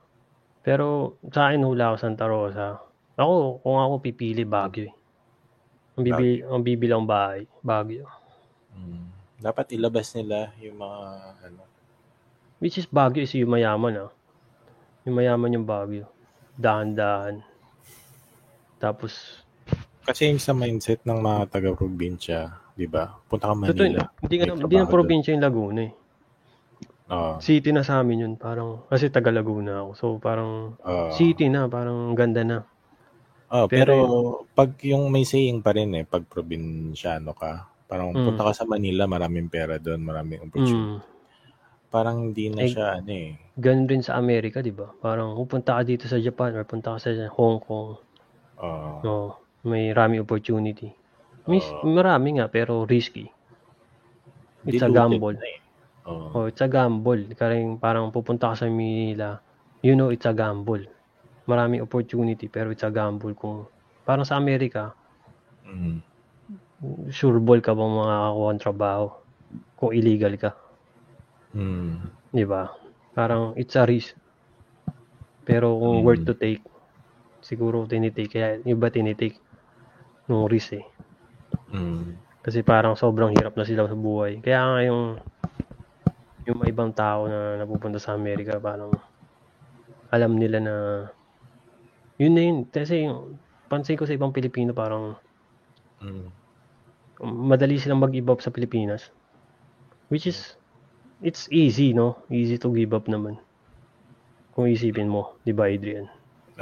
Pero 0.64 1.16
sa 1.28 1.52
akin 1.52 1.60
hula 1.62 1.92
ako 1.92 1.96
Santa 2.00 2.24
Rosa. 2.24 2.80
Ako, 3.14 3.60
kung 3.60 3.76
ako 3.76 3.94
pipili 4.00 4.48
Baguio 4.48 4.88
eh. 4.88 4.94
Ang 5.98 6.04
bibili, 6.06 6.32
ang 6.40 6.62
bibili 6.62 6.92
ang 6.94 7.04
bahay, 7.04 7.44
Baguio. 7.60 8.08
Mm. 8.72 9.04
Dapat 9.38 9.74
ilabas 9.74 10.14
nila 10.14 10.54
yung 10.58 10.78
mga 10.78 10.98
ano. 11.44 11.62
Which 12.58 12.78
is 12.78 12.88
Baguio 12.88 13.22
is 13.22 13.34
yung 13.34 13.52
mayaman 13.52 14.08
ah. 14.08 14.10
Yung 15.04 15.14
mayaman 15.14 15.52
yung 15.52 15.66
Baguio. 15.66 16.08
Dahan-dahan. 16.56 17.44
Tapos, 18.78 19.42
Kasi 20.08 20.32
yung 20.32 20.40
sa 20.40 20.56
mindset 20.56 21.04
ng 21.04 21.20
mga 21.20 21.52
taga-probinsya, 21.52 22.38
di 22.72 22.88
ba? 22.88 23.12
Punta 23.28 23.52
ka 23.52 23.52
totoo, 23.52 23.60
Manila. 23.60 24.08
hindi, 24.24 24.36
ka, 24.40 24.44
hindi 24.56 24.76
trabaho 24.80 24.88
probinsya 24.88 25.36
yung 25.36 25.44
Laguna 25.44 25.80
eh. 25.84 25.92
Oo. 27.08 27.32
City 27.40 27.76
na 27.76 27.84
sa 27.84 28.00
amin 28.00 28.24
yun. 28.24 28.34
Parang, 28.40 28.88
kasi 28.88 29.12
taga 29.12 29.28
Laguna 29.28 29.84
ako. 29.84 29.90
So, 29.92 30.06
parang, 30.16 30.80
Oo. 30.80 31.12
city 31.12 31.52
na. 31.52 31.68
Parang 31.68 32.16
ganda 32.16 32.40
na. 32.40 32.58
Oh, 33.52 33.68
Pero 33.68 33.84
pero, 33.84 34.04
pag 34.52 34.76
yung 34.80 35.12
may 35.12 35.28
saying 35.28 35.60
pa 35.60 35.76
rin 35.76 35.92
eh, 35.92 36.04
pag 36.04 36.24
probinsyano 36.24 37.32
ka, 37.32 37.68
parang 37.84 38.12
Mm. 38.12 38.24
punta 38.24 38.48
ka 38.48 38.52
sa 38.52 38.64
Manila, 38.64 39.04
maraming 39.04 39.48
pera 39.48 39.76
doon, 39.76 40.04
maraming 40.04 40.40
opportunity. 40.40 40.76
Mm, 40.76 41.16
Parang 41.88 42.16
hindi 42.28 42.52
na 42.52 42.64
Eh, 42.64 42.68
siya, 42.68 43.00
ano 43.00 43.08
eh. 43.08 43.32
ganun 43.56 43.88
rin 43.88 44.04
sa 44.04 44.20
Amerika, 44.20 44.60
di 44.60 44.72
ba? 44.72 44.92
Parang, 45.00 45.32
pupunta 45.32 45.80
ka 45.80 45.82
dito 45.84 46.04
sa 46.04 46.20
Japan 46.20 46.52
or 46.52 46.68
punta 46.68 46.92
ka 46.92 47.00
sa 47.00 47.08
Hong 47.32 47.56
Kong. 47.64 47.96
Oo. 48.60 48.90
No, 49.00 49.40
may 49.66 49.90
rami 49.96 50.20
opportunity. 50.22 50.92
Miss, 51.48 51.64
Oo. 51.64 51.88
marami 51.88 52.38
nga, 52.38 52.46
pero 52.52 52.84
risky. 52.84 53.26
It's 54.68 54.82
a 54.84 54.90
gamble. 54.92 55.38
eh. 55.40 55.58
Oo. 56.06 56.28
Oh, 56.36 56.44
it's 56.46 56.60
a 56.60 56.68
gamble. 56.68 57.24
Karing 57.32 57.80
parang 57.80 58.12
pupunta 58.12 58.52
ka 58.52 58.54
sa 58.54 58.66
Manila, 58.68 59.40
you 59.80 59.96
know 59.96 60.12
it's 60.12 60.28
a 60.28 60.34
gamble. 60.36 60.84
Maraming 61.48 61.80
opportunity 61.80 62.52
pero 62.52 62.68
it's 62.68 62.84
a 62.84 62.92
gamble 62.92 63.32
kung 63.32 63.64
parang 64.04 64.28
sa 64.28 64.36
Amerika, 64.36 64.92
Mm. 65.64 66.00
sure 67.12 67.40
ball 67.40 67.60
ka 67.64 67.72
bang 67.72 67.92
makakakuha 67.96 68.50
ng 68.52 68.62
trabaho 68.62 69.06
kung 69.80 69.92
illegal 69.96 70.34
ka, 70.36 70.50
Mm. 71.56 71.96
'di 72.32 72.44
ba? 72.44 72.68
Parang 73.16 73.56
it's 73.56 73.76
a 73.76 73.88
risk. 73.88 74.12
Pero 75.48 75.80
kung 75.80 76.04
Mm. 76.04 76.04
worth 76.04 76.24
to 76.28 76.36
take, 76.36 76.60
siguro 77.40 77.88
tinitake 77.88 78.28
kaya 78.36 78.60
yung 78.68 78.76
iba 78.80 78.92
tinitake 78.92 79.40
nung 80.28 80.46
risk 80.46 80.76
eh. 80.76 80.86
Mm. 81.72 82.14
Kasi 82.44 82.62
parang 82.62 82.94
sobrang 82.94 83.32
hirap 83.34 83.56
na 83.56 83.66
sila 83.66 83.88
sa 83.88 83.96
buhay. 83.96 84.40
Kaya 84.44 84.60
nga 84.62 84.80
yung 84.84 85.02
yung 86.48 86.64
ibang 86.64 86.92
tao 86.96 87.28
na 87.28 87.60
napupunta 87.60 88.00
sa 88.00 88.16
Amerika, 88.16 88.56
parang 88.56 88.92
alam 90.08 90.32
nila 90.40 90.60
na 90.60 90.74
yun 92.16 92.32
na 92.32 92.42
yun. 92.44 92.58
Kasi 92.68 93.04
yung 93.04 93.36
pansin 93.68 94.00
ko 94.00 94.08
sa 94.08 94.16
ibang 94.16 94.32
Pilipino, 94.32 94.72
parang 94.72 95.16
Mm. 95.98 96.30
madali 97.50 97.76
silang 97.76 97.98
mag-give 97.98 98.30
up 98.30 98.38
sa 98.38 98.54
Pilipinas. 98.54 99.10
Which 100.08 100.30
is, 100.30 100.54
it's 101.20 101.50
easy, 101.50 101.92
no? 101.92 102.22
Easy 102.30 102.56
to 102.56 102.70
give 102.70 102.94
up 102.94 103.10
naman. 103.10 103.36
Kung 104.54 104.70
isipin 104.70 105.10
mo, 105.10 105.36
di 105.42 105.52
ba, 105.52 105.66
Adrian? 105.66 106.06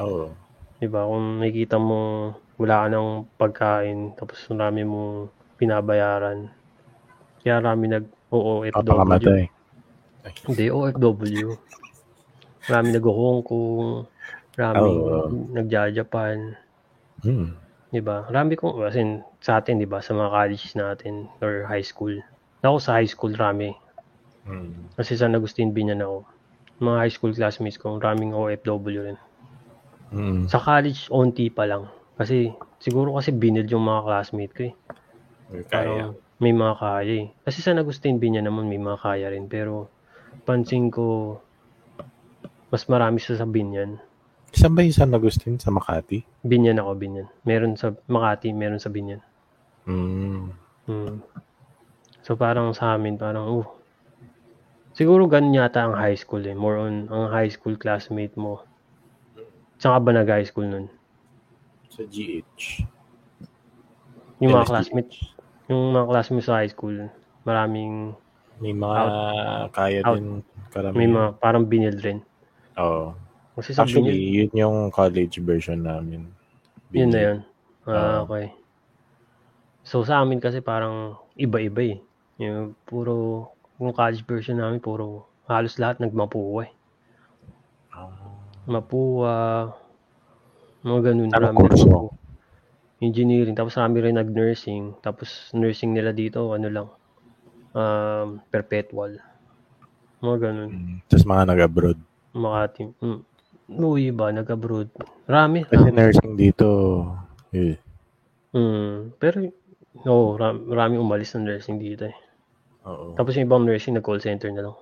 Oo. 0.00 0.32
Di 0.80 0.88
ba? 0.88 1.04
Kung 1.04 1.44
nakikita 1.44 1.76
mo 1.76 2.32
wala 2.56 2.84
ka 2.84 2.86
ng 2.88 3.08
pagkain, 3.36 3.98
tapos 4.16 4.40
marami 4.48 4.82
mong 4.84 5.28
pinabayaran. 5.60 6.48
Kaya 7.44 7.60
marami 7.60 7.84
nag-OOFW. 7.92 8.72
Papakamatay. 8.72 9.42
Hindi, 10.48 10.66
OFW. 10.72 11.54
Marami 12.66 12.88
nag-Hong 12.96 13.40
Kong, 13.46 14.10
marami 14.58 14.88
Oo. 14.90 15.30
nagja-Japan, 15.54 16.56
Mm. 17.22 17.54
di 17.92 18.00
ba? 18.02 18.26
Marami 18.28 18.58
kong, 18.58 18.82
as 18.84 18.98
in, 18.98 19.22
sa 19.40 19.62
atin, 19.62 19.78
di 19.78 19.86
ba, 19.86 20.02
sa 20.02 20.12
mga 20.12 20.28
colleges 20.32 20.74
natin, 20.74 21.30
or 21.40 21.64
high 21.64 21.84
school. 21.84 22.12
Ako 22.66 22.82
sa 22.82 22.98
high 22.98 23.08
school, 23.08 23.32
rami. 23.38 23.72
Mm. 24.48 24.96
Kasi 24.98 25.14
sa 25.14 25.30
Agustin 25.30 25.70
Binyan 25.70 26.02
ako. 26.02 26.26
Mga 26.82 26.98
high 26.98 27.14
school 27.14 27.32
classmates 27.32 27.78
ko, 27.78 27.96
maraming 27.96 28.34
OFW 28.34 29.00
rin. 29.06 29.18
Mm. 30.10 30.50
Sa 30.50 30.58
college, 30.58 31.08
onti 31.08 31.48
pa 31.48 31.64
lang. 31.70 31.86
Kasi, 32.16 32.52
siguro 32.80 33.16
kasi 33.16 33.32
binil 33.32 33.68
yung 33.68 33.84
mga 33.84 34.04
classmate 34.08 34.54
ko 34.56 34.62
eh. 34.72 34.74
Kaya. 35.68 35.68
Parang 35.68 36.12
may 36.36 36.52
mga 36.52 36.74
kaya 36.76 37.14
eh. 37.24 37.26
Kasi 37.48 37.64
sa 37.64 37.72
Agustin 37.72 38.20
Binyan 38.20 38.44
naman 38.44 38.68
may 38.68 38.80
mga 38.80 39.00
kaya 39.00 39.32
rin. 39.32 39.48
Pero, 39.48 39.88
pansin 40.44 40.92
ko, 40.92 41.38
mas 42.68 42.84
marami 42.92 43.20
sa 43.20 43.36
sa 43.36 43.48
Binyan. 43.48 43.96
Saan 44.52 44.72
ba 44.76 44.84
yung 44.84 44.96
San 44.96 45.12
Agustin? 45.12 45.56
Sa 45.60 45.72
Makati? 45.72 46.24
Binyan 46.44 46.80
ako, 46.80 46.92
Binyan. 46.96 47.28
Meron 47.44 47.76
sa 47.76 47.92
Makati, 48.08 48.52
meron 48.52 48.80
sa 48.80 48.92
Binyan. 48.92 49.20
Mm. 49.86 50.52
Hmm. 50.86 51.22
So 52.26 52.34
parang 52.34 52.74
sa 52.74 52.98
amin, 52.98 53.18
parang, 53.18 53.46
uh, 53.46 53.66
siguro 54.98 55.30
ganun 55.30 55.54
yata 55.54 55.86
ang 55.86 55.94
high 55.94 56.18
school 56.18 56.42
eh. 56.42 56.58
More 56.58 56.78
on, 56.82 57.06
ang 57.06 57.30
high 57.30 57.50
school 57.50 57.78
classmate 57.78 58.34
mo. 58.34 58.66
Saan 59.78 59.94
ka 59.94 60.00
ba 60.02 60.10
nag-high 60.16 60.46
school 60.46 60.66
nun? 60.66 60.86
Sa 61.96 62.04
GH. 62.04 62.84
Yung 64.38 64.52
mga 64.52 64.62
LSD. 64.62 64.70
classmate, 64.70 65.12
yung 65.66 65.82
mga 65.90 66.06
classmate 66.06 66.44
sa 66.44 66.60
high 66.60 66.68
school, 66.68 66.96
maraming, 67.42 68.12
May 68.56 68.72
mga 68.72 69.00
kaya 69.70 70.00
out. 70.02 70.16
din 70.16 70.40
karamihan. 70.70 70.96
may 70.96 71.08
mga 71.08 71.28
parang 71.38 71.64
binil 71.64 71.96
rin. 71.98 72.18
Oo. 72.76 73.16
Kasi 73.54 73.72
sa 73.72 73.84
Actually, 73.84 74.12
binil, 74.12 74.44
yun 74.44 74.50
yung 74.54 74.76
college 74.90 75.40
version 75.40 75.80
namin. 75.80 76.28
yun 76.90 77.08
na 77.08 77.16
Binil. 77.16 77.16
yun. 77.18 77.38
Ah, 77.86 77.92
Oo. 78.20 78.28
okay. 78.28 78.52
So 79.80 80.02
sa 80.02 80.20
amin 80.20 80.36
kasi 80.36 80.60
parang 80.60 81.16
iba-iba 81.32 81.80
eh. 81.86 81.98
Yung 82.36 82.76
puro, 82.84 83.48
yung 83.78 83.92
college 83.92 84.20
version 84.22 84.56
namin, 84.56 84.80
puro 84.80 85.24
halos 85.46 85.78
lahat 85.78 85.96
nagmapuwa 85.96 86.66
eh. 86.66 86.72
Ah. 87.88 88.12
Mga 90.86 91.00
ganun. 91.02 91.30
Anong 91.34 91.56
kurso? 91.58 91.90
nagmapuwa. 91.90 92.14
Engineering. 93.02 93.56
Tapos 93.58 93.74
marami 93.74 93.98
rin 94.06 94.16
nag-nursing. 94.16 95.02
Tapos 95.02 95.50
nursing 95.50 95.90
nila 95.90 96.14
dito, 96.14 96.54
ano 96.54 96.68
lang, 96.70 96.88
um, 97.74 98.38
perpetual. 98.48 99.18
Mga 100.22 100.36
ganun. 100.38 100.70
Mm. 100.70 100.96
Tapos 101.10 101.26
mga 101.26 101.44
nag-abroad. 101.50 101.98
Makati. 102.32 102.94
Mm. 103.02 103.20
Uy, 103.66 104.14
iba, 104.14 104.30
nag-abroad. 104.30 104.88
Rami. 105.26 105.66
Kasi 105.66 105.90
rami. 105.90 105.98
nursing 105.98 106.34
dito, 106.38 106.68
eh, 107.50 107.74
Mm. 108.56 109.12
Pero, 109.20 109.52
oo, 110.08 110.38
ram, 110.40 110.64
marami 110.64 110.96
umalis 110.96 111.36
ng 111.36 111.44
nursing 111.44 111.76
dito 111.76 112.08
eh. 112.08 112.16
oo. 112.88 113.12
Tapos 113.12 113.36
yung 113.36 113.44
ibang 113.50 113.68
nursing, 113.68 113.98
nag-call 113.98 114.22
center 114.22 114.48
na 114.54 114.70
lang. 114.70 114.76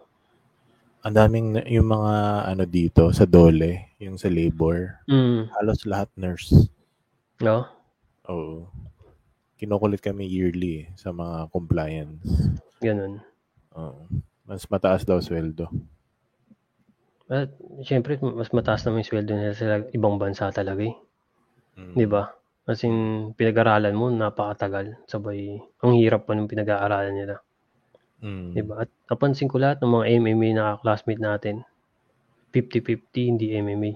Ang 1.04 1.14
daming, 1.14 1.48
yung 1.68 1.84
mga 1.92 2.12
ano 2.48 2.64
dito, 2.64 3.12
sa 3.12 3.28
Dole, 3.28 3.92
yung 4.00 4.16
sa 4.16 4.32
labor, 4.32 5.04
Mm. 5.04 5.52
halos 5.52 5.84
lahat 5.84 6.08
nurse. 6.16 6.72
No? 7.44 7.68
Oo. 8.24 8.64
Kinukulit 9.60 10.00
kami 10.00 10.24
yearly 10.24 10.72
eh, 10.80 10.86
sa 10.96 11.12
mga 11.12 11.52
compliance. 11.52 12.24
Ganun. 12.80 13.20
Oo. 13.76 14.08
Mas 14.48 14.64
mataas 14.72 15.04
daw 15.04 15.20
sweldo. 15.20 15.68
At, 17.28 17.52
syempre, 17.84 18.16
mas 18.20 18.48
mataas 18.56 18.84
naman 18.84 19.04
yung 19.04 19.08
sweldo 19.12 19.32
nila 19.36 19.52
sa 19.52 19.84
ibang 19.92 20.16
bansa 20.16 20.48
talaga 20.56 20.88
eh. 20.88 20.96
Mm. 21.76 21.94
Di 22.00 22.06
ba? 22.08 22.32
As 22.64 22.80
in, 22.80 23.28
pinag-aralan 23.36 23.92
mo, 23.92 24.08
napakatagal. 24.08 25.04
Sabay, 25.04 25.60
ang 25.84 25.92
hirap 26.00 26.24
pa 26.24 26.32
nung 26.32 26.48
pinag-aaralan 26.48 27.12
nila. 27.12 27.44
Mm. 28.22 28.54
Ba? 28.68 28.86
At 28.86 28.90
napansin 29.10 29.50
ko 29.50 29.58
lahat 29.58 29.82
ng 29.82 29.90
mga 29.90 30.06
MMA 30.20 30.48
na 30.54 30.66
classmate 30.78 31.22
natin, 31.22 31.64
50-50, 32.54 33.30
hindi 33.34 33.46
MMA. 33.58 33.92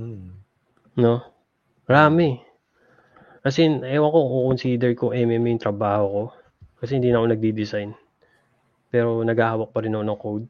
Mm. 0.00 0.30
No? 0.96 1.20
Marami. 1.84 2.40
As 3.44 3.60
in, 3.60 3.84
ewan 3.84 4.08
ko 4.08 4.18
kung 4.24 4.44
consider 4.56 4.90
ko 4.96 5.12
MMA 5.12 5.58
yung 5.58 5.64
trabaho 5.64 6.04
ko. 6.08 6.22
Kasi 6.80 6.96
hindi 6.96 7.12
na 7.12 7.20
ako 7.20 7.26
nagdi-design. 7.36 7.90
Pero 8.88 9.20
naghahawak 9.20 9.74
pa 9.74 9.84
rin 9.84 9.92
ako 9.92 10.04
ng 10.04 10.20
code. 10.20 10.46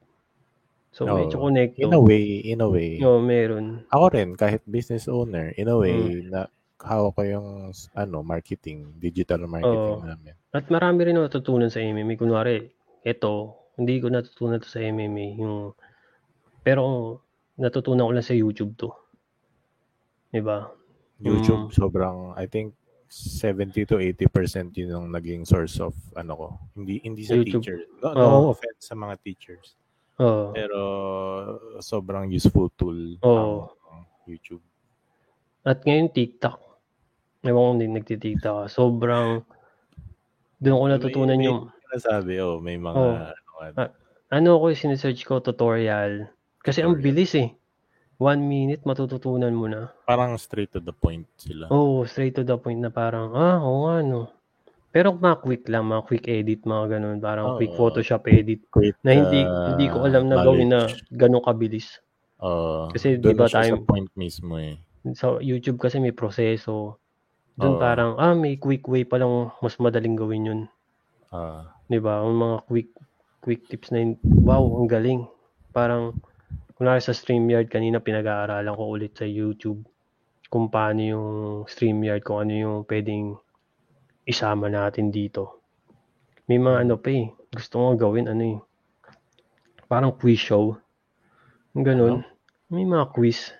So, 0.94 1.10
Oo. 1.10 1.18
medyo 1.18 1.42
connecto. 1.42 1.82
In 1.82 1.90
a 1.90 1.98
way, 1.98 2.38
in 2.46 2.62
a 2.62 2.68
way. 2.70 3.02
No, 3.02 3.18
meron. 3.18 3.82
Ako 3.90 4.14
rin, 4.14 4.38
kahit 4.38 4.62
business 4.62 5.10
owner, 5.10 5.50
in 5.58 5.66
a 5.66 5.74
way, 5.74 6.22
Mm. 6.22 6.30
na 6.30 6.46
hawak 6.80 7.14
ko 7.14 7.22
yung 7.22 7.48
ano, 7.94 8.16
marketing, 8.22 8.98
digital 8.98 9.46
marketing 9.46 10.02
Oo. 10.02 10.06
namin. 10.06 10.34
At 10.50 10.66
marami 10.68 11.00
rin 11.06 11.16
natutunan 11.16 11.70
sa 11.70 11.78
MMA. 11.78 12.16
Kunwari, 12.16 12.70
ito, 13.02 13.32
hindi 13.76 13.98
ko 13.98 14.10
natutunan 14.10 14.58
to 14.58 14.66
sa 14.66 14.80
MMA. 14.80 15.38
Yung, 15.38 15.74
pero 16.62 16.82
natutunan 17.56 18.06
ko 18.06 18.12
lang 18.14 18.26
sa 18.26 18.34
YouTube 18.34 18.74
to. 18.74 18.90
Diba? 20.30 20.66
YouTube, 21.22 21.70
Mm. 21.70 21.72
sobrang, 21.72 22.18
I 22.34 22.46
think, 22.46 22.74
70 23.06 23.86
to 23.86 24.02
80% 24.02 24.74
yun 24.74 24.90
ang 24.90 25.06
naging 25.14 25.46
source 25.46 25.78
of, 25.78 25.94
ano 26.18 26.32
ko, 26.34 26.46
hindi 26.74 26.98
hindi 27.06 27.22
sa 27.22 27.38
YouTube. 27.38 27.62
teachers. 27.62 27.86
No, 28.02 28.10
no 28.10 28.50
offense 28.50 28.90
sa 28.90 28.98
mga 28.98 29.14
teachers. 29.22 29.78
Oo. 30.18 30.50
Pero, 30.50 30.80
sobrang 31.78 32.26
useful 32.26 32.74
tool 32.74 33.14
Oo. 33.22 33.70
ang 33.86 34.02
YouTube. 34.26 34.62
At 35.64 35.80
ngayon, 35.82 36.12
TikTok. 36.12 36.60
Ewan 37.42 37.56
ko 37.58 37.70
hindi 37.74 37.86
nagtitiktok. 37.90 38.68
Sobrang, 38.68 39.44
doon 40.58 40.76
ko 40.78 40.84
natutunan 40.86 41.36
may, 41.36 41.46
yung, 41.46 41.60
May, 41.90 41.98
sabi, 41.98 42.32
oh, 42.38 42.60
may 42.60 42.76
mga, 42.76 42.94
Oo. 42.94 43.16
ano, 43.16 43.76
Ah, 43.76 43.88
ano 44.30 44.58
ko 44.58 44.68
yung 44.68 44.76
sinesearch 44.78 45.24
ko, 45.24 45.40
tutorial. 45.40 46.28
Kasi 46.58 46.80
ang 46.80 46.94
Tutorial. 46.94 47.06
bilis 47.06 47.32
eh. 47.34 47.50
one 48.14 48.40
minute, 48.40 48.86
matututunan 48.86 49.50
mo 49.50 49.66
na. 49.66 49.90
Parang 50.06 50.38
straight 50.38 50.70
to 50.70 50.78
the 50.78 50.94
point 50.94 51.26
sila. 51.34 51.66
Oo, 51.66 51.98
oh, 51.98 52.06
straight 52.06 52.30
to 52.32 52.46
the 52.46 52.54
point 52.54 52.78
na 52.78 52.88
parang, 52.88 53.34
ah, 53.34 53.58
oo 53.58 53.84
nga, 53.84 53.96
no. 54.00 54.30
Pero 54.88 55.10
mga 55.10 55.42
quick 55.42 55.66
lang, 55.66 55.90
mga 55.90 56.02
quick 56.06 56.24
edit, 56.30 56.62
mga 56.62 56.94
ganun. 56.94 57.18
Parang 57.18 57.46
Oo. 57.46 57.56
quick 57.58 57.74
Photoshop 57.74 58.22
edit. 58.30 58.62
Quick, 58.70 58.94
Na 59.02 59.10
hindi 59.10 59.42
ah, 59.42 59.66
hindi 59.66 59.90
ko 59.90 60.06
alam 60.06 60.30
na 60.30 60.38
gawin 60.38 60.70
na 60.70 60.86
knowledge. 60.86 61.02
ganun 61.10 61.42
kabilis. 61.42 61.98
Oo. 62.38 62.94
Kasi 62.94 63.18
di 63.18 63.34
ba 63.34 63.50
tayo- 63.50 63.82
sa 63.82 63.82
point 63.82 64.06
mismo 64.14 64.54
eh. 64.56 64.78
Sa 65.12 65.36
YouTube 65.44 65.76
kasi 65.76 66.00
may 66.00 66.16
proseso. 66.16 66.96
Doon 67.60 67.76
Oo. 67.76 67.82
parang, 67.82 68.10
ah, 68.16 68.32
may 68.32 68.56
quick 68.56 68.88
way 68.88 69.04
pa 69.04 69.20
lang 69.20 69.52
mas 69.60 69.76
madaling 69.76 70.16
gawin 70.16 70.48
yun. 70.48 70.60
Ah, 71.28 71.76
'Di 71.86 72.00
ba? 72.00 72.24
Ang 72.24 72.40
mga 72.40 72.56
quick 72.64 72.90
quick 73.44 73.68
tips 73.68 73.92
na 73.92 74.00
yun, 74.00 74.16
wow, 74.24 74.64
ang 74.80 74.88
galing. 74.88 75.28
Parang 75.76 76.16
kunwari 76.74 77.04
sa 77.04 77.12
StreamYard 77.12 77.68
kanina 77.68 78.00
pinag-aaralan 78.00 78.72
ko 78.72 78.82
ulit 78.88 79.12
sa 79.12 79.28
YouTube 79.28 79.84
kung 80.48 80.72
paano 80.72 81.00
yung 81.04 81.28
StreamYard, 81.68 82.24
kung 82.24 82.48
ano 82.48 82.52
yung 82.54 82.76
pwedeng 82.88 83.36
isama 84.24 84.72
natin 84.72 85.12
dito. 85.12 85.60
May 86.48 86.56
mga 86.56 86.88
ano 86.88 86.94
pa 86.96 87.10
eh. 87.12 87.28
Gusto 87.52 87.74
ko 87.80 87.86
gawin 87.98 88.30
ano 88.30 88.44
eh. 88.44 88.58
Parang 89.90 90.16
quiz 90.16 90.40
show. 90.40 90.76
Ganun. 91.74 92.24
May 92.70 92.86
mga 92.86 93.12
quiz. 93.12 93.52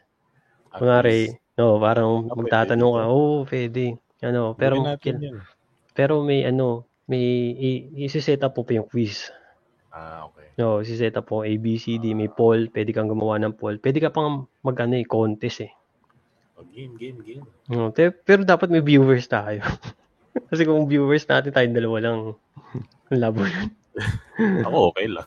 Kunwari, 0.79 1.31
no, 1.57 1.79
parang 1.79 2.27
Ah, 2.27 2.35
magtatanong 2.35 2.93
ka, 2.99 3.05
oh, 3.09 3.47
pwede. 3.47 3.85
Ano, 4.25 4.57
pero 4.57 4.81
yun. 5.05 5.39
pero 5.95 6.25
may 6.25 6.43
ano, 6.49 6.89
may 7.07 7.53
i- 7.55 7.85
isi-set 8.09 8.41
up 8.43 8.57
po 8.57 8.65
pa 8.65 8.75
yung 8.75 8.89
quiz. 8.89 9.29
Ah, 9.95 10.27
okay. 10.27 10.51
No, 10.59 10.81
isi-set 10.83 11.15
up 11.15 11.27
po 11.29 11.43
A, 11.47 11.51
B, 11.61 11.79
C, 11.79 11.99
D, 12.03 12.15
may 12.15 12.27
poll, 12.31 12.71
pwede 12.75 12.91
kang 12.91 13.07
gumawa 13.11 13.39
ng 13.39 13.55
poll. 13.55 13.79
Pwede 13.79 14.01
ka 14.03 14.11
pang 14.11 14.49
mag 14.65 14.77
ano, 14.81 14.95
eh, 14.99 15.07
contest 15.07 15.67
eh. 15.67 15.73
Oh, 16.55 16.67
game, 16.71 16.95
game, 16.99 17.19
game. 17.23 17.45
No, 17.71 17.91
te- 17.91 18.15
pero 18.15 18.47
dapat 18.47 18.71
may 18.71 18.83
viewers 18.83 19.27
tayo. 19.27 19.59
Kasi 20.51 20.63
kung 20.67 20.87
viewers 20.91 21.27
natin 21.27 21.51
tayo 21.55 21.67
dalawa 21.71 21.99
lang, 22.03 22.17
ang 23.11 23.21
labo 23.23 23.43
yun. 23.47 23.71
Ako 24.67 24.91
okay 24.91 25.07
lang. 25.07 25.27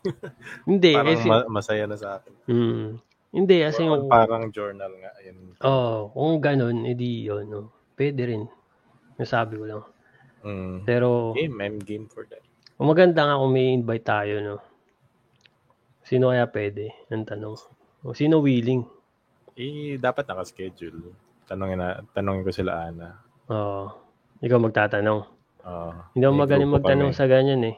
Hindi, 0.68 0.92
parang 0.92 1.16
kasi, 1.16 1.28
ma- 1.32 1.48
masaya 1.48 1.84
na 1.88 1.96
sa 1.96 2.20
akin. 2.20 2.32
mm, 2.52 2.88
hindi, 3.30 3.60
kasi 3.60 3.84
Or 3.84 4.00
yung, 4.00 4.08
parang 4.08 4.50
journal 4.50 4.92
nga. 4.98 5.12
Ayun. 5.20 5.38
oh, 5.62 6.10
kung 6.12 6.40
ganun, 6.40 6.88
edi 6.88 7.28
yun, 7.28 7.46
no. 7.48 7.62
Pwede 7.94 8.24
rin. 8.24 8.44
Nasabi 9.18 9.58
ko 9.58 9.66
lang. 9.66 9.84
Mm. 10.46 10.86
Pero, 10.86 11.34
Game, 11.34 11.58
I'm 11.60 11.78
game 11.82 12.06
for 12.08 12.24
that. 12.30 12.42
Ang 12.78 12.94
maganda 12.94 13.26
nga 13.26 13.42
kung 13.42 13.52
may 13.52 13.74
invite 13.74 14.06
tayo, 14.06 14.38
no? 14.40 14.58
Sino 16.06 16.30
kaya 16.30 16.48
pwede? 16.48 16.94
Ang 17.10 17.26
tanong. 17.26 17.58
O 18.06 18.14
sino 18.14 18.40
willing? 18.40 18.86
Eh, 19.58 19.98
dapat 19.98 20.30
naka-schedule. 20.30 21.12
Tanongin, 21.50 21.82
na, 21.82 22.00
tanongin 22.14 22.46
ko 22.46 22.52
sila 22.54 22.88
Ana. 22.88 23.18
Oo. 23.50 23.90
ikaw 24.38 24.62
magtatanong. 24.62 25.26
Ah, 25.66 26.08
Hindi 26.14 26.24
ako 26.24 26.36
magaling 26.38 26.72
magtanong 26.72 27.12
kami. 27.12 27.20
sa 27.20 27.26
ganyan 27.28 27.62
eh. 27.66 27.76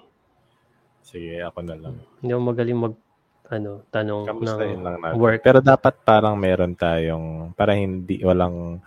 Sige, 1.02 1.40
ako 1.42 1.64
na 1.64 1.74
lang. 1.74 1.96
Hindi 2.20 2.32
ako 2.36 2.44
magaling 2.44 2.78
mag, 2.78 2.94
ano, 3.50 3.82
tanong 3.90 4.24
Kamustahin 4.30 4.78
ng 4.80 4.86
lang 4.86 4.98
natin. 5.02 5.18
work. 5.18 5.42
Pero 5.42 5.60
dapat 5.60 5.94
parang 6.06 6.38
meron 6.38 6.74
tayong, 6.74 7.52
para 7.54 7.74
hindi, 7.74 8.22
walang, 8.22 8.80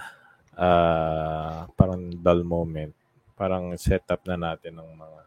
ah 0.55 1.67
parang 1.75 2.11
dull 2.15 2.43
moment. 2.47 2.95
Parang 3.35 3.75
set 3.75 4.07
up 4.09 4.23
na 4.25 4.39
natin 4.39 4.79
ng 4.79 4.91
mga, 4.95 5.21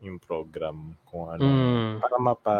yung 0.00 0.18
program, 0.18 0.96
kung 1.06 1.28
ano, 1.30 1.44
Mm. 1.44 1.90
para 2.00 2.16
mapa, 2.18 2.56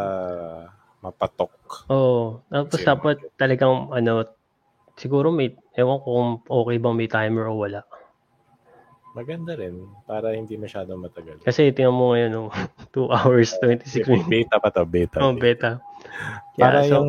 mapatok. 1.01 1.53
Oo. 1.89 2.45
Tapos 2.47 2.79
Sino 2.79 2.89
dapat 2.95 3.17
talagang, 3.35 3.89
ano, 3.91 4.29
siguro 4.95 5.33
may, 5.33 5.57
ewan 5.75 5.99
ko 6.05 6.09
kung 6.13 6.31
okay 6.47 6.77
bang 6.77 6.97
may 6.97 7.09
timer 7.09 7.49
o 7.49 7.65
wala. 7.65 7.81
Maganda 9.11 9.59
rin, 9.59 9.91
para 10.07 10.39
hindi 10.39 10.55
masyadong 10.55 11.03
matagal. 11.03 11.43
Kasi 11.43 11.75
tingnan 11.75 11.95
mo 11.99 12.15
ngayon, 12.15 12.31
no, 12.31 12.43
2 12.95 13.11
hours, 13.11 13.59
26 13.59 14.07
minutes. 14.07 14.31
Beta 14.31 14.57
pa 14.63 14.71
to, 14.71 14.87
beta. 14.87 15.19
Oh, 15.19 15.35
beta. 15.35 15.83
Kaya, 16.55 16.63
Para 16.63 16.79
so, 16.87 17.03
yung, 17.03 17.09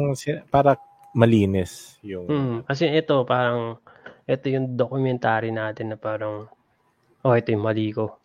para 0.50 0.72
malinis 1.14 2.02
yung, 2.02 2.26
Mm, 2.26 2.56
kasi 2.66 2.90
ito 2.90 3.22
parang 3.28 3.78
ito 4.26 4.46
yung 4.50 4.74
documentary 4.80 5.52
natin 5.52 5.92
na 5.94 5.98
parang 6.00 6.48
oh 7.22 7.34
ito 7.38 7.52
yung 7.54 7.62
mali 7.62 7.92
ko. 7.94 8.18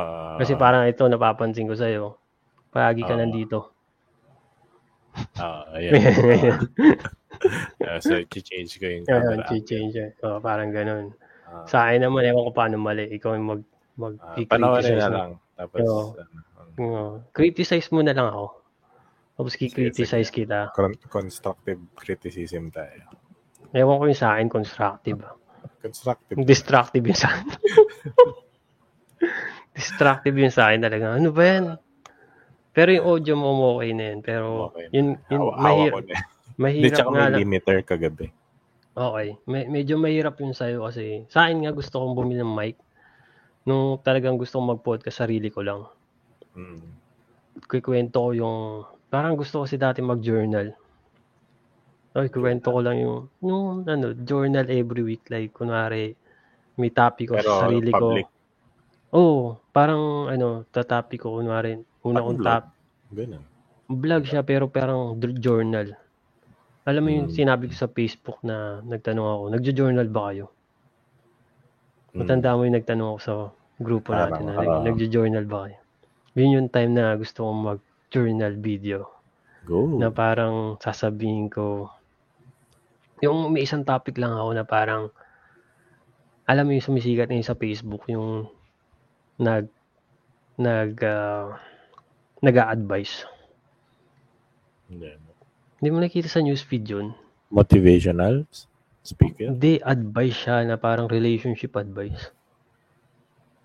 ah, 0.00 0.40
Kasi 0.40 0.58
parang 0.58 0.88
ito 0.88 1.04
napapansin 1.06 1.68
ko 1.70 1.76
sa 1.78 1.86
iyo. 1.86 2.18
Palagi 2.74 3.06
ka 3.06 3.14
Ah. 3.14 3.20
nandito. 3.22 3.58
ah, 5.38 5.62
ayan. 5.78 5.94
Ah, 7.84 8.00
so, 8.00 8.16
change 8.24 8.80
ko 8.80 8.88
yung 8.88 9.04
camera. 9.04 9.44
change 9.68 10.00
Oh, 10.24 10.40
parang 10.40 10.72
ganun. 10.72 11.12
Ah, 11.44 11.64
Sa 11.66 11.86
akin 11.86 12.02
naman 12.02 12.24
ewan 12.24 12.44
ko 12.48 12.52
paano 12.52 12.76
mali. 12.76 13.08
Ikaw 13.10 13.30
yung 13.36 13.48
mag 13.48 13.62
mag 13.94 14.14
ah, 14.18 14.34
panoorin 14.42 14.98
na 14.98 15.08
lang. 15.08 15.30
Tapos, 15.54 15.86
Oo. 15.86 16.18
ano, 16.18 16.38
Oo. 16.82 17.06
criticize 17.30 17.86
mo 17.94 18.02
na 18.02 18.10
lang 18.10 18.26
ako. 18.26 18.58
Tapos 19.34 19.52
sige. 19.54 19.90
kita. 20.30 20.70
con- 20.74 20.98
constructive 21.10 21.78
criticism 21.94 22.70
tayo. 22.70 23.02
Ewan 23.74 23.98
ko 23.98 24.04
yung 24.06 24.18
sa 24.18 24.38
akin 24.38 24.46
constructive. 24.46 25.18
Constructive. 25.82 26.38
Destructive 26.42 27.04
yung 27.04 27.18
sa 27.18 27.28
akin. 27.34 27.48
Destructive 29.74 30.36
yung 30.38 30.54
sa 30.54 30.70
akin 30.70 30.86
talaga. 30.86 31.18
Ano 31.18 31.34
ba 31.34 31.42
yan? 31.42 31.64
Pero 32.74 32.90
yung 32.90 33.06
audio 33.06 33.34
mo 33.34 33.78
okay 33.78 33.90
na 33.94 34.04
yun. 34.14 34.18
Pero 34.22 34.70
Okay. 34.70 34.86
yun, 34.90 35.18
yun 35.26 35.40
Hawa, 35.42 35.52
mahir, 35.58 35.92
na. 36.02 36.18
Mahirap 36.54 36.94
tsaka 36.94 37.10
nga 37.10 37.18
may 37.18 37.30
lang. 37.34 37.40
limiter 37.42 37.78
kagabi. 37.82 38.26
Okay. 38.94 39.34
Me- 39.50 39.66
medyo 39.66 39.98
mahirap 39.98 40.38
yun 40.38 40.54
sa'yo 40.54 40.86
kasi 40.86 41.26
sa 41.26 41.46
akin 41.50 41.66
nga 41.66 41.74
gusto 41.74 41.98
kong 41.98 42.14
bumili 42.14 42.38
ng 42.38 42.54
mic. 42.54 42.78
Nung 43.66 43.98
talagang 44.00 44.38
gusto 44.38 44.62
kong 44.62 44.78
mag-podcast, 44.78 45.26
sarili 45.26 45.50
ko 45.50 45.66
lang. 45.66 45.82
Mm. 46.54 46.84
Kikwento 47.66 48.18
ko 48.22 48.30
yung... 48.30 48.58
Parang 49.10 49.34
gusto 49.34 49.62
ko 49.62 49.66
kasi 49.66 49.78
dati 49.78 49.98
mag-journal. 49.98 50.74
Ay, 52.14 52.30
kwento 52.30 52.70
ko 52.70 52.78
lang 52.78 53.02
yung, 53.02 53.18
yung 53.42 53.82
ano, 53.82 54.14
journal 54.22 54.70
every 54.70 55.02
week. 55.02 55.26
Like, 55.26 55.50
kunwari, 55.50 56.14
may 56.78 56.90
topic 56.94 57.30
ko 57.30 57.34
Pero 57.34 57.50
sa 57.50 57.66
sarili 57.66 57.90
public. 57.90 58.26
ko. 58.30 58.34
Oh, 59.14 59.42
parang 59.74 60.30
ano, 60.30 60.66
tatapi 60.70 61.18
ko, 61.18 61.38
kunwari, 61.38 61.78
una 62.06 62.22
kong 62.22 62.42
tap, 62.42 62.74
Ganun. 63.14 63.42
vlog 63.86 64.26
siya 64.26 64.42
pero 64.42 64.66
parang 64.66 65.14
journal. 65.38 65.94
Alam 66.84 67.02
mo 67.02 67.10
yung 67.16 67.28
Mm. 67.32 67.36
sinabi 67.36 67.64
ko 67.72 67.74
sa 67.74 67.88
Facebook 67.88 68.38
na 68.44 68.84
nagtanong 68.84 69.24
ako, 69.24 69.44
nagjo-journal 69.56 70.08
ba 70.12 70.22
kayo? 70.32 70.46
Mm. 72.12 72.18
Matanda 72.20 72.52
mo 72.52 72.68
yung 72.68 72.76
nagtanong 72.76 73.08
ako 73.16 73.20
sa 73.24 73.34
grupo 73.80 74.12
Parang, 74.12 74.28
natin 74.30 74.42
na 74.46 74.54
oo. 74.60 74.84
nagjo-journal 74.84 75.44
ba 75.48 75.58
kayo? 75.68 75.78
Yun 76.36 76.54
yung 76.60 76.68
time 76.68 76.92
na 76.92 77.16
gusto 77.16 77.46
kong 77.46 77.60
mag-journal 77.72 78.52
video 78.60 79.08
Go. 79.64 79.96
na 79.96 80.12
parang 80.12 80.76
sasabihin 80.76 81.48
ko 81.48 81.88
yung 83.24 83.48
may 83.48 83.64
isang 83.64 83.86
topic 83.88 84.20
lang 84.20 84.36
ako 84.36 84.52
na 84.52 84.64
parang 84.68 85.08
alam 86.44 86.68
mo 86.68 86.76
yung 86.76 86.84
sumisikat 86.84 87.32
na 87.32 87.40
yun 87.40 87.46
sa 87.48 87.56
Facebook 87.56 88.04
yung 88.04 88.44
nag 89.40 89.64
nag 90.60 90.92
uh, 91.00 91.56
nag-a-advise. 92.44 93.24
Hindi. 94.92 95.16
Hindi 95.84 95.92
mo 95.92 96.00
nakita 96.00 96.32
sa 96.32 96.40
newsfeed 96.40 96.88
yun? 96.88 97.12
Motivational 97.52 98.48
speaker. 99.04 99.52
Hindi, 99.52 99.84
advice 99.84 100.32
siya 100.32 100.64
na 100.64 100.80
parang 100.80 101.12
relationship 101.12 101.76
advice. 101.76 102.32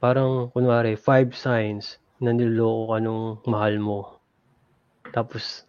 Parang, 0.03 0.51
kunwari, 0.51 0.99
five 0.99 1.31
signs 1.31 1.95
na 2.19 2.35
niloko 2.35 2.91
ka 2.91 2.97
nung 2.99 3.23
mahal 3.47 3.79
mo. 3.79 4.19
Tapos, 5.15 5.63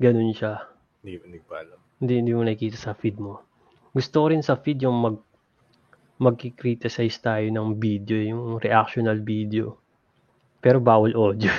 ganun 0.00 0.32
siya. 0.32 0.72
Hindi, 1.04 1.20
hindi 1.20 1.38
ko 1.44 1.52
alam. 1.52 1.76
Hindi, 2.00 2.14
hindi 2.16 2.32
mo 2.32 2.48
nakikita 2.48 2.80
sa 2.80 2.96
feed 2.96 3.20
mo. 3.20 3.44
Gusto 3.92 4.24
ko 4.24 4.26
rin 4.32 4.40
sa 4.40 4.56
feed 4.56 4.88
yung 4.88 4.96
mag 4.96 5.20
magki-criticize 6.16 7.20
tayo 7.20 7.44
ng 7.44 7.76
video, 7.76 8.16
yung 8.16 8.56
reactional 8.56 9.20
video. 9.20 9.76
Pero 10.64 10.80
bawal 10.80 11.12
audio. 11.12 11.52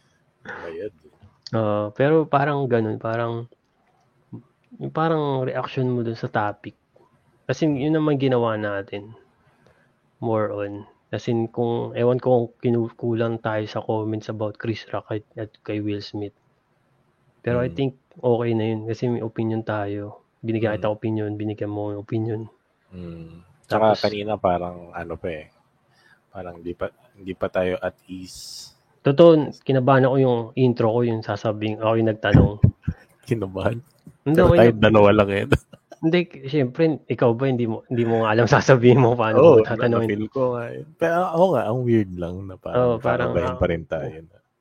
Bayad. 0.64 1.05
Ah, 1.50 1.94
pero 1.94 2.26
parang 2.26 2.66
ganun, 2.66 2.98
parang 2.98 3.46
yung 4.76 4.92
parang 4.92 5.46
reaction 5.46 5.86
mo 5.86 6.02
dun 6.02 6.18
sa 6.18 6.26
topic. 6.26 6.74
Kasi 7.46 7.64
yun 7.64 7.94
naman 7.94 8.18
ginawa 8.18 8.58
natin. 8.58 9.14
More 10.18 10.50
on. 10.50 10.72
Kasi 11.06 11.30
kung, 11.48 11.94
ewan 11.94 12.18
ko 12.18 12.28
kung 12.28 12.46
kinukulang 12.58 13.38
tayo 13.38 13.62
sa 13.64 13.78
comments 13.78 14.26
about 14.26 14.58
Chris 14.58 14.82
Rock 14.90 15.06
at, 15.08 15.22
at 15.38 15.54
kay 15.62 15.78
Will 15.78 16.02
Smith. 16.02 16.34
Pero 17.40 17.62
I 17.62 17.70
Mm. 17.70 17.76
think 17.78 17.92
okay 18.18 18.50
na 18.52 18.64
yun 18.66 18.80
kasi 18.90 19.06
may 19.06 19.22
opinion 19.22 19.62
tayo. 19.62 20.26
Binigyan 20.42 20.74
Mm. 20.74 20.76
kita 20.82 20.90
opinion, 20.90 21.30
binigyan 21.38 21.70
mo 21.70 21.94
ng 21.94 22.02
opinion. 22.02 22.50
Mm. 22.90 23.46
Tsaka 23.64 23.94
Tapos- 23.94 24.02
kanina 24.02 24.34
parang 24.34 24.90
ano 24.90 25.14
pa 25.14 25.28
eh. 25.30 25.46
Parang 26.28 26.58
di 26.58 26.74
pa, 26.74 26.90
hindi 27.14 27.32
pa 27.32 27.46
tayo 27.48 27.78
at 27.78 27.94
ease. 28.10 28.74
Totoo, 29.06 29.54
kinabahan 29.62 30.02
ako 30.02 30.16
yung 30.18 30.38
intro 30.58 30.90
ko, 30.90 31.06
yung 31.06 31.22
sasabihin, 31.22 31.78
ako 31.78 31.94
yung 31.94 32.10
nagtanong. 32.10 32.52
Kinabahan. 33.22 33.78
Hindi, 34.26 34.40
Pero 34.42 34.58
tayo 34.58 34.72
dalawa 34.82 35.10
lang 35.22 35.30
eh. 35.30 35.44
Hindi, 35.96 36.28
syempre, 36.44 37.00
ikaw 37.08 37.32
ba, 37.32 37.48
hindi 37.48 37.64
mo, 37.64 37.80
hindi 37.88 38.04
mo 38.04 38.20
nga 38.20 38.36
alam 38.36 38.44
sasabihin 38.44 39.00
mo 39.00 39.16
paano 39.16 39.40
Oo, 39.40 39.54
mo 39.58 39.64
tatanungin. 39.64 40.12
na-feel 40.12 40.26
ko 40.28 40.42
nga. 40.52 40.64
Pero 41.00 41.18
ako 41.32 41.44
nga, 41.56 41.62
ang 41.72 41.78
weird 41.88 42.12
lang 42.20 42.34
na 42.44 42.54
parang, 42.60 42.76
Oo, 42.84 42.94
parang, 43.00 43.32
parang, 43.32 43.56
pa 43.56 43.66
rin 43.72 43.82
tayo. 43.88 44.04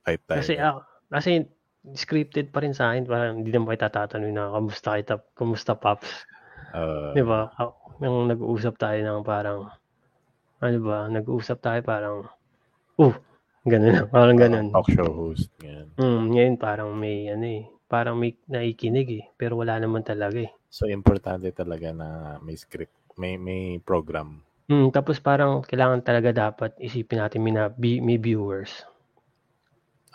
Kahit 0.08 0.22
tayo. 0.26 0.40
Kasi, 0.40 0.54
ah, 0.56 0.80
kasi, 1.12 1.44
scripted 1.92 2.56
pa 2.56 2.64
rin 2.64 2.72
sa 2.72 2.96
akin, 2.96 3.04
parang 3.04 3.44
hindi 3.44 3.52
naman 3.52 3.76
kita 3.76 3.92
tatanungin 3.92 4.40
na, 4.40 4.48
kamusta 4.48 4.96
kita, 4.96 5.16
kamusta 5.36 5.76
Paps? 5.76 6.24
ah, 6.72 7.12
Di 7.12 7.22
ba? 7.22 7.52
Yung 8.00 8.32
nag-uusap 8.32 8.80
tayo 8.80 8.96
ng 9.04 9.22
parang, 9.28 9.68
ano 10.64 10.78
ba, 10.88 11.12
nag-uusap 11.12 11.60
tayo 11.60 11.84
parang, 11.84 12.16
uh, 12.96 13.12
ganun 13.66 14.06
parang 14.14 14.38
ganun. 14.38 14.68
Talk 14.72 14.90
show 14.94 15.10
host. 15.10 15.50
Yan. 15.66 15.90
Mm, 15.98 16.24
ngayon 16.32 16.56
parang 16.62 16.90
may, 16.94 17.28
ano 17.34 17.46
eh, 17.46 17.66
parang 17.90 18.16
may 18.16 18.38
naikinig 18.46 19.10
eh, 19.10 19.24
pero 19.36 19.58
wala 19.58 19.82
naman 19.82 20.06
talaga 20.06 20.42
eh. 20.42 20.52
So, 20.70 20.86
importante 20.86 21.50
talaga 21.56 21.96
na 21.96 22.38
may 22.44 22.56
script. 22.60 22.94
May 23.16 23.40
may 23.40 23.80
program. 23.80 24.44
Mm, 24.68 24.90
tapos 24.92 25.22
parang 25.22 25.62
kailangan 25.62 26.02
talaga 26.02 26.34
dapat 26.34 26.74
isipin 26.82 27.22
natin 27.22 27.40
may, 27.46 27.54
na, 27.54 27.70
may 27.78 28.18
viewers. 28.18 28.84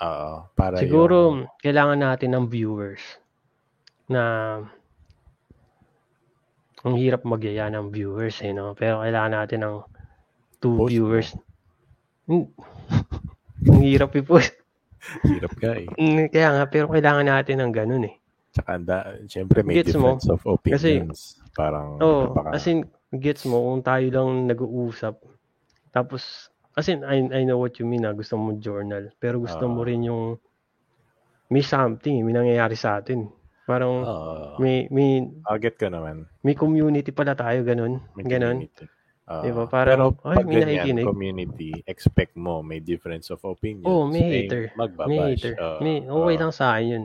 Oo. 0.00 0.48
para 0.56 0.80
Siguro 0.80 1.14
yung, 1.30 1.38
kailangan 1.60 2.00
natin 2.00 2.32
ng 2.34 2.46
viewers 2.48 3.02
na 4.10 4.22
ang 6.80 6.96
hirap 6.96 7.22
magyaya 7.28 7.68
ng 7.68 7.92
viewers 7.92 8.40
eh, 8.40 8.56
no? 8.56 8.72
Pero 8.72 9.04
kailangan 9.04 9.32
natin 9.36 9.60
ng 9.60 9.76
two 10.58 10.76
Post 10.80 10.90
viewers. 10.90 11.28
Hmm. 12.24 12.48
Ang 13.66 13.82
hirap 13.82 14.14
i-post. 14.14 14.54
hirap 15.28 15.52
ka 15.56 15.76
eh. 15.76 15.88
Mm, 15.96 16.28
Kaya 16.28 16.48
nga, 16.54 16.64
pero 16.66 16.86
kailangan 16.86 17.26
natin 17.26 17.56
ng 17.60 17.72
ganun 17.72 18.04
eh. 18.06 18.14
Tsaka, 18.50 18.76
da, 18.78 18.96
syempre 19.24 19.62
may 19.62 19.78
Gets 19.78 19.94
mo? 19.94 20.16
difference 20.18 20.26
of 20.26 20.40
opinions. 20.44 21.38
parang, 21.50 21.98
Oo, 21.98 22.30
napaka- 22.30 22.54
as 22.54 22.66
in, 22.66 22.82
gets 23.12 23.42
mo, 23.44 23.58
kung 23.70 23.82
tayo 23.82 24.06
lang 24.06 24.46
nag-uusap, 24.46 25.18
tapos, 25.90 26.50
as 26.74 26.86
in, 26.86 27.02
I, 27.02 27.22
I 27.30 27.42
know 27.42 27.58
what 27.58 27.78
you 27.78 27.86
mean 27.86 28.02
na 28.02 28.12
gusto 28.12 28.34
mo 28.34 28.54
journal, 28.56 29.10
pero 29.16 29.38
gusto 29.38 29.66
mo 29.66 29.82
Ah. 29.82 29.86
rin 29.86 30.02
yung, 30.04 30.38
may 31.48 31.62
something, 31.62 32.22
may 32.22 32.30
nangyayari 32.30 32.74
sa 32.74 32.98
atin. 32.98 33.26
Parang, 33.66 34.02
Oo. 34.02 34.58
may, 34.58 34.86
may, 34.90 35.26
I'll 35.46 35.58
get 35.58 35.74
ka 35.74 35.86
naman. 35.86 36.26
may 36.42 36.54
community 36.54 37.10
pala 37.10 37.34
tayo, 37.34 37.62
ganun. 37.62 38.02
May 38.14 38.26
Ganun. 38.28 38.66
community. 38.66 38.86
Oo. 39.30 39.42
Diba? 39.42 39.64
Parang, 39.64 40.10
Pero 40.10 40.26
ay, 40.26 40.36
pag 40.36 40.44
may 40.44 40.54
ganyan, 40.56 40.68
nakikinig. 40.74 41.04
community, 41.06 41.70
expect 41.86 42.34
mo 42.34 42.60
may 42.60 42.78
difference 42.78 43.30
of 43.30 43.38
opinions. 43.44 43.86
Oo, 43.86 44.04
may 44.04 44.20
eh, 44.20 44.30
hater. 44.42 44.62
Magbabash. 44.74 45.06
May 45.06 45.18
hater. 45.30 45.52
Oo, 45.54 45.78
may, 45.78 45.96
okay 46.02 46.34
oo. 46.34 46.40
lang 46.40 46.52
sa 46.52 46.64
akin 46.74 46.86
yun. 46.88 47.04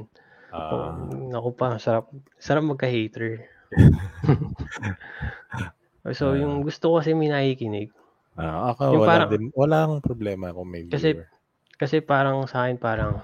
Ah, 0.50 0.72
Oh, 0.72 0.90
naku 1.30 1.50
pa, 1.54 1.78
sarap, 1.78 2.10
sarap 2.36 2.64
magka-hater. 2.66 3.45
so, 6.12 6.32
Ah. 6.32 6.38
yung 6.38 6.62
gusto 6.62 6.90
ko 6.90 6.94
kasi 6.98 7.12
may 7.12 7.28
nakikinig. 7.28 7.90
ah, 8.36 8.72
ako, 8.72 8.82
Yung 8.92 9.00
wala 9.00 9.12
parang- 9.12 9.32
din, 9.32 9.44
walang 9.54 9.92
problema 10.00 10.52
kung 10.52 10.68
may 10.68 10.84
Kasi- 10.86 11.16
viewer. 11.16 11.30
Kasi 11.76 12.00
parang 12.00 12.48
sa 12.48 12.66
akin, 12.66 12.76
parang, 12.76 13.20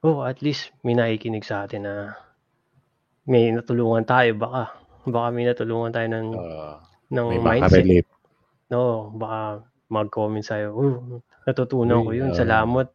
oh, 0.00 0.22
at 0.22 0.38
least 0.38 0.70
may 0.80 0.94
nakikinig 0.94 1.42
sa 1.42 1.62
atin 1.62 1.82
na 1.82 2.14
may 3.24 3.50
natulungan 3.50 4.02
tayo. 4.02 4.34
Baka, 4.34 4.70
baka 5.04 5.28
may 5.28 5.44
natulungan 5.44 5.90
tayo 5.90 6.06
ng, 6.08 6.26
Ah, 6.32 6.78
ng 7.08 7.26
may 7.28 7.40
mindset. 7.40 7.82
makarelate. 7.82 8.08
No, 8.72 9.10
baka 9.20 9.40
mag-comment 9.96 10.44
sa'yo, 10.44 10.68
oh, 10.76 10.96
natutunan 11.48 12.00
ko 12.06 12.10
yun, 12.12 12.30
ah, 12.30 12.36
salamat. 12.36 12.86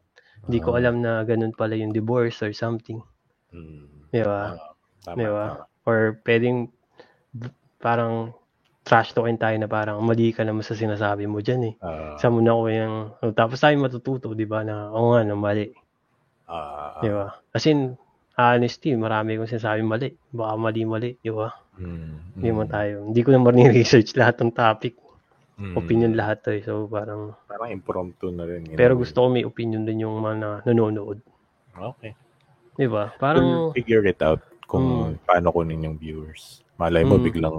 Hindi 0.45 0.57
ko 0.65 0.69
ah, 0.69 0.79
alam 0.79 0.95
na 1.05 1.11
ganun 1.29 1.53
pala 1.59 1.73
yung 1.77 1.93
divorce 1.95 2.37
or 2.45 2.51
something. 2.53 2.99
mm, 3.53 4.09
Di 4.13 4.21
ba? 4.23 4.55
tama, 5.03 5.17
Di 5.17 5.25
ba? 5.27 5.45
Or 5.87 5.97
pwedeng 6.25 6.57
parang 7.83 8.33
trash 8.87 9.13
talkin 9.15 9.39
tayo 9.39 9.55
na 9.59 9.69
parang 9.71 9.97
mali 10.03 10.31
ka 10.35 10.43
naman 10.43 10.63
sa 10.65 10.75
sinasabi 10.75 11.23
mo 11.27 11.39
dyan 11.45 11.61
eh. 11.71 11.75
Ah, 11.81 12.17
Sa 12.19 12.27
muna 12.33 12.51
ko 12.59 12.65
yung, 12.69 12.95
oh, 13.23 13.33
tapos 13.35 13.59
tayo 13.63 13.75
matututo, 13.79 14.27
di 14.35 14.45
ba, 14.47 14.61
na, 14.67 14.91
oo 14.93 15.13
nga, 15.15 15.21
na 15.27 15.35
mali. 15.37 15.67
ah, 16.47 16.93
Di 17.01 17.09
ba? 17.15 17.27
As 17.55 17.65
in, 17.71 17.79
honesty, 18.37 18.89
marami 18.97 19.37
kong 19.37 19.51
sinasabi 19.51 19.81
mali. 19.85 20.09
Baka 20.33 20.53
mali-mali, 20.57 21.11
di 21.21 21.29
ba? 21.31 21.47
mm, 21.79 22.15
Hindi 22.39 22.49
mo 22.55 22.63
mm, 22.63 22.69
tayo. 22.69 22.95
Hindi 23.09 23.21
ko 23.25 23.29
naman 23.35 23.53
ni-research 23.59 24.09
lahat 24.19 24.35
ng 24.41 24.51
topic. 24.55 24.93
Mm. 25.55 25.75
Opinion 25.77 26.13
lahat 26.13 26.41
to 26.41 26.51
eh. 26.53 26.61
So, 26.61 26.85
parang, 26.87 27.37
Parang 27.45 27.69
impromptu 27.69 28.29
na 28.29 28.43
rin. 28.43 28.65
pero 28.73 28.97
gusto 28.97 29.23
ko 29.23 29.27
may 29.29 29.45
opinion 29.45 29.85
din 29.85 30.03
yung 30.03 30.19
mga 30.19 30.35
na- 30.37 30.61
nanonood. 30.63 31.19
Okay. 31.73 32.13
Di 32.73 32.89
ba? 32.89 33.13
Parang 33.17 33.69
Parang, 33.69 33.75
figure 33.77 34.05
it 34.05 34.21
out 34.21 34.41
kung 34.65 35.13
paano 35.25 35.53
kunin 35.53 35.85
yung 35.85 35.97
viewers. 35.97 36.65
Malay 36.77 37.05
mo 37.05 37.21
Mm. 37.21 37.25
biglang 37.25 37.57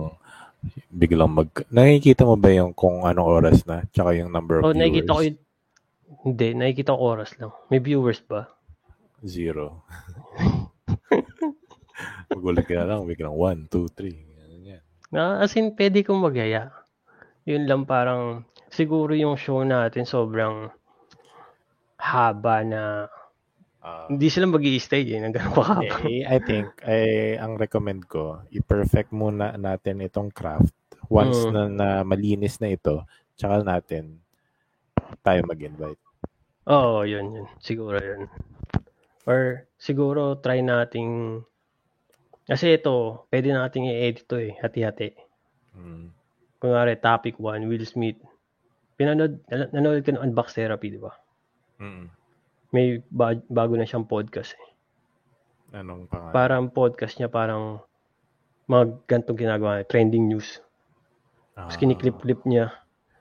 biglang 0.88 1.28
mag 1.28 1.52
nakikita 1.68 2.24
mo 2.24 2.40
ba 2.40 2.48
yung 2.48 2.72
kung 2.72 3.04
anong 3.04 3.28
oras 3.28 3.68
na 3.68 3.84
tsaka 3.92 4.16
yung 4.16 4.32
number 4.32 4.58
of 4.58 4.64
oh, 4.64 4.72
viewers? 4.72 4.80
nakikita 4.80 5.10
ko 5.12 5.20
yun. 5.22 5.36
Hindi, 6.24 6.46
nakikita 6.56 6.96
ko 6.96 7.00
oras 7.04 7.30
lang. 7.36 7.52
May 7.68 7.84
viewers 7.84 8.18
ba? 8.24 8.48
Zero. 9.20 9.84
Magulat 12.32 12.64
ka 12.64 12.74
na 12.74 12.88
lang, 12.88 13.06
biglang 13.06 13.36
1, 13.36 13.68
2, 13.68 13.86
3. 13.92 14.10
Ganun 14.40 14.70
yan. 14.74 14.82
Na, 15.12 15.44
as 15.44 15.54
in, 15.54 15.76
pwede 15.76 16.02
kong 16.02 16.18
magyaya. 16.18 16.72
Yun 17.44 17.68
lang 17.68 17.84
parang, 17.84 18.48
siguro 18.72 19.12
yung 19.12 19.36
show 19.36 19.60
natin 19.60 20.08
sobrang 20.08 20.72
haba 22.00 22.64
na, 22.64 22.82
Ah, 23.84 24.08
hindi 24.08 24.32
sila 24.32 24.48
mag 24.48 24.64
stay 24.80 25.04
eh, 25.12 25.20
ng 25.20 25.28
ganun 25.28 25.52
kahaba. 25.52 26.08
eh, 26.08 26.24
I 26.24 26.38
think, 26.40 26.72
eh, 26.88 27.36
ang 27.36 27.60
recommend 27.60 28.08
ko, 28.08 28.40
i-perfect 28.48 29.12
muna 29.12 29.60
natin 29.60 30.00
itong 30.00 30.32
craft. 30.32 30.72
Once 31.12 31.44
Mm. 31.44 31.52
na, 31.52 31.62
na 31.68 31.88
malinis 32.00 32.56
na 32.64 32.72
ito, 32.72 33.04
tsaka 33.36 33.60
natin 33.60 34.24
tayo 35.20 35.44
mag-invite. 35.44 36.00
Oo, 36.64 37.04
yun, 37.04 37.28
yun. 37.28 37.46
Siguro 37.60 38.00
yun. 38.00 38.24
Or, 39.28 39.68
siguro, 39.76 40.40
try 40.40 40.64
nating, 40.64 41.44
kasi 42.48 42.80
ito, 42.80 43.28
pwede 43.28 43.52
nating 43.52 43.84
i-edit 43.84 44.24
to 44.24 44.40
eh, 44.40 44.56
hati-hati. 44.64 45.12
Mm. 45.76 46.08
Kunwari, 46.64 46.96
topic 46.96 47.36
1, 47.36 47.68
Will 47.68 47.84
Smith. 47.84 48.16
Pinanood, 48.96 49.36
nanood 49.52 50.00
ka 50.00 50.16
ng 50.16 50.24
Unbox 50.24 50.56
Therapy, 50.56 50.96
di 50.96 50.96
ba? 50.96 51.12
Mm. 51.76 52.08
May 52.72 53.04
ba- 53.12 53.44
bago 53.52 53.76
na 53.76 53.84
siyang 53.84 54.08
podcast 54.08 54.56
eh. 54.56 54.68
Anong 55.76 56.08
pangalan? 56.08 56.32
Parang 56.32 56.64
podcast 56.72 57.20
niya, 57.20 57.28
parang 57.28 57.84
mga 58.64 58.96
gantong 59.04 59.36
ginagawa 59.36 59.84
niya, 59.84 59.92
trending 59.92 60.24
news. 60.24 60.64
Ah, 61.52 61.68
Tapos 61.68 61.76
kiniklip-clip 61.76 62.48
niya. 62.48 62.72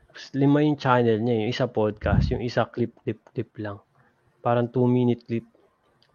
Tapos 0.08 0.32
lima 0.32 0.64
yung 0.64 0.80
channel 0.80 1.20
niya, 1.20 1.44
yung 1.44 1.52
isa 1.52 1.68
podcast, 1.68 2.32
yung 2.32 2.40
isa 2.40 2.64
clip-clip-clip 2.64 3.52
lang. 3.60 3.84
Parang 4.40 4.72
two 4.72 4.88
minute 4.88 5.28
clip. 5.28 5.44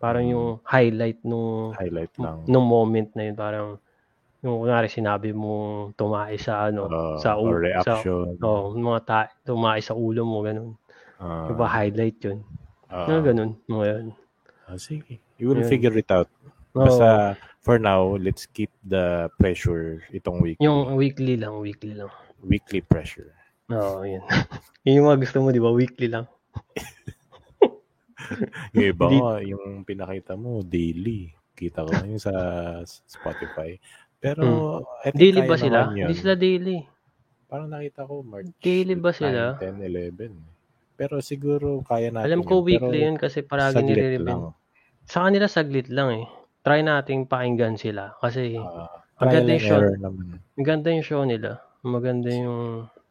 Parang 0.01 0.25
Hmm. 0.25 0.33
yung 0.33 0.47
highlight 0.65 1.21
nung, 1.29 1.77
highlight 1.77 2.15
lang. 2.17 2.41
nung 2.49 2.65
moment 2.65 3.13
na 3.13 3.29
yun. 3.29 3.37
Parang, 3.37 3.77
yung 4.39 4.63
kunwari 4.63 4.87
sinabi 4.87 5.31
mo 5.31 5.53
tumae 5.93 6.37
sa 6.37 6.67
ano, 6.67 6.87
Ah, 6.87 7.19
sa, 7.19 7.35
u- 7.35 7.49
or 7.49 7.67
sa, 7.83 7.99
oh, 8.41 8.71
mga 8.71 9.01
ta- 9.03 9.33
tumae 9.43 9.79
sa 9.79 9.93
ulo 9.93 10.23
mo, 10.23 10.41
ganun. 10.41 10.79
Ah, 11.19 11.47
Diba 11.47 11.67
highlight 11.67 12.19
yun? 12.23 12.39
ah, 12.87 13.05
Mga 13.05 13.23
ganun, 13.27 13.51
mga 13.67 13.85
yun. 13.89 14.07
ah, 14.65 14.79
sige. 14.79 15.19
You 15.37 15.51
will 15.51 15.63
Yun. 15.63 15.71
figure 15.71 15.95
it 15.95 16.07
out. 16.09 16.31
Basta, 16.71 17.35
for 17.59 17.79
now, 17.79 18.15
let's 18.15 18.47
keep 18.47 18.71
the 18.81 19.27
pressure 19.35 20.03
itong 20.09 20.39
week. 20.39 20.59
yung 20.59 20.95
weekly 20.95 21.35
lang, 21.35 21.59
weekly 21.59 21.95
lang. 21.95 22.11
weekly 22.39 22.79
pressure. 22.79 23.35
Oo, 23.69 24.03
yun. 24.03 24.23
yun 24.87 25.03
yung 25.03 25.09
mga 25.09 25.21
gusto 25.21 25.43
mo, 25.43 25.51
di 25.51 25.59
ba? 25.59 25.71
Weekly 25.71 26.07
lang. 26.09 26.27
Yung 28.75 28.89
iba 28.93 29.07
yung 29.41 29.83
pinakita 29.83 30.35
mo, 30.35 30.61
daily. 30.61 31.33
Kita 31.55 31.81
ko 31.81 31.91
yung 32.03 32.21
sa 32.21 32.33
Spotify. 32.85 33.75
Pero, 34.19 34.45
I 35.01 35.09
think 35.09 35.15
Hmm. 35.15 35.21
Daily 35.21 35.41
kaya 35.41 35.49
ba 35.49 35.57
sila? 35.57 35.79
Hindi 35.89 36.15
sila 36.15 36.35
daily. 36.35 36.79
Parang 37.47 37.69
nakita 37.69 38.03
ko, 38.03 38.21
March 38.21 38.51
Daily 38.59 38.95
ba 38.95 39.11
sila? 39.11 39.57
9, 39.57 39.81
10, 39.81 39.81
11. 39.81 40.33
Pero 40.95 41.15
siguro, 41.21 41.81
kaya 41.81 42.11
natin 42.11 42.27
Alam 42.27 42.43
ko 42.43 42.59
yun. 42.59 42.65
weekly 42.67 42.99
Pero 42.99 43.07
yun 43.07 43.17
kasi 43.17 43.39
paragi 43.41 43.79
nire-review. 43.79 44.51
Sa 45.05 45.25
kanila 45.25 45.47
saglit 45.47 45.89
lang 45.89 46.11
eh. 46.13 46.27
Try 46.61 46.83
nating 46.83 47.25
pakinggan 47.25 47.75
sila 47.75 48.19
kasi 48.19 48.59
Ah, 48.59 48.91
Ang 49.17 49.31
trial 49.31 49.33
ganda 49.33 49.49
and 49.49 49.55
yung 49.55 49.63
show. 49.65 49.81
naman. 49.97 50.27
maganda 50.55 50.89
yung 50.91 51.07
show 51.07 51.23
nila. 51.23 51.51
Maganda 51.81 52.29
yung 52.29 52.61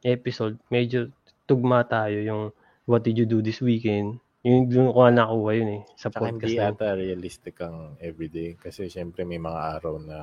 episode. 0.02 0.60
Medyo 0.68 1.10
tugma 1.44 1.82
tayo 1.84 2.20
yung 2.20 2.44
What 2.86 3.02
Did 3.02 3.18
You 3.18 3.26
Do 3.26 3.40
This 3.40 3.60
Weekend. 3.60 4.20
Yung 4.42 4.68
doon 4.68 4.88
ko 4.90 5.00
nga 5.02 5.12
nakuha 5.14 5.52
yun 5.54 5.70
eh. 5.74 5.82
Sa 5.94 6.08
Tsaka 6.08 6.28
podcast 6.30 6.44
hindi 6.44 6.54
na 6.54 6.62
yun. 6.62 6.74
ata 6.76 6.88
realistic 6.94 7.56
ang 7.58 7.78
everyday. 7.98 8.54
Kasi 8.54 8.86
syempre 8.86 9.24
may 9.24 9.36
mga 9.38 9.60
araw 9.74 9.96
na 9.98 10.20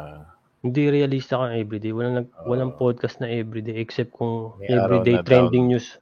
Hindi 0.64 0.88
realista 0.88 1.36
kang 1.36 1.52
everyday. 1.52 1.92
Walang, 1.92 2.14
nag, 2.24 2.28
Oo. 2.32 2.48
walang 2.48 2.72
podcast 2.72 3.20
na 3.20 3.28
everyday 3.28 3.76
except 3.76 4.16
kung 4.16 4.56
May 4.56 4.72
everyday 4.72 5.20
na 5.20 5.26
trending 5.28 5.68
news. 5.68 6.00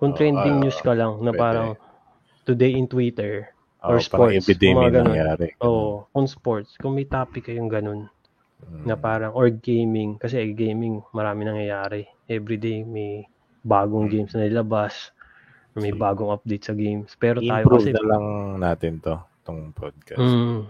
Kung 0.00 0.16
Oo, 0.16 0.18
trending 0.18 0.56
ah, 0.56 0.62
news 0.64 0.78
ka 0.80 0.96
lang 0.96 1.20
na 1.20 1.30
pwede. 1.30 1.40
parang 1.44 1.68
today 2.48 2.72
in 2.72 2.88
Twitter. 2.88 3.52
oh, 3.84 3.92
Or 3.94 4.00
sports, 4.00 4.48
everyday 4.48 4.72
may 4.72 4.88
ganun. 4.88 5.12
nangyari. 5.12 5.48
Oo, 5.60 6.08
kung 6.08 6.26
sports. 6.26 6.70
Kung 6.80 6.96
may 6.96 7.04
topic 7.04 7.52
kayong 7.52 7.68
ganun. 7.70 8.08
na 8.84 8.98
Mm. 8.98 9.00
parang 9.00 9.32
or 9.38 9.48
gaming 9.54 10.18
kasi 10.18 10.42
gaming 10.52 11.00
marami 11.14 11.46
nangyayari. 11.46 12.10
Everyday 12.26 12.82
may 12.82 13.22
bagong 13.62 14.08
Mm. 14.08 14.12
games 14.12 14.32
na 14.34 14.44
nilabas, 14.44 15.14
or 15.72 15.80
may 15.80 15.94
bagong 15.94 16.34
update 16.34 16.66
sa 16.66 16.74
games. 16.74 17.14
Pero 17.16 17.38
tayo 17.38 17.64
I-improve 17.64 17.86
kasi 17.86 17.90
na 17.94 18.02
lang 18.02 18.24
natin 18.58 18.98
to, 18.98 19.14
tong 19.46 19.70
podcast. 19.72 20.18
mm, 20.18 20.60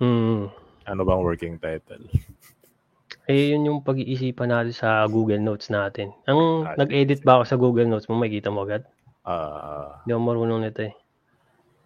mm, 0.00 0.42
Ano 0.84 1.02
bang 1.02 1.20
working 1.20 1.56
title? 1.56 2.04
eh 3.30 3.56
yun 3.56 3.64
yung 3.64 3.80
pag-iisipan 3.80 4.52
natin 4.52 4.74
sa 4.74 5.08
Google 5.08 5.40
Notes 5.40 5.72
natin. 5.72 6.12
Ang 6.24 6.68
Ah, 6.68 6.76
nag-edit 6.76 7.24
ba 7.24 7.40
ako 7.40 7.44
sa 7.44 7.56
Google 7.56 7.88
Notes 7.88 8.04
mo, 8.06 8.20
makikita 8.20 8.52
mo 8.52 8.62
agad? 8.62 8.84
Ah, 9.24 10.04
Hindi 10.04 10.12
ako 10.12 10.22
marunong 10.22 10.60
nito 10.60 10.84
eh. 10.84 10.92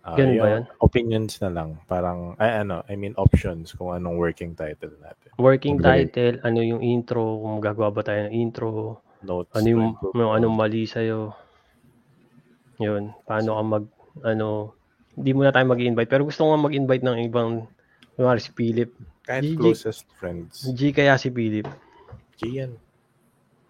ah, 0.02 0.18
Ganun 0.18 0.36
ba 0.36 0.48
yun? 0.50 0.64
Opinions 0.82 1.38
na 1.38 1.50
lang. 1.52 1.78
Parang, 1.86 2.34
ay 2.36 2.66
ano, 2.66 2.82
I 2.84 2.98
mean 2.98 3.14
options 3.14 3.70
kung 3.70 3.94
anong 3.94 4.18
working 4.18 4.58
title 4.58 4.90
natin. 4.98 5.30
Working 5.38 5.78
Magbigay. 5.78 6.10
title, 6.10 6.34
ano 6.42 6.58
yung 6.58 6.82
intro, 6.82 7.22
kung 7.38 7.62
magagawa 7.62 7.94
ba 7.94 8.02
tayo 8.02 8.26
ng 8.26 8.34
intro, 8.34 8.68
Notes. 9.22 9.54
ano 9.54 9.66
yung, 9.66 9.84
yung 10.12 10.30
on. 10.30 10.42
anong 10.42 10.56
mali 10.58 10.82
sa'yo. 10.84 11.30
Yun, 12.78 13.14
paano 13.22 13.54
ka 13.54 13.62
mag, 13.64 13.84
ano, 14.24 14.74
hindi 15.14 15.30
muna 15.30 15.50
tayo 15.50 15.66
mag-invite. 15.66 16.06
Pero 16.08 16.26
gusto 16.26 16.42
ko 16.42 16.50
nga 16.50 16.64
mag-invite 16.64 17.02
ng 17.02 17.18
ibang, 17.26 17.66
kunwari 18.18 18.42
si 18.42 18.50
Philip. 18.50 18.90
Kahit 19.22 19.54
GG. 19.54 19.62
closest 19.62 20.10
friends. 20.18 20.66
G 20.74 20.90
kaya 20.90 21.14
si 21.14 21.30
Philip. 21.30 21.70
Gian. 22.34 22.74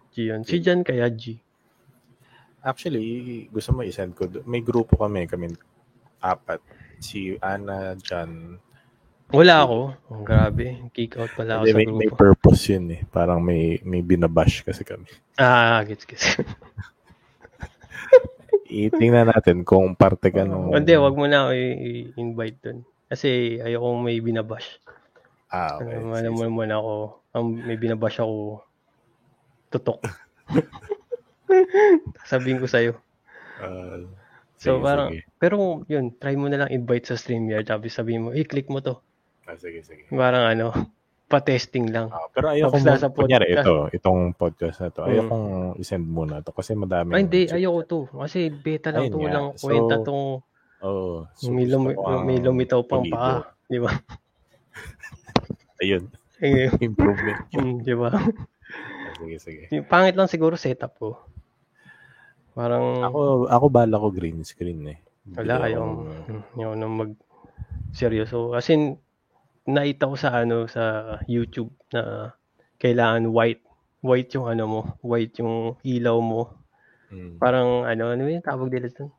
G 0.09 0.15
yun. 0.33 0.41
Si 0.41 0.57
Jan 0.57 0.81
kaya 0.81 1.05
G. 1.13 1.37
Actually, 2.65 3.45
gusto 3.53 3.77
mo 3.77 3.85
isend 3.85 4.17
ko. 4.17 4.25
May 4.49 4.65
grupo 4.65 4.97
kami, 4.97 5.29
kami 5.29 5.53
apat. 6.19 6.59
Si 6.97 7.37
Ana, 7.39 7.93
Jan. 8.01 8.57
Wala 9.29 9.61
ako. 9.61 9.79
Oh, 10.09 10.21
grabe. 10.25 10.89
Kick 10.89 11.21
out 11.21 11.29
pala 11.37 11.61
ako 11.61 11.69
Hindi, 11.69 11.71
sa 11.71 11.77
may, 11.77 11.87
may 11.93 12.09
grupo. 12.09 12.17
purpose 12.17 12.73
yun 12.73 12.85
eh. 12.89 13.01
Parang 13.05 13.37
may, 13.37 13.77
may 13.85 14.01
binabash 14.01 14.65
kasi 14.65 14.81
kami. 14.81 15.05
Ah, 15.37 15.85
gets, 15.85 16.09
gets. 16.09 16.25
Itingnan 18.69 19.29
natin 19.29 19.61
kung 19.61 19.93
parte 19.93 20.33
ka 20.33 20.41
nung... 20.43 20.73
Hindi, 20.73 20.97
wag 20.97 21.13
mo 21.13 21.29
na 21.29 21.45
ako 21.45 21.51
i-invite 21.53 22.59
dun. 22.65 22.77
Kasi 23.09 23.57
ayokong 23.57 24.05
may 24.05 24.21
binabash. 24.21 24.77
Ah, 25.49 25.81
okay. 25.81 25.97
Ano, 25.97 26.13
alam 26.13 26.33
mo 26.37 26.43
naman 26.45 26.69
ako, 26.69 26.93
ang 27.33 27.45
may 27.65 27.73
binabash 27.73 28.21
ako, 28.21 28.61
tutok. 29.73 29.99
Sabihin 32.29 32.61
ko 32.61 32.69
sa'yo. 32.69 32.93
Ah, 33.59 34.05
So 34.59 34.75
sige, 34.75 34.83
parang, 34.83 35.09
sige. 35.15 35.23
pero 35.39 35.55
yun, 35.87 36.11
try 36.19 36.35
mo 36.35 36.51
na 36.51 36.59
lang 36.59 36.69
invite 36.69 37.07
sa 37.07 37.15
StreamYard. 37.15 37.63
Tapos 37.63 37.95
sabihin 37.95 38.27
mo, 38.27 38.29
eh, 38.35 38.43
click 38.43 38.67
mo 38.67 38.83
to. 38.83 38.99
Ah, 39.47 39.55
sige, 39.55 39.79
sige. 39.81 40.03
Parang 40.11 40.51
ano, 40.51 40.75
pa-testing 41.31 41.87
lang. 41.89 42.11
Ah, 42.11 42.27
pero 42.27 42.51
ayoko 42.51 42.75
mo, 42.75 42.83
nasa 42.83 43.07
kunyari 43.07 43.55
podcast. 43.55 43.63
ito, 43.63 43.75
itong 43.95 44.21
podcast 44.35 44.77
na 44.83 44.89
to, 44.91 45.01
Mm. 45.01 45.09
ayokong 45.09 45.47
isend 45.79 46.05
muna 46.05 46.43
to 46.43 46.51
kasi 46.51 46.75
madami. 46.75 47.15
Ay, 47.15 47.23
hindi, 47.23 47.47
ayoko 47.47 47.79
to. 47.87 47.99
Kasi 48.11 48.51
beta 48.51 48.91
lang 48.91 49.07
Ayun 49.07 49.13
to, 49.15 49.19
walang 49.23 49.47
So, 49.55 49.63
kwenta 49.63 49.95
tong 50.03 50.43
Oo. 50.79 51.27
so 51.35 51.51
may, 51.51 51.67
lumi, 51.67 51.91
may 52.23 52.39
lumitaw 52.39 52.79
pang 52.81 53.03
paa. 53.03 53.43
Di 53.65 53.77
ba? 53.77 53.91
Ayun, 55.81 56.07
Eh, 56.39 56.71
improvement. 56.87 57.39
mm, 57.51 57.83
di 57.83 57.93
ba? 57.93 58.15
Ah, 58.15 59.11
sige, 59.19 59.35
sige. 59.39 59.63
Yung 59.71 59.83
Pangit 59.83 60.15
lang 60.15 60.31
siguro 60.31 60.55
setup 60.55 60.95
ko. 60.95 61.19
Parang, 62.55 63.03
Ako, 63.03 63.47
ako 63.47 63.65
bala 63.67 63.95
ko 63.95 64.07
green 64.09 64.43
screen 64.43 64.87
eh. 64.87 64.99
wala, 65.29 65.61
ayaw, 65.61 65.83
ayaw 66.55 66.71
na 66.73 66.87
mag 66.87 67.11
seryoso. 67.91 68.55
As 68.55 68.67
in, 68.67 68.95
naita 69.63 70.07
ko 70.07 70.15
sa 70.15 70.33
ano, 70.33 70.65
sa 70.65 70.81
YouTube 71.25 71.69
na 71.91 72.33
kailangan 72.77 73.27
white. 73.29 73.63
White 73.99 74.31
yung 74.33 74.47
ano 74.47 74.63
mo, 74.65 74.81
white 75.03 75.35
yung 75.43 75.75
ilaw 75.83 76.17
mo. 76.17 76.55
Mm. 77.11 77.35
Parang 77.35 77.83
ano, 77.83 78.15
ano 78.15 78.23
yung 78.25 78.41
tawag 78.41 78.71
nila 78.71 78.87
dun? 78.89 79.11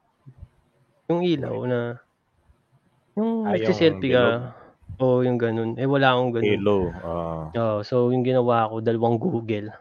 Yung 1.10 1.26
ilaw 1.26 1.56
na, 1.66 1.80
yung 3.18 3.50
Ah, 3.50 3.58
nagsiselfie 3.58 4.14
ka. 4.14 4.54
O 5.00 5.26
yung 5.26 5.40
ganun. 5.40 5.74
Eh 5.74 5.88
wala 5.90 6.14
akong 6.14 6.38
ganun. 6.38 6.54
Halo. 6.62 6.78
ah, 7.02 7.44
Oh, 7.56 7.78
so 7.82 8.14
yung 8.14 8.22
ginawa 8.22 8.70
ko, 8.70 8.78
dalawang 8.78 9.18
Google. 9.18 9.74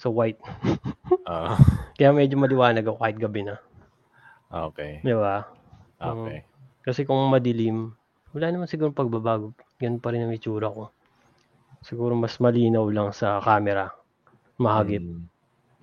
So 0.00 0.08
white. 0.08 0.40
ah, 1.28 1.60
Kaya 2.00 2.16
medyo 2.16 2.40
maliwanag 2.40 2.86
ako 2.88 2.96
kahit 2.96 3.18
gabi 3.20 3.44
na. 3.44 3.60
okay. 4.48 5.04
Di 5.04 5.12
ba? 5.12 5.44
Okay. 6.00 6.48
Kasi 6.80 7.04
kung 7.04 7.20
madilim, 7.28 7.92
wala 8.32 8.46
naman 8.48 8.70
siguro 8.70 8.88
pagbabago. 8.88 9.52
Ganun 9.76 10.00
pa 10.00 10.16
rin 10.16 10.24
ang 10.24 10.32
itsura 10.32 10.72
ko. 10.72 10.88
Siguro 11.84 12.16
mas 12.16 12.40
malinaw 12.40 12.88
lang 12.88 13.12
sa 13.12 13.36
camera. 13.44 13.92
Mahagip. 14.56 15.04
Mm. 15.04 15.28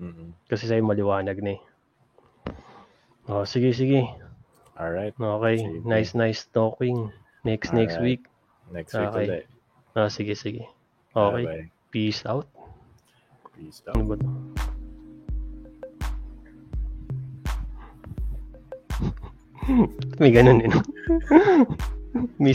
Mm. 0.02 0.30
Kasi 0.50 0.66
sa'yo 0.66 0.82
maliwanag 0.82 1.38
na 1.38 1.54
eh. 1.54 1.62
Oh, 3.28 3.44
sige, 3.44 3.74
sige. 3.76 4.08
Alright. 4.80 5.14
Okay. 5.20 5.58
Sige. 5.58 5.84
Nice, 5.84 6.12
nice 6.16 6.48
talking. 6.54 7.12
Next, 7.44 7.74
next 7.74 8.00
Alright. 8.00 8.24
week. 8.24 8.28
Next 8.72 8.94
week 8.96 9.10
Okay. 9.12 9.26
ulit. 9.28 9.44
Ah, 9.96 10.08
sige, 10.08 10.36
sige. 10.36 10.64
Okay. 11.12 11.44
Bye-bye. 11.44 11.66
Peace 11.92 12.24
out. 12.28 12.48
Peace 13.56 13.82
Ano 13.90 14.04
out. 14.06 14.08
ba 14.08 14.16
to? 14.22 14.28
May 20.22 20.32
ganun 20.32 20.64
eh. 20.64 20.70
no? 20.72 20.80
May 22.42 22.54